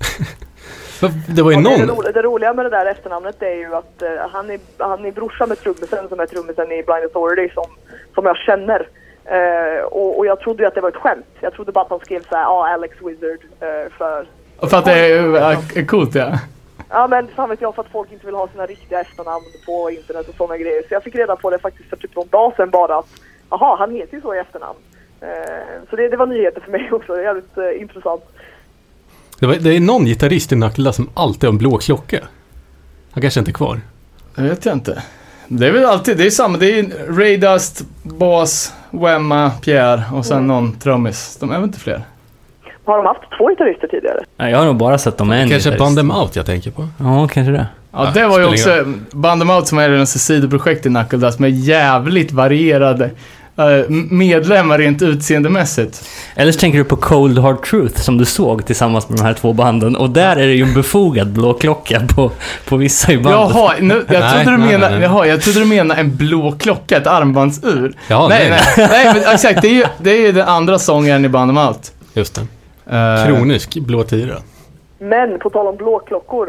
Det 1.26 1.42
var 1.42 1.50
ju 1.50 1.56
det, 1.56 1.62
någon... 1.62 1.88
ro, 1.88 2.02
det 2.02 2.22
roliga 2.22 2.54
med 2.54 2.64
det 2.64 2.70
där 2.70 2.86
efternamnet 2.86 3.42
är 3.42 3.54
ju 3.54 3.74
att 3.74 4.02
eh, 4.02 4.08
han, 4.32 4.50
är, 4.50 4.60
han 4.78 5.04
är 5.04 5.12
brorsa 5.12 5.46
med 5.46 5.60
trummisen 5.60 6.08
som 6.08 6.20
är 6.20 6.26
trummisen 6.26 6.72
i 6.72 6.82
Blind 6.82 7.04
Authority 7.04 7.54
som, 7.54 7.64
som 8.14 8.26
jag 8.26 8.36
känner. 8.36 8.88
Eh, 9.24 9.84
och, 9.84 10.18
och 10.18 10.26
jag 10.26 10.40
trodde 10.40 10.62
ju 10.62 10.66
att 10.66 10.74
det 10.74 10.80
var 10.80 10.88
ett 10.88 10.96
skämt. 10.96 11.26
Jag 11.40 11.52
trodde 11.52 11.72
bara 11.72 11.84
att 11.84 11.90
han 11.90 12.00
skrev 12.00 12.22
såhär, 12.28 12.42
ja 12.42 12.68
Alex 12.68 12.96
Wizard 13.02 13.40
eh, 13.60 13.92
för... 13.98 14.26
För 14.68 14.76
att 14.78 14.84
det 14.84 14.92
är, 14.92 15.78
är 15.78 15.86
coolt 15.86 16.14
ja. 16.14 16.38
Ja 16.88 17.06
men 17.06 17.28
fan 17.28 17.48
vet 17.48 17.60
jag 17.60 17.74
för 17.74 17.82
att 17.82 17.92
folk 17.92 18.12
inte 18.12 18.26
vill 18.26 18.34
ha 18.34 18.48
sina 18.48 18.66
riktiga 18.66 19.00
efternamn 19.00 19.44
på 19.66 19.90
internet 19.90 20.28
och 20.28 20.34
sådana 20.34 20.58
grejer. 20.58 20.82
Så 20.88 20.94
jag 20.94 21.02
fick 21.02 21.14
reda 21.14 21.36
på 21.36 21.50
det 21.50 21.58
faktiskt 21.58 21.90
för 21.90 21.96
typ 21.96 22.16
någon 22.16 22.28
dag 22.28 22.52
sedan 22.56 22.70
bara 22.70 22.98
att 22.98 23.08
jaha, 23.50 23.76
han 23.78 23.90
heter 23.90 24.14
ju 24.14 24.20
så 24.20 24.34
i 24.34 24.38
efternamn. 24.38 24.78
Eh, 25.20 25.28
så 25.90 25.96
det, 25.96 26.08
det 26.08 26.16
var 26.16 26.26
nyheter 26.26 26.60
för 26.60 26.70
mig 26.70 26.88
också. 26.92 27.14
Det 27.14 27.20
är 27.20 27.24
jävligt 27.24 27.58
eh, 27.58 27.82
intressant. 27.82 28.22
Det, 29.38 29.46
var, 29.46 29.54
det 29.54 29.76
är 29.76 29.80
någon 29.80 30.04
gitarrist 30.04 30.52
i 30.52 30.54
Knuckle 30.54 30.92
som 30.92 31.10
alltid 31.14 31.44
har 31.44 31.52
en 31.52 31.58
blå 31.58 31.78
klocka. 31.78 32.18
Han 33.10 33.20
kanske 33.22 33.40
inte 33.40 33.50
är 33.50 33.52
kvar. 33.52 33.80
Det 34.34 34.42
vet 34.42 34.64
jag 34.66 34.74
inte. 34.74 35.02
Det 35.48 35.66
är 35.66 35.72
väl 35.72 35.84
alltid, 35.84 36.16
det 36.16 36.26
är 36.26 36.30
samma, 36.30 36.58
det 36.58 36.78
är 36.78 37.12
Ray 37.16 37.36
Dust, 37.36 37.82
Bas, 38.02 38.74
Wemma, 38.90 39.50
Pierre 39.50 40.02
och 40.14 40.26
sen 40.26 40.46
någon 40.46 40.72
trummis. 40.78 41.36
De 41.40 41.50
är 41.50 41.54
väl 41.54 41.64
inte 41.64 41.78
fler? 41.80 42.02
Har 42.84 42.96
de 42.96 43.06
haft 43.06 43.20
två 43.38 43.48
gitarrister 43.48 43.88
tidigare? 43.88 44.24
Nej, 44.36 44.50
jag 44.50 44.58
har 44.58 44.66
nog 44.66 44.76
bara 44.76 44.98
sett 44.98 45.18
dem 45.18 45.30
en 45.30 45.38
kanske 45.48 45.70
gitarrist. 45.70 45.78
Band 45.78 45.96
Them 45.96 46.10
Out 46.10 46.36
jag 46.36 46.46
tänker 46.46 46.70
på. 46.70 46.88
Ja, 46.98 47.28
kanske 47.32 47.52
det. 47.52 47.66
Ja, 47.96 48.10
det 48.14 48.26
var 48.26 48.40
ju 48.40 48.46
också 48.46 48.84
Band 49.12 49.40
Them 49.40 49.50
Out 49.50 49.66
som 49.66 49.78
är 49.78 49.90
en 49.90 50.06
sidoprojekt 50.06 50.86
i 50.86 50.88
Knuckle 50.88 51.18
Dust 51.18 51.38
med 51.38 51.50
jävligt 51.50 52.32
varierade 52.32 53.10
eh, 53.56 53.90
medlemmar 54.10 54.78
rent 54.78 55.02
utseendemässigt. 55.02 56.08
Eller 56.36 56.52
så 56.52 56.58
tänker 56.58 56.78
du 56.78 56.84
på 56.84 56.96
Cold 56.96 57.38
Hard 57.38 57.62
Truth 57.62 58.00
som 58.00 58.18
du 58.18 58.24
såg 58.24 58.66
tillsammans 58.66 59.08
med 59.08 59.18
de 59.18 59.22
här 59.22 59.34
två 59.34 59.52
banden. 59.52 59.96
Och 59.96 60.10
där 60.10 60.36
är 60.36 60.46
det 60.46 60.54
ju 60.54 60.62
en 60.62 60.74
befogad 60.74 61.28
blå 61.28 61.52
klocka 61.52 62.00
på, 62.14 62.30
på 62.68 62.76
vissa 62.76 63.12
i 63.12 63.18
bandet. 63.18 63.56
Jaha, 63.56 63.74
nu, 63.80 64.04
jag, 64.08 64.20
Nej, 64.20 64.44
trodde 64.44 64.58
du 64.58 64.64
menar, 64.64 64.90
nej, 64.90 64.98
nej. 64.98 65.08
Jaha, 65.08 65.26
jag 65.26 65.42
trodde 65.42 65.58
du 65.60 65.66
menade 65.66 66.00
en 66.00 66.16
blå 66.16 66.52
klocka, 66.58 66.96
ett 66.96 67.06
armbandsur. 67.06 67.96
Ja, 68.08 68.28
nej, 68.28 68.50
nej. 68.50 68.60
nej, 68.76 68.88
nej, 68.90 69.14
men 69.14 69.34
exakt. 69.34 69.62
Det 69.62 69.68
är 69.68 69.74
ju 69.74 69.84
det 69.98 70.10
är 70.10 70.20
ju 70.20 70.32
den 70.32 70.48
andra 70.48 70.78
sångaren 70.78 71.24
i 71.24 71.28
Band 71.28 71.48
Them 71.48 71.68
Out. 71.68 71.92
Just 72.14 72.34
det. 72.34 72.46
Eh, 72.96 73.26
Kronisk 73.26 73.78
blå 73.78 74.02
tira. 74.02 74.34
Men 74.98 75.38
på 75.38 75.50
tal 75.50 75.66
om 75.66 75.76
blåklockor. 75.76 76.48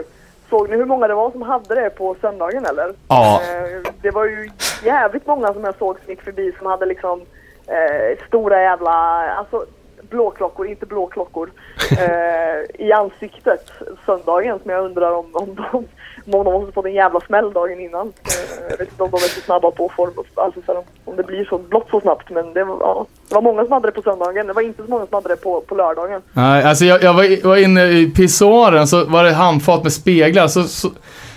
Såg 0.49 0.69
ni 0.69 0.75
hur 0.75 0.85
många 0.85 1.07
det 1.07 1.13
var 1.13 1.31
som 1.31 1.41
hade 1.41 1.75
det 1.75 1.89
på 1.89 2.15
söndagen 2.21 2.65
eller? 2.65 2.93
Ja. 3.07 3.41
Eh, 3.43 3.91
det 4.01 4.11
var 4.11 4.25
ju 4.25 4.49
jävligt 4.83 5.27
många 5.27 5.53
som 5.53 5.63
jag 5.63 5.77
såg 5.77 5.99
som 5.99 6.09
gick 6.09 6.21
förbi 6.21 6.53
som 6.57 6.67
hade 6.67 6.85
liksom 6.85 7.21
eh, 7.67 8.27
stora 8.27 8.61
jävla, 8.61 8.91
alltså 9.29 9.65
blåklockor, 10.09 10.67
inte 10.67 10.85
blåklockor, 10.85 11.51
eh, 11.99 12.85
i 12.85 12.91
ansiktet 12.91 13.71
söndagen 14.05 14.59
som 14.59 14.71
jag 14.71 14.85
undrar 14.85 15.11
om, 15.11 15.29
om 15.33 15.55
de 15.55 15.87
de 16.25 16.43
måste 16.43 16.71
fått 16.71 16.85
en 16.85 16.93
jävla 16.93 17.19
smäll 17.19 17.53
dagen 17.53 17.79
innan. 17.79 18.07
Eh, 18.07 18.69
jag 18.69 18.77
vet 18.77 18.91
inte 18.91 19.03
om 19.03 19.11
de 19.11 19.17
är 19.17 19.19
så 19.19 19.41
snabba 19.41 19.71
på 19.71 19.91
form, 19.95 20.11
alltså 20.35 20.61
så 20.65 20.73
här, 20.73 20.83
om 21.05 21.15
det 21.15 21.23
blir 21.23 21.45
så 21.45 21.57
blått 21.57 21.87
så 21.89 22.01
snabbt 22.01 22.29
men 22.29 22.53
det 22.53 22.63
var, 22.63 22.77
ja, 22.79 23.05
det 23.29 23.35
var 23.35 23.41
många 23.41 23.63
som 23.63 23.71
hade 23.71 23.87
det 23.87 23.91
på 23.91 24.01
söndagen. 24.01 24.47
Det 24.47 24.53
var 24.53 24.61
inte 24.61 24.83
så 24.83 24.89
många 24.89 25.05
som 25.05 25.15
hade 25.15 25.29
det 25.29 25.35
på, 25.35 25.61
på 25.61 25.75
lördagen. 25.75 26.21
Nej, 26.33 26.63
alltså 26.63 26.85
jag, 26.85 27.03
jag 27.03 27.13
var, 27.13 27.47
var 27.47 27.57
inne 27.57 27.83
i 27.85 28.11
pissoaren 28.15 28.87
så 28.87 29.05
var 29.05 29.23
det 29.23 29.31
handfat 29.31 29.83
med 29.83 29.93
speglar. 29.93 30.47
Så, 30.47 30.63
så, 30.63 30.89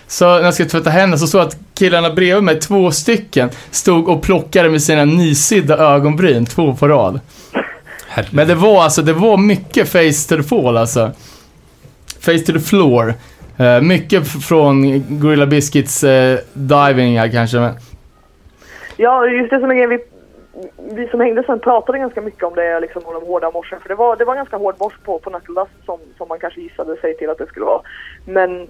så 0.07 0.25
när 0.25 0.43
jag 0.43 0.55
skulle 0.55 0.69
tvätta 0.69 0.91
händerna 0.91 1.19
så 1.19 1.27
såg 1.27 1.41
jag 1.41 1.47
att 1.49 1.59
killarna 1.75 2.11
bredvid 2.11 2.45
mig, 2.45 2.61
två 2.61 2.91
stycken, 2.91 3.51
stod 3.71 4.09
och 4.09 4.23
plockade 4.23 4.71
med 4.71 4.83
sina 4.83 5.05
nysydda 5.05 5.79
ögonbryn, 5.79 6.47
två 6.47 6.75
på 6.75 6.89
rad. 6.89 7.21
Herregud. 8.09 8.35
Men 8.35 8.49
det 8.49 8.55
var 8.55 8.83
alltså, 8.83 9.03
det 9.03 9.13
var 9.13 9.37
mycket 9.37 9.89
face 9.89 10.29
to 10.29 10.43
the 10.43 10.43
fall 10.43 10.77
alltså. 10.77 11.11
Face 12.21 12.39
to 12.39 12.53
the 12.53 12.61
floor. 12.61 13.15
Eh, 13.59 13.83
mycket 13.83 14.29
från 14.29 15.03
Gorilla 15.21 15.47
Biscuits 15.47 16.05
uh, 16.05 16.39
diving 16.53 17.19
här 17.19 17.29
kanske. 17.29 17.59
Men, 17.59 17.75
Ja, 19.01 19.27
just 19.27 19.51
det 19.51 19.61
som 19.61 19.71
är 19.71 19.75
grejen, 19.75 19.91
vi, 19.91 19.99
vi 20.95 21.09
som 21.09 21.21
hängde 21.21 21.43
sen 21.43 21.61
pratade 21.61 21.99
ganska 21.99 22.21
mycket 22.21 22.43
om 22.45 22.55
det 22.55 22.81
liksom, 22.81 23.03
om 23.05 23.15
de 23.15 23.27
hårda 23.27 23.51
morsen. 23.51 23.81
För 23.81 23.89
det 23.89 23.95
var, 23.95 24.17
det 24.17 24.25
var 24.25 24.35
ganska 24.35 24.57
hård 24.57 24.75
mors 24.81 24.93
på, 25.05 25.19
på 25.19 25.31
Knuckle 25.31 25.55
Dust 25.55 25.85
som, 25.85 25.99
som 26.17 26.29
man 26.29 26.39
kanske 26.39 26.61
gissade 26.61 26.97
sig 26.97 27.17
till 27.17 27.31
att 27.31 27.39
det 27.39 27.47
skulle 27.47 27.67
vara. 27.67 27.81
Men 28.25 28.69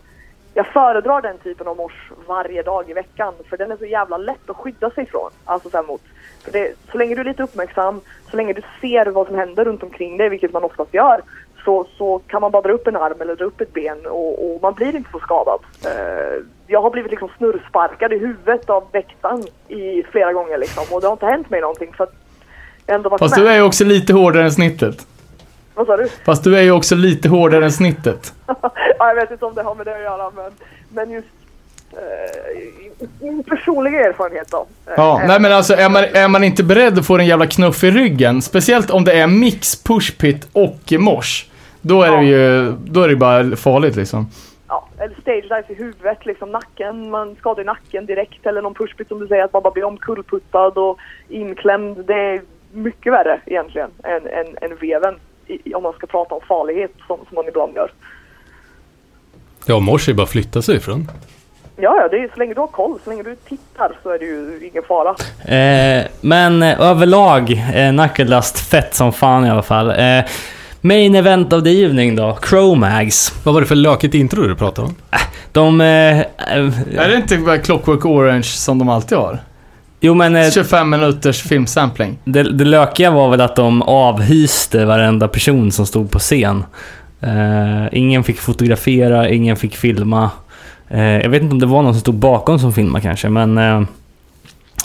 jag 0.55 0.67
föredrar 0.67 1.23
den 1.23 1.39
typen 1.39 1.69
av 1.69 1.77
mors 1.77 2.11
varje 2.27 2.63
dag 2.63 2.91
i 2.91 2.93
veckan. 2.93 3.35
För 3.51 3.57
den 3.57 3.71
är 3.73 3.77
så 3.77 3.85
jävla 3.85 4.17
lätt 4.17 4.51
att 4.51 4.57
skydda 4.57 4.91
sig 4.91 5.07
från. 5.07 5.31
Alltså 5.45 5.71
så, 5.71 5.77
här 5.77 5.85
mot. 5.85 6.03
För 6.45 6.53
det, 6.53 6.75
så 6.93 6.99
länge 6.99 7.15
du 7.15 7.21
är 7.21 7.25
lite 7.25 7.43
uppmärksam, 7.43 8.01
så 8.31 8.37
länge 8.37 8.53
du 8.53 8.63
ser 8.81 9.07
vad 9.07 9.27
som 9.27 9.37
händer 9.37 9.65
runt 9.65 9.83
omkring 9.83 10.17
dig, 10.17 10.29
vilket 10.29 10.53
man 10.53 10.65
oftast 10.65 10.95
gör, 10.95 11.21
så, 11.65 11.87
så 11.99 12.21
kan 12.27 12.41
man 12.41 12.51
bara 12.51 12.63
dra 12.63 12.73
upp 12.73 12.87
en 12.87 12.97
arm 12.97 13.21
eller 13.21 13.37
dra 13.37 13.45
upp 13.45 13.61
ett 13.61 13.73
ben 13.73 14.07
och, 14.07 14.55
och 14.55 14.63
man 14.63 14.75
blir 14.75 14.97
inte 14.97 15.11
så 15.13 15.19
skadad. 15.19 15.61
Eh, 15.85 16.45
jag 16.67 16.83
har 16.83 16.91
blivit 16.91 17.11
liksom 17.11 17.31
snurrsparkad 17.39 18.13
i 18.13 18.19
huvudet 18.19 18.71
av 18.71 18.85
väktaren 18.93 19.43
i 19.69 20.03
flera 20.03 20.33
gånger 20.33 20.59
liksom, 20.59 20.85
och 20.91 21.01
det 21.01 21.07
har 21.07 21.13
inte 21.13 21.27
hänt 21.27 21.51
mig 21.51 21.61
någonting 21.61 21.93
för 21.97 22.05
att 22.05 22.15
jag 22.87 22.95
ändå 22.95 23.09
varit 23.09 23.19
fast 23.19 23.37
med. 23.37 23.45
du 23.45 23.51
är 23.51 23.55
ju 23.55 23.63
också 23.63 23.85
lite 23.85 24.13
hårdare 24.13 24.45
än 24.45 24.53
snittet. 24.53 25.07
Vad 25.75 25.87
sa 25.87 25.97
du? 25.97 26.09
Fast 26.25 26.45
du 26.45 26.59
är 26.59 26.63
ju 26.63 26.71
också 26.71 26.95
lite 26.95 27.29
hårdare 27.29 27.65
än 27.65 27.73
snittet. 27.73 28.35
ja, 28.99 29.09
jag 29.09 29.15
vet 29.15 29.31
inte 29.31 29.45
om 29.45 29.55
det 29.55 29.63
har 29.63 29.75
med 29.75 29.87
det 29.87 29.95
att 29.95 30.03
göra, 30.03 30.31
men, 30.37 30.53
men 30.89 31.11
just 31.11 31.29
min 33.21 33.43
personliga 33.43 34.01
erfarenhet 34.09 34.51
då. 34.51 34.67
Eh, 34.87 34.93
Ja, 34.97 35.23
nej 35.27 35.41
men 35.41 35.53
alltså 35.53 35.75
är 35.75 35.89
man, 35.89 36.05
är 36.05 36.29
man 36.29 36.45
inte 36.45 36.65
beredd 36.65 36.99
att 36.99 37.07
få 37.07 37.19
en 37.19 37.27
jävla 37.27 37.47
knuff 37.47 37.85
i 37.85 37.91
ryggen, 37.91 38.43
speciellt 38.43 38.91
om 38.91 39.05
det 39.05 39.13
är 39.13 39.27
mix, 39.27 39.83
pushpit 39.83 40.49
och 40.53 40.93
mors, 40.99 41.47
då 41.81 42.03
är 42.03 42.17
det 42.17 42.25
ju, 42.25 42.73
då 42.73 43.03
är 43.03 43.09
det 43.09 43.17
bara 43.17 43.57
farligt 43.57 43.97
liksom. 43.97 44.27
ja, 44.69 44.89
eller 44.99 45.15
stage 45.21 45.43
dive 45.43 45.65
i 45.69 45.75
huvudet, 45.75 46.27
liksom 46.27 46.51
nacken, 46.51 47.11
man 47.11 47.37
skadar 47.37 47.65
nacken 47.65 48.07
direkt 48.07 48.47
eller 48.47 48.63
någon 48.63 48.75
pushpit 48.75 49.09
som 49.09 49.19
du 49.21 49.27
säger 49.27 49.45
att 49.45 49.53
man 49.53 49.63
bara 49.63 49.73
blir 49.73 49.85
omkullputtad 49.85 50.79
och 50.79 50.99
inklämd. 51.29 52.05
Det 52.07 52.15
är 52.15 52.41
mycket 52.73 53.13
värre 53.13 53.41
egentligen 53.47 53.91
än, 54.05 54.27
än, 54.27 54.47
än 54.71 54.77
veven 54.81 55.15
i, 55.47 55.75
om 55.75 55.83
man 55.83 55.93
ska 55.93 56.07
prata 56.07 56.35
om 56.35 56.41
farlighet 56.49 56.93
som, 57.07 57.19
som 57.29 57.35
man 57.35 57.49
ibland 57.49 57.77
gör. 57.77 57.91
Ja, 59.67 59.81
mors 59.81 60.09
är 60.09 60.15
bara 60.15 60.23
att 60.23 60.31
flytta 60.31 60.63
sig 60.63 60.77
ifrån. 60.77 61.09
Ja, 61.81 61.97
ja, 62.03 62.09
det 62.11 62.17
är, 62.17 62.29
så 62.35 62.39
länge 62.39 62.55
du 62.55 62.61
har 62.61 62.67
koll, 62.67 62.99
så 63.05 63.11
länge 63.11 63.23
du 63.23 63.37
tittar 63.49 63.93
så 64.03 64.11
är 64.11 64.19
det 64.19 64.25
ju 64.25 64.71
ingen 64.73 64.83
fara. 64.83 65.11
Eh, 65.57 66.07
men 66.21 66.63
eh, 66.63 66.81
överlag, 66.81 67.65
eh, 67.75 68.27
Dust 68.27 68.59
fett 68.59 68.95
som 68.95 69.13
fan 69.13 69.47
i 69.47 69.51
alla 69.51 69.63
fall. 69.63 69.91
Eh, 69.91 70.25
main 70.81 71.15
event 71.15 71.53
of 71.53 71.65
the 71.65 71.85
evening 71.85 72.17
då, 72.17 72.39
Chromags. 72.49 73.33
Vad 73.45 73.55
var 73.55 73.61
det 73.61 73.67
för 73.67 73.75
lökigt 73.75 74.15
intro 74.15 74.43
du 74.43 74.55
pratade 74.55 74.89
om? 74.89 74.95
De... 75.53 75.81
Eh, 75.81 76.19
eh, 76.19 76.25
Är 76.97 77.09
det 77.09 77.17
inte 77.17 77.39
bara 77.39 77.59
Clockwork 77.59 78.07
Orange 78.07 78.43
som 78.43 78.79
de 78.79 78.89
alltid 78.89 79.19
har? 79.19 79.39
jo 80.01 80.15
men... 80.15 80.37
Eh, 80.37 80.51
25 80.51 80.91
minuters 80.91 81.43
filmsampling. 81.43 82.19
Det, 82.25 82.43
det 82.43 82.65
lökiga 82.65 83.11
var 83.11 83.31
väl 83.31 83.41
att 83.41 83.57
de 83.57 83.83
avhyste 83.83 84.85
varenda 84.85 85.29
person 85.29 85.73
som 85.73 85.87
stod 85.87 86.11
på 86.11 86.19
scen. 86.19 86.65
Eh, 87.21 87.87
ingen 87.93 88.25
fick 88.25 88.39
fotografera, 88.39 89.29
ingen 89.29 89.57
fick 89.57 89.77
filma. 89.77 90.31
Eh, 90.91 91.01
jag 91.03 91.31
vet 91.31 91.43
inte 91.43 91.53
om 91.53 91.59
det 91.59 91.67
var 91.67 91.83
någon 91.83 91.95
som 91.95 92.01
stod 92.01 92.15
bakom 92.15 92.59
som 92.59 92.73
filmade 92.73 93.03
kanske, 93.03 93.29
men... 93.29 93.59
Eh, 93.59 93.83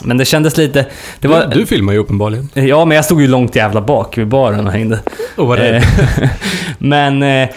men 0.02 0.18
det 0.18 0.24
kändes 0.24 0.56
lite... 0.56 0.86
Det 1.20 1.28
var, 1.28 1.46
Du, 1.46 1.60
du 1.60 1.66
filmar 1.66 1.92
ju 1.92 1.98
uppenbarligen. 1.98 2.48
Ja, 2.54 2.84
men 2.84 2.96
jag 2.96 3.04
stod 3.04 3.20
ju 3.20 3.26
långt 3.26 3.56
jävla 3.56 3.80
bak 3.80 4.18
vid 4.18 4.28
baren 4.28 4.66
och 4.66 4.72
hängde. 4.72 5.00
Och 5.36 5.46
var 5.46 5.56
rädd. 5.56 5.76
Eh, 5.76 6.28
men... 6.78 7.22
Eh, 7.22 7.48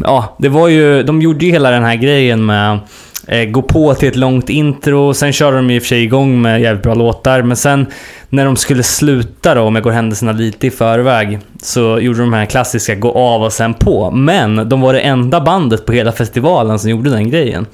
ja, 0.00 0.36
det 0.38 0.48
var 0.48 0.68
ju... 0.68 1.02
De 1.02 1.22
gjorde 1.22 1.44
ju 1.44 1.52
hela 1.52 1.70
den 1.70 1.84
här 1.84 1.96
grejen 1.96 2.46
med... 2.46 2.78
Eh, 3.26 3.44
gå 3.44 3.62
på 3.62 3.94
till 3.94 4.08
ett 4.08 4.16
långt 4.16 4.48
intro, 4.50 5.14
sen 5.14 5.32
körde 5.32 5.56
de 5.56 5.70
i 5.70 5.78
och 5.78 5.82
för 5.82 5.88
sig 5.88 6.02
igång 6.02 6.42
med 6.42 6.60
jävligt 6.60 6.82
bra 6.82 6.94
låtar, 6.94 7.42
men 7.42 7.56
sen 7.56 7.86
när 8.28 8.44
de 8.44 8.56
skulle 8.56 8.82
sluta 8.82 9.54
då, 9.54 9.60
om 9.62 9.74
jag 9.74 9.84
går 9.84 9.90
händelserna 9.90 10.32
lite 10.32 10.66
i 10.66 10.70
förväg, 10.70 11.38
så 11.62 11.98
gjorde 12.00 12.18
de 12.18 12.32
här 12.32 12.46
klassiska 12.46 12.94
gå 12.94 13.12
av 13.12 13.42
och 13.42 13.52
sen 13.52 13.74
på. 13.74 14.10
Men 14.10 14.68
de 14.68 14.80
var 14.80 14.92
det 14.92 15.00
enda 15.00 15.40
bandet 15.40 15.86
på 15.86 15.92
hela 15.92 16.12
festivalen 16.12 16.78
som 16.78 16.90
gjorde 16.90 17.10
den 17.10 17.30
grejen. 17.30 17.66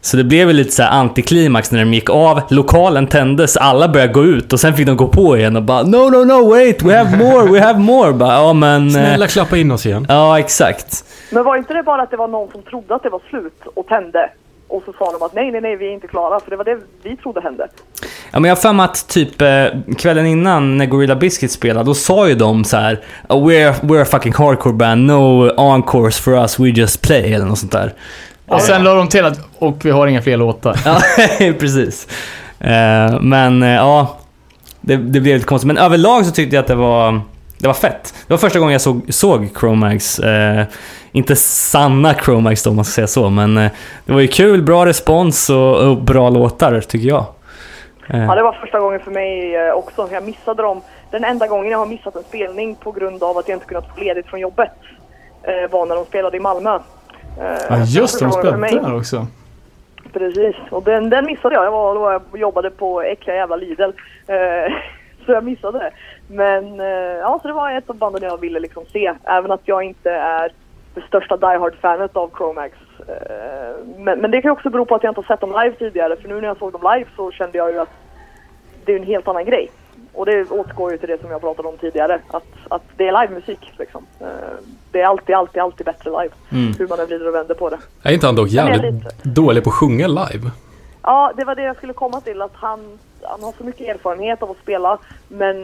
Så 0.00 0.16
det 0.16 0.24
blev 0.24 0.48
ju 0.48 0.52
lite 0.54 0.70
så 0.70 0.82
här 0.82 0.90
antiklimax 0.90 1.70
när 1.70 1.78
de 1.78 1.94
gick 1.94 2.10
av, 2.10 2.40
lokalen 2.50 3.06
tändes, 3.06 3.56
alla 3.56 3.88
började 3.88 4.12
gå 4.12 4.24
ut 4.24 4.52
och 4.52 4.60
sen 4.60 4.74
fick 4.74 4.86
de 4.86 4.96
gå 4.96 5.08
på 5.08 5.36
igen 5.36 5.56
och 5.56 5.62
bara 5.62 5.82
No, 5.82 5.96
no, 6.10 6.24
no, 6.24 6.50
wait, 6.50 6.82
we 6.82 6.96
have 6.98 7.16
more, 7.16 7.50
we 7.52 7.60
have 7.60 7.78
more. 7.78 8.12
Bara, 8.12 8.32
ja 8.34 8.52
men... 8.52 8.86
eh, 8.86 8.92
Snälla 8.92 9.26
klappa 9.26 9.56
in 9.56 9.70
oss 9.70 9.86
igen. 9.86 10.06
Ja, 10.08 10.38
exakt. 10.38 11.04
Men 11.30 11.44
var 11.44 11.56
inte 11.56 11.74
det 11.74 11.82
bara 11.82 12.02
att 12.02 12.10
det 12.10 12.16
var 12.16 12.28
någon 12.28 12.50
som 12.52 12.62
trodde 12.62 12.94
att 12.94 13.02
det 13.02 13.10
var 13.10 13.20
slut 13.30 13.62
och 13.74 13.86
tände? 13.86 14.30
Och 14.72 14.82
så 14.86 14.92
sa 14.98 15.12
de 15.12 15.22
att 15.26 15.34
nej, 15.34 15.50
nej, 15.50 15.60
nej, 15.60 15.76
vi 15.76 15.86
är 15.88 15.92
inte 15.92 16.06
klara. 16.08 16.40
För 16.40 16.50
det 16.50 16.56
var 16.56 16.64
det 16.64 16.78
vi 17.02 17.16
trodde 17.16 17.40
hände. 17.40 17.68
Ja, 18.30 18.40
men 18.40 18.44
jag 18.48 18.56
har 18.56 18.60
för 18.60 18.72
mig 18.72 18.84
att 18.84 19.08
typ 19.08 19.42
eh, 19.42 19.64
kvällen 19.98 20.26
innan 20.26 20.76
när 20.78 20.86
Gorilla 20.86 21.16
Biscuit 21.16 21.52
spelade, 21.52 21.86
då 21.86 21.94
sa 21.94 22.28
ju 22.28 22.34
de 22.34 22.64
så 22.64 22.76
här 22.76 23.00
"Oh, 23.28 23.48
we're, 23.48 23.74
we're 23.80 24.02
a 24.02 24.04
fucking 24.04 24.32
hardcore 24.32 24.74
band, 24.74 25.06
no 25.06 25.50
encores 25.60 26.18
for 26.20 26.32
us, 26.34 26.58
we 26.60 26.68
just 26.68 27.02
play 27.02 27.34
eller 27.34 27.46
något 27.46 27.58
sånt 27.58 27.72
där. 27.72 27.94
Och 28.46 28.60
sen 28.60 28.84
la 28.84 28.94
de 28.94 29.08
till 29.08 29.24
att, 29.24 29.38
och 29.58 29.84
vi 29.84 29.90
har 29.90 30.06
inga 30.06 30.22
fler 30.22 30.36
låtar. 30.36 30.80
Ja, 30.84 31.00
precis. 31.58 32.08
Eh, 32.60 33.20
men 33.20 33.62
eh, 33.62 33.68
ja, 33.74 34.18
det, 34.80 34.96
det 34.96 35.20
blev 35.20 35.34
lite 35.34 35.46
konstigt. 35.46 35.66
Men 35.66 35.78
överlag 35.78 36.26
så 36.26 36.32
tyckte 36.32 36.56
jag 36.56 36.62
att 36.62 36.68
det 36.68 36.74
var, 36.74 37.20
det 37.58 37.66
var 37.66 37.74
fett. 37.74 38.14
Det 38.26 38.32
var 38.32 38.38
första 38.38 38.58
gången 38.58 38.72
jag 38.72 38.80
såg, 38.80 39.02
såg 39.08 39.48
Chromax. 39.60 40.20
Inte 41.14 41.36
sanna 41.36 42.14
Chromax 42.14 42.62
då 42.62 42.70
om 42.70 42.76
man 42.76 42.84
ska 42.84 42.92
säga 42.92 43.06
så, 43.06 43.30
men 43.30 43.58
eh, 43.58 43.70
det 44.04 44.12
var 44.12 44.20
ju 44.20 44.28
kul, 44.28 44.62
bra 44.62 44.86
respons 44.86 45.50
och, 45.50 45.90
och 45.90 45.96
bra 45.96 46.30
låtar 46.30 46.80
tycker 46.80 47.08
jag. 47.08 47.24
Eh, 48.08 48.24
Ja, 48.24 48.34
det 48.34 48.42
var 48.42 48.52
första 48.52 48.80
gången 48.80 49.00
för 49.00 49.10
mig 49.10 49.56
eh, 49.56 49.74
också. 49.74 50.08
Jag 50.12 50.24
missade 50.24 50.62
dem. 50.62 50.80
Den 51.10 51.24
enda 51.24 51.46
gången 51.46 51.70
jag 51.70 51.78
har 51.78 51.86
missat 51.86 52.16
en 52.16 52.22
spelning 52.22 52.74
på 52.74 52.92
grund 52.92 53.22
av 53.22 53.38
att 53.38 53.48
jag 53.48 53.56
inte 53.56 53.66
kunnat 53.66 53.88
få 53.94 54.00
ledigt 54.00 54.26
från 54.26 54.40
jobbet 54.40 54.70
var 55.70 55.86
när 55.86 55.96
de 55.96 56.04
spelade 56.04 56.36
i 56.36 56.40
Malmö. 56.40 56.78
Ja 57.68 57.78
just 57.86 58.18
det, 58.18 58.24
de 58.24 58.32
för 58.32 58.40
spelade 58.40 58.80
där 58.80 58.96
också. 58.96 59.26
Precis, 60.12 60.56
och 60.70 60.82
den, 60.82 61.10
den 61.10 61.26
missade 61.26 61.54
jag. 61.54 61.64
Jag 61.64 61.70
var 61.70 61.94
då 61.94 62.22
jag 62.30 62.40
jobbade 62.40 62.70
på 62.70 63.02
äckliga 63.02 63.36
jävla 63.36 63.56
Lidl. 63.56 63.90
Så 65.26 65.32
jag 65.32 65.44
missade 65.44 65.78
det. 65.78 65.90
Men 66.34 66.76
ja, 67.18 67.38
så 67.42 67.48
det 67.48 67.54
var 67.54 67.70
ett 67.70 67.90
av 67.90 67.96
banden 67.96 68.22
jag 68.22 68.40
ville 68.40 68.60
liksom 68.60 68.84
se. 68.92 69.12
Även 69.24 69.50
att 69.50 69.60
jag 69.64 69.82
inte 69.82 70.10
är 70.10 70.52
det 70.94 71.02
största 71.08 71.36
Die 71.36 71.58
Hard-fanet 71.58 72.16
av 72.16 72.30
Chromax. 72.36 72.74
Eh, 73.08 73.86
men, 73.96 74.20
men 74.20 74.30
det 74.30 74.42
kan 74.42 74.50
också 74.50 74.70
bero 74.70 74.84
på 74.84 74.94
att 74.94 75.02
jag 75.02 75.10
inte 75.10 75.20
har 75.20 75.26
sett 75.26 75.40
dem 75.40 75.50
live 75.62 75.76
tidigare. 75.76 76.16
För 76.16 76.28
nu 76.28 76.40
när 76.40 76.48
jag 76.48 76.58
såg 76.58 76.72
dem 76.72 76.94
live 76.94 77.10
så 77.16 77.30
kände 77.30 77.58
jag 77.58 77.72
ju 77.72 77.78
att 77.78 77.92
det 78.84 78.92
är 78.92 78.96
en 78.96 79.06
helt 79.06 79.28
annan 79.28 79.44
grej. 79.44 79.70
Och 80.12 80.26
det 80.26 80.50
återgår 80.50 80.92
ju 80.92 80.98
till 80.98 81.08
det 81.08 81.20
som 81.20 81.30
jag 81.30 81.40
pratade 81.40 81.68
om 81.68 81.76
tidigare. 81.76 82.20
Att, 82.30 82.46
att 82.68 82.82
det 82.96 83.08
är 83.08 83.22
livemusik 83.22 83.72
liksom. 83.78 84.06
Eh, 84.20 84.26
det 84.90 85.00
är 85.00 85.06
alltid, 85.06 85.34
alltid, 85.34 85.62
alltid 85.62 85.86
bättre 85.86 86.10
live. 86.10 86.34
Mm. 86.50 86.74
Hur 86.78 86.88
man 86.88 87.00
än 87.00 87.06
vrider 87.06 87.28
och 87.28 87.34
vänder 87.34 87.54
på 87.54 87.68
det. 87.68 87.78
Är 88.02 88.12
inte 88.12 88.26
han 88.26 88.36
dock 88.36 88.48
jävligt 88.48 89.22
dålig 89.22 89.64
på 89.64 89.70
att 89.70 89.76
sjunga 89.76 90.06
live? 90.06 90.50
Ja, 91.02 91.32
det 91.36 91.44
var 91.44 91.54
det 91.54 91.62
jag 91.62 91.76
skulle 91.76 91.92
komma 91.92 92.20
till. 92.20 92.42
Att 92.42 92.54
han, 92.54 92.98
han 93.24 93.42
har 93.42 93.52
så 93.58 93.64
mycket 93.64 93.88
erfarenhet 93.96 94.42
av 94.42 94.50
att 94.50 94.56
spela. 94.62 94.98
Men 95.28 95.56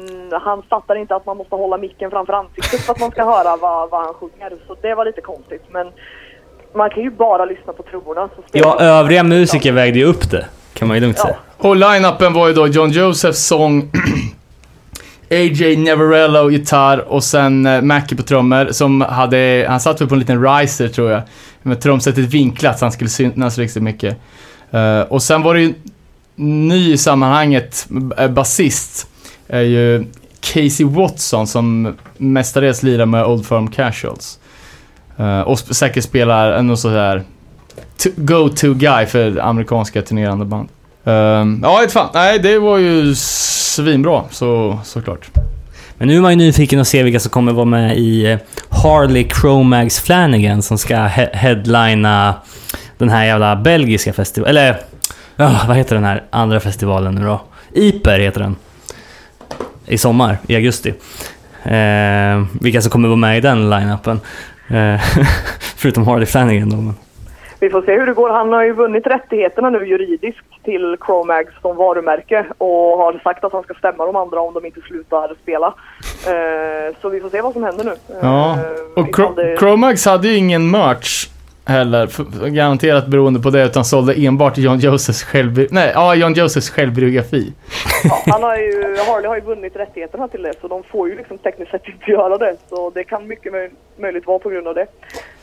han 0.42 0.62
fattar 0.62 0.94
inte 0.96 1.14
att 1.14 1.26
man 1.26 1.36
måste 1.36 1.54
hålla 1.54 1.78
micken 1.78 2.10
framför 2.10 2.32
ansiktet 2.32 2.80
för 2.80 2.92
att 2.92 3.00
man 3.00 3.10
ska 3.10 3.24
höra 3.24 3.56
vad, 3.56 3.90
vad 3.90 4.04
han 4.04 4.14
sjunger. 4.14 4.52
Så 4.66 4.76
det 4.82 4.94
var 4.94 5.04
lite 5.04 5.20
konstigt. 5.20 5.62
Men 5.70 5.86
man 6.74 6.90
kan 6.90 7.02
ju 7.02 7.10
bara 7.10 7.44
lyssna 7.44 7.72
på 7.72 7.82
trummorna. 7.82 8.28
Så 8.36 8.42
spelar 8.48 8.68
ja, 8.68 8.80
övriga 8.80 9.22
musiker 9.22 9.72
vägde 9.72 9.98
ju 9.98 10.04
upp 10.04 10.30
det, 10.30 10.46
kan 10.74 10.88
man 10.88 10.96
ju 10.96 11.00
lugnt 11.00 11.16
Ja. 11.18 11.24
säga. 11.24 11.36
Och 11.58 11.76
line-upen 11.76 12.32
var 12.32 12.48
ju 12.48 12.54
då 12.54 12.66
John 12.66 12.90
Josephs 12.90 13.46
sång 13.46 13.90
AJ 15.30 15.76
Neverello 15.76 16.50
gitarr 16.50 16.98
och 17.08 17.24
sen 17.24 17.66
eh, 17.66 17.82
Mackie 17.82 18.16
på 18.16 18.22
trummor 18.22 18.68
som 18.72 19.00
hade, 19.00 19.66
han 19.68 19.80
satt 19.80 20.00
väl 20.00 20.08
på 20.08 20.14
en 20.14 20.18
liten 20.18 20.44
riser 20.44 20.88
tror 20.88 21.10
jag. 21.10 21.22
Med 21.62 21.80
trumsetet 21.80 22.24
vinklat 22.24 22.78
så 22.78 22.84
han 22.84 22.92
skulle 22.92 23.10
synas 23.10 23.58
riktigt 23.58 23.82
mycket. 23.82 24.16
Eh, 24.70 25.00
och 25.00 25.22
sen 25.22 25.42
var 25.42 25.54
det 25.54 25.60
ju 25.60 25.74
ny 26.38 26.92
i 26.92 26.98
sammanhanget, 26.98 27.88
eh, 28.18 28.28
basist, 28.28 29.06
är 29.48 29.60
ju 29.60 30.04
Casey 30.40 30.86
Watson 30.86 31.46
som 31.46 31.96
mestadels 32.16 32.82
lirar 32.82 33.06
med 33.06 33.24
Old 33.24 33.46
Firm 33.46 33.68
Casuals. 33.70 34.38
Eh, 35.16 35.40
och 35.40 35.58
säkert 35.58 36.04
spelar 36.04 36.52
en 36.52 36.76
sån 36.76 36.92
här 36.92 37.22
go-to 38.16 38.74
guy 38.74 39.06
för 39.06 39.38
amerikanska 39.38 40.02
turnerande 40.02 40.44
band. 40.44 40.68
Um, 41.04 41.60
ja, 41.62 41.84
ett 41.84 41.92
fan. 41.92 42.10
Nej, 42.14 42.38
det 42.38 42.58
var 42.58 42.78
ju 42.78 43.14
svinbra, 43.14 44.22
så, 44.30 44.78
såklart. 44.84 45.30
Men 45.98 46.08
nu 46.08 46.16
är 46.16 46.20
man 46.20 46.30
ju 46.30 46.36
nyfiken 46.36 46.80
att 46.80 46.88
se 46.88 47.02
vilka 47.02 47.20
som 47.20 47.30
kommer 47.30 47.52
vara 47.52 47.64
med 47.64 47.98
i 47.98 48.26
eh, 48.26 48.38
Harley 48.68 49.28
Chromags 49.40 50.00
Flanagan 50.00 50.62
som 50.62 50.78
ska 50.78 50.94
he- 50.94 51.36
headlina 51.36 52.34
den 52.98 53.08
här 53.08 53.24
jävla 53.24 53.56
belgiska 53.56 54.12
festivalen. 54.12 54.56
Eller, 54.56 54.80
ja, 55.38 55.60
vad 55.68 55.76
heter 55.76 55.94
den 55.94 56.04
här 56.04 56.22
andra 56.30 56.60
festivalen 56.60 57.14
nu 57.14 57.24
då? 57.26 57.40
Iper 57.72 58.18
heter 58.18 58.40
den. 58.40 58.56
I 59.86 59.98
sommar, 59.98 60.38
i 60.46 60.54
augusti. 60.56 60.94
Eh, 61.62 62.44
vilka 62.60 62.80
som 62.80 62.90
kommer 62.90 63.08
vara 63.08 63.16
med 63.16 63.38
i 63.38 63.40
den 63.40 63.70
line-upen. 63.70 64.20
Eh, 64.70 65.00
förutom 65.76 66.06
Harley 66.06 66.26
Flanagan 66.26 66.70
då. 66.70 66.76
Men. 66.76 66.94
Vi 67.60 67.70
får 67.70 67.82
se 67.82 67.92
hur 67.98 68.06
det 68.06 68.12
går. 68.12 68.30
Han 68.30 68.52
har 68.52 68.64
ju 68.64 68.72
vunnit 68.72 69.06
rättigheterna 69.06 69.70
nu 69.70 69.86
juridiskt 69.88 70.44
till 70.64 70.96
Chromags 71.06 71.52
som 71.62 71.76
varumärke 71.76 72.44
och 72.58 72.98
har 72.98 73.20
sagt 73.24 73.44
att 73.44 73.52
han 73.52 73.62
ska 73.62 73.74
stämma 73.74 74.06
de 74.06 74.16
andra 74.16 74.40
om 74.40 74.54
de 74.54 74.66
inte 74.66 74.80
slutar 74.80 75.34
spela. 75.42 75.66
Eh, 76.26 76.94
så 77.02 77.08
vi 77.08 77.20
får 77.20 77.28
se 77.30 77.40
vad 77.40 77.52
som 77.52 77.62
händer 77.64 77.84
nu. 77.84 77.94
Ja. 78.22 78.52
Eh, 78.52 78.60
Och 79.02 79.08
ifall 79.08 79.24
Cro- 79.26 79.34
det- 79.36 79.56
Chromax 79.58 80.04
hade 80.06 80.28
ju 80.28 80.36
ingen 80.36 80.70
merch 80.70 81.28
heller, 81.68 82.08
garanterat 82.50 83.06
beroende 83.06 83.40
på 83.40 83.50
det, 83.50 83.64
utan 83.64 83.84
sålde 83.84 84.14
enbart 84.14 84.58
John 84.58 84.78
Josephs 84.78 85.24
självbi- 85.24 85.68
Nej, 85.70 85.90
ja, 85.94 86.14
John 86.14 86.34
Josephs 86.34 86.70
självbiografi. 86.70 87.52
Ja, 88.04 88.22
han 88.26 88.42
har 88.42 88.56
ju, 88.56 88.96
Harley 89.06 89.28
har 89.28 89.34
ju 89.36 89.40
vunnit 89.42 89.76
rättigheterna 89.76 90.28
till 90.28 90.42
det 90.42 90.52
så 90.60 90.68
de 90.68 90.82
får 90.82 91.08
ju 91.08 91.16
liksom 91.16 91.38
tekniskt 91.38 91.70
sett 91.70 91.82
inte 91.88 92.10
göra 92.10 92.38
det. 92.38 92.56
Så 92.68 92.90
det 92.94 93.04
kan 93.04 93.26
mycket 93.26 93.52
möj- 93.52 93.70
möjligt 94.00 94.26
vara 94.26 94.38
på 94.38 94.48
grund 94.50 94.68
av 94.68 94.74
det. 94.74 94.86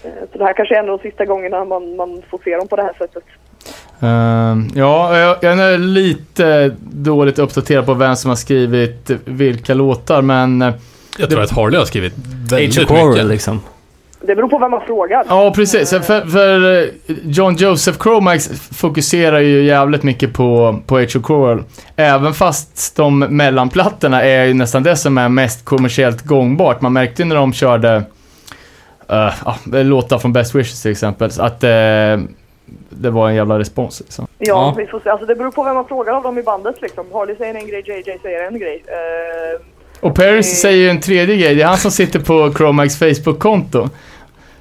Eh, 0.04 0.10
Så 0.32 0.38
det 0.38 0.44
här 0.46 0.54
kanske 0.54 0.76
är 0.76 0.80
en 0.84 0.90
av 0.90 0.98
de 0.98 1.10
sista 1.10 1.26
gångerna 1.26 1.66
man, 1.66 1.96
man 1.96 2.22
får 2.30 2.40
se 2.44 2.56
dem 2.58 2.68
på 2.68 2.76
det 2.76 2.84
här 2.84 2.94
sättet. 2.98 3.24
Ehm, 4.00 4.68
ja, 4.76 5.18
jag, 5.18 5.38
jag 5.42 5.60
är 5.74 5.78
lite 5.78 6.76
dåligt 6.92 7.40
uppdaterad 7.40 7.86
på 7.86 7.94
vem 7.94 8.16
som 8.16 8.30
har 8.30 8.36
skrivit 8.36 9.12
vilka 9.26 9.74
låtar, 9.74 10.22
men... 10.22 10.62
eh, 10.62 10.74
Jag 11.20 11.30
tror 11.30 11.42
att 11.42 11.52
Harley 11.52 11.78
har 11.80 11.86
skrivit 11.86 12.14
Age 12.14 12.52
väldigt 12.52 12.78
of 12.82 12.88
Quarrel 12.88 13.10
mycket. 13.10 13.26
liksom. 13.26 13.62
Det 14.26 14.36
beror 14.36 14.48
på 14.48 14.60
vem 14.60 14.72
man 14.72 14.82
frågar. 14.82 15.24
Ja, 15.30 15.52
precis. 15.56 15.90
För, 15.90 16.22
för 16.30 16.82
eh, 16.84 16.90
John 17.24 17.56
Joseph 17.56 18.00
Chromax 18.02 18.50
fokuserar 18.74 19.40
ju 19.40 19.64
jävligt 19.64 20.04
mycket 20.04 20.34
på, 20.34 20.80
på 20.88 20.96
of 20.96 21.14
Quarrel. 21.24 21.64
Även 21.96 22.34
fast 22.34 22.96
de 22.96 23.20
mellanplattorna 23.20 24.24
är 24.24 24.46
ju 24.46 24.54
nästan 24.54 24.84
det 24.84 24.96
som 24.96 25.18
är 25.18 25.30
mest 25.30 25.66
kommersiellt 25.66 26.22
gångbart. 26.22 26.82
Man 26.82 26.94
märkte 26.94 27.22
ju 27.22 27.28
när 27.28 27.36
de 27.36 27.54
körde 27.54 28.04
uh, 29.12 29.84
låtar 29.84 30.18
från 30.20 30.34
Best 30.34 30.56
Wishes 30.56 30.82
till 30.82 30.92
exempel, 30.92 31.30
att 31.40 31.64
eh, 31.64 31.70
det 32.90 33.10
var 33.10 33.30
en 33.30 33.36
jävla 33.36 33.60
respons 33.60 34.00
liksom. 34.00 34.28
Ja, 34.38 34.46
Ja. 34.48 34.74
vi 34.78 34.86
får 34.86 35.00
se. 35.00 35.10
Alltså 35.10 35.26
det 35.26 35.36
beror 35.36 35.52
på 35.52 35.64
vem 35.64 35.76
man 35.76 35.86
frågar 35.88 36.14
av 36.14 36.24
dem 36.24 36.38
i 36.38 36.44
bandet 36.44 36.76
liksom. 36.82 37.06
Harley 37.14 37.36
säger 37.36 37.56
en 37.56 37.68
grej, 37.68 37.84
JJ 37.86 38.18
säger 38.22 38.48
en 38.48 38.60
grej. 38.60 38.84
Eh, 38.88 39.62
Och 40.00 40.16
Paris 40.16 40.62
säger 40.62 40.78
ju 40.78 40.90
en 40.90 41.02
tredje 41.02 41.36
grej, 41.38 41.56
det 41.56 41.62
är 41.62 41.68
han 41.68 41.78
som 41.78 41.92
sitter 41.92 42.20
på 42.20 42.54
Chromax 42.54 43.00
Facebook-konto. 43.00 43.90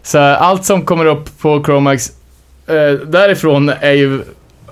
Så 0.05 0.19
allt 0.19 0.65
som 0.65 0.83
kommer 0.83 1.07
upp 1.07 1.39
på 1.39 1.65
Chromax 1.65 2.13
eh, 2.67 2.93
därifrån 3.07 3.69
är 3.69 3.93
ju 3.93 4.23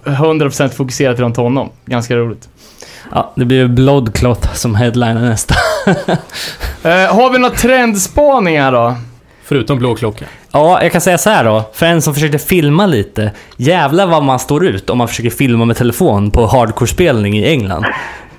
100% 0.04 0.68
fokuserat 0.68 1.18
runt 1.18 1.36
honom. 1.36 1.70
Ganska 1.86 2.16
roligt. 2.16 2.48
Ja, 3.12 3.32
det 3.36 3.44
blir 3.44 3.68
Bloodclot 3.68 4.48
som 4.56 4.74
headliner 4.74 5.20
nästa. 5.20 5.54
Eh, 6.84 7.14
har 7.14 7.30
vi 7.30 7.38
några 7.38 7.54
trendspaningar 7.54 8.72
då? 8.72 8.94
Förutom 9.44 9.78
blå 9.78 9.94
klocka. 9.94 10.24
Ja, 10.52 10.82
jag 10.82 10.92
kan 10.92 11.00
säga 11.00 11.18
så 11.18 11.30
här 11.30 11.44
då. 11.44 11.64
För 11.72 11.86
en 11.86 12.02
som 12.02 12.14
försökte 12.14 12.38
filma 12.38 12.86
lite. 12.86 13.30
Jävlar 13.56 14.06
vad 14.06 14.22
man 14.22 14.38
står 14.38 14.66
ut 14.66 14.90
om 14.90 14.98
man 14.98 15.09
försöker 15.09 15.30
filma 15.30 15.64
med 15.64 15.76
telefon 15.76 16.30
på 16.30 16.46
hardcore-spelning 16.46 17.38
i 17.38 17.48
England. 17.50 17.84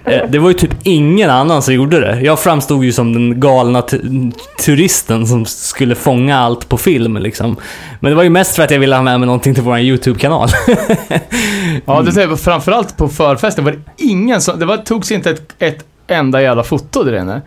Eh, 0.06 0.30
det 0.30 0.40
var 0.40 0.48
ju 0.50 0.54
typ 0.54 0.72
ingen 0.84 1.30
annan 1.30 1.62
som 1.62 1.74
gjorde 1.74 2.00
det. 2.00 2.22
Jag 2.22 2.40
framstod 2.40 2.84
ju 2.84 2.92
som 2.92 3.14
den 3.14 3.40
galna 3.40 3.82
tu- 3.82 4.32
turisten 4.66 5.28
som 5.28 5.46
skulle 5.46 5.96
fånga 5.96 6.38
allt 6.40 6.70
på 6.70 6.78
film 6.78 7.18
liksom. 7.18 7.56
Men 8.00 8.10
det 8.12 8.16
var 8.16 8.24
ju 8.24 8.30
mest 8.30 8.56
för 8.56 8.64
att 8.64 8.72
jag 8.72 8.80
ville 8.80 8.96
ha 8.96 9.04
med 9.04 9.20
mig 9.20 9.26
någonting 9.28 9.54
till 9.54 9.64
vår 9.64 9.80
YouTube-kanal. 9.80 10.50
Ja, 11.86 12.02
det 12.02 12.12
säger 12.12 12.36
framförallt 12.36 12.98
på 12.98 13.08
förfesten 13.10 13.64
var 13.66 13.72
det 13.72 13.80
ingen 13.98 14.42
som... 14.42 14.60
Det 14.60 14.66
var, 14.66 14.78
togs 14.78 15.12
inte 15.12 15.30
ett, 15.30 15.56
ett 15.60 15.86
enda 16.08 16.42
jävla 16.42 16.64
foto 16.64 17.04
där 17.04 17.22
inne 17.22 17.42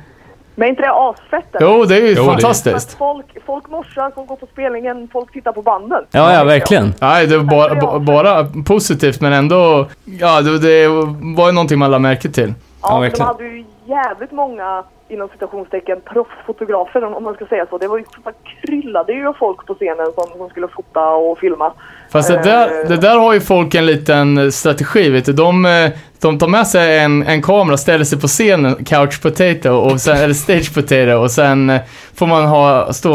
men 0.57 0.69
inte 0.69 0.83
det 0.83 0.93
asfett? 0.93 1.55
eller? 1.55 1.66
Jo, 1.66 1.85
det 1.85 1.97
är 1.97 2.01
ju 2.01 2.09
Jo, 2.09 2.15
det 2.15 2.20
är- 2.20 2.23
Att 2.23 2.43
fantastiskt. 2.43 2.99
folk, 2.99 3.27
folk 3.47 3.69
morsar, 3.70 4.11
folk 4.15 4.28
går 4.28 4.37
på 4.37 4.47
spelningen, 4.53 5.09
folk 5.12 5.33
tittar 5.33 5.53
på 5.53 5.62
banden. 5.62 6.05
ja, 6.11 6.35
ja, 6.35 6.45
verkligen. 6.45 6.95
Nej, 7.01 7.27
det 7.27 7.37
var 7.39 7.45
bara, 7.45 7.74
ba- 7.74 7.99
bara 7.99 8.47
positivt, 8.66 9.20
men 9.20 9.33
ändå... 9.33 9.87
Ja, 10.05 10.41
det, 10.41 10.59
det 10.59 10.89
var 11.37 11.47
ju 11.47 11.53
någonting 11.53 11.78
man 11.78 11.91
lade 11.91 12.03
märke 12.03 12.28
till. 12.28 12.49
Ja, 12.49 12.89
Ja, 12.89 12.95
de 12.95 13.01
verkligen. 13.03 13.27
hade 13.27 13.45
ju 13.45 13.65
jävligt 13.87 14.33
många, 14.33 14.85
inom 15.09 15.29
citationstecken, 15.29 16.01
proffsfotografer 16.05 17.05
om 17.05 17.15
om 17.15 17.25
man 17.25 17.35
ska 17.35 17.47
säga 17.47 17.67
så. 17.71 17.79
Det 17.79 17.89
var 17.89 17.99
ju 17.99 18.05
så 18.05 18.33
kryllade 18.63 19.13
ju 19.13 19.27
av 19.27 19.33
folk 19.33 19.67
på 19.67 19.75
scenen 19.75 20.13
som, 20.15 20.39
som 20.39 20.49
skulle 20.49 20.69
fota 20.69 21.09
och 21.09 21.39
filma. 21.39 21.73
Fast 22.13 22.29
det 22.29 22.43
där, 22.43 22.89
det 22.89 22.97
där 22.97 23.19
har 23.19 23.35
ju 23.35 23.41
folk 23.41 23.75
en 23.75 23.87
liten 23.87 24.53
strategi, 24.53 25.11
vet 25.11 25.25
du. 25.25 25.33
De, 25.33 25.65
eh, 25.65 25.91
de 26.21 26.39
tar 26.39 26.49
med 26.49 26.67
sig 26.67 26.99
en, 26.99 27.23
en 27.23 27.43
kamera, 27.43 27.77
ställer 27.77 28.05
sig 28.05 28.21
på 28.21 28.27
scenen, 28.27 28.85
couch 28.85 29.23
potato, 29.23 29.71
och 29.71 30.01
sen, 30.01 30.17
eller 30.17 30.35
stage 30.35 30.75
potato, 30.75 31.17
och 31.17 31.31
sen 31.31 31.71
eh, 31.71 31.81
får 32.15 32.27
man 32.27 32.47
ha, 32.47 32.93
stå 32.93 33.15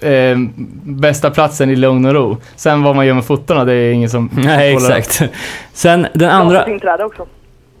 eh, 0.00 0.36
bästa 0.84 1.30
platsen 1.30 1.70
i 1.70 1.76
lugn 1.76 2.04
och 2.04 2.14
ro. 2.14 2.36
Sen 2.56 2.82
vad 2.82 2.96
man 2.96 3.06
gör 3.06 3.14
med 3.14 3.24
fotona, 3.24 3.64
det 3.64 3.74
är 3.74 3.92
ingen 3.92 4.10
som 4.10 4.30
Nej, 4.32 4.74
kollar. 4.74 4.96
exakt. 4.96 5.32
Sen 5.72 6.06
den 6.14 6.30
andra... 6.30 6.54
Gratis 6.54 6.72
inträde 6.72 7.04
också. 7.04 7.26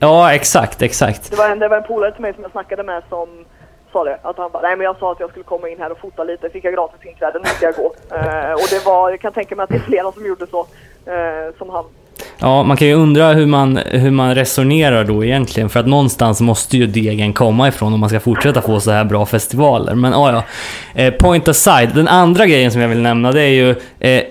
Ja, 0.02 0.34
exakt, 0.34 0.82
exakt. 0.82 1.30
Det 1.30 1.36
var, 1.36 1.48
en, 1.48 1.58
det 1.58 1.68
var 1.68 1.76
en 1.76 1.82
polare 1.82 2.12
till 2.12 2.22
mig 2.22 2.34
som 2.34 2.42
jag 2.42 2.52
snackade 2.52 2.82
med 2.82 3.02
som 3.08 3.44
sa 3.92 4.04
det. 4.04 4.18
Att 4.22 4.38
han 4.38 4.50
bara, 4.50 4.62
nej 4.62 4.76
men 4.76 4.84
jag 4.84 4.98
sa 4.98 5.12
att 5.12 5.20
jag 5.20 5.30
skulle 5.30 5.44
komma 5.44 5.68
in 5.68 5.78
här 5.78 5.92
och 5.92 5.98
fota 5.98 6.24
lite. 6.24 6.50
Fick 6.50 6.64
jag 6.64 6.74
gratis 6.74 7.06
inträde, 7.06 7.38
nu 7.38 7.44
ska 7.44 7.66
jag 7.66 7.74
gå. 7.74 7.94
Eh, 8.16 8.52
och 8.52 8.68
det 8.70 8.86
var, 8.86 9.10
jag 9.10 9.20
kan 9.20 9.32
tänka 9.32 9.56
mig 9.56 9.64
att 9.64 9.70
det 9.70 9.76
är 9.76 9.80
flera 9.80 10.12
som 10.12 10.26
gjorde 10.26 10.46
så. 10.46 10.60
Eh, 11.06 11.54
som 11.58 11.70
han. 11.70 11.84
Ja, 12.42 12.62
man 12.62 12.76
kan 12.76 12.88
ju 12.88 12.94
undra 12.94 13.32
hur 13.32 13.46
man, 13.46 13.76
hur 13.86 14.10
man 14.10 14.34
resonerar 14.34 15.04
då 15.04 15.24
egentligen. 15.24 15.68
För 15.68 15.80
att 15.80 15.86
någonstans 15.86 16.40
måste 16.40 16.76
ju 16.76 16.86
degen 16.86 17.32
komma 17.32 17.68
ifrån 17.68 17.94
om 17.94 18.00
man 18.00 18.08
ska 18.08 18.20
fortsätta 18.20 18.62
få 18.62 18.80
så 18.80 18.90
här 18.90 19.04
bra 19.04 19.26
festivaler. 19.26 19.94
Men 19.94 20.12
ja, 20.12 20.32
ja. 20.32 20.44
Eh, 21.02 21.10
point 21.14 21.48
aside. 21.48 21.90
Den 21.94 22.08
andra 22.08 22.46
grejen 22.46 22.70
som 22.72 22.80
jag 22.80 22.88
vill 22.88 23.00
nämna 23.02 23.32
det 23.32 23.40
är 23.42 23.48
ju 23.48 23.70
eh, 24.00 24.22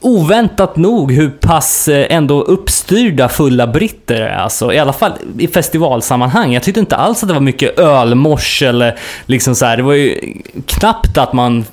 oväntat 0.00 0.76
nog 0.76 1.12
hur 1.12 1.30
pass 1.30 1.88
eh, 1.88 2.06
ändå 2.16 2.40
uppstyrda 2.42 3.28
fulla 3.28 3.66
britter 3.66 4.20
är. 4.20 4.36
Alltså, 4.36 4.72
I 4.72 4.78
alla 4.78 4.92
fall 4.92 5.12
i 5.38 5.48
festivalsammanhang. 5.48 6.52
Jag 6.52 6.62
tyckte 6.62 6.80
inte 6.80 6.96
alls 6.96 7.22
att 7.22 7.28
det 7.28 7.34
var 7.34 7.40
mycket 7.40 7.78
ölmors 7.78 8.62
eller 8.62 8.98
liksom 9.26 9.54
så 9.54 9.66
här. 9.66 9.76
Det 9.76 9.82
var 9.82 9.92
ju 9.94 10.34
knappt 10.66 11.18
att 11.18 11.32
man 11.32 11.64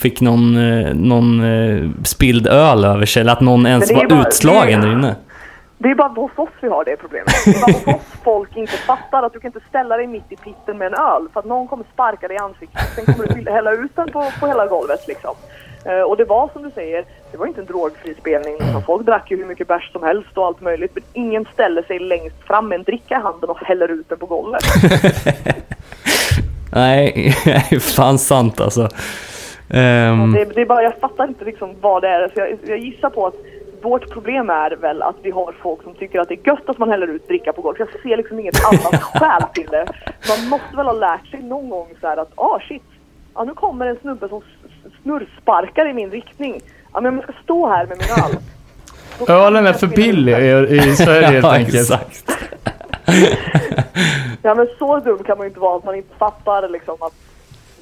fick 0.00 0.20
någon, 0.20 0.56
eh, 0.56 0.94
någon 0.94 1.40
eh, 1.44 1.90
spilld 2.04 2.46
öl 2.46 2.84
över 2.84 3.06
sig. 3.06 3.20
Eller 3.20 3.32
att 3.32 3.40
någon 3.40 3.66
ens 3.66 3.92
var 3.92 4.08
bara- 4.08 4.28
utslagen 4.28 4.80
där 4.80 4.92
inne. 4.92 5.14
Det 5.78 5.88
är 5.90 5.94
bara 5.94 6.08
hos 6.08 6.30
oss 6.36 6.48
vi 6.60 6.68
har 6.68 6.84
det 6.84 6.96
problemet. 6.96 7.32
Det 7.44 7.50
är 7.50 7.60
bara 7.60 7.72
hos 7.72 8.00
oss 8.00 8.06
folk 8.24 8.56
inte 8.56 8.72
fattar 8.72 9.22
att 9.22 9.32
du 9.32 9.40
kan 9.40 9.48
inte 9.48 9.68
ställa 9.68 9.96
dig 9.96 10.06
mitt 10.06 10.32
i 10.32 10.36
pitten 10.36 10.78
med 10.78 10.86
en 10.86 10.94
öl. 10.94 11.28
För 11.32 11.40
att 11.40 11.46
någon 11.46 11.68
kommer 11.68 11.84
sparka 11.92 12.28
dig 12.28 12.36
i 12.36 12.40
ansiktet. 12.40 12.80
Sen 12.94 13.04
kommer 13.14 13.44
du 13.44 13.50
hälla 13.50 13.72
ut 13.72 13.96
den 13.96 14.08
på, 14.12 14.24
på 14.40 14.46
hela 14.46 14.66
golvet 14.66 15.08
liksom. 15.08 15.34
Eh, 15.84 16.00
och 16.00 16.16
det 16.16 16.24
var 16.24 16.50
som 16.52 16.62
du 16.62 16.70
säger, 16.70 17.04
det 17.30 17.36
var 17.36 17.46
inte 17.46 17.60
en 17.60 17.66
drogfri 17.66 18.14
spelning. 18.14 18.54
utan 18.54 18.82
Folk 18.82 19.06
drack 19.06 19.30
ju 19.30 19.36
hur 19.36 19.44
mycket 19.44 19.68
bärs 19.68 19.92
som 19.92 20.02
helst 20.02 20.38
och 20.38 20.46
allt 20.46 20.60
möjligt. 20.60 20.90
Men 20.94 21.04
ingen 21.12 21.46
ställer 21.52 21.82
sig 21.82 21.98
längst 21.98 22.42
fram 22.46 22.68
med 22.68 22.78
en 22.78 22.82
dricka 22.84 23.14
i 23.18 23.20
handen 23.22 23.50
och 23.50 23.58
häller 23.60 23.88
ut 23.90 24.08
den 24.08 24.18
på 24.18 24.26
golvet. 24.26 24.62
Nej, 26.72 27.32
fan 27.96 28.18
sant 28.18 28.60
alltså. 28.60 28.88
Ehm, 29.70 30.32
Det, 30.32 30.44
det 30.44 30.60
är 30.60 30.66
bara, 30.66 30.82
jag 30.82 30.98
fattar 31.00 31.28
inte 31.28 31.44
liksom 31.44 31.74
vad 31.80 32.02
det 32.02 32.08
är. 32.08 32.28
Så 32.28 32.40
jag, 32.40 32.58
jag 32.66 32.78
gissar 32.78 33.10
på 33.10 33.26
att 33.26 33.34
vårt 33.86 34.10
problem 34.10 34.50
är 34.50 34.70
väl 34.70 35.02
att 35.02 35.16
vi 35.22 35.30
har 35.30 35.54
folk 35.62 35.82
som 35.82 35.94
tycker 35.94 36.20
att 36.20 36.28
det 36.28 36.34
är 36.34 36.48
gött 36.48 36.68
att 36.68 36.78
man 36.78 36.90
häller 36.90 37.06
ut 37.06 37.28
dricka 37.28 37.52
på 37.52 37.62
golvet. 37.62 37.88
Jag 37.92 38.02
ser 38.02 38.16
liksom 38.16 38.40
inget 38.40 38.64
annat 38.64 39.02
skäl 39.14 39.42
till 39.54 39.66
det. 39.70 39.86
Man 40.28 40.48
måste 40.48 40.76
väl 40.76 40.86
ha 40.86 40.92
lärt 40.92 41.26
sig 41.26 41.42
någon 41.42 41.68
gång 41.68 41.88
så 42.00 42.06
här 42.06 42.16
att, 42.16 42.32
ah 42.34 42.60
shit, 42.68 42.82
ja, 43.34 43.44
nu 43.44 43.54
kommer 43.54 43.86
en 43.86 43.96
snubbe 44.00 44.28
som 44.28 44.42
snurrsparkar 45.02 45.88
i 45.88 45.92
min 45.92 46.10
riktning. 46.10 46.60
Ja, 46.92 47.00
men 47.00 47.14
jag 47.14 47.24
ska 47.24 47.32
stå 47.42 47.68
här 47.68 47.86
med 47.86 47.98
min 47.98 48.24
öl. 48.24 48.36
Ölen 49.28 49.66
är 49.66 49.72
för 49.72 49.86
billig 49.86 50.32
i, 50.32 50.76
i 50.76 50.96
Sverige 50.96 51.26
helt 51.26 51.44
ja, 51.44 51.54
enkelt. 51.54 51.74
exakt. 51.74 52.38
Ja 54.42 54.54
men 54.54 54.68
så 54.78 55.00
dum 55.00 55.24
kan 55.24 55.38
man 55.38 55.44
ju 55.46 55.48
inte 55.48 55.60
vara 55.60 55.76
att 55.76 55.84
man 55.84 55.94
inte 55.94 56.16
fattar 56.16 56.68
liksom 56.68 56.96
att 57.00 57.14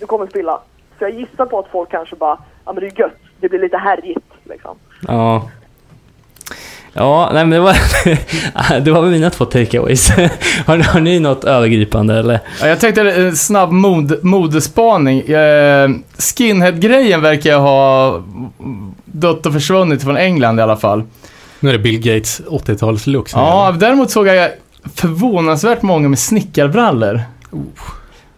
du 0.01 0.07
kommer 0.07 0.27
spilla. 0.27 0.61
Så 0.99 1.05
jag 1.05 1.11
gissar 1.11 1.47
på 1.47 1.59
att 1.59 1.69
folk 1.69 1.91
kanske 1.91 2.17
bara, 2.17 2.39
ja 2.65 2.73
men 2.73 2.81
det 2.81 2.87
är 2.87 3.01
gött, 3.01 3.21
det 3.41 3.49
blir 3.49 3.61
lite 3.61 3.77
härjigt 3.77 4.33
liksom. 4.45 4.77
Ja. 5.09 5.49
Ja, 6.97 7.31
nej 7.33 7.45
men 7.45 7.51
det 7.51 7.61
var, 7.61 8.81
det 8.81 8.91
var 8.91 9.03
väl 9.03 9.11
mina 9.11 9.31
två 9.31 9.45
takeaways. 9.45 10.11
Har, 10.67 10.93
har 10.93 11.01
ni 11.01 11.21
något 11.21 11.45
övergripande 11.45 12.19
eller? 12.19 12.41
Ja, 12.61 12.67
jag 12.69 12.81
tänkte 12.81 13.01
en 13.13 13.37
snabb 13.37 13.73
mod, 13.73 14.25
modespaning. 14.25 15.21
Eh, 15.21 15.89
Skinhead-grejen 16.19 17.23
verkar 17.23 17.59
ha 17.59 18.23
dött 19.05 19.47
och 19.47 19.53
försvunnit 19.53 20.03
från 20.03 20.17
England 20.17 20.59
i 20.59 20.63
alla 20.63 20.77
fall. 20.77 21.03
Nu 21.61 21.69
är 21.69 21.73
det 21.73 21.79
Bill 21.79 21.99
Gates 22.01 22.41
80-talslook 22.41 23.29
som 23.29 23.41
Ja, 23.41 23.75
däremot 23.79 24.11
såg 24.11 24.27
jag 24.27 24.51
förvånansvärt 24.95 25.83
många 25.83 26.09
med 26.09 26.19
snickarbrallor. 26.19 27.15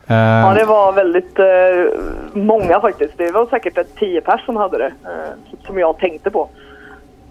Eh, 0.06 0.16
Ja 0.16 0.54
det 0.54 0.64
var 0.64 0.92
väldigt 0.92 1.38
eh, 1.38 2.00
många 2.42 2.80
faktiskt. 2.80 3.12
Det 3.16 3.30
var 3.30 3.46
säkert 3.46 3.78
ett 3.78 3.96
tio 3.98 4.20
pers 4.20 4.44
som 4.46 4.56
hade 4.56 4.78
det. 4.78 4.86
Eh, 5.04 5.56
som 5.66 5.78
jag 5.78 5.98
tänkte 5.98 6.30
på. 6.30 6.48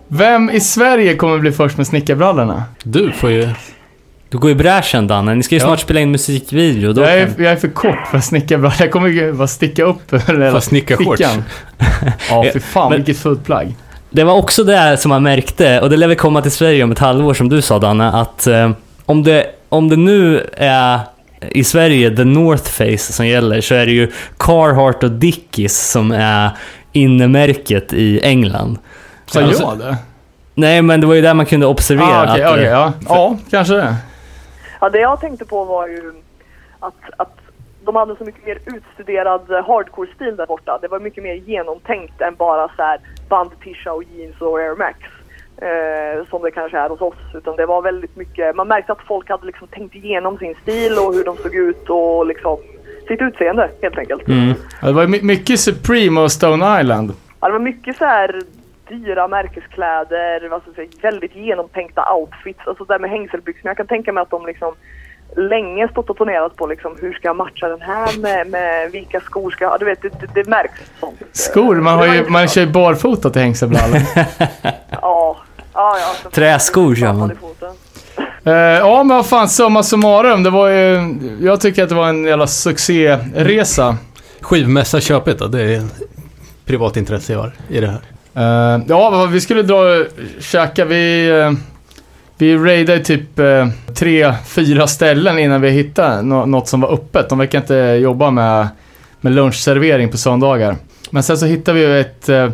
Vem 0.08 0.50
i 0.50 0.60
Sverige 0.60 1.16
kommer 1.16 1.38
bli 1.40 1.52
först 1.52 1.78
med 1.78 1.88
snickarbrallorna? 1.88 2.64
Du 2.84 3.12
får 3.12 3.32
ju... 3.32 3.50
Du 4.30 4.38
går 4.38 4.52
i 4.52 4.56
bräschen 4.56 5.08
Danne, 5.08 5.36
ni 5.36 5.44
ska 5.44 5.56
ju 5.56 5.62
Ja. 5.62 5.66
snart 5.68 5.80
spela 5.80 6.00
in 6.00 6.12
musikvideo. 6.12 6.94
Då 6.94 7.02
Jag 7.02 7.10
kan... 7.28 7.36
är, 7.40 7.44
jag 7.44 7.52
är 7.52 7.56
för 7.56 7.68
kort 7.68 8.08
för 8.12 8.20
snickarbrallor. 8.20 8.76
Jag 8.80 8.92
kommer 8.92 9.08
ju 9.10 9.34
bara 9.34 9.48
sticka 9.48 9.84
upp 9.84 10.14
hela 10.28 10.62
snickarshorts. 10.62 11.18
fickan. 11.22 11.44
Ja, 12.30 12.46
fy 12.54 12.60
fan 12.60 12.90
Men- 12.90 12.98
vilket 13.00 13.24
fult 13.24 13.46
plagg. 13.46 13.76
Det 14.10 14.24
var 14.24 14.34
också 14.34 14.64
det 14.64 14.98
som 14.98 15.10
man 15.10 15.24
märkte, 15.24 15.82
och 15.82 15.90
det 15.90 15.98
lär 15.98 16.08
väl 16.08 16.18
komma 16.18 16.42
till 16.42 16.52
Sverige 16.52 16.84
om 16.84 16.92
ett 16.92 17.00
halvår 17.00 17.34
som 17.34 17.50
du 17.50 17.62
sa 17.62 17.80
Danne, 17.80 18.08
att 18.12 18.48
eh, 18.48 18.72
om, 19.06 19.24
det, 19.24 19.46
om 19.70 19.90
det 19.90 19.96
nu 19.96 20.50
är 20.58 21.00
i 21.52 21.64
Sverige 21.64 22.16
the 22.16 22.24
North 22.24 22.64
Face 22.72 23.14
som 23.14 23.28
gäller 23.28 23.62
så 23.62 23.76
är 23.76 23.86
det 23.86 23.92
ju 23.92 24.12
Carhartt 24.38 25.04
och 25.04 25.12
Dickies 25.12 25.92
som 25.92 26.12
är 26.12 26.50
innemärket 26.92 27.94
i 27.94 28.20
England. 28.24 28.78
Sa 29.26 29.42
Alltså- 29.42 29.64
jag 29.64 29.78
det? 29.80 29.98
Nej, 30.54 30.82
men 30.82 31.02
det 31.02 31.08
var 31.08 31.14
ju 31.16 31.22
där 31.22 31.34
man 31.34 31.46
kunde 31.46 31.66
observera 31.66 32.08
Ah, 32.08 32.32
okej, 32.34 32.44
att... 32.44 32.52
okej, 32.52 32.66
eh, 32.66 32.72
ja. 32.72 32.94
ja, 33.10 33.38
kanske 33.50 33.74
det. 33.74 33.96
Ja, 34.82 34.90
det 34.90 35.00
jag 35.00 35.20
tänkte 35.20 35.46
på 35.46 35.64
var 35.64 35.88
ju 35.88 36.14
att, 36.80 36.94
att 37.18 37.38
de 37.86 37.96
hade 37.96 38.16
så 38.16 38.24
mycket 38.24 38.46
mer 38.46 38.60
utstuderad 38.66 39.52
eh, 39.52 39.68
hardcore-stil 39.68 40.36
där 40.36 40.46
borta. 40.46 40.80
Det 40.82 40.88
var 40.88 41.00
mycket 41.00 41.24
mer 41.24 41.34
genomtänkt 41.34 42.22
än 42.22 42.36
bara 42.36 42.68
så 42.68 42.82
här 42.84 43.00
bandtisha 43.30 43.92
och 43.94 44.04
jeans 44.04 44.42
och 44.42 44.60
Air 44.60 44.76
Max. 44.76 44.98
Eh, 45.58 46.30
som 46.30 46.42
det 46.42 46.52
kanske 46.52 46.78
är 46.78 46.90
hos 46.90 47.02
oss. 47.02 47.16
Utan 47.34 47.56
det 47.56 47.66
var 47.66 47.82
väldigt 47.82 48.16
mycket, 48.16 48.56
man 48.56 48.68
märkte 48.68 48.92
att 48.92 49.02
folk 49.08 49.30
hade 49.30 49.46
liksom 49.46 49.68
tänkt 49.68 49.96
igenom 49.96 50.38
sin 50.38 50.56
stil 50.62 50.94
och 50.98 51.14
hur 51.14 51.24
de 51.24 51.38
såg 51.38 51.56
ut 51.56 51.90
och 51.90 52.26
liksom 52.26 52.58
sitt 53.08 53.22
utseende 53.22 53.70
helt 53.82 53.98
enkelt. 53.98 54.28
Mm. 54.28 54.54
Ja, 54.82 54.88
det 54.88 54.94
var 54.94 55.08
mycket 55.08 55.60
Supreme 55.60 56.22
och 56.22 56.32
Stone 56.32 56.82
Island. 56.82 57.14
Ja, 57.40 57.48
det 57.48 57.54
var 57.54 57.60
mycket 57.60 57.98
så 57.98 58.06
här 58.06 58.42
dyra 58.88 59.28
märkeskläder, 59.28 60.74
säga, 60.76 60.90
väldigt 61.02 61.36
genomtänkta 61.36 62.14
outfits. 62.14 62.68
Alltså 62.68 62.84
det 62.84 62.94
där 62.94 63.00
med 63.00 63.10
hängselbyxorna. 63.10 63.70
Jag 63.70 63.78
kan 63.78 63.88
tänka 63.88 64.12
mig 64.14 64.22
att 64.22 64.30
de 64.30 64.46
liksom 64.46 64.76
länge 65.36 65.88
stått 65.88 66.10
och 66.10 66.18
tonerat 66.18 66.56
på 66.56 66.68
liksom 66.68 66.98
hur 67.02 67.14
ska 67.14 67.28
jag 67.28 67.36
matcha 67.36 67.68
den 67.68 67.82
här 67.82 68.20
med, 68.20 68.48
med 68.48 68.92
vilka 68.92 69.20
skor 69.20 69.52
ska 69.52 69.64
jag 69.64 69.72
ha? 69.72 69.78
Du 69.78 69.86
vet, 69.86 70.02
det, 70.02 70.10
det, 70.10 70.28
det 70.34 70.50
märks 70.50 70.92
sånt. 71.00 71.22
Skor, 71.32 71.76
man, 71.76 71.98
har 71.98 72.16
ju, 72.16 72.30
man 72.30 72.48
så. 72.48 72.54
kör 72.54 72.62
ju 72.62 72.72
barfota 72.72 73.30
till 73.30 73.42
hängselbrallor. 73.42 74.02
Ja, 75.02 75.38
ja, 75.74 75.98
ja. 76.24 76.30
Träskor 76.30 76.96
kör 76.96 77.14
man. 77.14 77.32
Eh, 78.44 78.54
ja, 78.54 79.04
men 79.04 79.18
vad 79.18 79.26
fan, 79.26 79.50
summa 79.50 79.84
summarum. 79.84 80.44
Det 80.44 80.50
var 80.50 80.70
ju, 80.70 81.16
jag 81.42 81.62
tycker 81.62 81.84
att 81.84 81.90
det 81.90 81.96
var 81.96 82.10
en 82.10 82.26
jävla 82.26 82.48
succéresa. 82.48 83.98
Skivmässa 84.42 85.02
köpet 85.02 85.40
då, 85.40 85.48
det 85.48 85.76
är 85.76 85.84
privat 86.66 86.98
intresse 86.98 87.34
jag 87.34 87.40
har 87.40 87.52
i 87.70 87.80
det 87.80 87.88
här. 87.88 88.02
Eh, 88.36 88.82
ja, 88.88 89.26
vi 89.26 89.42
skulle 89.42 89.62
dra 89.62 89.76
och 89.76 90.06
käka. 90.40 90.86
Vi, 90.86 91.32
uh, 91.32 91.52
vi 92.38 92.58
raidade 92.58 93.00
typ 93.00 93.40
eh, 93.40 93.68
tre, 93.94 94.34
fyra 94.46 94.88
ställen 94.88 95.40
innan 95.40 95.62
vi 95.62 95.70
hittade 95.70 96.22
nå- 96.22 96.46
något 96.46 96.68
som 96.68 96.82
var 96.82 96.94
öppet. 96.94 97.30
De 97.30 97.38
verkar 97.38 97.60
inte 97.60 97.76
jobba 97.76 98.32
med, 98.32 98.68
med 99.22 99.34
lunchservering 99.34 100.12
på 100.12 100.18
söndagar. 100.18 100.76
Men 101.10 101.24
sen 101.24 101.38
så 101.38 101.46
hittade 101.46 101.80
vi 101.80 102.00
ett, 102.00 102.30
uh, 102.30 102.52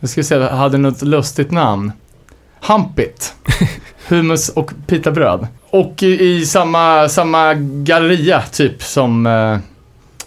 jag 0.00 0.10
ska 0.10 0.22
säga, 0.22 0.50
hade 0.54 0.78
något 0.78 1.02
lustigt 1.02 1.50
namn. 1.50 1.92
Hampit. 2.60 3.34
Hummus 4.08 4.48
och 4.48 4.70
pitabröd. 4.86 5.46
Och 5.70 6.02
i, 6.02 6.24
i 6.24 6.46
samma, 6.46 7.08
samma 7.08 7.54
galleria 7.58 8.42
typ 8.52 8.82
som, 8.82 9.26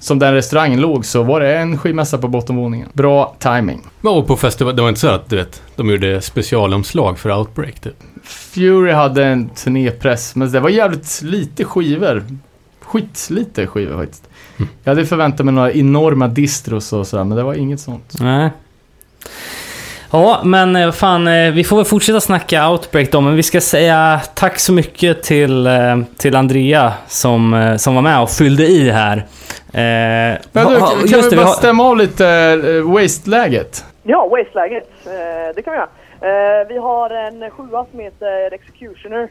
som 0.08 0.20
den 0.20 0.34
restaurangen 0.34 0.82
låg 0.82 1.06
så 1.06 1.24
var 1.24 1.40
det 1.40 1.58
en 1.58 1.78
skivmässa 1.78 2.18
på 2.18 2.28
bottenvåningen. 2.28 2.90
Bra 2.94 3.36
timing. 3.40 3.82
Men 4.02 4.14
Och 4.14 4.28
på 4.28 4.38
festival, 4.38 4.76
det 4.76 4.82
var 4.82 4.90
inte 4.90 5.02
så 5.02 5.08
att 5.08 5.30
du 5.30 5.36
vet, 5.36 5.62
de 5.76 5.90
gjorde 5.90 6.22
specialomslag 6.22 7.20
för 7.20 7.38
Outbreak 7.38 7.80
typ. 7.80 7.96
Fury 8.24 8.92
hade 8.92 9.26
en 9.26 9.50
turnépress, 9.50 10.36
men 10.36 10.52
det 10.52 10.60
var 10.60 10.70
jävligt 10.70 11.22
lite 11.22 11.64
skivor. 11.64 12.24
Skitlite 12.82 13.68
skivor 13.68 13.98
faktiskt. 13.98 14.30
Jag 14.84 14.92
hade 14.92 15.06
förväntat 15.06 15.46
mig 15.46 15.54
några 15.54 15.72
enorma 15.72 16.28
distros 16.28 16.94
och 16.94 17.08
sådär, 17.08 17.24
men 17.24 17.38
det 17.38 17.44
var 17.44 17.54
inget 17.54 17.80
sånt. 17.80 18.14
Nej. 18.20 18.50
Ja, 20.12 20.42
men 20.44 20.76
eh, 20.76 20.92
fan, 20.92 21.28
eh, 21.28 21.52
vi 21.52 21.64
får 21.64 21.76
väl 21.76 21.86
fortsätta 21.86 22.20
snacka 22.20 22.70
Outbreak 22.70 23.12
då, 23.12 23.22
men 23.22 23.36
vi 23.36 23.44
ska 23.44 23.62
säga 23.62 24.22
tack 24.34 24.60
så 24.60 24.74
mycket 24.74 25.24
till, 25.24 25.68
eh, 25.68 25.98
till 26.18 26.36
Andrea 26.36 26.94
som, 27.08 27.76
som 27.80 27.96
var 27.96 28.02
med 28.02 28.22
och 28.22 28.30
fyllde 28.30 28.64
i 28.64 28.90
här. 28.90 29.18
Eh, 29.18 30.40
Men 30.52 30.68
du, 30.68 30.80
kan 30.80 31.00
just 31.06 31.32
vi 31.32 31.36
det, 31.36 31.36
bara 31.36 31.48
stämma 31.48 31.84
av 31.84 31.98
lite 31.98 32.56
waste-läget? 32.86 33.86
Ja, 34.04 34.28
Wasteläget. 34.28 34.90
Det 35.56 35.62
kan 35.62 35.74
vi 35.74 35.80
göra. 35.80 36.66
Vi 36.66 36.78
har 36.78 37.10
en 37.10 37.52
sjua 37.52 37.86
som 37.92 38.00
heter 38.00 38.54
Executioner 38.54 39.30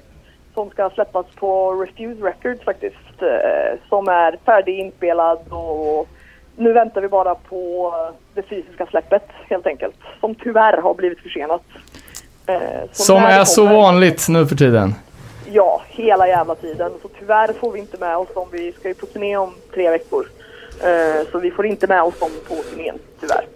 som 0.54 0.70
ska 0.70 0.90
släppas 0.90 1.26
på 1.40 1.72
Refuse 1.72 2.22
Records 2.26 2.64
faktiskt. 2.64 2.96
Som 3.88 4.08
är 4.08 4.36
färdiginspelad 4.46 5.38
och 5.50 6.08
nu 6.56 6.72
väntar 6.72 7.00
vi 7.00 7.08
bara 7.08 7.34
på 7.34 7.92
det 8.34 8.42
fysiska 8.42 8.86
släppet 8.86 9.28
helt 9.48 9.66
enkelt. 9.66 9.96
Som 10.20 10.34
tyvärr 10.34 10.82
har 10.82 10.94
blivit 10.94 11.20
försenat. 11.20 11.62
Eh, 12.46 12.60
Som 12.92 13.22
är 13.24 13.44
så 13.44 13.66
vanligt 13.66 14.26
nu 14.28 14.46
för 14.46 14.56
tiden. 14.56 14.94
Ja, 15.52 15.82
hela 15.88 16.28
jävla 16.28 16.54
tiden. 16.54 16.92
Så 17.02 17.08
tyvärr 17.18 17.52
får 17.52 17.72
vi 17.72 17.78
inte 17.78 17.96
med 17.98 18.16
oss 18.16 18.28
dem. 18.34 18.48
Vi 18.52 18.72
ska 18.72 18.88
ju 18.88 18.94
på 18.94 19.06
turné 19.06 19.36
om 19.36 19.54
tre 19.74 19.90
veckor. 19.90 20.26
Eh, 20.82 21.26
så 21.32 21.38
vi 21.38 21.50
får 21.50 21.66
inte 21.66 21.86
med 21.86 22.02
oss 22.02 22.18
dem 22.18 22.30
på 22.48 22.54
turnén, 22.54 22.98
tyvärr. 23.20 23.46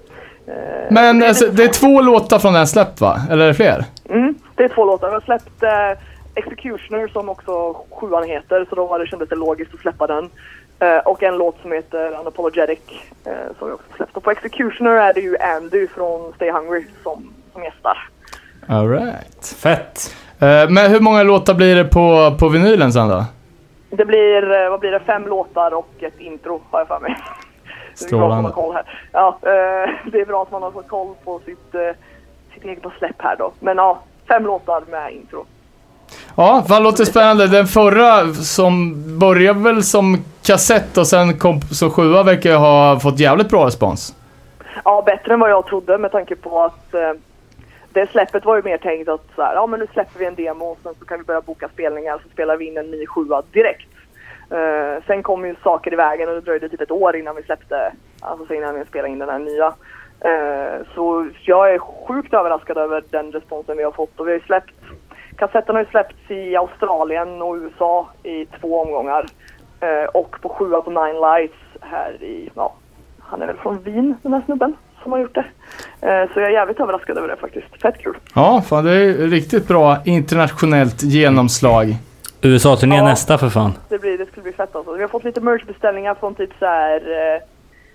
Eh, 0.46 0.86
Men 0.90 1.18
det 1.18 1.24
är 1.24 1.28
alltså, 1.28 1.46
det 1.46 1.64
är 1.64 1.68
två 1.68 2.00
låtar 2.00 2.38
från 2.38 2.52
den 2.52 2.66
släppt 2.66 3.00
va? 3.00 3.20
Eller 3.30 3.44
är 3.44 3.48
det 3.48 3.54
fler? 3.54 3.84
Mm, 4.08 4.34
det 4.54 4.64
är 4.64 4.68
två 4.68 4.84
låtar. 4.84 5.08
Vi 5.08 5.14
har 5.14 5.20
släppt 5.20 5.62
Executioner 6.34 7.08
som 7.08 7.28
också 7.28 7.76
sjuan 7.90 8.24
heter, 8.28 8.66
så 8.68 8.74
då 8.74 8.86
var 8.86 8.98
det, 8.98 9.06
kändes 9.06 9.28
det 9.28 9.36
logiskt 9.36 9.74
att 9.74 9.80
släppa 9.80 10.06
den. 10.06 10.30
Eh, 10.80 10.98
och 10.98 11.22
en 11.22 11.38
låt 11.38 11.60
som 11.62 11.72
heter 11.72 12.20
Unapologetic 12.20 12.80
eh, 13.24 13.32
som 13.58 13.68
vi 13.68 13.74
också 13.74 13.86
släppt. 13.96 14.16
Och 14.16 14.22
på 14.22 14.30
Executioner 14.30 14.90
är 14.90 15.14
det 15.14 15.20
ju 15.20 15.36
Andy 15.38 15.86
från 15.86 16.32
Stay 16.32 16.50
Hungry 16.50 16.84
som, 17.02 17.34
som 17.52 17.64
gästar. 17.64 18.08
Alright. 18.68 19.46
Fett. 19.62 20.16
Uh, 20.42 20.70
men 20.70 20.90
hur 20.90 21.00
många 21.00 21.22
låtar 21.22 21.54
blir 21.54 21.76
det 21.76 21.84
på, 21.84 22.36
på 22.38 22.48
vinylen 22.48 22.92
sen 22.92 23.08
då? 23.08 23.24
Det 23.90 24.04
blir, 24.04 24.52
eh, 24.52 24.70
vad 24.70 24.80
blir 24.80 24.90
det, 24.90 25.00
fem 25.00 25.26
låtar 25.26 25.74
och 25.74 25.90
ett 25.98 26.20
intro 26.20 26.62
har 26.70 26.80
jag 26.80 26.88
för 26.88 27.00
mig. 27.00 27.16
Det 27.98 28.14
är 28.14 28.18
bra 28.18 28.26
att 28.26 28.30
man 28.30 28.44
har 28.44 28.50
Strålande. 28.50 28.50
koll 28.50 28.74
här. 28.74 29.08
Ja, 29.12 29.38
eh, 29.42 29.90
det 30.12 30.20
är 30.20 30.26
bra 30.26 30.42
att 30.42 30.50
man 30.50 30.62
har 30.62 30.70
fått 30.70 30.88
koll 30.88 31.14
på 31.24 31.40
sitt, 31.44 31.74
eh, 31.74 31.90
sitt 32.54 32.64
egna 32.64 32.92
släpp 32.98 33.16
här 33.18 33.36
då. 33.36 33.52
Men 33.60 33.76
ja, 33.76 33.98
fem 34.28 34.44
låtar 34.44 34.82
med 34.90 35.12
intro. 35.12 35.46
Ja, 36.36 36.64
fan 36.68 36.82
låter 36.82 37.04
spännande. 37.04 37.48
Den 37.48 37.66
förra 37.66 38.32
som 38.34 38.94
började 39.18 39.60
väl 39.60 39.82
som 39.82 40.24
kassett 40.42 40.96
och 40.96 41.06
sen 41.06 41.38
kom 41.38 41.60
som 41.60 41.90
sjua 41.90 42.22
verkar 42.22 42.50
ju 42.50 42.56
ha 42.56 43.00
fått 43.00 43.18
jävligt 43.18 43.48
bra 43.48 43.66
respons. 43.66 44.14
Ja, 44.84 45.02
bättre 45.06 45.34
än 45.34 45.40
vad 45.40 45.50
jag 45.50 45.66
trodde 45.66 45.98
med 45.98 46.12
tanke 46.12 46.36
på 46.36 46.62
att 46.62 46.94
eh, 46.94 47.12
det 47.92 48.10
släppet 48.10 48.44
var 48.44 48.56
ju 48.56 48.62
mer 48.62 48.78
tänkt 48.78 49.08
att 49.08 49.24
så 49.36 49.42
här, 49.42 49.54
ja 49.54 49.66
men 49.66 49.80
nu 49.80 49.86
släpper 49.92 50.18
vi 50.18 50.26
en 50.26 50.34
demo 50.34 50.64
och 50.64 50.78
sen 50.82 50.94
så 50.98 51.04
kan 51.04 51.18
vi 51.18 51.24
börja 51.24 51.40
boka 51.40 51.68
spelningar 51.68 52.18
så 52.22 52.28
spelar 52.28 52.56
vi 52.56 52.66
in 52.66 52.76
en 52.76 52.90
ny 52.90 53.06
sjua 53.06 53.42
direkt. 53.52 53.88
Eh, 54.50 55.02
sen 55.06 55.22
kom 55.22 55.44
ju 55.44 55.54
saker 55.62 55.92
i 55.92 55.96
vägen 55.96 56.28
och 56.28 56.34
det 56.34 56.40
dröjde 56.40 56.68
typ 56.68 56.80
ett 56.80 56.90
år 56.90 57.16
innan 57.16 57.36
vi 57.36 57.42
släppte, 57.42 57.92
alltså 58.20 58.54
innan 58.54 58.74
vi 58.74 58.84
spelade 58.84 59.12
in 59.12 59.18
den 59.18 59.28
här 59.28 59.38
nya. 59.38 59.66
Eh, 60.20 60.86
så 60.94 61.28
jag 61.44 61.74
är 61.74 61.78
sjukt 61.78 62.34
överraskad 62.34 62.76
över 62.76 63.04
den 63.10 63.32
responsen 63.32 63.76
vi 63.76 63.82
har 63.82 63.92
fått 63.92 64.20
och 64.20 64.26
vi 64.26 64.30
har 64.30 64.38
ju 64.38 64.44
släppt, 64.44 64.74
kassetten 65.40 65.74
har 65.74 65.82
ju 65.82 65.88
släppts 65.90 66.30
i 66.30 66.56
Australien 66.56 67.42
och 67.42 67.54
USA 67.54 68.08
i 68.22 68.46
två 68.60 68.80
omgångar. 68.80 69.26
Eh, 69.80 70.04
och 70.14 70.36
på 70.42 70.48
sjua 70.48 70.80
på 70.80 70.90
Nine 70.90 71.20
Lights 71.20 71.54
här 71.80 72.22
i, 72.22 72.50
ja, 72.54 72.74
han 73.20 73.42
är 73.42 73.46
väl 73.46 73.56
från 73.56 73.82
Wien 73.82 74.14
den 74.22 74.32
här 74.32 74.42
snubben 74.46 74.76
som 75.02 75.12
har 75.12 75.18
gjort 75.18 75.34
det. 75.34 75.44
Eh, 76.08 76.32
så 76.34 76.40
jag 76.40 76.48
är 76.48 76.52
jävligt 76.52 76.80
överraskad 76.80 77.18
över 77.18 77.28
det 77.28 77.36
faktiskt. 77.36 77.82
Fett 77.82 77.98
kul. 77.98 78.16
Ja, 78.34 78.62
fan 78.68 78.84
det 78.84 78.92
är 78.92 79.12
riktigt 79.12 79.68
bra 79.68 79.96
internationellt 80.04 81.02
genomslag. 81.02 81.94
USA-turné 82.42 82.96
Ja. 82.96 83.04
nästa 83.04 83.38
för 83.38 83.48
fan. 83.48 83.72
Det, 83.88 83.98
blir, 83.98 84.18
det 84.18 84.26
skulle 84.26 84.42
bli 84.42 84.52
fett 84.52 84.76
alltså. 84.76 84.92
Vi 84.92 85.00
har 85.02 85.08
fått 85.08 85.24
lite 85.24 85.40
merchbeställningar 85.40 86.14
från 86.14 86.34
typ 86.34 86.50
så 86.58 86.66
här. 86.66 86.96
Eh, 86.96 87.40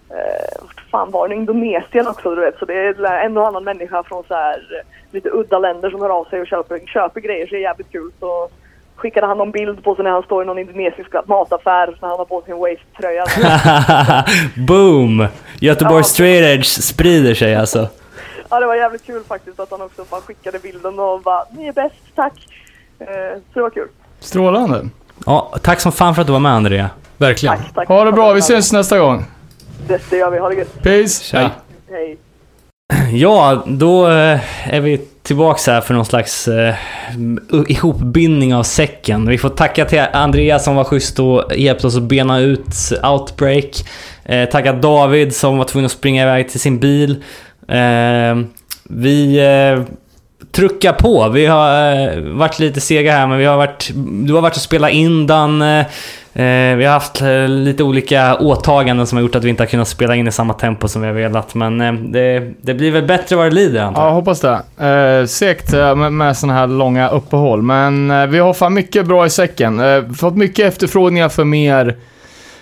eh, 0.10 0.62
vart 0.62 0.82
fan 0.92 1.12
var 1.12 1.28
det? 1.28 1.36
Indonesien 1.36 2.08
också 2.08 2.36
du 2.36 2.42
vet. 2.42 2.60
Så 2.60 2.66
det 2.66 2.74
är 2.74 3.26
en 3.26 3.38
och 3.38 3.48
annan 3.48 3.64
människa 3.64 4.04
från 4.04 4.24
så 4.28 4.34
här 4.34 4.54
eh, 4.54 4.88
lite 5.12 5.30
udda 5.30 5.60
länder 5.60 5.90
som 5.90 6.02
hör 6.02 6.10
av 6.20 6.26
sig 6.26 6.42
och 6.42 6.48
köper, 6.48 6.80
köper 6.86 7.22
grejer. 7.22 7.48
Så 7.48 7.52
det 7.52 7.60
är 7.60 7.62
jävligt 7.62 7.92
kul. 7.92 8.12
Så 8.20 8.50
skickade 8.96 9.28
han 9.28 9.38
någon 9.38 9.52
bild 9.52 9.84
på 9.84 9.96
sig 9.96 10.04
när 10.04 10.12
han 10.12 10.24
står 10.24 10.44
i 10.44 10.46
någon 10.46 10.60
indonesisk 10.60 11.10
mataffär 11.26 11.88
när 12.02 12.10
han 12.10 12.18
har 12.18 12.26
på 12.26 12.42
sig 12.42 12.52
en 12.54 12.60
Waste-tröja. 12.60 13.26
Boom! 14.68 15.28
Göteborg 15.60 15.98
Ja. 15.98 16.04
Straight 16.04 16.44
Edge 16.46 16.66
sprider 16.66 17.34
sig 17.34 17.56
alltså. 17.56 17.88
ja, 18.50 18.60
det 18.60 18.66
var 18.66 18.76
jävligt 18.76 19.06
kul 19.06 19.24
faktiskt 19.28 19.60
att 19.60 19.72
han 19.72 19.82
också 19.82 20.04
bara 20.10 20.22
skickade 20.22 20.60
bilden 20.60 21.00
och 21.00 21.22
bara 21.22 21.44
ni 21.52 21.68
är 21.68 21.74
bäst, 21.74 21.96
tack. 22.16 22.34
Eh, 23.00 23.08
så 23.08 23.40
det 23.54 23.62
var 23.62 23.70
kul. 23.70 23.88
Strålande. 24.20 24.90
Ja, 25.26 25.54
tack 25.62 25.80
som 25.80 25.92
fan 25.92 26.16
för 26.16 26.22
att 26.22 26.28
du 26.28 26.34
var 26.34 26.40
med 26.40 26.52
Andrea. 26.52 26.90
Verkligen. 27.18 27.58
Tack, 27.58 27.74
tack. 27.74 27.88
Ha 27.88 28.04
det 28.04 28.12
bra, 28.12 28.34
vi 28.34 28.42
syns 28.42 28.74
nästa 28.74 29.00
gång. 29.00 29.26
Det, 29.88 30.02
det 30.10 30.18
gör 30.18 30.32
vi, 30.32 30.40
ha 30.40 30.50
det 30.50 30.56
gött. 30.56 30.84
Peace. 30.84 31.24
Tja. 31.24 31.52
Hej. 31.92 32.18
Ja, 33.12 33.64
då 33.68 34.08
eh, 34.08 34.74
är 34.74 34.82
vi 34.82 34.98
tillbaks 34.98 35.68
här 35.68 35.82
för 35.82 35.94
någon 35.94 36.06
slags 36.06 36.48
eh, 36.48 36.76
ihopbindning 37.68 38.56
av 38.56 38.64
säcken. 38.64 39.28
Vi 39.28 39.38
får 39.38 39.50
tacka 39.50 39.86
till 39.86 40.00
Andreas 40.14 40.64
som 40.64 40.76
var 40.76 40.84
schysst 40.84 41.20
och 41.20 41.56
hjälpte 41.56 41.88
oss 41.88 41.98
att 41.98 42.04
bena 42.04 42.40
ut 42.40 42.92
Outbreak. 43.04 43.86
Eh, 44.26 44.50
tacka 44.50 44.74
David 44.74 45.36
som 45.36 45.58
var 45.58 45.66
tvungen 45.66 45.86
att 45.86 45.92
springa 45.92 46.24
iväg 46.24 46.50
till 46.50 46.60
sin 46.60 46.80
bil. 46.80 47.24
Eh, 47.68 48.38
vi 48.84 49.38
eh, 49.38 49.84
truckar 50.52 50.94
på. 50.94 51.30
Vi 51.30 51.46
har 51.46 51.92
eh, 51.92 52.20
varit 52.22 52.60
lite 52.60 52.82
sega 52.82 53.12
här, 53.12 53.28
men 53.28 53.38
vi 53.38 53.46
har 53.46 53.58
varit, 53.58 53.92
du 53.96 54.34
har 54.34 54.42
varit 54.42 54.56
och 54.56 54.62
spelat 54.62 54.92
in 54.92 55.28
den. 55.28 55.64
Eh, 56.38 56.76
vi 56.76 56.86
har 56.86 56.94
haft 56.94 57.22
eh, 57.22 57.48
lite 57.48 57.84
olika 57.84 58.36
åtaganden 58.36 59.08
som 59.08 59.16
har 59.18 59.24
gjort 59.24 59.36
att 59.36 59.44
vi 59.44 59.50
inte 59.50 59.64
har 59.64 59.68
kunnat 59.68 59.88
spela 59.88 60.16
in 60.16 60.28
i 60.28 60.32
samma 60.32 60.54
tempo 60.54 60.88
som 60.88 61.02
vi 61.02 61.08
har 61.08 61.14
velat. 61.14 61.56
Men 61.56 61.82
eh, 61.82 61.94
det, 61.94 62.52
det 62.62 62.74
blir 62.74 62.92
väl 62.92 63.04
bättre 63.06 63.36
vad 63.36 63.46
det 63.46 63.56
lider 63.56 63.82
antar 63.82 64.02
Ja, 64.02 64.08
jag. 64.08 64.14
hoppas 64.14 64.42
det. 64.42 64.62
Eh, 65.22 65.26
segt 65.26 65.74
med, 65.74 66.14
med 66.14 66.38
såna 66.38 66.54
här 66.54 66.68
långa 66.68 67.10
uppehåll, 67.10 67.62
men 67.62 68.08
vi 68.32 68.40
har 68.40 68.54
fan 68.54 68.74
mycket 68.74 69.06
bra 69.06 69.26
i 69.26 69.30
säcken. 69.30 69.82
Fått 70.16 70.36
mycket 70.38 70.66
efterfrågningar 70.66 71.30
för 71.30 71.44
mer, 71.44 71.96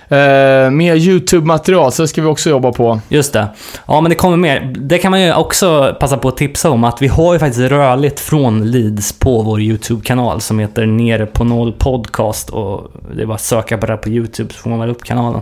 eh, 0.09 0.71
mer 0.71 0.95
YouTube-material, 0.95 1.91
så 1.91 2.01
det 2.01 2.07
ska 2.07 2.21
vi 2.21 2.27
också 2.27 2.49
jobba 2.49 2.71
på. 2.71 2.99
Just 3.09 3.33
det. 3.33 3.47
Ja, 3.87 4.01
men 4.01 4.09
det 4.09 4.15
kommer 4.15 4.37
mer. 4.37 4.73
Det 4.77 4.97
kan 4.97 5.11
man 5.11 5.21
ju 5.21 5.33
också 5.33 5.95
passa 5.99 6.17
på 6.17 6.27
att 6.27 6.37
tipsa 6.37 6.69
om 6.69 6.83
att 6.83 7.01
vi 7.01 7.07
har 7.07 7.33
ju 7.33 7.39
faktiskt 7.39 7.71
rörligt 7.71 8.19
från 8.19 8.71
Leeds 8.71 9.19
på 9.19 9.41
vår 9.41 9.61
YouTube-kanal 9.61 10.41
som 10.41 10.59
heter 10.59 10.85
Nere 10.85 11.25
på 11.25 11.43
Noll 11.43 11.73
Podcast 11.73 12.49
och 12.49 12.91
det 13.15 13.21
är 13.21 13.25
bara 13.25 13.35
att 13.35 13.41
söka 13.41 13.77
på 13.77 13.85
det 13.85 13.97
på 13.97 14.09
YouTube 14.09 14.53
så 14.53 14.59
får 14.59 14.69
man 14.69 14.79
väl 14.79 14.89
upp 14.89 15.03
kanalen. 15.03 15.41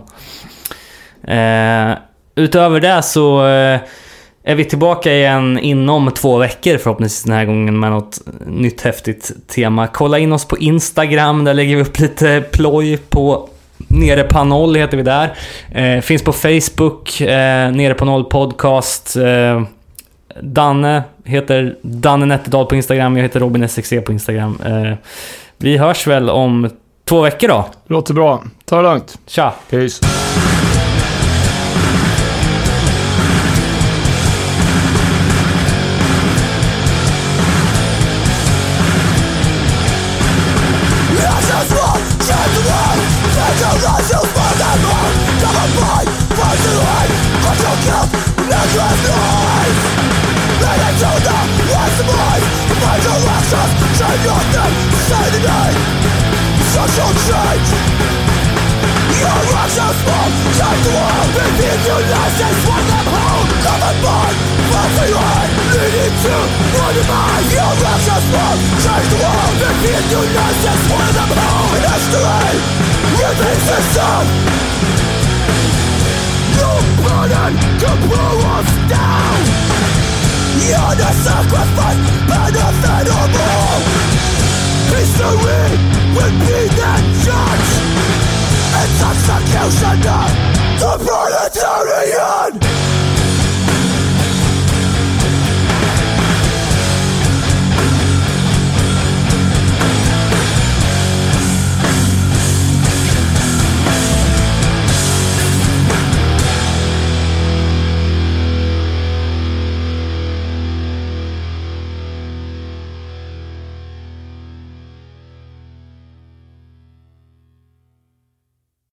Eh, 1.24 1.98
utöver 2.34 2.80
det 2.80 3.02
så 3.02 3.46
eh, 3.46 3.80
är 4.44 4.54
vi 4.54 4.64
tillbaka 4.64 5.14
igen 5.14 5.58
inom 5.58 6.10
två 6.10 6.38
veckor 6.38 6.78
förhoppningsvis 6.78 7.22
den 7.22 7.34
här 7.34 7.44
gången 7.44 7.80
med 7.80 7.90
något 7.90 8.20
nytt 8.46 8.80
häftigt 8.80 9.32
tema. 9.48 9.86
Kolla 9.86 10.18
in 10.18 10.32
oss 10.32 10.44
på 10.44 10.58
Instagram, 10.58 11.44
där 11.44 11.54
lägger 11.54 11.76
vi 11.76 11.82
upp 11.82 11.98
lite 11.98 12.44
ploj 12.52 12.96
på 12.96 13.48
Nere 13.88 14.22
på 14.24 14.44
noll 14.44 14.74
heter 14.76 14.96
vi 14.96 15.02
där. 15.02 15.36
Eh, 15.70 16.00
finns 16.00 16.22
på 16.22 16.32
Facebook, 16.32 17.20
eh, 17.20 17.72
Nere 17.72 17.94
på 17.94 18.04
noll 18.04 18.24
podcast. 18.24 19.16
Eh, 19.16 19.62
Danne 20.40 21.02
heter 21.24 21.76
Danne 21.82 22.26
Nätterdal 22.26 22.66
på 22.66 22.76
Instagram, 22.76 23.16
jag 23.16 23.22
heter 23.22 23.40
Robin 23.40 23.62
SXC 23.62 24.00
på 24.00 24.12
Instagram. 24.12 24.58
Eh, 24.64 24.96
vi 25.58 25.76
hörs 25.76 26.06
väl 26.06 26.30
om 26.30 26.70
två 27.08 27.20
veckor 27.20 27.48
då. 27.48 27.66
Låter 27.86 28.14
bra. 28.14 28.42
Ta 28.64 28.76
det 28.76 28.82
lugnt. 28.82 29.18
Tja! 29.26 29.54
Peace. 29.70 30.06
Russia's 59.62 59.98
fault 60.02 60.34
the 60.82 60.90
world. 60.90 61.06
all 61.06 61.28
within 61.38 61.78
your 61.86 62.02
and 62.02 62.58
What 62.66 62.82
them 62.82 63.06
home 63.14 63.48
Come 63.62 63.82
and 63.86 63.98
burn 64.02 64.34
Wealthy 64.74 65.08
one 65.14 65.50
Leading 65.70 66.16
to 66.18 66.34
Monument 66.74 67.46
Your 67.46 67.72
Russia's 67.78 68.26
fault 68.26 68.58
the 69.06 69.18
world. 69.22 69.38
all 69.38 69.54
within 69.62 70.04
your 70.10 70.26
and 70.26 70.82
What 70.90 71.10
them 71.14 71.30
home 71.38 71.78
History 71.78 72.54
Repeats 73.22 73.68
itself 73.78 74.26
No 76.58 76.70
burden 77.06 77.52
Can 77.78 77.98
blow 78.10 78.34
us 78.58 78.70
down 78.90 79.38
You're 80.58 80.94
the 80.98 81.10
sacrifice 81.22 82.02
Benefited 82.26 83.30
History 84.90 85.70
Will 86.18 86.34
be 86.50 86.58
the 86.66 86.92
judge 87.22 88.41
The 90.78 90.98
proletarian! 90.98 93.01